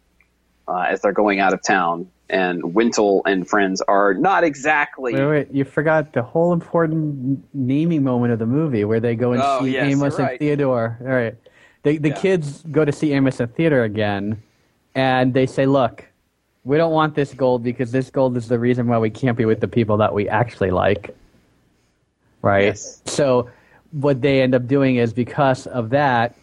uh, 0.68 0.86
as 0.88 1.00
they're 1.00 1.12
going 1.12 1.40
out 1.40 1.54
of 1.54 1.62
town, 1.62 2.10
and 2.28 2.74
Wintle 2.74 3.22
and 3.24 3.48
friends 3.48 3.80
are 3.80 4.12
not 4.12 4.44
exactly. 4.44 5.14
Wait, 5.14 5.26
wait, 5.26 5.48
you 5.50 5.64
forgot 5.64 6.12
the 6.12 6.22
whole 6.22 6.52
important 6.52 7.42
naming 7.54 8.04
moment 8.04 8.32
of 8.34 8.38
the 8.38 8.46
movie 8.46 8.84
where 8.84 9.00
they 9.00 9.14
go 9.14 9.32
and 9.32 9.42
Oh, 9.42 9.64
see 9.64 9.72
yes, 9.72 9.90
Amos 9.92 10.18
and 10.18 10.26
right. 10.28 10.38
Theodore. 10.38 10.98
All 11.00 11.06
right. 11.06 11.34
They, 11.82 11.96
the 11.96 12.10
Yeah. 12.10 12.20
kids 12.20 12.62
go 12.70 12.84
to 12.84 12.92
see 12.92 13.14
Amos 13.14 13.40
and 13.40 13.54
Theodore 13.54 13.84
again, 13.84 14.42
and 14.94 15.32
they 15.32 15.46
say, 15.46 15.64
look, 15.64 16.04
we 16.64 16.76
don't 16.76 16.92
want 16.92 17.14
this 17.14 17.32
gold 17.32 17.62
because 17.62 17.90
this 17.90 18.10
gold 18.10 18.36
is 18.36 18.46
the 18.48 18.58
reason 18.58 18.86
why 18.86 18.98
we 18.98 19.08
can't 19.08 19.38
be 19.38 19.46
with 19.46 19.60
the 19.60 19.68
people 19.68 19.96
that 19.96 20.12
we 20.12 20.28
actually 20.28 20.70
like. 20.70 21.16
Right? 22.42 22.64
Yes. 22.66 23.00
So 23.06 23.48
what 23.92 24.20
they 24.20 24.42
end 24.42 24.54
up 24.54 24.66
doing 24.66 24.96
is 24.96 25.12
because 25.12 25.66
of 25.66 25.90
that, 25.90 26.34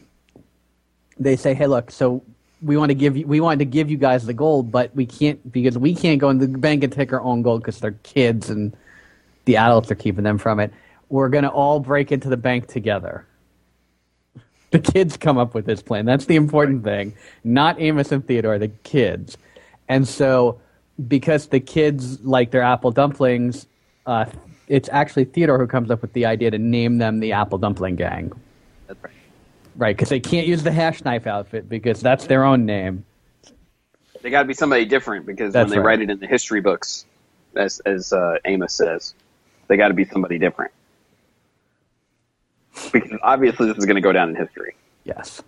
they 1.20 1.36
say, 1.36 1.54
"Hey, 1.54 1.68
look, 1.68 1.92
so 1.92 2.24
we 2.62 2.78
want 2.78 2.90
to 2.90 2.96
give 2.96 3.16
you, 3.16 3.26
we 3.28 3.40
wanted 3.40 3.60
to 3.60 3.66
give 3.66 3.90
you 3.90 3.98
guys 3.98 4.26
the 4.26 4.34
gold, 4.34 4.72
but 4.72 4.96
we 4.96 5.06
can't 5.06 5.52
because 5.52 5.78
we 5.78 5.96
can't 5.96 6.20
go 6.20 6.30
in 6.30 6.38
the 6.40 6.48
bank 6.48 6.84
and 6.84 6.92
take 6.92 7.14
our 7.14 7.22
own 7.22 7.42
gold 7.42 7.62
because 7.62 7.80
they're 7.80 7.92
kids 8.04 8.50
and 8.50 8.76
the 9.46 9.58
adults 9.58 9.90
are 9.92 9.96
keeping 9.96 10.24
them 10.24 10.38
from 10.38 10.60
it. 10.60 10.74
We're 11.10 11.30
gonna 11.30 11.50
all 11.50 11.80
break 11.80 12.12
into 12.12 12.30
the 12.30 12.38
bank 12.38 12.68
together." 12.68 13.26
The 14.70 14.80
kids 14.80 15.16
come 15.16 15.38
up 15.38 15.54
with 15.54 15.66
this 15.66 15.82
plan. 15.82 16.06
That's 16.06 16.26
the 16.26 16.36
important 16.36 16.84
thing. 16.84 17.14
Not 17.46 17.80
Amos 17.80 18.12
and 18.12 18.28
Theodore, 18.28 18.60
the 18.60 18.68
kids. 18.68 19.38
And 19.88 20.06
so, 20.06 20.60
because 21.08 21.48
the 21.48 21.62
kids 21.62 22.20
like 22.20 22.52
their 22.52 22.64
apple 22.64 22.92
dumplings, 22.92 23.66
uh, 24.06 24.26
it's 24.68 24.90
actually 24.92 25.26
Theodore 25.26 25.58
who 25.58 25.68
comes 25.68 25.92
up 25.92 26.02
with 26.02 26.14
the 26.14 26.26
idea 26.26 26.52
to 26.52 26.58
name 26.58 26.98
them 26.98 27.20
the 27.20 27.32
Apple 27.34 27.58
Dumpling 27.58 27.96
Gang. 27.96 28.32
That's 28.88 29.04
right. 29.04 29.14
Right, 29.76 29.96
because 29.96 30.10
they 30.10 30.20
can't 30.20 30.48
use 30.48 30.64
the 30.64 30.72
hash 30.72 31.04
knife 31.06 31.28
outfit 31.28 31.70
because 31.70 32.02
that's 32.02 32.26
their 32.26 32.44
own 32.44 32.66
name. 32.66 33.06
They 34.22 34.32
got 34.32 34.42
to 34.42 34.48
be 34.48 34.56
somebody 34.56 34.86
different 34.86 35.26
because 35.26 35.54
That's 35.54 35.70
when 35.70 35.72
they 35.72 35.78
right. 35.78 36.00
write 36.00 36.02
it 36.02 36.10
in 36.10 36.20
the 36.20 36.28
history 36.28 36.62
books, 36.62 37.06
as 37.56 37.80
as 37.82 38.12
uh, 38.12 38.38
Amos 38.46 38.74
says, 38.74 39.14
they 39.68 39.78
got 39.78 39.90
to 39.90 39.94
be 39.94 40.06
somebody 40.06 40.40
different. 40.40 40.72
Because 42.92 43.12
obviously 43.22 43.68
this 43.68 43.78
is 43.78 43.86
going 43.86 43.96
to 43.96 44.02
go 44.02 44.12
down 44.12 44.30
in 44.30 44.36
history. 44.36 44.76
Yes. 45.04 45.42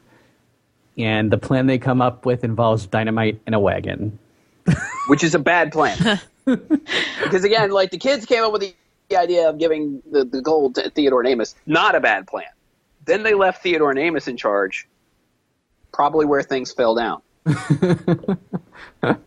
And 0.98 1.32
the 1.32 1.38
plan 1.38 1.68
they 1.68 1.78
come 1.78 2.02
up 2.02 2.26
with 2.26 2.44
involves 2.44 2.86
dynamite 2.86 3.42
and 3.46 3.56
a 3.56 3.60
wagon. 3.60 4.18
which 5.08 5.24
is 5.24 5.36
a 5.36 5.40
bad 5.40 5.72
plan. 5.72 6.20
because 6.46 7.44
again, 7.44 7.72
like 7.72 7.92
the 7.92 7.98
kids 7.98 8.26
came 8.26 8.44
up 8.44 8.52
with 8.52 8.62
the, 8.62 8.76
the 9.10 9.18
idea 9.18 9.50
of 9.50 9.58
giving 9.58 10.02
the, 10.12 10.24
the 10.24 10.42
gold 10.42 10.76
to 10.76 10.90
Theodore 10.90 11.22
and 11.22 11.30
Amos, 11.30 11.56
not 11.66 11.96
a 11.96 12.00
bad 12.00 12.28
plan. 12.28 12.46
Then 13.06 13.24
they 13.24 13.34
left 13.34 13.64
Theodore 13.64 13.90
and 13.90 14.00
Amos 14.00 14.28
in 14.28 14.38
charge, 14.38 14.88
probably 15.92 16.26
where 16.26 16.44
things 16.44 16.72
fell 16.72 16.96
down. 16.96 17.22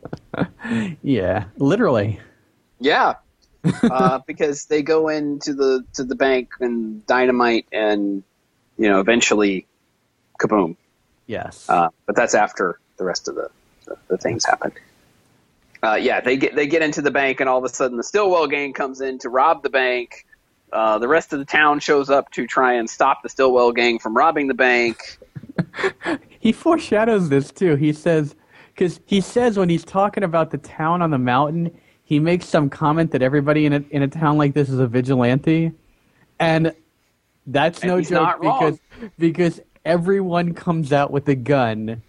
Yeah, 1.03 1.45
literally. 1.57 2.21
Yeah, 2.81 3.15
uh, 3.83 4.21
because 4.27 4.67
they 4.67 4.83
go 4.83 5.09
into 5.09 5.55
the 5.55 5.85
to 5.95 6.05
the 6.05 6.15
bank 6.15 6.51
and 6.61 7.07
dynamite, 7.07 7.67
and 7.73 8.23
you 8.79 8.89
know 8.89 9.01
eventually, 9.01 9.67
kaboom. 10.39 10.77
Yes. 11.27 11.69
Uh, 11.69 11.89
but 12.07 12.17
that's 12.17 12.35
after 12.35 12.79
the 12.97 13.05
rest 13.05 13.29
of 13.29 13.37
the, 13.37 13.51
the, 13.87 13.97
the 14.09 14.19
things 14.19 14.45
happen. 14.45 14.73
Uh, 15.83 15.95
yeah, 15.95 16.21
they 16.21 16.37
get 16.37 16.55
they 16.55 16.67
get 16.67 16.83
into 16.83 17.03
the 17.03 17.11
bank, 17.11 17.41
and 17.41 17.49
all 17.49 17.59
of 17.59 17.65
a 17.65 17.69
sudden 17.69 17.97
the 17.97 18.05
Stillwell 18.05 18.47
gang 18.47 18.73
comes 18.73 19.01
in 19.01 19.19
to 19.19 19.29
rob 19.29 19.63
the 19.63 19.71
bank. 19.71 20.27
Uh, 20.73 20.99
the 20.99 21.09
rest 21.09 21.33
of 21.33 21.39
the 21.39 21.45
town 21.45 21.81
shows 21.81 22.09
up 22.09 22.31
to 22.31 22.47
try 22.47 22.75
and 22.75 22.89
stop 22.89 23.23
the 23.23 23.29
Stillwell 23.29 23.73
gang 23.73 23.99
from 23.99 24.17
robbing 24.17 24.47
the 24.47 24.55
bank. 24.55 25.19
he 26.39 26.53
foreshadows 26.53 27.29
this 27.29 27.51
too. 27.51 27.75
He 27.75 27.93
says, 27.93 28.35
because 28.69 29.01
he 29.05 29.21
says 29.21 29.59
when 29.59 29.69
he's 29.69 29.85
talking 29.85 30.23
about 30.23 30.51
the 30.51 30.59
town 30.59 31.03
on 31.03 31.11
the 31.11 31.19
mountain, 31.19 31.77
he 32.05 32.21
makes 32.21 32.47
some 32.47 32.71
comment 32.71 33.11
that 33.11 33.21
everybody 33.21 33.67
in 33.67 33.73
a 33.73 33.85
in 33.91 34.03
a 34.03 34.09
town 34.09 34.39
like 34.39 34.55
this 34.55 34.69
is 34.69 34.79
a 34.79 34.87
vigilante, 34.87 35.73
and 36.39 36.73
that's 37.47 37.81
And 37.81 37.89
no 37.89 38.01
joke 38.01 38.41
because 38.41 38.79
because 39.19 39.61
everyone 39.85 40.55
comes 40.55 40.93
out 40.93 41.11
with 41.11 41.29
a 41.29 41.35
gun 41.35 42.03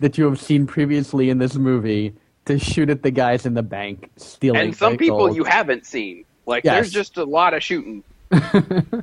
that 0.00 0.18
you 0.18 0.24
have 0.24 0.40
seen 0.40 0.66
previously 0.66 1.30
in 1.30 1.38
this 1.38 1.54
movie 1.54 2.14
to 2.46 2.58
shoot 2.58 2.90
at 2.90 3.02
the 3.02 3.10
guys 3.10 3.46
in 3.46 3.54
the 3.54 3.62
bank 3.62 4.10
stealing. 4.16 4.60
And 4.60 4.76
some 4.76 4.96
people 4.96 5.18
gold. 5.18 5.36
you 5.36 5.44
haven't 5.44 5.86
seen. 5.86 6.24
Like 6.46 6.64
Yes. 6.64 6.74
there's 6.74 6.92
just 6.92 7.16
a 7.18 7.24
lot 7.24 7.54
of 7.54 7.62
shooting. 7.62 8.02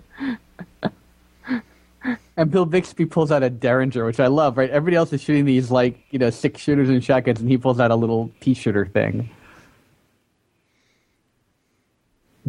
And 2.37 2.49
Bill 2.49 2.65
Bixby 2.65 3.05
pulls 3.05 3.29
out 3.33 3.43
a 3.43 3.49
Derringer, 3.49 4.05
which 4.05 4.21
I 4.21 4.27
love, 4.27 4.57
right? 4.57 4.69
Everybody 4.69 4.95
else 4.95 5.11
is 5.11 5.21
shooting 5.21 5.43
these, 5.43 5.69
like, 5.69 5.99
you 6.11 6.17
know, 6.19 6.29
six 6.29 6.61
shooters 6.61 6.87
and 6.87 7.03
shotguns, 7.03 7.41
and 7.41 7.49
he 7.49 7.57
pulls 7.57 7.81
out 7.81 7.91
a 7.91 7.95
little 7.95 8.31
pea 8.39 8.53
shooter 8.53 8.85
thing. 8.85 9.29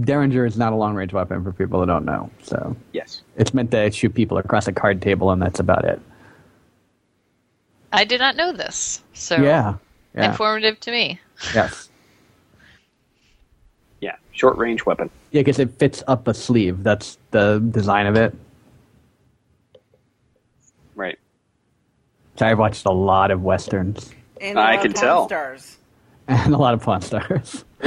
Derringer 0.00 0.46
is 0.46 0.56
not 0.56 0.72
a 0.72 0.76
long 0.76 0.94
range 0.94 1.12
weapon 1.12 1.42
for 1.42 1.52
people 1.52 1.80
that 1.80 1.86
don't 1.86 2.04
know. 2.04 2.30
So 2.42 2.76
Yes. 2.92 3.22
it's 3.36 3.52
meant 3.52 3.72
to 3.72 3.90
shoot 3.90 4.14
people 4.14 4.38
across 4.38 4.68
a 4.68 4.72
card 4.72 5.02
table, 5.02 5.32
and 5.32 5.42
that's 5.42 5.58
about 5.58 5.84
it. 5.84 6.00
I 7.92 8.04
did 8.04 8.20
not 8.20 8.36
know 8.36 8.52
this. 8.52 9.02
So 9.12 9.36
Yeah. 9.36 9.74
Yeah. 10.14 10.30
informative 10.30 10.78
to 10.80 10.90
me. 10.90 11.20
yes. 11.54 11.88
Yeah. 14.00 14.16
Short 14.32 14.56
range 14.56 14.86
weapon. 14.86 15.10
Yeah, 15.30 15.40
because 15.42 15.58
it 15.58 15.72
fits 15.78 16.02
up 16.08 16.26
a 16.26 16.32
sleeve. 16.32 16.82
That's 16.82 17.18
the 17.32 17.58
design 17.70 18.06
of 18.06 18.16
it. 18.16 18.34
Right. 20.94 21.18
So 22.36 22.46
I've 22.46 22.58
watched 22.58 22.86
a 22.86 22.90
lot 22.92 23.30
of 23.30 23.42
westerns 23.42 24.10
And 24.40 24.56
a 24.58 24.60
I 24.62 24.76
lot 24.76 24.76
of 24.76 24.82
can 24.82 24.92
Pawn 24.94 25.02
tell. 25.02 25.26
Stars. 25.28 25.76
and 26.28 26.54
a 26.54 26.56
lot 26.56 26.72
of 26.72 26.82
Pawn 26.82 27.02
Stars. 27.02 27.62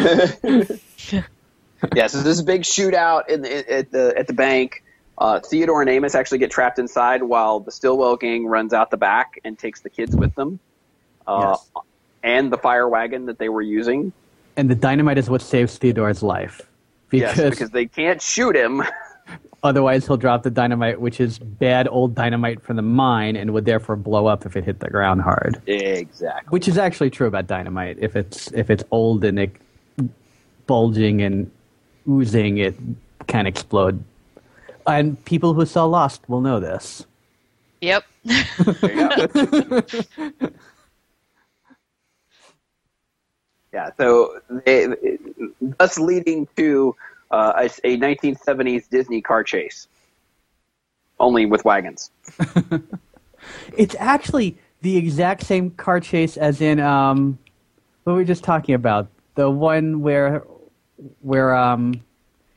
yeah, 1.95 2.07
so 2.07 2.21
this 2.21 2.41
big 2.43 2.61
shootout 2.61 3.27
in 3.29 3.41
the, 3.41 3.73
at 3.73 3.91
the 3.91 4.13
at 4.15 4.27
the 4.27 4.33
bank. 4.33 4.83
Uh, 5.17 5.39
Theodore 5.39 5.81
and 5.81 5.89
Amos 5.89 6.15
actually 6.15 6.39
get 6.39 6.51
trapped 6.51 6.77
inside 6.79 7.23
while 7.23 7.59
the 7.59 7.71
Stillwell 7.71 8.17
gang 8.17 8.45
runs 8.47 8.73
out 8.73 8.89
the 8.91 8.97
back 8.97 9.39
and 9.43 9.57
takes 9.57 9.81
the 9.81 9.89
kids 9.89 10.15
with 10.15 10.33
them, 10.35 10.59
uh, 11.27 11.55
Yes. 11.57 11.71
And 12.23 12.51
the 12.51 12.57
fire 12.57 12.87
wagon 12.87 13.25
that 13.27 13.37
they 13.37 13.49
were 13.49 13.61
using. 13.61 14.13
And 14.55 14.69
the 14.69 14.75
dynamite 14.75 15.17
is 15.17 15.29
what 15.29 15.41
saves 15.41 15.77
Theodore's 15.77 16.23
life. 16.23 16.61
yes, 17.11 17.39
because 17.39 17.71
they 17.71 17.85
can't 17.85 18.21
shoot 18.21 18.55
him. 18.55 18.83
Otherwise, 19.63 20.05
he'll 20.05 20.17
drop 20.17 20.43
the 20.43 20.49
dynamite, 20.51 20.99
which 20.99 21.21
is 21.21 21.39
bad 21.39 21.87
old 21.87 22.13
dynamite 22.15 22.61
from 22.61 22.75
the 22.75 22.81
mine, 22.81 23.37
and 23.37 23.53
would 23.53 23.63
therefore 23.63 23.95
blow 23.95 24.27
up 24.27 24.45
if 24.45 24.57
it 24.57 24.65
hit 24.65 24.79
the 24.79 24.89
ground 24.89 25.21
hard. 25.21 25.61
exactly. 25.67 26.49
Which 26.49 26.67
is 26.67 26.77
actually 26.77 27.09
true 27.11 27.27
about 27.27 27.47
dynamite. 27.47 27.97
If 27.99 28.15
it's 28.17 28.51
if 28.51 28.69
it's 28.69 28.83
old 28.91 29.23
and 29.23 29.39
it 29.39 29.55
bulging 30.67 31.21
and 31.21 31.49
oozing, 32.09 32.57
it 32.57 32.75
can 33.27 33.47
explode. 33.47 34.03
And 34.85 35.23
people 35.23 35.53
who 35.53 35.65
saw 35.65 35.85
Lost 35.85 36.27
will 36.27 36.41
know 36.41 36.59
this. 36.59 37.05
Yep. 37.81 38.03
There 38.81 38.93
you 38.93 39.81
go. 40.41 40.49
Yeah, 43.73 43.89
so 43.97 44.39
they, 44.65 44.87
thus 45.61 45.97
leading 45.97 46.47
to 46.55 46.95
uh, 47.31 47.53
a, 47.57 47.65
a 47.87 47.97
1970s 47.97 48.89
Disney 48.89 49.21
car 49.21 49.43
chase, 49.43 49.87
only 51.19 51.45
with 51.45 51.65
wagons. 51.65 52.11
It's 53.77 53.95
actually 53.99 54.57
the 54.81 54.97
exact 54.97 55.43
same 55.43 55.71
car 55.71 55.99
chase 55.99 56.37
as 56.37 56.61
in 56.61 56.79
um, 56.79 57.37
what 58.03 58.13
were 58.13 58.19
we 58.19 58.25
just 58.25 58.43
talking 58.43 58.75
about? 58.75 59.07
The 59.35 59.49
one 59.49 60.01
where 60.01 60.43
where 61.21 61.55
um, 61.55 62.01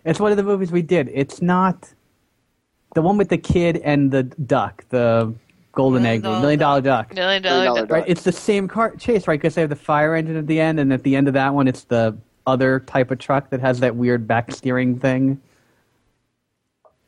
it's 0.05 0.21
one 0.21 0.31
of 0.31 0.37
the 0.37 0.43
movies 0.43 0.71
we 0.71 0.83
did. 0.83 1.11
It's 1.13 1.41
not 1.41 1.93
the 2.95 3.03
one 3.03 3.17
with 3.17 3.29
the 3.29 3.39
kid 3.39 3.79
and 3.79 4.11
the 4.11 4.25
duck, 4.25 4.85
the 4.91 5.35
golden 5.77 6.03
Million 6.03 6.19
egg, 6.19 6.23
Dollar 6.25 6.41
million 6.41 6.59
dollar 6.59 6.81
duck. 6.81 7.15
Million 7.15 7.43
Million 7.43 7.43
dollar. 7.43 7.65
dollar 7.67 7.87
duck. 7.87 7.91
Right, 7.91 8.05
it's 8.09 8.25
the 8.25 8.33
same 8.33 8.67
car 8.67 8.97
chase, 8.97 9.29
right? 9.29 9.39
Because 9.39 9.55
they 9.55 9.61
have 9.61 9.71
the 9.71 9.77
fire 9.77 10.17
engine 10.17 10.37
at 10.37 10.49
the 10.49 10.59
end, 10.61 10.81
and 10.81 10.93
at 10.93 11.05
the 11.05 11.15
end 11.15 11.29
of 11.29 11.35
that 11.35 11.55
one, 11.55 11.69
it's 11.69 11.85
the 11.85 12.17
other 12.47 12.81
type 12.81 13.13
of 13.13 13.19
truck 13.19 13.51
that 13.51 13.61
has 13.61 13.81
that 13.81 13.95
weird 13.95 14.27
back 14.27 14.51
steering 14.51 14.99
thing. 14.99 15.41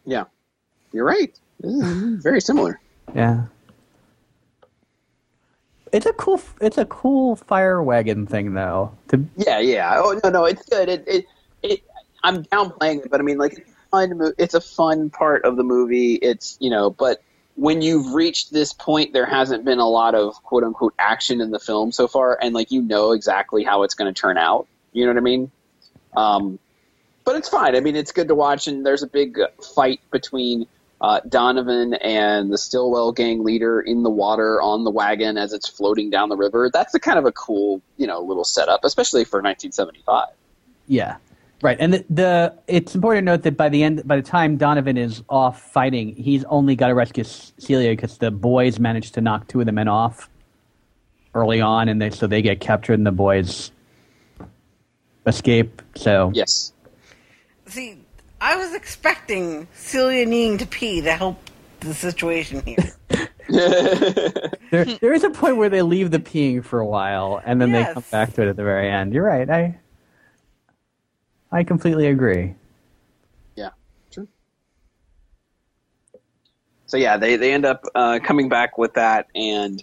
Yeah, 0.05 0.25
you're 0.93 1.05
right. 1.05 1.37
Very 1.61 2.41
similar. 2.41 2.81
Yeah. 3.15 3.47
It's 5.91 6.07
a 6.07 6.13
cool. 6.13 6.41
It's 6.61 6.77
a 6.79 6.85
cool 6.85 7.37
fire 7.37 7.83
wagon 7.83 8.27
thing, 8.27 8.53
though. 8.53 8.93
To 9.09 9.25
Yeah, 9.37 9.59
yeah. 9.59 9.95
Oh 9.97 10.21
no, 10.23 10.31
no, 10.31 10.45
it's 10.45 10.69
good. 10.69 10.89
It, 10.89 11.05
it, 11.09 11.25
it. 11.63 11.83
I'm 12.23 12.45
downplaying 12.45 13.05
it, 13.07 13.11
but 13.11 13.21
I 13.21 13.23
mean, 13.23 13.39
like, 13.39 13.67
fun. 13.91 14.21
It's 14.37 14.53
a 14.53 14.61
fun 14.61 15.09
part 15.09 15.45
of 15.47 15.57
the 15.57 15.65
movie. 15.65 16.15
It's 16.17 16.59
you 16.61 16.69
know, 16.69 16.91
but 16.91 17.23
when 17.59 17.83
you've 17.83 18.15
reached 18.15 18.53
this 18.53 18.73
point, 18.73 19.13
there 19.13 19.27
hasn't 19.27 19.65
been 19.65 19.81
a 19.81 19.89
lot 19.89 20.15
of 20.15 20.41
quote 20.45 20.63
unquote 20.63 20.95
action 20.97 21.41
in 21.41 21.51
the 21.51 21.59
film 21.59 21.91
so 21.91 22.07
far, 22.07 22.39
and 22.41 22.55
like 22.55 22.71
you 22.71 22.83
know 22.83 23.13
exactly 23.13 23.65
how 23.65 23.83
it's 23.83 23.95
going 23.95 24.13
to 24.13 24.19
turn 24.19 24.39
out. 24.39 24.69
You 24.93 25.05
know 25.05 25.11
what 25.11 25.19
I 25.19 25.23
mean? 25.23 25.51
Um, 26.17 26.59
but 27.25 27.35
it's 27.35 27.49
fine. 27.49 27.75
I 27.75 27.81
mean, 27.81 27.97
it's 27.97 28.13
good 28.13 28.29
to 28.29 28.35
watch, 28.37 28.69
and 28.69 28.87
there's 28.87 29.03
a 29.03 29.09
big 29.09 29.39
fight 29.75 30.01
between 30.13 30.69
uh, 31.01 31.21
Donovan 31.29 31.95
and 31.95 32.53
the 32.53 32.59
Stillwell 32.59 33.11
gang 33.11 33.43
leader 33.43 33.81
in 33.81 34.05
the 34.05 34.11
water 34.11 34.63
on 34.63 34.85
the 34.85 34.91
wagon 34.91 35.37
as 35.37 35.53
it's 35.53 35.69
floating 35.69 36.11
down 36.11 36.29
the 36.29 36.37
river. 36.37 36.71
That's 36.73 36.95
a 36.95 37.01
kind 37.01 37.19
of 37.19 37.27
a 37.27 37.33
cool, 37.33 37.83
you 37.97 38.07
know, 38.07 38.21
little 38.21 38.45
setup, 38.45 38.85
especially 38.85 39.25
for 39.25 39.39
1975. 39.39 40.29
Yeah, 40.87 41.17
right. 41.63 41.77
And 41.81 41.95
the, 41.95 42.05
the 42.11 42.55
it's 42.67 42.95
important 42.95 43.27
to 43.27 43.33
note 43.33 43.43
that 43.43 43.57
by 43.57 43.69
the 43.69 43.83
end, 43.83 44.07
by 44.07 44.17
the 44.17 44.23
time 44.23 44.57
Donovan 44.57 44.97
is 44.97 45.23
off 45.29 45.63
fighting, 45.73 46.15
he's 46.15 46.45
only 46.45 46.77
got 46.77 46.89
to 46.89 46.95
rescue 46.95 47.25
Celia 47.25 47.91
because 47.91 48.19
the 48.19 48.31
boys 48.31 48.79
managed 48.79 49.15
to 49.15 49.21
knock 49.21 49.49
two 49.49 49.61
of 49.61 49.67
the 49.67 49.73
men 49.73 49.89
off 49.89 50.29
early 51.35 51.61
on, 51.61 51.89
and 51.89 52.01
they 52.01 52.11
so 52.11 52.27
they 52.27 52.43
get 52.43 52.61
captured, 52.61 52.95
and 52.95 53.07
the 53.07 53.13
boys 53.13 53.71
escape. 55.27 55.83
So 55.95 56.31
Yes. 56.35 56.73
See, 57.67 57.99
I 58.41 58.57
was 58.57 58.75
expecting 58.75 59.69
Celia 59.75 60.25
needing 60.25 60.59
to 60.59 60.67
pee 60.67 61.03
to 61.03 61.13
help 61.13 61.39
the 61.81 61.95
situation 61.95 62.63
here. 62.65 62.95
there, 63.49 64.85
there 64.85 65.15
is 65.15 65.25
a 65.25 65.31
point 65.31 65.57
where 65.57 65.71
they 65.71 65.81
leave 65.81 66.11
the 66.11 66.19
peeing 66.19 66.63
for 66.63 66.81
a 66.81 66.87
while, 66.87 67.41
and 67.45 67.61
then 67.61 67.73
they 67.73 67.83
come 67.85 68.05
back 68.11 68.35
to 68.35 68.43
it 68.43 68.49
at 68.49 68.57
the 68.57 68.63
very 68.63 68.91
end. 68.91 69.15
You're 69.15 69.25
right. 69.25 69.49
I 69.49 69.79
I 71.51 71.65
completely 71.65 72.07
agree. 72.07 72.55
Yeah, 73.57 73.71
true. 74.11 74.29
So 76.87 76.97
yeah, 76.97 77.17
they 77.17 77.37
they 77.37 77.53
end 77.53 77.65
up 77.65 77.85
uh, 77.95 78.19
coming 78.23 78.49
back 78.49 78.79
with 78.79 78.95
that, 78.95 79.27
and 79.35 79.83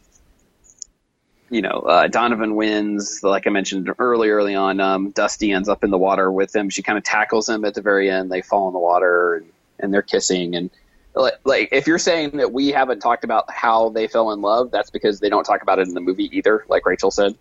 you 1.50 1.62
know 1.62 1.82
uh, 1.82 2.08
Donovan 2.08 2.56
wins. 2.56 3.22
Like 3.24 3.48
I 3.48 3.50
mentioned 3.50 3.92
early, 4.00 4.30
early 4.30 4.56
on, 4.56 4.80
um, 4.80 5.12
Dusty 5.12 5.52
ends 5.52 5.70
up 5.70 5.84
in 5.84 5.90
the 5.90 5.98
water 5.98 6.32
with 6.32 6.56
him. 6.56 6.70
She 6.70 6.82
kind 6.82 6.98
of 6.98 7.04
tackles 7.04 7.50
him 7.50 7.66
at 7.66 7.74
the 7.74 7.82
very 7.82 8.10
end. 8.10 8.32
They 8.32 8.42
fall 8.42 8.68
in 8.68 8.74
the 8.74 8.80
water, 8.80 9.36
and, 9.36 9.46
and 9.80 9.94
they're 9.94 10.02
kissing. 10.04 10.56
And 10.56 10.70
like, 11.16 11.34
like, 11.46 11.70
if 11.72 11.88
you're 11.88 11.98
saying 11.98 12.38
that 12.38 12.52
we 12.52 12.70
haven't 12.70 13.00
talked 13.00 13.24
about 13.24 13.50
how 13.52 13.90
they 13.90 14.08
fell 14.08 14.32
in 14.32 14.42
love, 14.42 14.70
that's 14.70 14.90
because 14.90 15.20
they 15.20 15.30
don't 15.30 15.46
talk 15.46 15.62
about 15.62 15.80
it 15.80 15.88
in 15.88 15.94
the 15.94 16.02
movie 16.02 16.30
either. 16.38 16.66
Like 16.68 16.86
Rachel 16.86 17.10
said, 17.10 17.36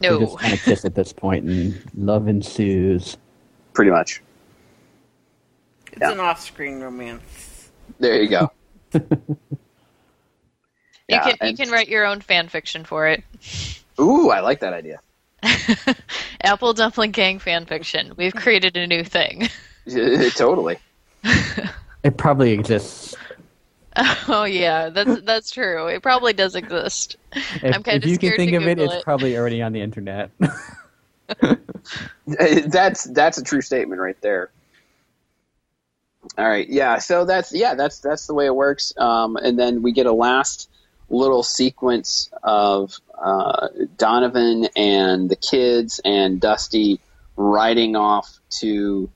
They 0.00 0.08
No. 0.10 0.20
just 0.20 0.38
kind 0.38 0.52
of 0.54 0.62
kiss 0.62 0.84
at 0.84 0.94
this 0.94 1.12
point, 1.12 1.44
and 1.44 1.80
love 1.96 2.28
ensues. 2.28 3.16
Pretty 3.76 3.90
much. 3.92 4.22
It's 5.92 6.00
Yeah. 6.00 6.12
an 6.12 6.20
off-screen 6.20 6.80
romance. 6.80 7.70
There 8.00 8.20
you 8.20 8.28
go. 8.28 8.50
You 11.08 11.14
Yeah, 11.14 11.36
can 11.36 11.48
you 11.50 11.56
can 11.56 11.70
write 11.70 11.86
your 11.86 12.04
own 12.04 12.20
fan 12.20 12.48
fiction 12.48 12.84
for 12.84 13.06
it. 13.06 13.22
Ooh, 14.00 14.30
I 14.30 14.40
like 14.40 14.58
that 14.58 14.72
idea. 14.72 14.98
Apple 16.42 16.72
Dumpling 16.72 17.12
Gang 17.12 17.38
fan 17.38 17.64
fiction. 17.64 18.12
We've 18.16 18.34
created 18.34 18.76
a 18.76 18.88
new 18.88 19.04
thing. 19.04 19.48
totally. 20.34 20.78
It 22.02 22.16
probably 22.16 22.50
exists. 22.50 23.14
Oh 24.26 24.42
yeah, 24.44 24.88
that's 24.88 25.20
that's 25.22 25.50
true. 25.52 25.86
It 25.86 26.02
probably 26.02 26.32
does 26.32 26.56
exist. 26.56 27.16
If, 27.32 27.64
I'm 27.64 27.84
kinda 27.84 28.04
if 28.04 28.06
you 28.06 28.18
can 28.18 28.32
think 28.36 28.50
to 28.50 28.56
of 28.56 28.66
it, 28.66 28.78
Google 28.78 28.92
it's 28.94 29.04
probably 29.04 29.38
already 29.38 29.62
on 29.62 29.72
the 29.72 29.80
internet. 29.82 30.32
that's 32.26 33.04
that's 33.04 33.38
a 33.38 33.42
true 33.42 33.60
statement 33.60 34.00
right 34.00 34.20
there. 34.20 34.50
All 36.36 36.46
right, 36.46 36.68
yeah. 36.68 36.98
So 36.98 37.24
that's 37.24 37.52
yeah, 37.52 37.74
that's 37.74 38.00
that's 38.00 38.26
the 38.26 38.34
way 38.34 38.46
it 38.46 38.54
works. 38.54 38.92
Um, 38.96 39.36
and 39.36 39.58
then 39.58 39.82
we 39.82 39.92
get 39.92 40.06
a 40.06 40.12
last 40.12 40.68
little 41.08 41.42
sequence 41.42 42.30
of 42.42 42.98
uh, 43.16 43.68
Donovan 43.96 44.68
and 44.76 45.30
the 45.30 45.36
kids 45.36 46.00
and 46.04 46.40
Dusty 46.40 47.00
riding 47.36 47.96
off 47.96 48.38
to 48.60 49.08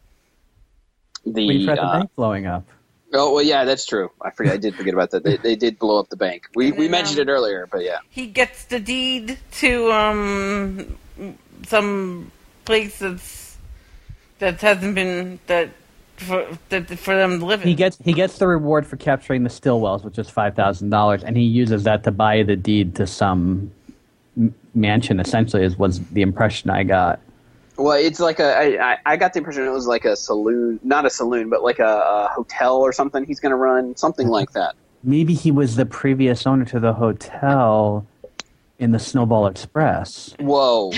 the. 1.27 1.49
Waiting 1.49 1.66
for 1.66 1.74
the 1.74 1.82
uh, 1.82 1.99
bank 1.99 2.11
blowing 2.15 2.47
up. 2.47 2.65
oh 3.12 3.35
well, 3.35 3.43
yeah, 3.43 3.65
that's 3.65 3.87
true. 3.87 4.11
I 4.23 4.31
forget. 4.31 4.55
I 4.55 4.57
did 4.59 4.77
forget 4.77 4.95
about 4.95 5.11
that. 5.11 5.24
They, 5.24 5.37
they 5.37 5.57
did 5.57 5.78
blow 5.78 5.99
up 5.99 6.09
the 6.11 6.16
bank. 6.16 6.49
We 6.55 6.69
And 6.69 6.78
we 6.78 6.85
then, 6.85 6.93
mentioned 6.93 7.20
um, 7.20 7.28
it 7.28 7.32
earlier, 7.32 7.66
but 7.70 7.82
yeah. 7.82 7.99
He 8.09 8.28
gets 8.28 8.65
the 8.65 8.78
deed 8.78 9.39
to 9.53 9.93
um 9.93 10.97
some 11.66 12.31
place 12.65 12.99
that's 12.99 13.57
that 14.39 14.61
hasn't 14.61 14.95
been 14.95 15.39
that 15.47 15.70
for 16.16 16.47
that 16.69 16.89
for 16.99 17.16
them 17.16 17.39
to 17.41 17.47
live 17.47 17.62
in. 17.62 17.69
He 17.69 17.74
gets 17.74 17.99
he 18.05 18.12
gets 18.12 18.39
the 18.39 18.47
reward 18.47 18.87
for 18.87 18.97
capturing 18.97 19.43
the 19.43 19.51
Stillwells, 19.51 20.05
which 20.05 20.19
is 20.19 20.28
five 20.28 20.55
thousand 20.55 20.91
dollars, 20.91 21.24
and 21.24 21.37
he 21.37 21.45
uses 21.45 21.85
that 21.85 22.05
to 22.05 22.11
buy 22.11 22.43
the 22.43 22.57
deed 22.57 22.95
to 22.97 23.07
some 23.07 23.70
mansion. 24.74 25.20
Essentially, 25.20 25.65
is 25.65 25.78
was 25.78 26.01
the 26.09 26.23
impression 26.23 26.70
I 26.70 26.82
got. 26.82 27.20
Well, 27.77 27.97
it's 27.97 28.20
like 28.20 28.41
a. 28.41 28.57
I, 28.57 28.93
I- 28.93 28.99
I 29.07 29.16
got 29.16 29.32
the 29.32 29.39
impression 29.39 29.65
it 29.65 29.70
was 29.70 29.87
like 29.87 30.05
a 30.05 30.16
saloon, 30.16 30.81
not 30.82 31.07
a 31.07 31.11
saloon, 31.11 31.49
but 31.49 31.62
like 31.62 31.78
a, 31.78 32.03
a 32.05 32.28
hotel 32.35 32.77
or 32.77 32.93
something. 32.93 33.24
He's 33.24 33.41
going 33.41 33.51
to 33.51 33.57
run 33.57 33.97
something 33.97 34.27
mm-hmm. 34.27 34.32
like 34.32 34.53
that. 34.53 34.74
Maybe 35.03 35.32
he 35.32 35.51
was 35.51 35.77
the 35.77 35.87
previous 35.87 36.47
owner 36.47 36.66
to 36.66 36.78
the 36.78 36.93
hotel 36.93 38.07
in 38.81 38.90
the 38.93 38.98
Snowball 38.98 39.47
Express. 39.47 40.35
Whoa, 40.40 40.93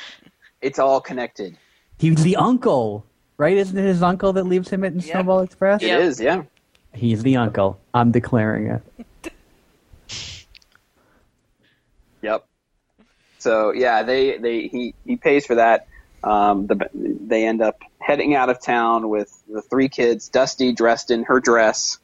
it's 0.62 0.78
all 0.78 1.00
connected. 1.00 1.56
He's 1.98 2.22
the 2.24 2.36
uncle, 2.36 3.04
right? 3.36 3.56
Isn't 3.56 3.78
it 3.78 3.84
his 3.86 4.02
uncle 4.02 4.32
that 4.32 4.44
leaves 4.44 4.70
him 4.70 4.82
at 4.82 4.94
Yep. 4.94 5.04
Snowball 5.04 5.40
Express? 5.42 5.82
It 5.82 5.88
Yep. 5.88 6.00
is, 6.00 6.20
yeah. 6.20 6.42
He's 6.94 7.22
the 7.22 7.36
uncle. 7.36 7.78
I'm 7.94 8.10
declaring 8.10 8.66
it. 8.66 9.32
Yep. 12.22 12.46
So 13.40 13.72
yeah, 13.72 14.04
they 14.04 14.38
they 14.38 14.68
he 14.68 14.94
he 15.04 15.16
pays 15.16 15.44
for 15.44 15.56
that. 15.56 15.88
Um, 16.22 16.68
the, 16.68 16.88
they 16.94 17.44
end 17.44 17.60
up 17.60 17.80
heading 17.98 18.36
out 18.36 18.48
of 18.48 18.62
town 18.62 19.08
with 19.08 19.42
the 19.52 19.60
three 19.60 19.88
kids. 19.88 20.28
Dusty 20.28 20.70
dressed 20.72 21.10
in 21.10 21.24
her 21.24 21.40
dress, 21.40 21.98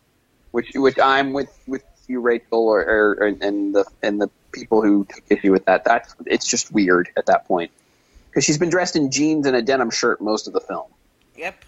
which 0.50 0.72
which 0.74 0.98
I'm 0.98 1.32
with 1.32 1.56
with 1.68 1.84
you, 2.08 2.20
Rachel, 2.20 2.68
or, 2.68 2.80
or 2.80 3.24
and 3.24 3.74
the 3.74 3.84
and 4.02 4.20
the 4.20 4.30
people 4.52 4.82
who 4.82 5.04
took 5.04 5.24
issue 5.30 5.52
with 5.52 5.64
that. 5.66 5.84
That's 5.84 6.14
it's 6.26 6.46
just 6.46 6.72
weird 6.72 7.08
at 7.16 7.26
that 7.26 7.46
point 7.46 7.70
because 8.30 8.44
she's 8.44 8.58
been 8.58 8.70
dressed 8.70 8.96
in 8.96 9.10
jeans 9.10 9.46
and 9.46 9.54
a 9.56 9.62
denim 9.62 9.90
shirt 9.90 10.20
most 10.20 10.46
of 10.46 10.52
the 10.52 10.60
film. 10.60 10.86
Yep. 11.36 11.64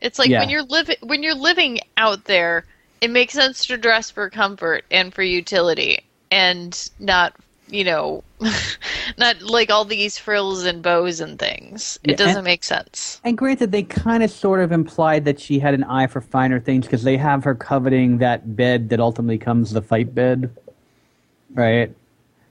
It's 0.00 0.18
like 0.18 0.28
Yeah. 0.28 0.40
when 0.40 0.50
you're 0.50 0.62
living 0.62 0.96
when 1.02 1.22
you're 1.22 1.34
living 1.34 1.80
out 1.96 2.24
there, 2.24 2.64
it 3.00 3.10
makes 3.10 3.34
sense 3.34 3.66
to 3.66 3.76
dress 3.76 4.10
for 4.10 4.30
comfort 4.30 4.84
and 4.90 5.12
for 5.14 5.22
utility, 5.22 6.04
and 6.30 6.90
not 6.98 7.34
you 7.68 7.84
know, 7.84 8.22
not 9.18 9.40
like 9.42 9.70
all 9.70 9.84
these 9.84 10.18
frills 10.18 10.64
and 10.64 10.82
bows 10.82 11.20
and 11.20 11.38
things. 11.38 11.98
It 12.04 12.10
Yeah, 12.12 12.16
doesn't 12.16 12.36
and- 12.38 12.44
make 12.44 12.64
sense. 12.64 13.20
And 13.24 13.36
granted, 13.38 13.72
they 13.72 13.82
kind 13.82 14.22
of 14.22 14.30
sort 14.30 14.60
of 14.60 14.72
implied 14.72 15.24
that 15.24 15.40
she 15.40 15.58
had 15.58 15.74
an 15.74 15.84
eye 15.84 16.06
for 16.06 16.20
finer 16.20 16.60
things 16.60 16.86
because 16.86 17.02
they 17.04 17.16
have 17.16 17.44
her 17.44 17.54
coveting 17.54 18.18
that 18.18 18.56
bed 18.56 18.88
that 18.90 19.00
ultimately 19.00 19.38
comes 19.38 19.70
the 19.72 19.82
fight 19.82 20.14
bed, 20.14 20.50
right? 21.54 21.94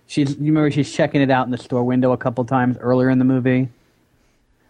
She's 0.08 0.32
you 0.38 0.48
remember 0.48 0.70
she's 0.72 0.92
checking 0.92 1.22
it 1.22 1.32
out 1.32 1.46
in 1.46 1.52
the 1.52 1.58
store 1.58 1.84
window 1.84 2.12
a 2.12 2.18
couple 2.18 2.44
times 2.46 2.78
earlier 2.80 3.10
in 3.10 3.20
the 3.20 3.26
movie, 3.26 3.70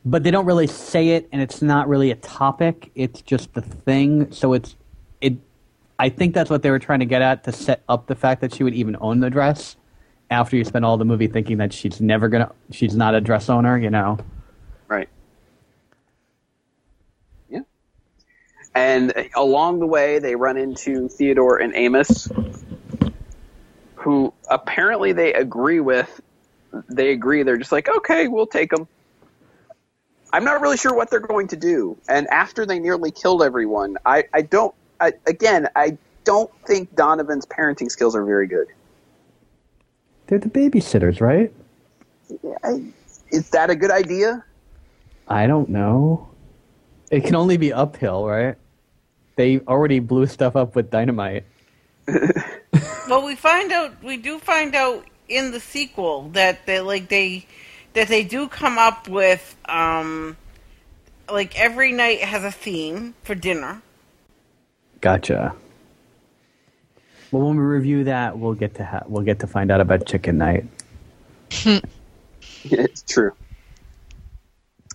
but 0.05 0.23
they 0.23 0.31
don't 0.31 0.45
really 0.45 0.67
say 0.67 1.09
it, 1.09 1.27
and 1.31 1.41
it's 1.41 1.61
not 1.61 1.87
really 1.89 2.11
a 2.11 2.15
topic. 2.15 2.91
It's 2.95 3.21
just 3.21 3.53
the 3.53 3.61
thing. 3.61 4.31
So 4.31 4.53
it's 4.53 4.75
it. 5.21 5.33
I 5.99 6.09
think 6.09 6.33
that's 6.33 6.49
what 6.49 6.61
they 6.63 6.69
were 6.69 6.79
trying 6.79 6.99
to 6.99 7.05
get 7.05 7.21
at 7.21 7.43
to 7.45 7.51
set 7.51 7.81
up 7.89 8.07
the 8.07 8.15
fact 8.15 8.41
that 8.41 8.53
she 8.53 8.63
would 8.63 8.73
even 8.75 8.95
own 9.01 9.19
the 9.21 9.29
dress 9.29 9.75
after 10.29 10.55
you 10.55 10.63
spend 10.63 10.85
all 10.85 10.97
the 10.97 11.05
movie 11.05 11.27
thinking 11.27 11.57
that 11.57 11.73
she's 11.73 12.01
never 12.01 12.27
gonna, 12.27 12.51
she's 12.71 12.95
not 12.95 13.15
a 13.15 13.21
dress 13.21 13.49
owner, 13.49 13.77
you 13.77 13.89
know. 13.89 14.17
Right. 14.87 15.09
Yeah. 17.49 17.61
And 18.73 19.13
along 19.35 19.79
the 19.79 19.87
way, 19.87 20.19
they 20.19 20.35
run 20.35 20.57
into 20.57 21.07
Theodore 21.07 21.57
and 21.57 21.75
Amos, 21.75 22.29
who 23.95 24.33
apparently 24.49 25.13
they 25.13 25.33
agree 25.33 25.79
with. 25.79 26.21
They 26.89 27.11
agree. 27.11 27.43
They're 27.43 27.57
just 27.57 27.71
like, 27.71 27.87
okay, 27.87 28.27
we'll 28.27 28.47
take 28.47 28.71
them. 28.71 28.87
I'm 30.33 30.43
not 30.43 30.61
really 30.61 30.77
sure 30.77 30.95
what 30.95 31.11
they're 31.11 31.19
going 31.19 31.47
to 31.49 31.55
do. 31.55 31.95
And 32.09 32.27
after 32.29 32.65
they 32.65 32.79
nearly 32.79 33.11
killed 33.11 33.43
everyone, 33.43 33.97
I, 34.03 34.23
I 34.33 34.41
don't. 34.41 34.73
I, 34.99 35.13
again, 35.27 35.67
I 35.75 35.97
don't 36.23 36.49
think 36.65 36.95
Donovan's 36.95 37.45
parenting 37.45 37.91
skills 37.91 38.15
are 38.15 38.25
very 38.25 38.47
good. 38.47 38.67
They're 40.27 40.39
the 40.39 40.49
babysitters, 40.49 41.21
right? 41.21 41.53
I, 42.63 42.83
is 43.29 43.49
that 43.49 43.69
a 43.69 43.75
good 43.75 43.91
idea? 43.91 44.43
I 45.27 45.47
don't 45.47 45.69
know. 45.69 46.29
It 47.11 47.25
can 47.25 47.35
only 47.35 47.57
be 47.57 47.71
uphill, 47.71 48.25
right? 48.25 48.55
They 49.35 49.59
already 49.59 49.99
blew 49.99 50.25
stuff 50.27 50.55
up 50.55 50.75
with 50.75 50.89
dynamite. 50.89 51.45
Well, 53.09 53.25
we 53.25 53.35
find 53.35 53.71
out. 53.71 54.01
We 54.01 54.17
do 54.17 54.39
find 54.39 54.73
out 54.75 55.05
in 55.27 55.51
the 55.51 55.59
sequel 55.59 56.29
that 56.29 56.65
they 56.65 56.79
like 56.79 57.09
they 57.09 57.45
that 57.93 58.07
they 58.07 58.23
do 58.23 58.47
come 58.47 58.77
up 58.77 59.07
with 59.07 59.55
um 59.65 60.37
like 61.29 61.59
every 61.59 61.91
night 61.91 62.21
has 62.21 62.43
a 62.43 62.51
theme 62.51 63.13
for 63.23 63.35
dinner. 63.35 63.81
Gotcha. 65.01 65.53
Well, 67.33 67.47
when 67.47 67.57
we 67.57 67.63
review 67.63 68.03
that, 68.03 68.37
we'll 68.37 68.53
get 68.53 68.75
to 68.75 68.85
ha- 68.85 69.01
we'll 69.07 69.23
get 69.23 69.39
to 69.39 69.47
find 69.47 69.71
out 69.71 69.81
about 69.81 70.05
Chicken 70.05 70.37
Night. 70.37 70.65
it's 72.63 73.01
true. 73.01 73.31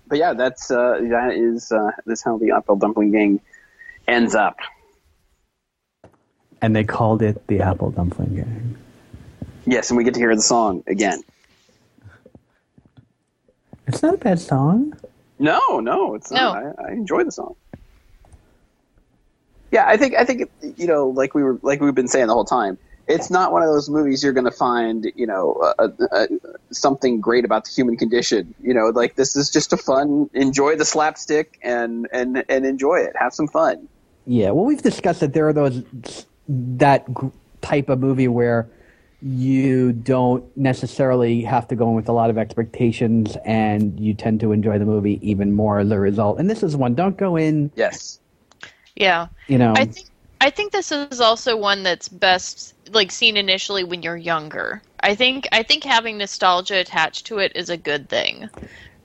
But 0.06 0.19
yeah, 0.19 0.35
that's 0.35 0.70
uh, 0.70 1.01
that 1.10 1.32
is 1.35 1.73
uh, 1.73 1.90
that's 2.06 2.23
how 2.23 2.39
the 2.39 2.52
Apple 2.52 2.77
Dumpling 2.77 3.10
Gang 3.10 3.40
ends 4.06 4.36
up. 4.36 4.56
And 6.62 6.77
they 6.77 6.85
called 6.85 7.23
it 7.23 7.44
the 7.48 7.60
Apple 7.60 7.90
Dumpling 7.90 8.36
Gang. 8.36 8.77
Yes, 9.66 9.90
and 9.90 9.97
we 9.97 10.05
get 10.05 10.15
to 10.15 10.20
hear 10.20 10.36
the 10.36 10.40
song 10.40 10.85
again. 10.86 11.20
It's 13.89 14.01
not 14.01 14.15
a 14.15 14.19
bad 14.19 14.39
song. 14.39 14.97
No, 15.40 15.81
no, 15.81 16.15
it's 16.15 16.31
No. 16.31 16.52
not. 16.55 16.78
I, 16.78 16.90
I 16.90 16.93
enjoy 16.93 17.24
the 17.24 17.32
song. 17.32 17.56
Yeah, 19.70 19.85
I 19.86 19.97
think 19.97 20.15
I 20.15 20.24
think 20.24 20.51
you 20.77 20.86
know, 20.86 21.09
like 21.09 21.35
we 21.35 21.43
were 21.43 21.59
like 21.62 21.81
we've 21.81 21.95
been 21.95 22.09
saying 22.09 22.27
the 22.27 22.35
whole 22.35 22.45
time. 22.45 22.78
It's 23.07 23.31
not 23.31 23.53
one 23.53 23.62
of 23.62 23.69
those 23.69 23.89
movies 23.89 24.23
you're 24.23 24.35
going 24.35 24.45
to 24.45 24.51
find, 24.51 25.11
you 25.16 25.27
know, 25.27 25.55
uh, 25.78 25.89
uh, 26.12 26.27
something 26.70 27.23
great 27.23 27.47
about 27.47 27.65
the 27.65 27.70
human 27.70 27.97
condition. 27.97 28.55
You 28.61 28.74
know, 28.74 28.89
like 28.89 29.15
this 29.15 29.35
is 29.35 29.49
just 29.49 29.73
a 29.73 29.78
fun. 29.78 30.28
Enjoy 30.35 30.77
the 30.77 30.85
slapstick 30.85 31.59
and 31.62 32.07
and 32.12 32.45
and 32.49 32.66
enjoy 32.66 32.97
it. 32.97 33.15
Have 33.16 33.32
some 33.32 33.49
fun. 33.49 33.89
Yeah, 34.27 34.51
well, 34.51 34.66
we've 34.66 34.82
discussed 34.82 35.20
that 35.20 35.32
there 35.32 35.49
are 35.49 35.55
those 35.55 35.82
that 36.49 37.07
type 37.62 37.89
of 37.89 37.99
movie 37.99 38.28
where 38.28 38.69
you 39.20 39.93
don't 39.93 40.45
necessarily 40.57 41.43
have 41.43 41.66
to 41.69 41.74
go 41.74 41.89
in 41.89 41.95
with 41.95 42.09
a 42.09 42.12
lot 42.12 42.31
of 42.31 42.39
expectations, 42.39 43.36
and 43.45 43.99
you 43.99 44.15
tend 44.15 44.40
to 44.40 44.53
enjoy 44.53 44.78
the 44.78 44.85
movie 44.85 45.19
even 45.28 45.53
more 45.53 45.78
as 45.78 45.90
a 45.90 45.99
result. 45.99 46.39
And 46.39 46.49
this 46.49 46.62
is 46.62 46.77
one. 46.77 46.95
Don't 46.95 47.16
go 47.16 47.36
in, 47.36 47.70
Yes. 47.74 48.20
Yeah. 48.98 49.28
you 49.46 49.58
know. 49.58 49.72
I 49.76 49.84
think 49.86 50.08
I 50.40 50.50
think 50.50 50.72
this 50.72 50.92
is 50.92 51.20
also 51.20 51.56
one 51.56 51.82
that's 51.82 52.08
best 52.08 52.74
like 52.92 53.10
seen 53.10 53.36
initially 53.36 53.84
when 53.84 54.02
you're 54.02 54.16
younger. 54.16 54.82
I 55.00 55.14
think 55.14 55.48
I 55.52 55.62
think 55.62 55.84
having 55.84 56.18
nostalgia 56.18 56.76
attached 56.76 57.26
to 57.26 57.38
it 57.38 57.52
is 57.54 57.70
a 57.70 57.76
good 57.76 58.08
thing. 58.08 58.50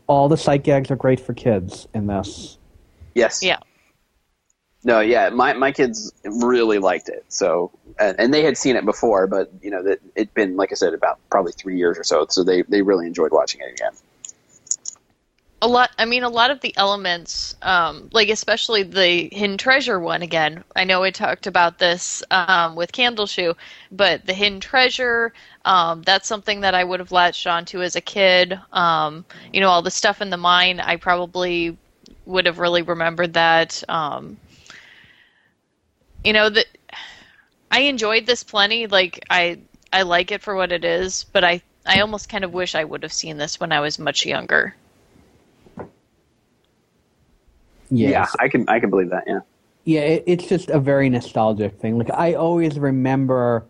all 0.08 0.28
the 0.28 0.38
sight 0.38 0.64
gags 0.64 0.92
are 0.92 0.96
great 0.96 1.20
for 1.20 1.34
kids 1.34 1.88
in 1.94 2.08
this. 2.08 2.58
Yes. 3.16 3.42
Yeah. 3.44 3.60
No, 4.84 5.00
yeah, 5.00 5.30
my 5.30 5.54
my 5.54 5.72
kids 5.72 6.12
really 6.26 6.78
liked 6.80 7.08
it. 7.08 7.24
So, 7.30 7.72
and, 8.00 8.20
and 8.20 8.34
they 8.34 8.44
had 8.44 8.58
seen 8.58 8.76
it 8.76 8.84
before, 8.84 9.28
but 9.28 9.50
you 9.62 9.72
know 9.72 9.82
that 9.84 10.00
it'd 10.16 10.34
been 10.34 10.58
like 10.58 10.72
I 10.74 10.76
said 10.76 10.94
about 10.94 11.20
probably 11.30 11.54
three 11.54 11.78
years 11.78 11.98
or 11.98 12.04
so. 12.04 12.26
So 12.30 12.44
they 12.44 12.64
they 12.64 12.82
really 12.82 13.08
enjoyed 13.08 13.32
watching 13.32 13.62
it 13.62 13.72
again. 13.72 13.94
A 15.64 15.68
lot 15.68 15.92
I 15.98 16.06
mean 16.06 16.24
a 16.24 16.30
lot 16.30 16.52
of 16.52 16.60
the 16.60 16.76
elements 16.78 17.56
um 17.62 18.10
like 18.12 18.30
especially 18.30 18.84
the 18.84 19.30
hidden 19.32 19.58
treasure 19.58 19.98
one 20.00 20.22
again. 20.22 20.64
I 20.76 20.84
know 20.84 21.04
I 21.04 21.10
talked 21.12 21.48
about 21.48 21.80
this 21.80 22.22
um 22.32 22.76
with 22.76 22.92
Candleshoe, 22.92 23.56
but 23.90 24.26
the 24.26 24.34
hidden 24.34 24.60
treasure 24.60 25.34
um 25.66 26.02
that's 26.04 26.28
something 26.28 26.60
that 26.62 26.76
I 26.76 26.84
would 26.84 27.00
have 27.00 27.14
latched 27.14 27.48
onto 27.48 27.82
as 27.82 27.96
a 27.96 28.02
kid. 28.02 28.60
Um 28.74 29.26
you 29.54 29.62
know 29.62 29.70
all 29.70 29.82
the 29.82 29.90
stuff 29.90 30.22
in 30.22 30.30
the 30.32 30.38
mine 30.38 30.82
I 30.82 30.98
probably 30.98 31.78
would 32.26 32.46
have 32.46 32.60
really 32.60 32.82
remembered 32.82 33.34
that 33.34 33.84
um 33.88 34.38
you 36.26 36.34
know 36.34 36.50
that 36.50 36.68
I 37.72 37.82
enjoyed 37.82 38.26
this 38.26 38.44
plenty. 38.44 38.88
Like 38.88 39.24
I 39.30 39.60
I 39.94 40.02
like 40.04 40.32
it 40.32 40.42
for 40.42 40.56
what 40.56 40.72
it 40.74 40.84
is, 40.84 41.24
but 41.24 41.44
I 41.46 41.62
I 41.86 42.02
almost 42.02 42.28
kind 42.30 42.44
of 42.44 42.54
wish 42.54 42.76
I 42.76 42.84
would 42.84 43.04
have 43.04 43.14
seen 43.14 43.38
this 43.38 43.60
when 43.62 43.72
I 43.72 43.80
was 43.80 43.98
much 43.98 44.26
younger. 44.26 44.76
Yes. 47.96 48.12
Yeah, 48.12 48.44
I 48.44 48.48
can 48.50 48.68
I 48.68 48.80
can 48.80 48.90
believe 48.90 49.10
that. 49.10 49.24
Yeah. 49.28 49.40
Yeah, 49.86 50.02
it, 50.02 50.24
it's 50.28 50.48
just 50.48 50.70
a 50.70 50.80
very 50.80 51.10
nostalgic 51.10 51.80
thing. 51.80 51.98
Like 51.98 52.10
I 52.12 52.34
always 52.36 52.80
remember, 52.80 53.66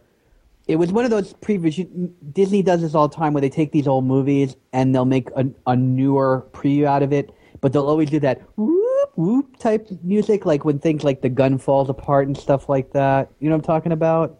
it 0.68 0.76
was 0.76 0.92
one 0.92 1.06
of 1.06 1.12
those 1.12 1.34
previous. 1.34 1.78
you- 1.78 2.14
Disney 2.32 2.62
does 2.62 2.82
this 2.82 2.94
all 2.94 3.08
the 3.08 3.16
time, 3.16 3.34
where 3.34 3.42
they 3.42 3.50
take 3.50 3.72
these 3.72 3.88
old 3.88 4.06
movies 4.06 4.56
and 4.72 4.94
they'll 4.94 5.06
make 5.06 5.30
a, 5.36 5.48
a 5.66 5.76
newer 5.76 6.46
preview 6.52 6.86
out 6.86 7.02
of 7.04 7.12
it, 7.12 7.34
but 7.62 7.74
they'll 7.74 7.88
always 7.88 8.10
do 8.10 8.20
that 8.20 8.42
whoop 8.58 9.10
whoop 9.16 9.58
type 9.58 9.88
music, 10.04 10.46
like 10.46 10.64
when 10.66 10.80
things 10.80 11.04
like 11.04 11.22
the 11.22 11.30
gun 11.30 11.58
falls 11.58 11.90
apart 11.90 12.28
and 12.28 12.38
stuff 12.38 12.70
like 12.70 12.92
that. 12.94 13.30
You 13.40 13.50
know 13.50 13.56
what 13.56 13.64
I'm 13.64 13.76
talking 13.76 13.92
about? 13.92 14.40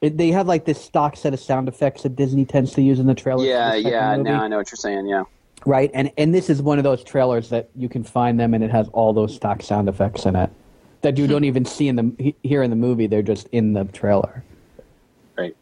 It, 0.00 0.16
they 0.16 0.28
have 0.30 0.46
like 0.46 0.64
this 0.64 0.80
stock 0.80 1.16
set 1.16 1.34
of 1.34 1.40
sound 1.40 1.68
effects 1.68 2.04
that 2.04 2.14
Disney 2.14 2.44
tends 2.44 2.72
to 2.74 2.82
use 2.82 3.00
in 3.00 3.06
the 3.06 3.14
trailers. 3.14 3.46
Yeah, 3.46 3.74
yeah. 3.74 4.16
movie 4.16 4.30
Now 4.30 4.44
I 4.44 4.48
know 4.48 4.58
what 4.58 4.70
you're 4.70 4.76
saying. 4.76 5.06
Yeah. 5.08 5.24
Right? 5.66 5.90
And 5.94 6.12
and 6.16 6.34
this 6.34 6.50
is 6.50 6.62
one 6.62 6.78
of 6.78 6.84
those 6.84 7.04
trailers 7.04 7.50
that 7.50 7.70
you 7.74 7.88
can 7.88 8.04
find 8.04 8.38
them, 8.38 8.54
and 8.54 8.62
it 8.62 8.70
has 8.70 8.88
all 8.88 9.12
those 9.12 9.34
stock 9.34 9.62
sound 9.62 9.88
effects 9.88 10.26
in 10.26 10.36
it 10.36 10.50
that 11.02 11.16
you 11.16 11.26
don't 11.26 11.44
even 11.44 11.64
see 11.64 11.88
in 11.88 11.96
the 11.96 12.34
here 12.42 12.62
in 12.62 12.70
the 12.70 12.76
movie. 12.76 13.06
They're 13.06 13.22
just 13.22 13.48
in 13.52 13.72
the 13.72 13.84
trailer. 13.84 14.42
Right. 15.36 15.56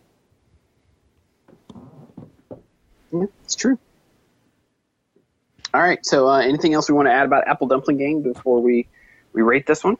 Yeah, 3.12 3.24
it's 3.44 3.54
true. 3.54 3.78
All 5.74 5.82
right. 5.82 6.04
So, 6.04 6.28
uh, 6.28 6.40
anything 6.40 6.74
else 6.74 6.88
we 6.88 6.94
want 6.94 7.08
to 7.08 7.12
add 7.12 7.26
about 7.26 7.46
Apple 7.46 7.66
Dumpling 7.66 7.98
Gang 7.98 8.22
before 8.22 8.60
we 8.60 8.86
we 9.32 9.42
rate 9.42 9.66
this 9.66 9.84
one? 9.84 9.96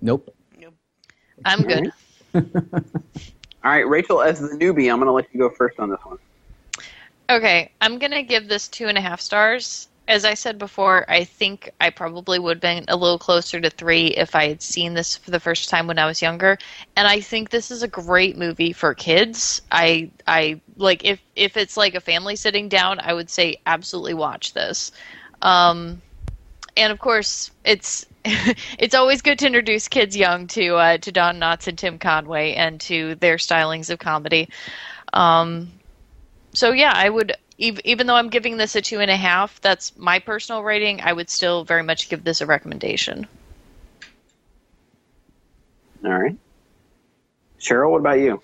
Nope. 0.00 0.34
I'm 1.44 1.62
good. 1.62 1.92
All 2.34 2.42
right, 3.64 3.88
Rachel, 3.88 4.22
as 4.22 4.40
the 4.40 4.48
newbie, 4.48 4.90
I'm 4.90 4.98
going 4.98 5.06
to 5.06 5.12
let 5.12 5.26
you 5.32 5.40
go 5.40 5.50
first 5.50 5.78
on 5.78 5.90
this 5.90 6.00
one. 6.04 6.18
Okay, 7.30 7.70
I'm 7.82 7.98
gonna 7.98 8.22
give 8.22 8.48
this 8.48 8.68
two 8.68 8.86
and 8.86 8.96
a 8.96 9.02
half 9.02 9.20
stars. 9.20 9.88
As 10.08 10.24
I 10.24 10.32
said 10.32 10.58
before, 10.58 11.04
I 11.10 11.24
think 11.24 11.70
I 11.78 11.90
probably 11.90 12.38
would 12.38 12.56
have 12.56 12.60
been 12.62 12.86
a 12.88 12.96
little 12.96 13.18
closer 13.18 13.60
to 13.60 13.68
three 13.68 14.06
if 14.06 14.34
I 14.34 14.48
had 14.48 14.62
seen 14.62 14.94
this 14.94 15.18
for 15.18 15.30
the 15.30 15.40
first 15.40 15.68
time 15.68 15.86
when 15.86 15.98
I 15.98 16.06
was 16.06 16.22
younger. 16.22 16.56
And 16.96 17.06
I 17.06 17.20
think 17.20 17.50
this 17.50 17.70
is 17.70 17.82
a 17.82 17.88
great 17.88 18.38
movie 18.38 18.72
for 18.72 18.94
kids. 18.94 19.60
I 19.70 20.10
I 20.26 20.58
like 20.76 21.04
if 21.04 21.20
if 21.36 21.58
it's 21.58 21.76
like 21.76 21.94
a 21.94 22.00
family 22.00 22.36
sitting 22.36 22.70
down, 22.70 22.98
I 23.00 23.12
would 23.12 23.28
say 23.28 23.56
absolutely 23.66 24.14
watch 24.14 24.54
this. 24.54 24.90
Um, 25.42 26.00
and 26.78 26.90
of 26.90 26.98
course, 26.98 27.50
it's 27.66 28.06
it's 28.24 28.94
always 28.94 29.20
good 29.20 29.38
to 29.40 29.46
introduce 29.46 29.88
kids 29.88 30.16
young 30.16 30.46
to 30.48 30.76
uh, 30.76 30.96
to 30.98 31.12
Don 31.12 31.38
Knotts 31.38 31.66
and 31.68 31.76
Tim 31.76 31.98
Conway 31.98 32.54
and 32.54 32.80
to 32.82 33.16
their 33.16 33.36
stylings 33.36 33.90
of 33.90 33.98
comedy. 33.98 34.48
Um, 35.12 35.70
so 36.52 36.72
yeah, 36.72 36.92
I 36.94 37.08
would 37.08 37.36
even 37.58 38.06
though 38.06 38.14
I'm 38.14 38.28
giving 38.28 38.56
this 38.56 38.76
a 38.76 38.80
two 38.80 39.00
and 39.00 39.10
a 39.10 39.16
half, 39.16 39.60
that's 39.60 39.96
my 39.96 40.20
personal 40.20 40.62
rating. 40.62 41.00
I 41.00 41.12
would 41.12 41.28
still 41.28 41.64
very 41.64 41.82
much 41.82 42.08
give 42.08 42.22
this 42.22 42.40
a 42.40 42.46
recommendation. 42.46 43.26
All 46.04 46.12
right. 46.12 46.36
Cheryl, 47.60 47.90
what 47.90 47.98
about 47.98 48.20
you? 48.20 48.40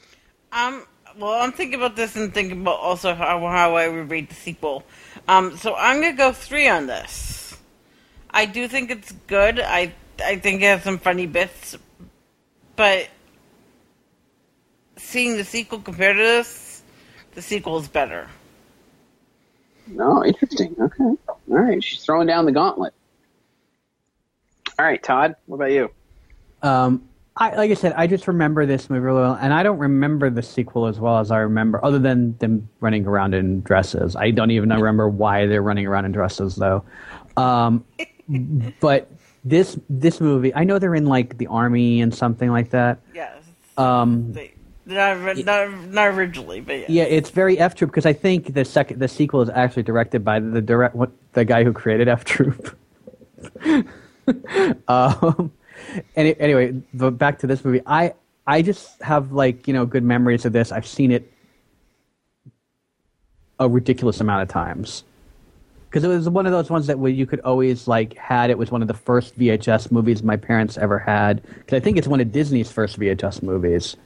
Um, 0.50 0.84
well, 1.16 1.40
I'm 1.40 1.52
thinking 1.52 1.76
about 1.76 1.94
this 1.94 2.16
and 2.16 2.34
thinking 2.34 2.62
about 2.62 2.80
also 2.80 3.14
how, 3.14 3.38
how 3.38 3.76
I 3.76 3.88
would 3.88 4.10
rate 4.10 4.28
the 4.28 4.34
sequel. 4.34 4.84
Um, 5.28 5.56
so 5.56 5.74
I'm 5.76 6.00
gonna 6.00 6.16
go 6.16 6.32
three 6.32 6.68
on 6.68 6.86
this. 6.86 7.56
I 8.30 8.46
do 8.46 8.66
think 8.66 8.90
it's 8.90 9.12
good. 9.28 9.60
I 9.60 9.94
I 10.24 10.36
think 10.38 10.62
it 10.62 10.66
has 10.66 10.82
some 10.82 10.98
funny 10.98 11.26
bits, 11.26 11.76
but 12.74 13.08
seeing 14.96 15.36
the 15.36 15.44
sequel 15.44 15.80
compared 15.80 16.16
to 16.16 16.22
this, 16.22 16.48
the 17.34 17.42
sequel 17.42 17.78
is 17.78 17.88
better. 17.88 18.28
No, 19.86 20.24
interesting. 20.24 20.74
Okay. 20.80 21.04
All 21.04 21.18
right. 21.48 21.82
She's 21.82 22.02
throwing 22.04 22.26
down 22.26 22.46
the 22.46 22.52
gauntlet. 22.52 22.94
All 24.78 24.84
right, 24.84 25.02
Todd, 25.02 25.36
what 25.46 25.56
about 25.56 25.70
you? 25.70 25.90
Um, 26.62 27.08
I 27.36 27.54
like 27.56 27.70
I 27.70 27.74
said, 27.74 27.92
I 27.96 28.06
just 28.06 28.26
remember 28.28 28.64
this 28.64 28.88
movie 28.88 29.00
really 29.00 29.20
well, 29.20 29.38
and 29.40 29.52
I 29.52 29.62
don't 29.62 29.78
remember 29.78 30.30
the 30.30 30.42
sequel 30.42 30.86
as 30.86 30.98
well 30.98 31.18
as 31.18 31.30
I 31.30 31.38
remember, 31.38 31.84
other 31.84 31.98
than 31.98 32.36
them 32.38 32.68
running 32.80 33.06
around 33.06 33.34
in 33.34 33.60
dresses. 33.60 34.16
I 34.16 34.30
don't 34.30 34.50
even 34.50 34.70
remember 34.70 35.08
why 35.08 35.46
they're 35.46 35.62
running 35.62 35.86
around 35.86 36.06
in 36.06 36.12
dresses 36.12 36.56
though. 36.56 36.84
Um, 37.36 37.84
but 38.80 39.10
this 39.44 39.78
this 39.90 40.20
movie, 40.20 40.54
I 40.54 40.64
know 40.64 40.78
they're 40.78 40.94
in 40.94 41.06
like 41.06 41.38
the 41.38 41.48
army 41.48 42.00
and 42.00 42.14
something 42.14 42.50
like 42.50 42.70
that. 42.70 43.00
Yes. 43.12 43.42
Um, 43.76 44.32
They, 44.32 44.54
not, 44.86 45.36
not, 45.38 45.70
not 45.88 46.08
originally, 46.08 46.60
but 46.60 46.78
yes. 46.80 46.90
Yeah, 46.90 47.04
it's 47.04 47.30
very 47.30 47.58
F 47.58 47.74
Troop 47.74 47.90
because 47.90 48.06
I 48.06 48.12
think 48.12 48.54
the 48.54 48.64
second 48.64 48.98
the 48.98 49.08
sequel 49.08 49.42
is 49.42 49.48
actually 49.48 49.82
directed 49.82 50.24
by 50.24 50.40
the 50.40 50.60
direct 50.60 50.94
what 50.94 51.10
the 51.32 51.44
guy 51.44 51.64
who 51.64 51.72
created 51.72 52.08
F 52.08 52.24
Troop. 52.24 52.76
um, 54.88 55.52
any, 56.16 56.38
anyway, 56.38 56.72
but 56.92 57.12
back 57.12 57.38
to 57.40 57.46
this 57.46 57.64
movie. 57.64 57.80
I 57.86 58.14
I 58.46 58.62
just 58.62 59.00
have 59.02 59.32
like 59.32 59.66
you 59.66 59.74
know 59.74 59.86
good 59.86 60.04
memories 60.04 60.44
of 60.44 60.52
this. 60.52 60.72
I've 60.72 60.86
seen 60.86 61.10
it 61.10 61.30
a 63.58 63.68
ridiculous 63.68 64.20
amount 64.20 64.42
of 64.42 64.48
times 64.48 65.04
because 65.88 66.02
it 66.02 66.08
was 66.08 66.28
one 66.28 66.44
of 66.44 66.50
those 66.52 66.70
ones 66.70 66.88
that 66.88 66.98
you 66.98 67.24
could 67.24 67.38
always 67.40 67.86
like 67.86 68.16
had 68.16 68.50
it 68.50 68.58
was 68.58 68.70
one 68.70 68.82
of 68.82 68.88
the 68.88 68.94
first 68.94 69.38
VHS 69.38 69.92
movies 69.92 70.24
my 70.24 70.36
parents 70.36 70.76
ever 70.76 70.98
had 70.98 71.40
because 71.42 71.76
I 71.76 71.80
think 71.80 71.96
it's 71.96 72.08
one 72.08 72.20
of 72.20 72.32
Disney's 72.32 72.70
first 72.70 72.98
VHS 72.98 73.42
movies, 73.42 73.96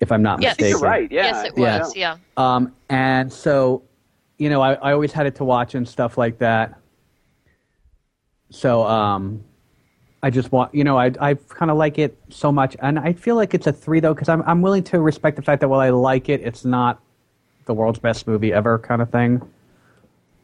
if 0.00 0.12
I'm 0.12 0.22
not 0.22 0.40
Yes. 0.40 0.58
mistaken. 0.58 0.70
You're 0.80 0.88
right. 0.90 1.10
Yeah. 1.10 1.24
yes, 1.24 1.46
it 1.46 1.52
Yeah. 1.58 1.78
was. 1.78 1.96
Yeah. 1.96 2.16
Um, 2.36 2.74
and 2.88 3.32
so 3.32 3.82
you 4.38 4.48
know, 4.48 4.62
I, 4.62 4.74
I 4.74 4.92
always 4.92 5.12
had 5.12 5.26
it 5.26 5.34
to 5.36 5.44
watch 5.44 5.74
and 5.74 5.86
stuff 5.86 6.16
like 6.16 6.38
that. 6.38 6.78
So, 8.50 8.84
um, 8.84 9.42
I 10.22 10.30
just 10.30 10.52
want, 10.52 10.74
you 10.74 10.84
know, 10.84 10.96
I 10.96 11.12
I 11.20 11.34
kind 11.34 11.70
of 11.70 11.76
like 11.76 11.98
it 11.98 12.16
so 12.28 12.50
much, 12.50 12.76
and 12.80 12.98
I 12.98 13.12
feel 13.12 13.36
like 13.36 13.52
it's 13.54 13.66
a 13.66 13.72
three 13.72 14.00
though, 14.00 14.14
because 14.14 14.28
I'm 14.28 14.42
I'm 14.42 14.62
willing 14.62 14.84
to 14.84 15.00
respect 15.00 15.36
the 15.36 15.42
fact 15.42 15.60
that 15.60 15.68
while 15.68 15.80
I 15.80 15.90
like 15.90 16.28
it, 16.28 16.40
it's 16.40 16.64
not 16.64 17.00
the 17.66 17.74
world's 17.74 17.98
best 17.98 18.26
movie 18.26 18.52
ever, 18.52 18.78
kind 18.78 19.02
of 19.02 19.10
thing. 19.10 19.42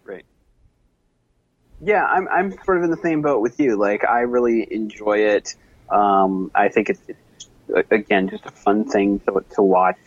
Right. 0.04 0.24
Yeah, 1.80 2.04
I'm 2.04 2.28
I'm 2.28 2.52
sort 2.64 2.78
of 2.78 2.84
in 2.84 2.90
the 2.90 2.98
same 2.98 3.22
boat 3.22 3.40
with 3.40 3.58
you. 3.58 3.76
Like, 3.76 4.04
I 4.04 4.20
really 4.20 4.72
enjoy 4.72 5.18
it. 5.18 5.54
Um, 5.88 6.50
I 6.54 6.68
think 6.68 6.90
it's, 6.90 7.00
it's 7.08 7.18
again 7.90 8.28
just 8.28 8.46
a 8.46 8.50
fun 8.50 8.84
thing 8.84 9.20
to 9.20 9.44
to 9.54 9.62
watch, 9.62 9.98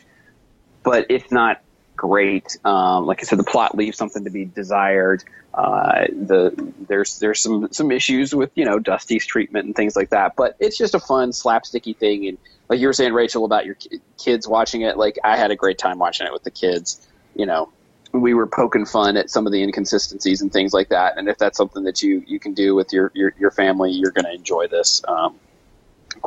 but 0.83 1.07
it's 1.09 1.31
not 1.31 1.61
great. 1.95 2.57
Um, 2.63 3.05
like 3.05 3.19
I 3.21 3.23
said, 3.23 3.39
the 3.39 3.43
plot 3.43 3.75
leaves 3.75 3.97
something 3.97 4.23
to 4.23 4.29
be 4.29 4.45
desired. 4.45 5.23
Uh, 5.53 6.05
the 6.11 6.73
there's 6.87 7.19
there's 7.19 7.41
some 7.41 7.67
some 7.71 7.91
issues 7.91 8.33
with 8.33 8.51
you 8.55 8.63
know 8.63 8.79
Dusty's 8.79 9.25
treatment 9.25 9.65
and 9.65 9.75
things 9.75 9.95
like 9.95 10.11
that, 10.11 10.35
but 10.35 10.55
it's 10.59 10.77
just 10.77 10.93
a 10.93 10.99
fun 10.99 11.31
slapsticky 11.31 11.97
thing. 11.97 12.27
And 12.27 12.37
like 12.69 12.79
you 12.79 12.87
were 12.87 12.93
saying, 12.93 13.13
Rachel, 13.13 13.43
about 13.43 13.65
your 13.65 13.75
kids 14.17 14.47
watching 14.47 14.81
it, 14.81 14.97
like 14.97 15.17
I 15.23 15.35
had 15.35 15.51
a 15.51 15.55
great 15.55 15.77
time 15.77 15.97
watching 15.97 16.27
it 16.27 16.33
with 16.33 16.43
the 16.43 16.51
kids. 16.51 17.05
You 17.35 17.47
know, 17.47 17.69
we 18.11 18.33
were 18.33 18.47
poking 18.47 18.85
fun 18.85 19.17
at 19.17 19.29
some 19.29 19.45
of 19.45 19.51
the 19.51 19.63
inconsistencies 19.63 20.41
and 20.41 20.53
things 20.53 20.73
like 20.73 20.89
that. 20.89 21.17
And 21.17 21.27
if 21.27 21.37
that's 21.37 21.57
something 21.57 21.83
that 21.85 22.03
you 22.03 22.23
you 22.27 22.39
can 22.39 22.53
do 22.53 22.75
with 22.75 22.93
your 22.93 23.11
your, 23.15 23.33
your 23.39 23.51
family, 23.51 23.91
you're 23.91 24.11
going 24.11 24.25
to 24.25 24.33
enjoy 24.33 24.67
this 24.67 25.03
um, 25.07 25.39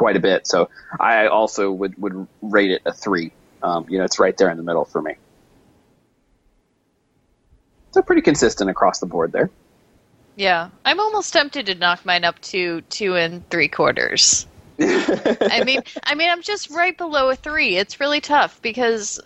quite 0.00 0.16
a 0.16 0.20
bit. 0.20 0.46
So 0.46 0.70
I 0.98 1.26
also 1.26 1.70
would 1.70 2.00
would 2.00 2.26
rate 2.40 2.70
it 2.70 2.80
a 2.86 2.92
three. 2.92 3.32
Um, 3.62 3.84
you 3.90 3.98
know, 3.98 4.04
it's 4.04 4.18
right 4.18 4.34
there 4.34 4.48
in 4.48 4.56
the 4.56 4.62
middle 4.62 4.86
for 4.86 5.02
me. 5.02 5.16
So 7.92 8.00
pretty 8.00 8.22
consistent 8.22 8.70
across 8.70 8.98
the 8.98 9.06
board 9.06 9.30
there. 9.30 9.50
Yeah, 10.36 10.70
I'm 10.86 11.00
almost 11.00 11.34
tempted 11.34 11.66
to 11.66 11.74
knock 11.74 12.06
mine 12.06 12.24
up 12.24 12.40
to 12.52 12.80
two 12.82 13.14
and 13.14 13.46
three 13.50 13.68
quarters. 13.68 14.46
I 14.80 15.64
mean, 15.66 15.82
I 16.02 16.14
mean, 16.14 16.30
I'm 16.30 16.40
just 16.40 16.70
right 16.70 16.96
below 16.96 17.28
a 17.28 17.36
three. 17.36 17.76
It's 17.76 18.00
really 18.00 18.22
tough 18.22 18.62
because, 18.62 19.20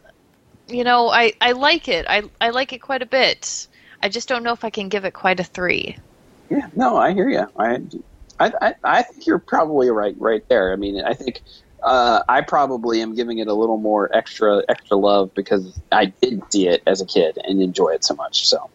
you 0.66 0.82
know, 0.82 1.08
I 1.08 1.34
I 1.40 1.52
like 1.52 1.86
it. 1.86 2.04
I 2.08 2.24
I 2.40 2.50
like 2.50 2.72
it 2.72 2.80
quite 2.80 3.02
a 3.02 3.06
bit. 3.06 3.68
I 4.02 4.08
just 4.08 4.26
don't 4.26 4.42
know 4.42 4.52
if 4.52 4.64
I 4.64 4.70
can 4.70 4.88
give 4.88 5.04
it 5.04 5.14
quite 5.14 5.38
a 5.38 5.44
three. 5.44 5.96
Yeah, 6.50 6.68
no, 6.74 6.96
I 6.96 7.12
hear 7.12 7.28
you. 7.28 7.46
I, 7.56 7.80
I, 8.40 8.74
I 8.82 9.02
think 9.02 9.26
you're 9.26 9.38
probably 9.38 9.90
right, 9.90 10.14
right 10.18 10.46
there. 10.48 10.72
I 10.72 10.76
mean, 10.76 11.02
I 11.02 11.14
think 11.14 11.42
uh, 11.82 12.22
I 12.28 12.40
probably 12.40 13.02
am 13.02 13.14
giving 13.14 13.38
it 13.38 13.46
a 13.46 13.54
little 13.54 13.76
more 13.76 14.14
extra 14.14 14.62
extra 14.68 14.96
love 14.96 15.34
because 15.34 15.78
I 15.92 16.06
did 16.06 16.42
see 16.50 16.66
it 16.66 16.82
as 16.86 17.00
a 17.00 17.06
kid 17.06 17.38
and 17.42 17.62
enjoy 17.62 17.90
it 17.90 18.04
so 18.04 18.14
much. 18.14 18.46
So, 18.48 18.70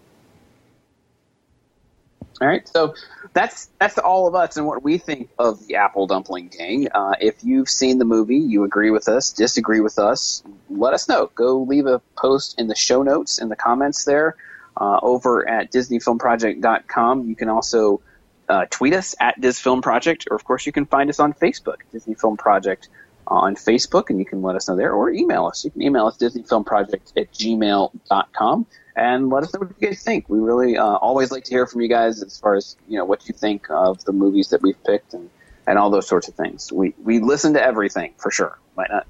all 2.42 2.48
right, 2.48 2.68
so 2.68 2.94
that's 3.34 3.70
that's 3.80 3.98
all 3.98 4.28
of 4.28 4.36
us 4.36 4.58
and 4.58 4.66
what 4.66 4.84
we 4.84 4.98
think 4.98 5.30
of 5.40 5.66
the 5.68 5.76
Apple 5.76 6.08
Dumpling 6.08 6.50
Gang. 6.50 6.88
Uh, 6.94 7.16
if 7.20 7.44
you've 7.44 7.70
seen 7.70 7.98
the 7.98 8.06
movie, 8.06 8.38
you 8.38 8.64
agree 8.64 8.92
with 8.92 9.10
us, 9.10 9.32
disagree 9.32 9.82
with 9.82 10.00
us, 10.00 10.44
let 10.70 10.94
us 10.94 11.10
know. 11.10 11.32
Go 11.36 11.64
leave 11.64 11.88
a 11.88 12.00
post 12.16 12.60
in 12.60 12.68
the 12.68 12.76
show 12.76 13.02
notes 13.02 13.40
in 13.40 13.50
the 13.50 13.56
comments 13.56 14.06
there 14.06 14.36
uh, 14.78 15.00
over 15.02 15.48
at 15.50 15.72
DisneyFilmProject.com. 15.72 17.28
You 17.28 17.36
can 17.36 17.50
also 17.50 18.02
uh, 18.50 18.66
tweet 18.70 18.94
us 18.94 19.16
at 19.20 19.40
Dis 19.40 19.60
Film 19.60 19.82
Project, 19.82 20.28
or 20.30 20.36
of 20.36 20.44
course 20.44 20.66
you 20.66 20.72
can 20.72 20.86
find 20.86 21.10
us 21.10 21.20
on 21.20 21.34
Facebook, 21.34 21.78
Disney 21.92 22.16
Film 22.16 22.36
Project 22.36 22.90
on 23.28 23.56
Facebook, 23.56 24.10
and 24.10 24.20
you 24.20 24.26
can 24.26 24.42
let 24.42 24.56
us 24.56 24.68
know 24.68 24.76
there, 24.76 24.92
or 24.92 25.12
email 25.12 25.46
us. 25.46 25.64
You 25.64 25.72
can 25.72 25.82
email 25.82 26.08
us 26.08 26.18
DisneyFilmProject 26.18 27.14
at 27.16 27.32
gmail.com 27.32 28.66
and 28.96 29.30
let 29.30 29.44
us 29.44 29.54
know 29.54 29.60
what 29.62 29.72
you 29.80 29.88
guys 29.88 30.04
think. 30.04 30.28
We 30.30 30.40
really 30.40 30.78
uh, 30.78 30.84
always 30.84 31.32
like 31.32 31.44
to 31.46 31.52
hear 31.52 31.68
from 31.68 31.82
you 31.82 31.88
guys 31.88 32.22
as 32.24 32.40
far 32.40 32.56
as 32.56 32.76
you 32.88 32.98
know 32.98 33.06
what 33.06 33.28
you 33.28 33.34
think 33.34 33.68
of 33.70 34.04
the 34.04 34.12
movies 34.12 34.50
that 34.50 34.62
we've 34.62 34.84
picked 34.84 35.14
and, 35.14 35.30
and 35.68 35.78
all 35.78 35.90
those 35.90 36.08
sorts 36.08 36.28
of 36.28 36.36
things. 36.36 36.72
We 36.72 36.96
we 37.04 37.20
listen 37.20 37.54
to 37.54 37.64
everything 37.64 38.14
for 38.18 38.32
sure. 38.32 38.58
Might 38.76 38.90
not 38.90 39.06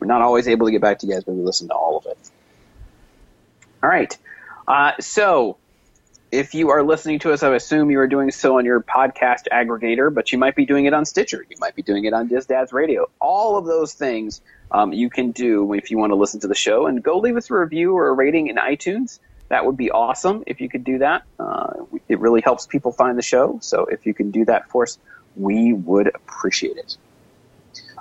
we're 0.00 0.06
not 0.06 0.22
always 0.22 0.48
able 0.48 0.66
to 0.66 0.72
get 0.72 0.80
back 0.80 1.00
to 1.00 1.06
you 1.06 1.12
guys, 1.12 1.24
but 1.24 1.34
we 1.34 1.42
listen 1.42 1.68
to 1.68 1.74
all 1.74 1.98
of 1.98 2.06
it. 2.06 2.18
All 3.82 3.90
right. 3.90 4.16
Uh, 4.66 4.92
so 5.00 5.58
if 6.30 6.54
you 6.54 6.70
are 6.70 6.82
listening 6.82 7.18
to 7.20 7.32
us, 7.32 7.42
I 7.42 7.54
assume 7.54 7.90
you 7.90 7.98
are 8.00 8.06
doing 8.06 8.30
so 8.30 8.58
on 8.58 8.64
your 8.64 8.80
podcast 8.80 9.48
aggregator, 9.50 10.12
but 10.12 10.30
you 10.30 10.38
might 10.38 10.54
be 10.54 10.66
doing 10.66 10.84
it 10.84 10.92
on 10.92 11.04
Stitcher. 11.04 11.44
You 11.48 11.56
might 11.58 11.74
be 11.74 11.82
doing 11.82 12.04
it 12.04 12.12
on 12.12 12.28
Dads 12.28 12.72
Radio. 12.72 13.08
All 13.20 13.56
of 13.56 13.64
those 13.64 13.94
things 13.94 14.42
um, 14.70 14.92
you 14.92 15.08
can 15.08 15.30
do 15.30 15.72
if 15.72 15.90
you 15.90 15.98
want 15.98 16.10
to 16.10 16.16
listen 16.16 16.40
to 16.40 16.48
the 16.48 16.54
show. 16.54 16.86
And 16.86 17.02
go 17.02 17.18
leave 17.18 17.36
us 17.36 17.50
a 17.50 17.54
review 17.54 17.96
or 17.96 18.08
a 18.08 18.12
rating 18.12 18.48
in 18.48 18.56
iTunes. 18.56 19.20
That 19.48 19.64
would 19.64 19.78
be 19.78 19.90
awesome 19.90 20.44
if 20.46 20.60
you 20.60 20.68
could 20.68 20.84
do 20.84 20.98
that. 20.98 21.22
Uh, 21.38 21.84
it 22.08 22.18
really 22.18 22.42
helps 22.42 22.66
people 22.66 22.92
find 22.92 23.16
the 23.16 23.22
show. 23.22 23.58
So 23.62 23.86
if 23.86 24.04
you 24.04 24.12
can 24.12 24.30
do 24.30 24.44
that 24.44 24.68
for 24.68 24.82
us, 24.82 24.98
we 25.36 25.72
would 25.72 26.08
appreciate 26.08 26.76
it. 26.76 26.98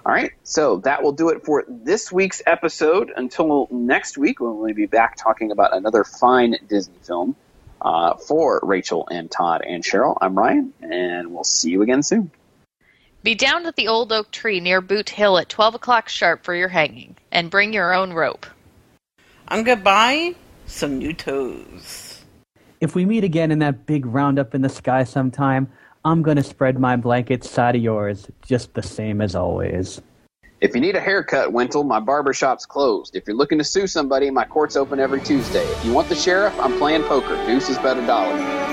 All 0.05 0.13
right, 0.13 0.31
so 0.43 0.77
that 0.79 1.03
will 1.03 1.11
do 1.11 1.29
it 1.29 1.43
for 1.43 1.65
this 1.67 2.11
week's 2.13 2.41
episode. 2.45 3.11
Until 3.15 3.67
next 3.71 4.17
week, 4.17 4.39
when 4.39 4.57
we'll 4.57 4.73
be 4.73 4.85
back 4.85 5.17
talking 5.17 5.51
about 5.51 5.75
another 5.75 6.05
fine 6.05 6.55
Disney 6.69 6.95
film. 7.03 7.35
Uh, 7.81 8.15
for 8.15 8.59
Rachel 8.63 9.07
and 9.09 9.29
Todd 9.29 9.61
and 9.65 9.83
Cheryl, 9.83 10.17
I'm 10.19 10.35
Ryan, 10.35 10.73
and 10.81 11.31
we'll 11.31 11.43
see 11.43 11.69
you 11.69 11.83
again 11.83 12.01
soon. 12.01 12.31
Be 13.23 13.35
down 13.35 13.65
at 13.65 13.75
the 13.75 13.87
old 13.87 14.11
oak 14.11 14.31
tree 14.31 14.59
near 14.59 14.81
Boot 14.81 15.09
Hill 15.09 15.37
at 15.37 15.49
12 15.49 15.75
o'clock 15.75 16.09
sharp 16.09 16.43
for 16.43 16.55
your 16.55 16.69
hanging, 16.69 17.15
and 17.31 17.51
bring 17.51 17.73
your 17.73 17.93
own 17.93 18.13
rope. 18.13 18.45
I'm 19.47 19.63
going 19.63 19.77
to 19.77 19.83
buy 19.83 20.35
some 20.65 20.97
new 20.97 21.13
toes. 21.13 22.23
If 22.79 22.95
we 22.95 23.05
meet 23.05 23.23
again 23.23 23.51
in 23.51 23.59
that 23.59 23.85
big 23.85 24.05
roundup 24.05 24.55
in 24.55 24.61
the 24.61 24.69
sky 24.69 25.03
sometime, 25.03 25.69
I'm 26.05 26.21
going 26.21 26.37
to 26.37 26.43
spread 26.43 26.79
my 26.79 26.95
blanket 26.95 27.43
side 27.43 27.75
of 27.75 27.81
yours, 27.81 28.27
just 28.41 28.73
the 28.73 28.83
same 28.83 29.21
as 29.21 29.35
always. 29.35 30.01
If 30.59 30.73
you 30.73 30.81
need 30.81 30.95
a 30.95 30.99
haircut, 30.99 31.53
Wintle, 31.53 31.83
my 31.83 31.99
barber 31.99 32.33
shop's 32.33 32.65
closed. 32.65 33.15
If 33.15 33.27
you're 33.27 33.35
looking 33.37 33.59
to 33.59 33.63
sue 33.63 33.85
somebody, 33.85 34.31
my 34.31 34.43
court's 34.45 34.75
open 34.75 34.99
every 34.99 35.21
Tuesday. 35.21 35.71
If 35.71 35.83
you 35.83 35.93
want 35.93 36.09
the 36.09 36.15
sheriff, 36.15 36.55
I'm 36.59 36.73
playing 36.73 37.03
poker. 37.03 37.37
Deuce 37.45 37.69
is 37.69 37.77
bet 37.79 37.99
a 37.99 38.01
dollar. 38.01 38.66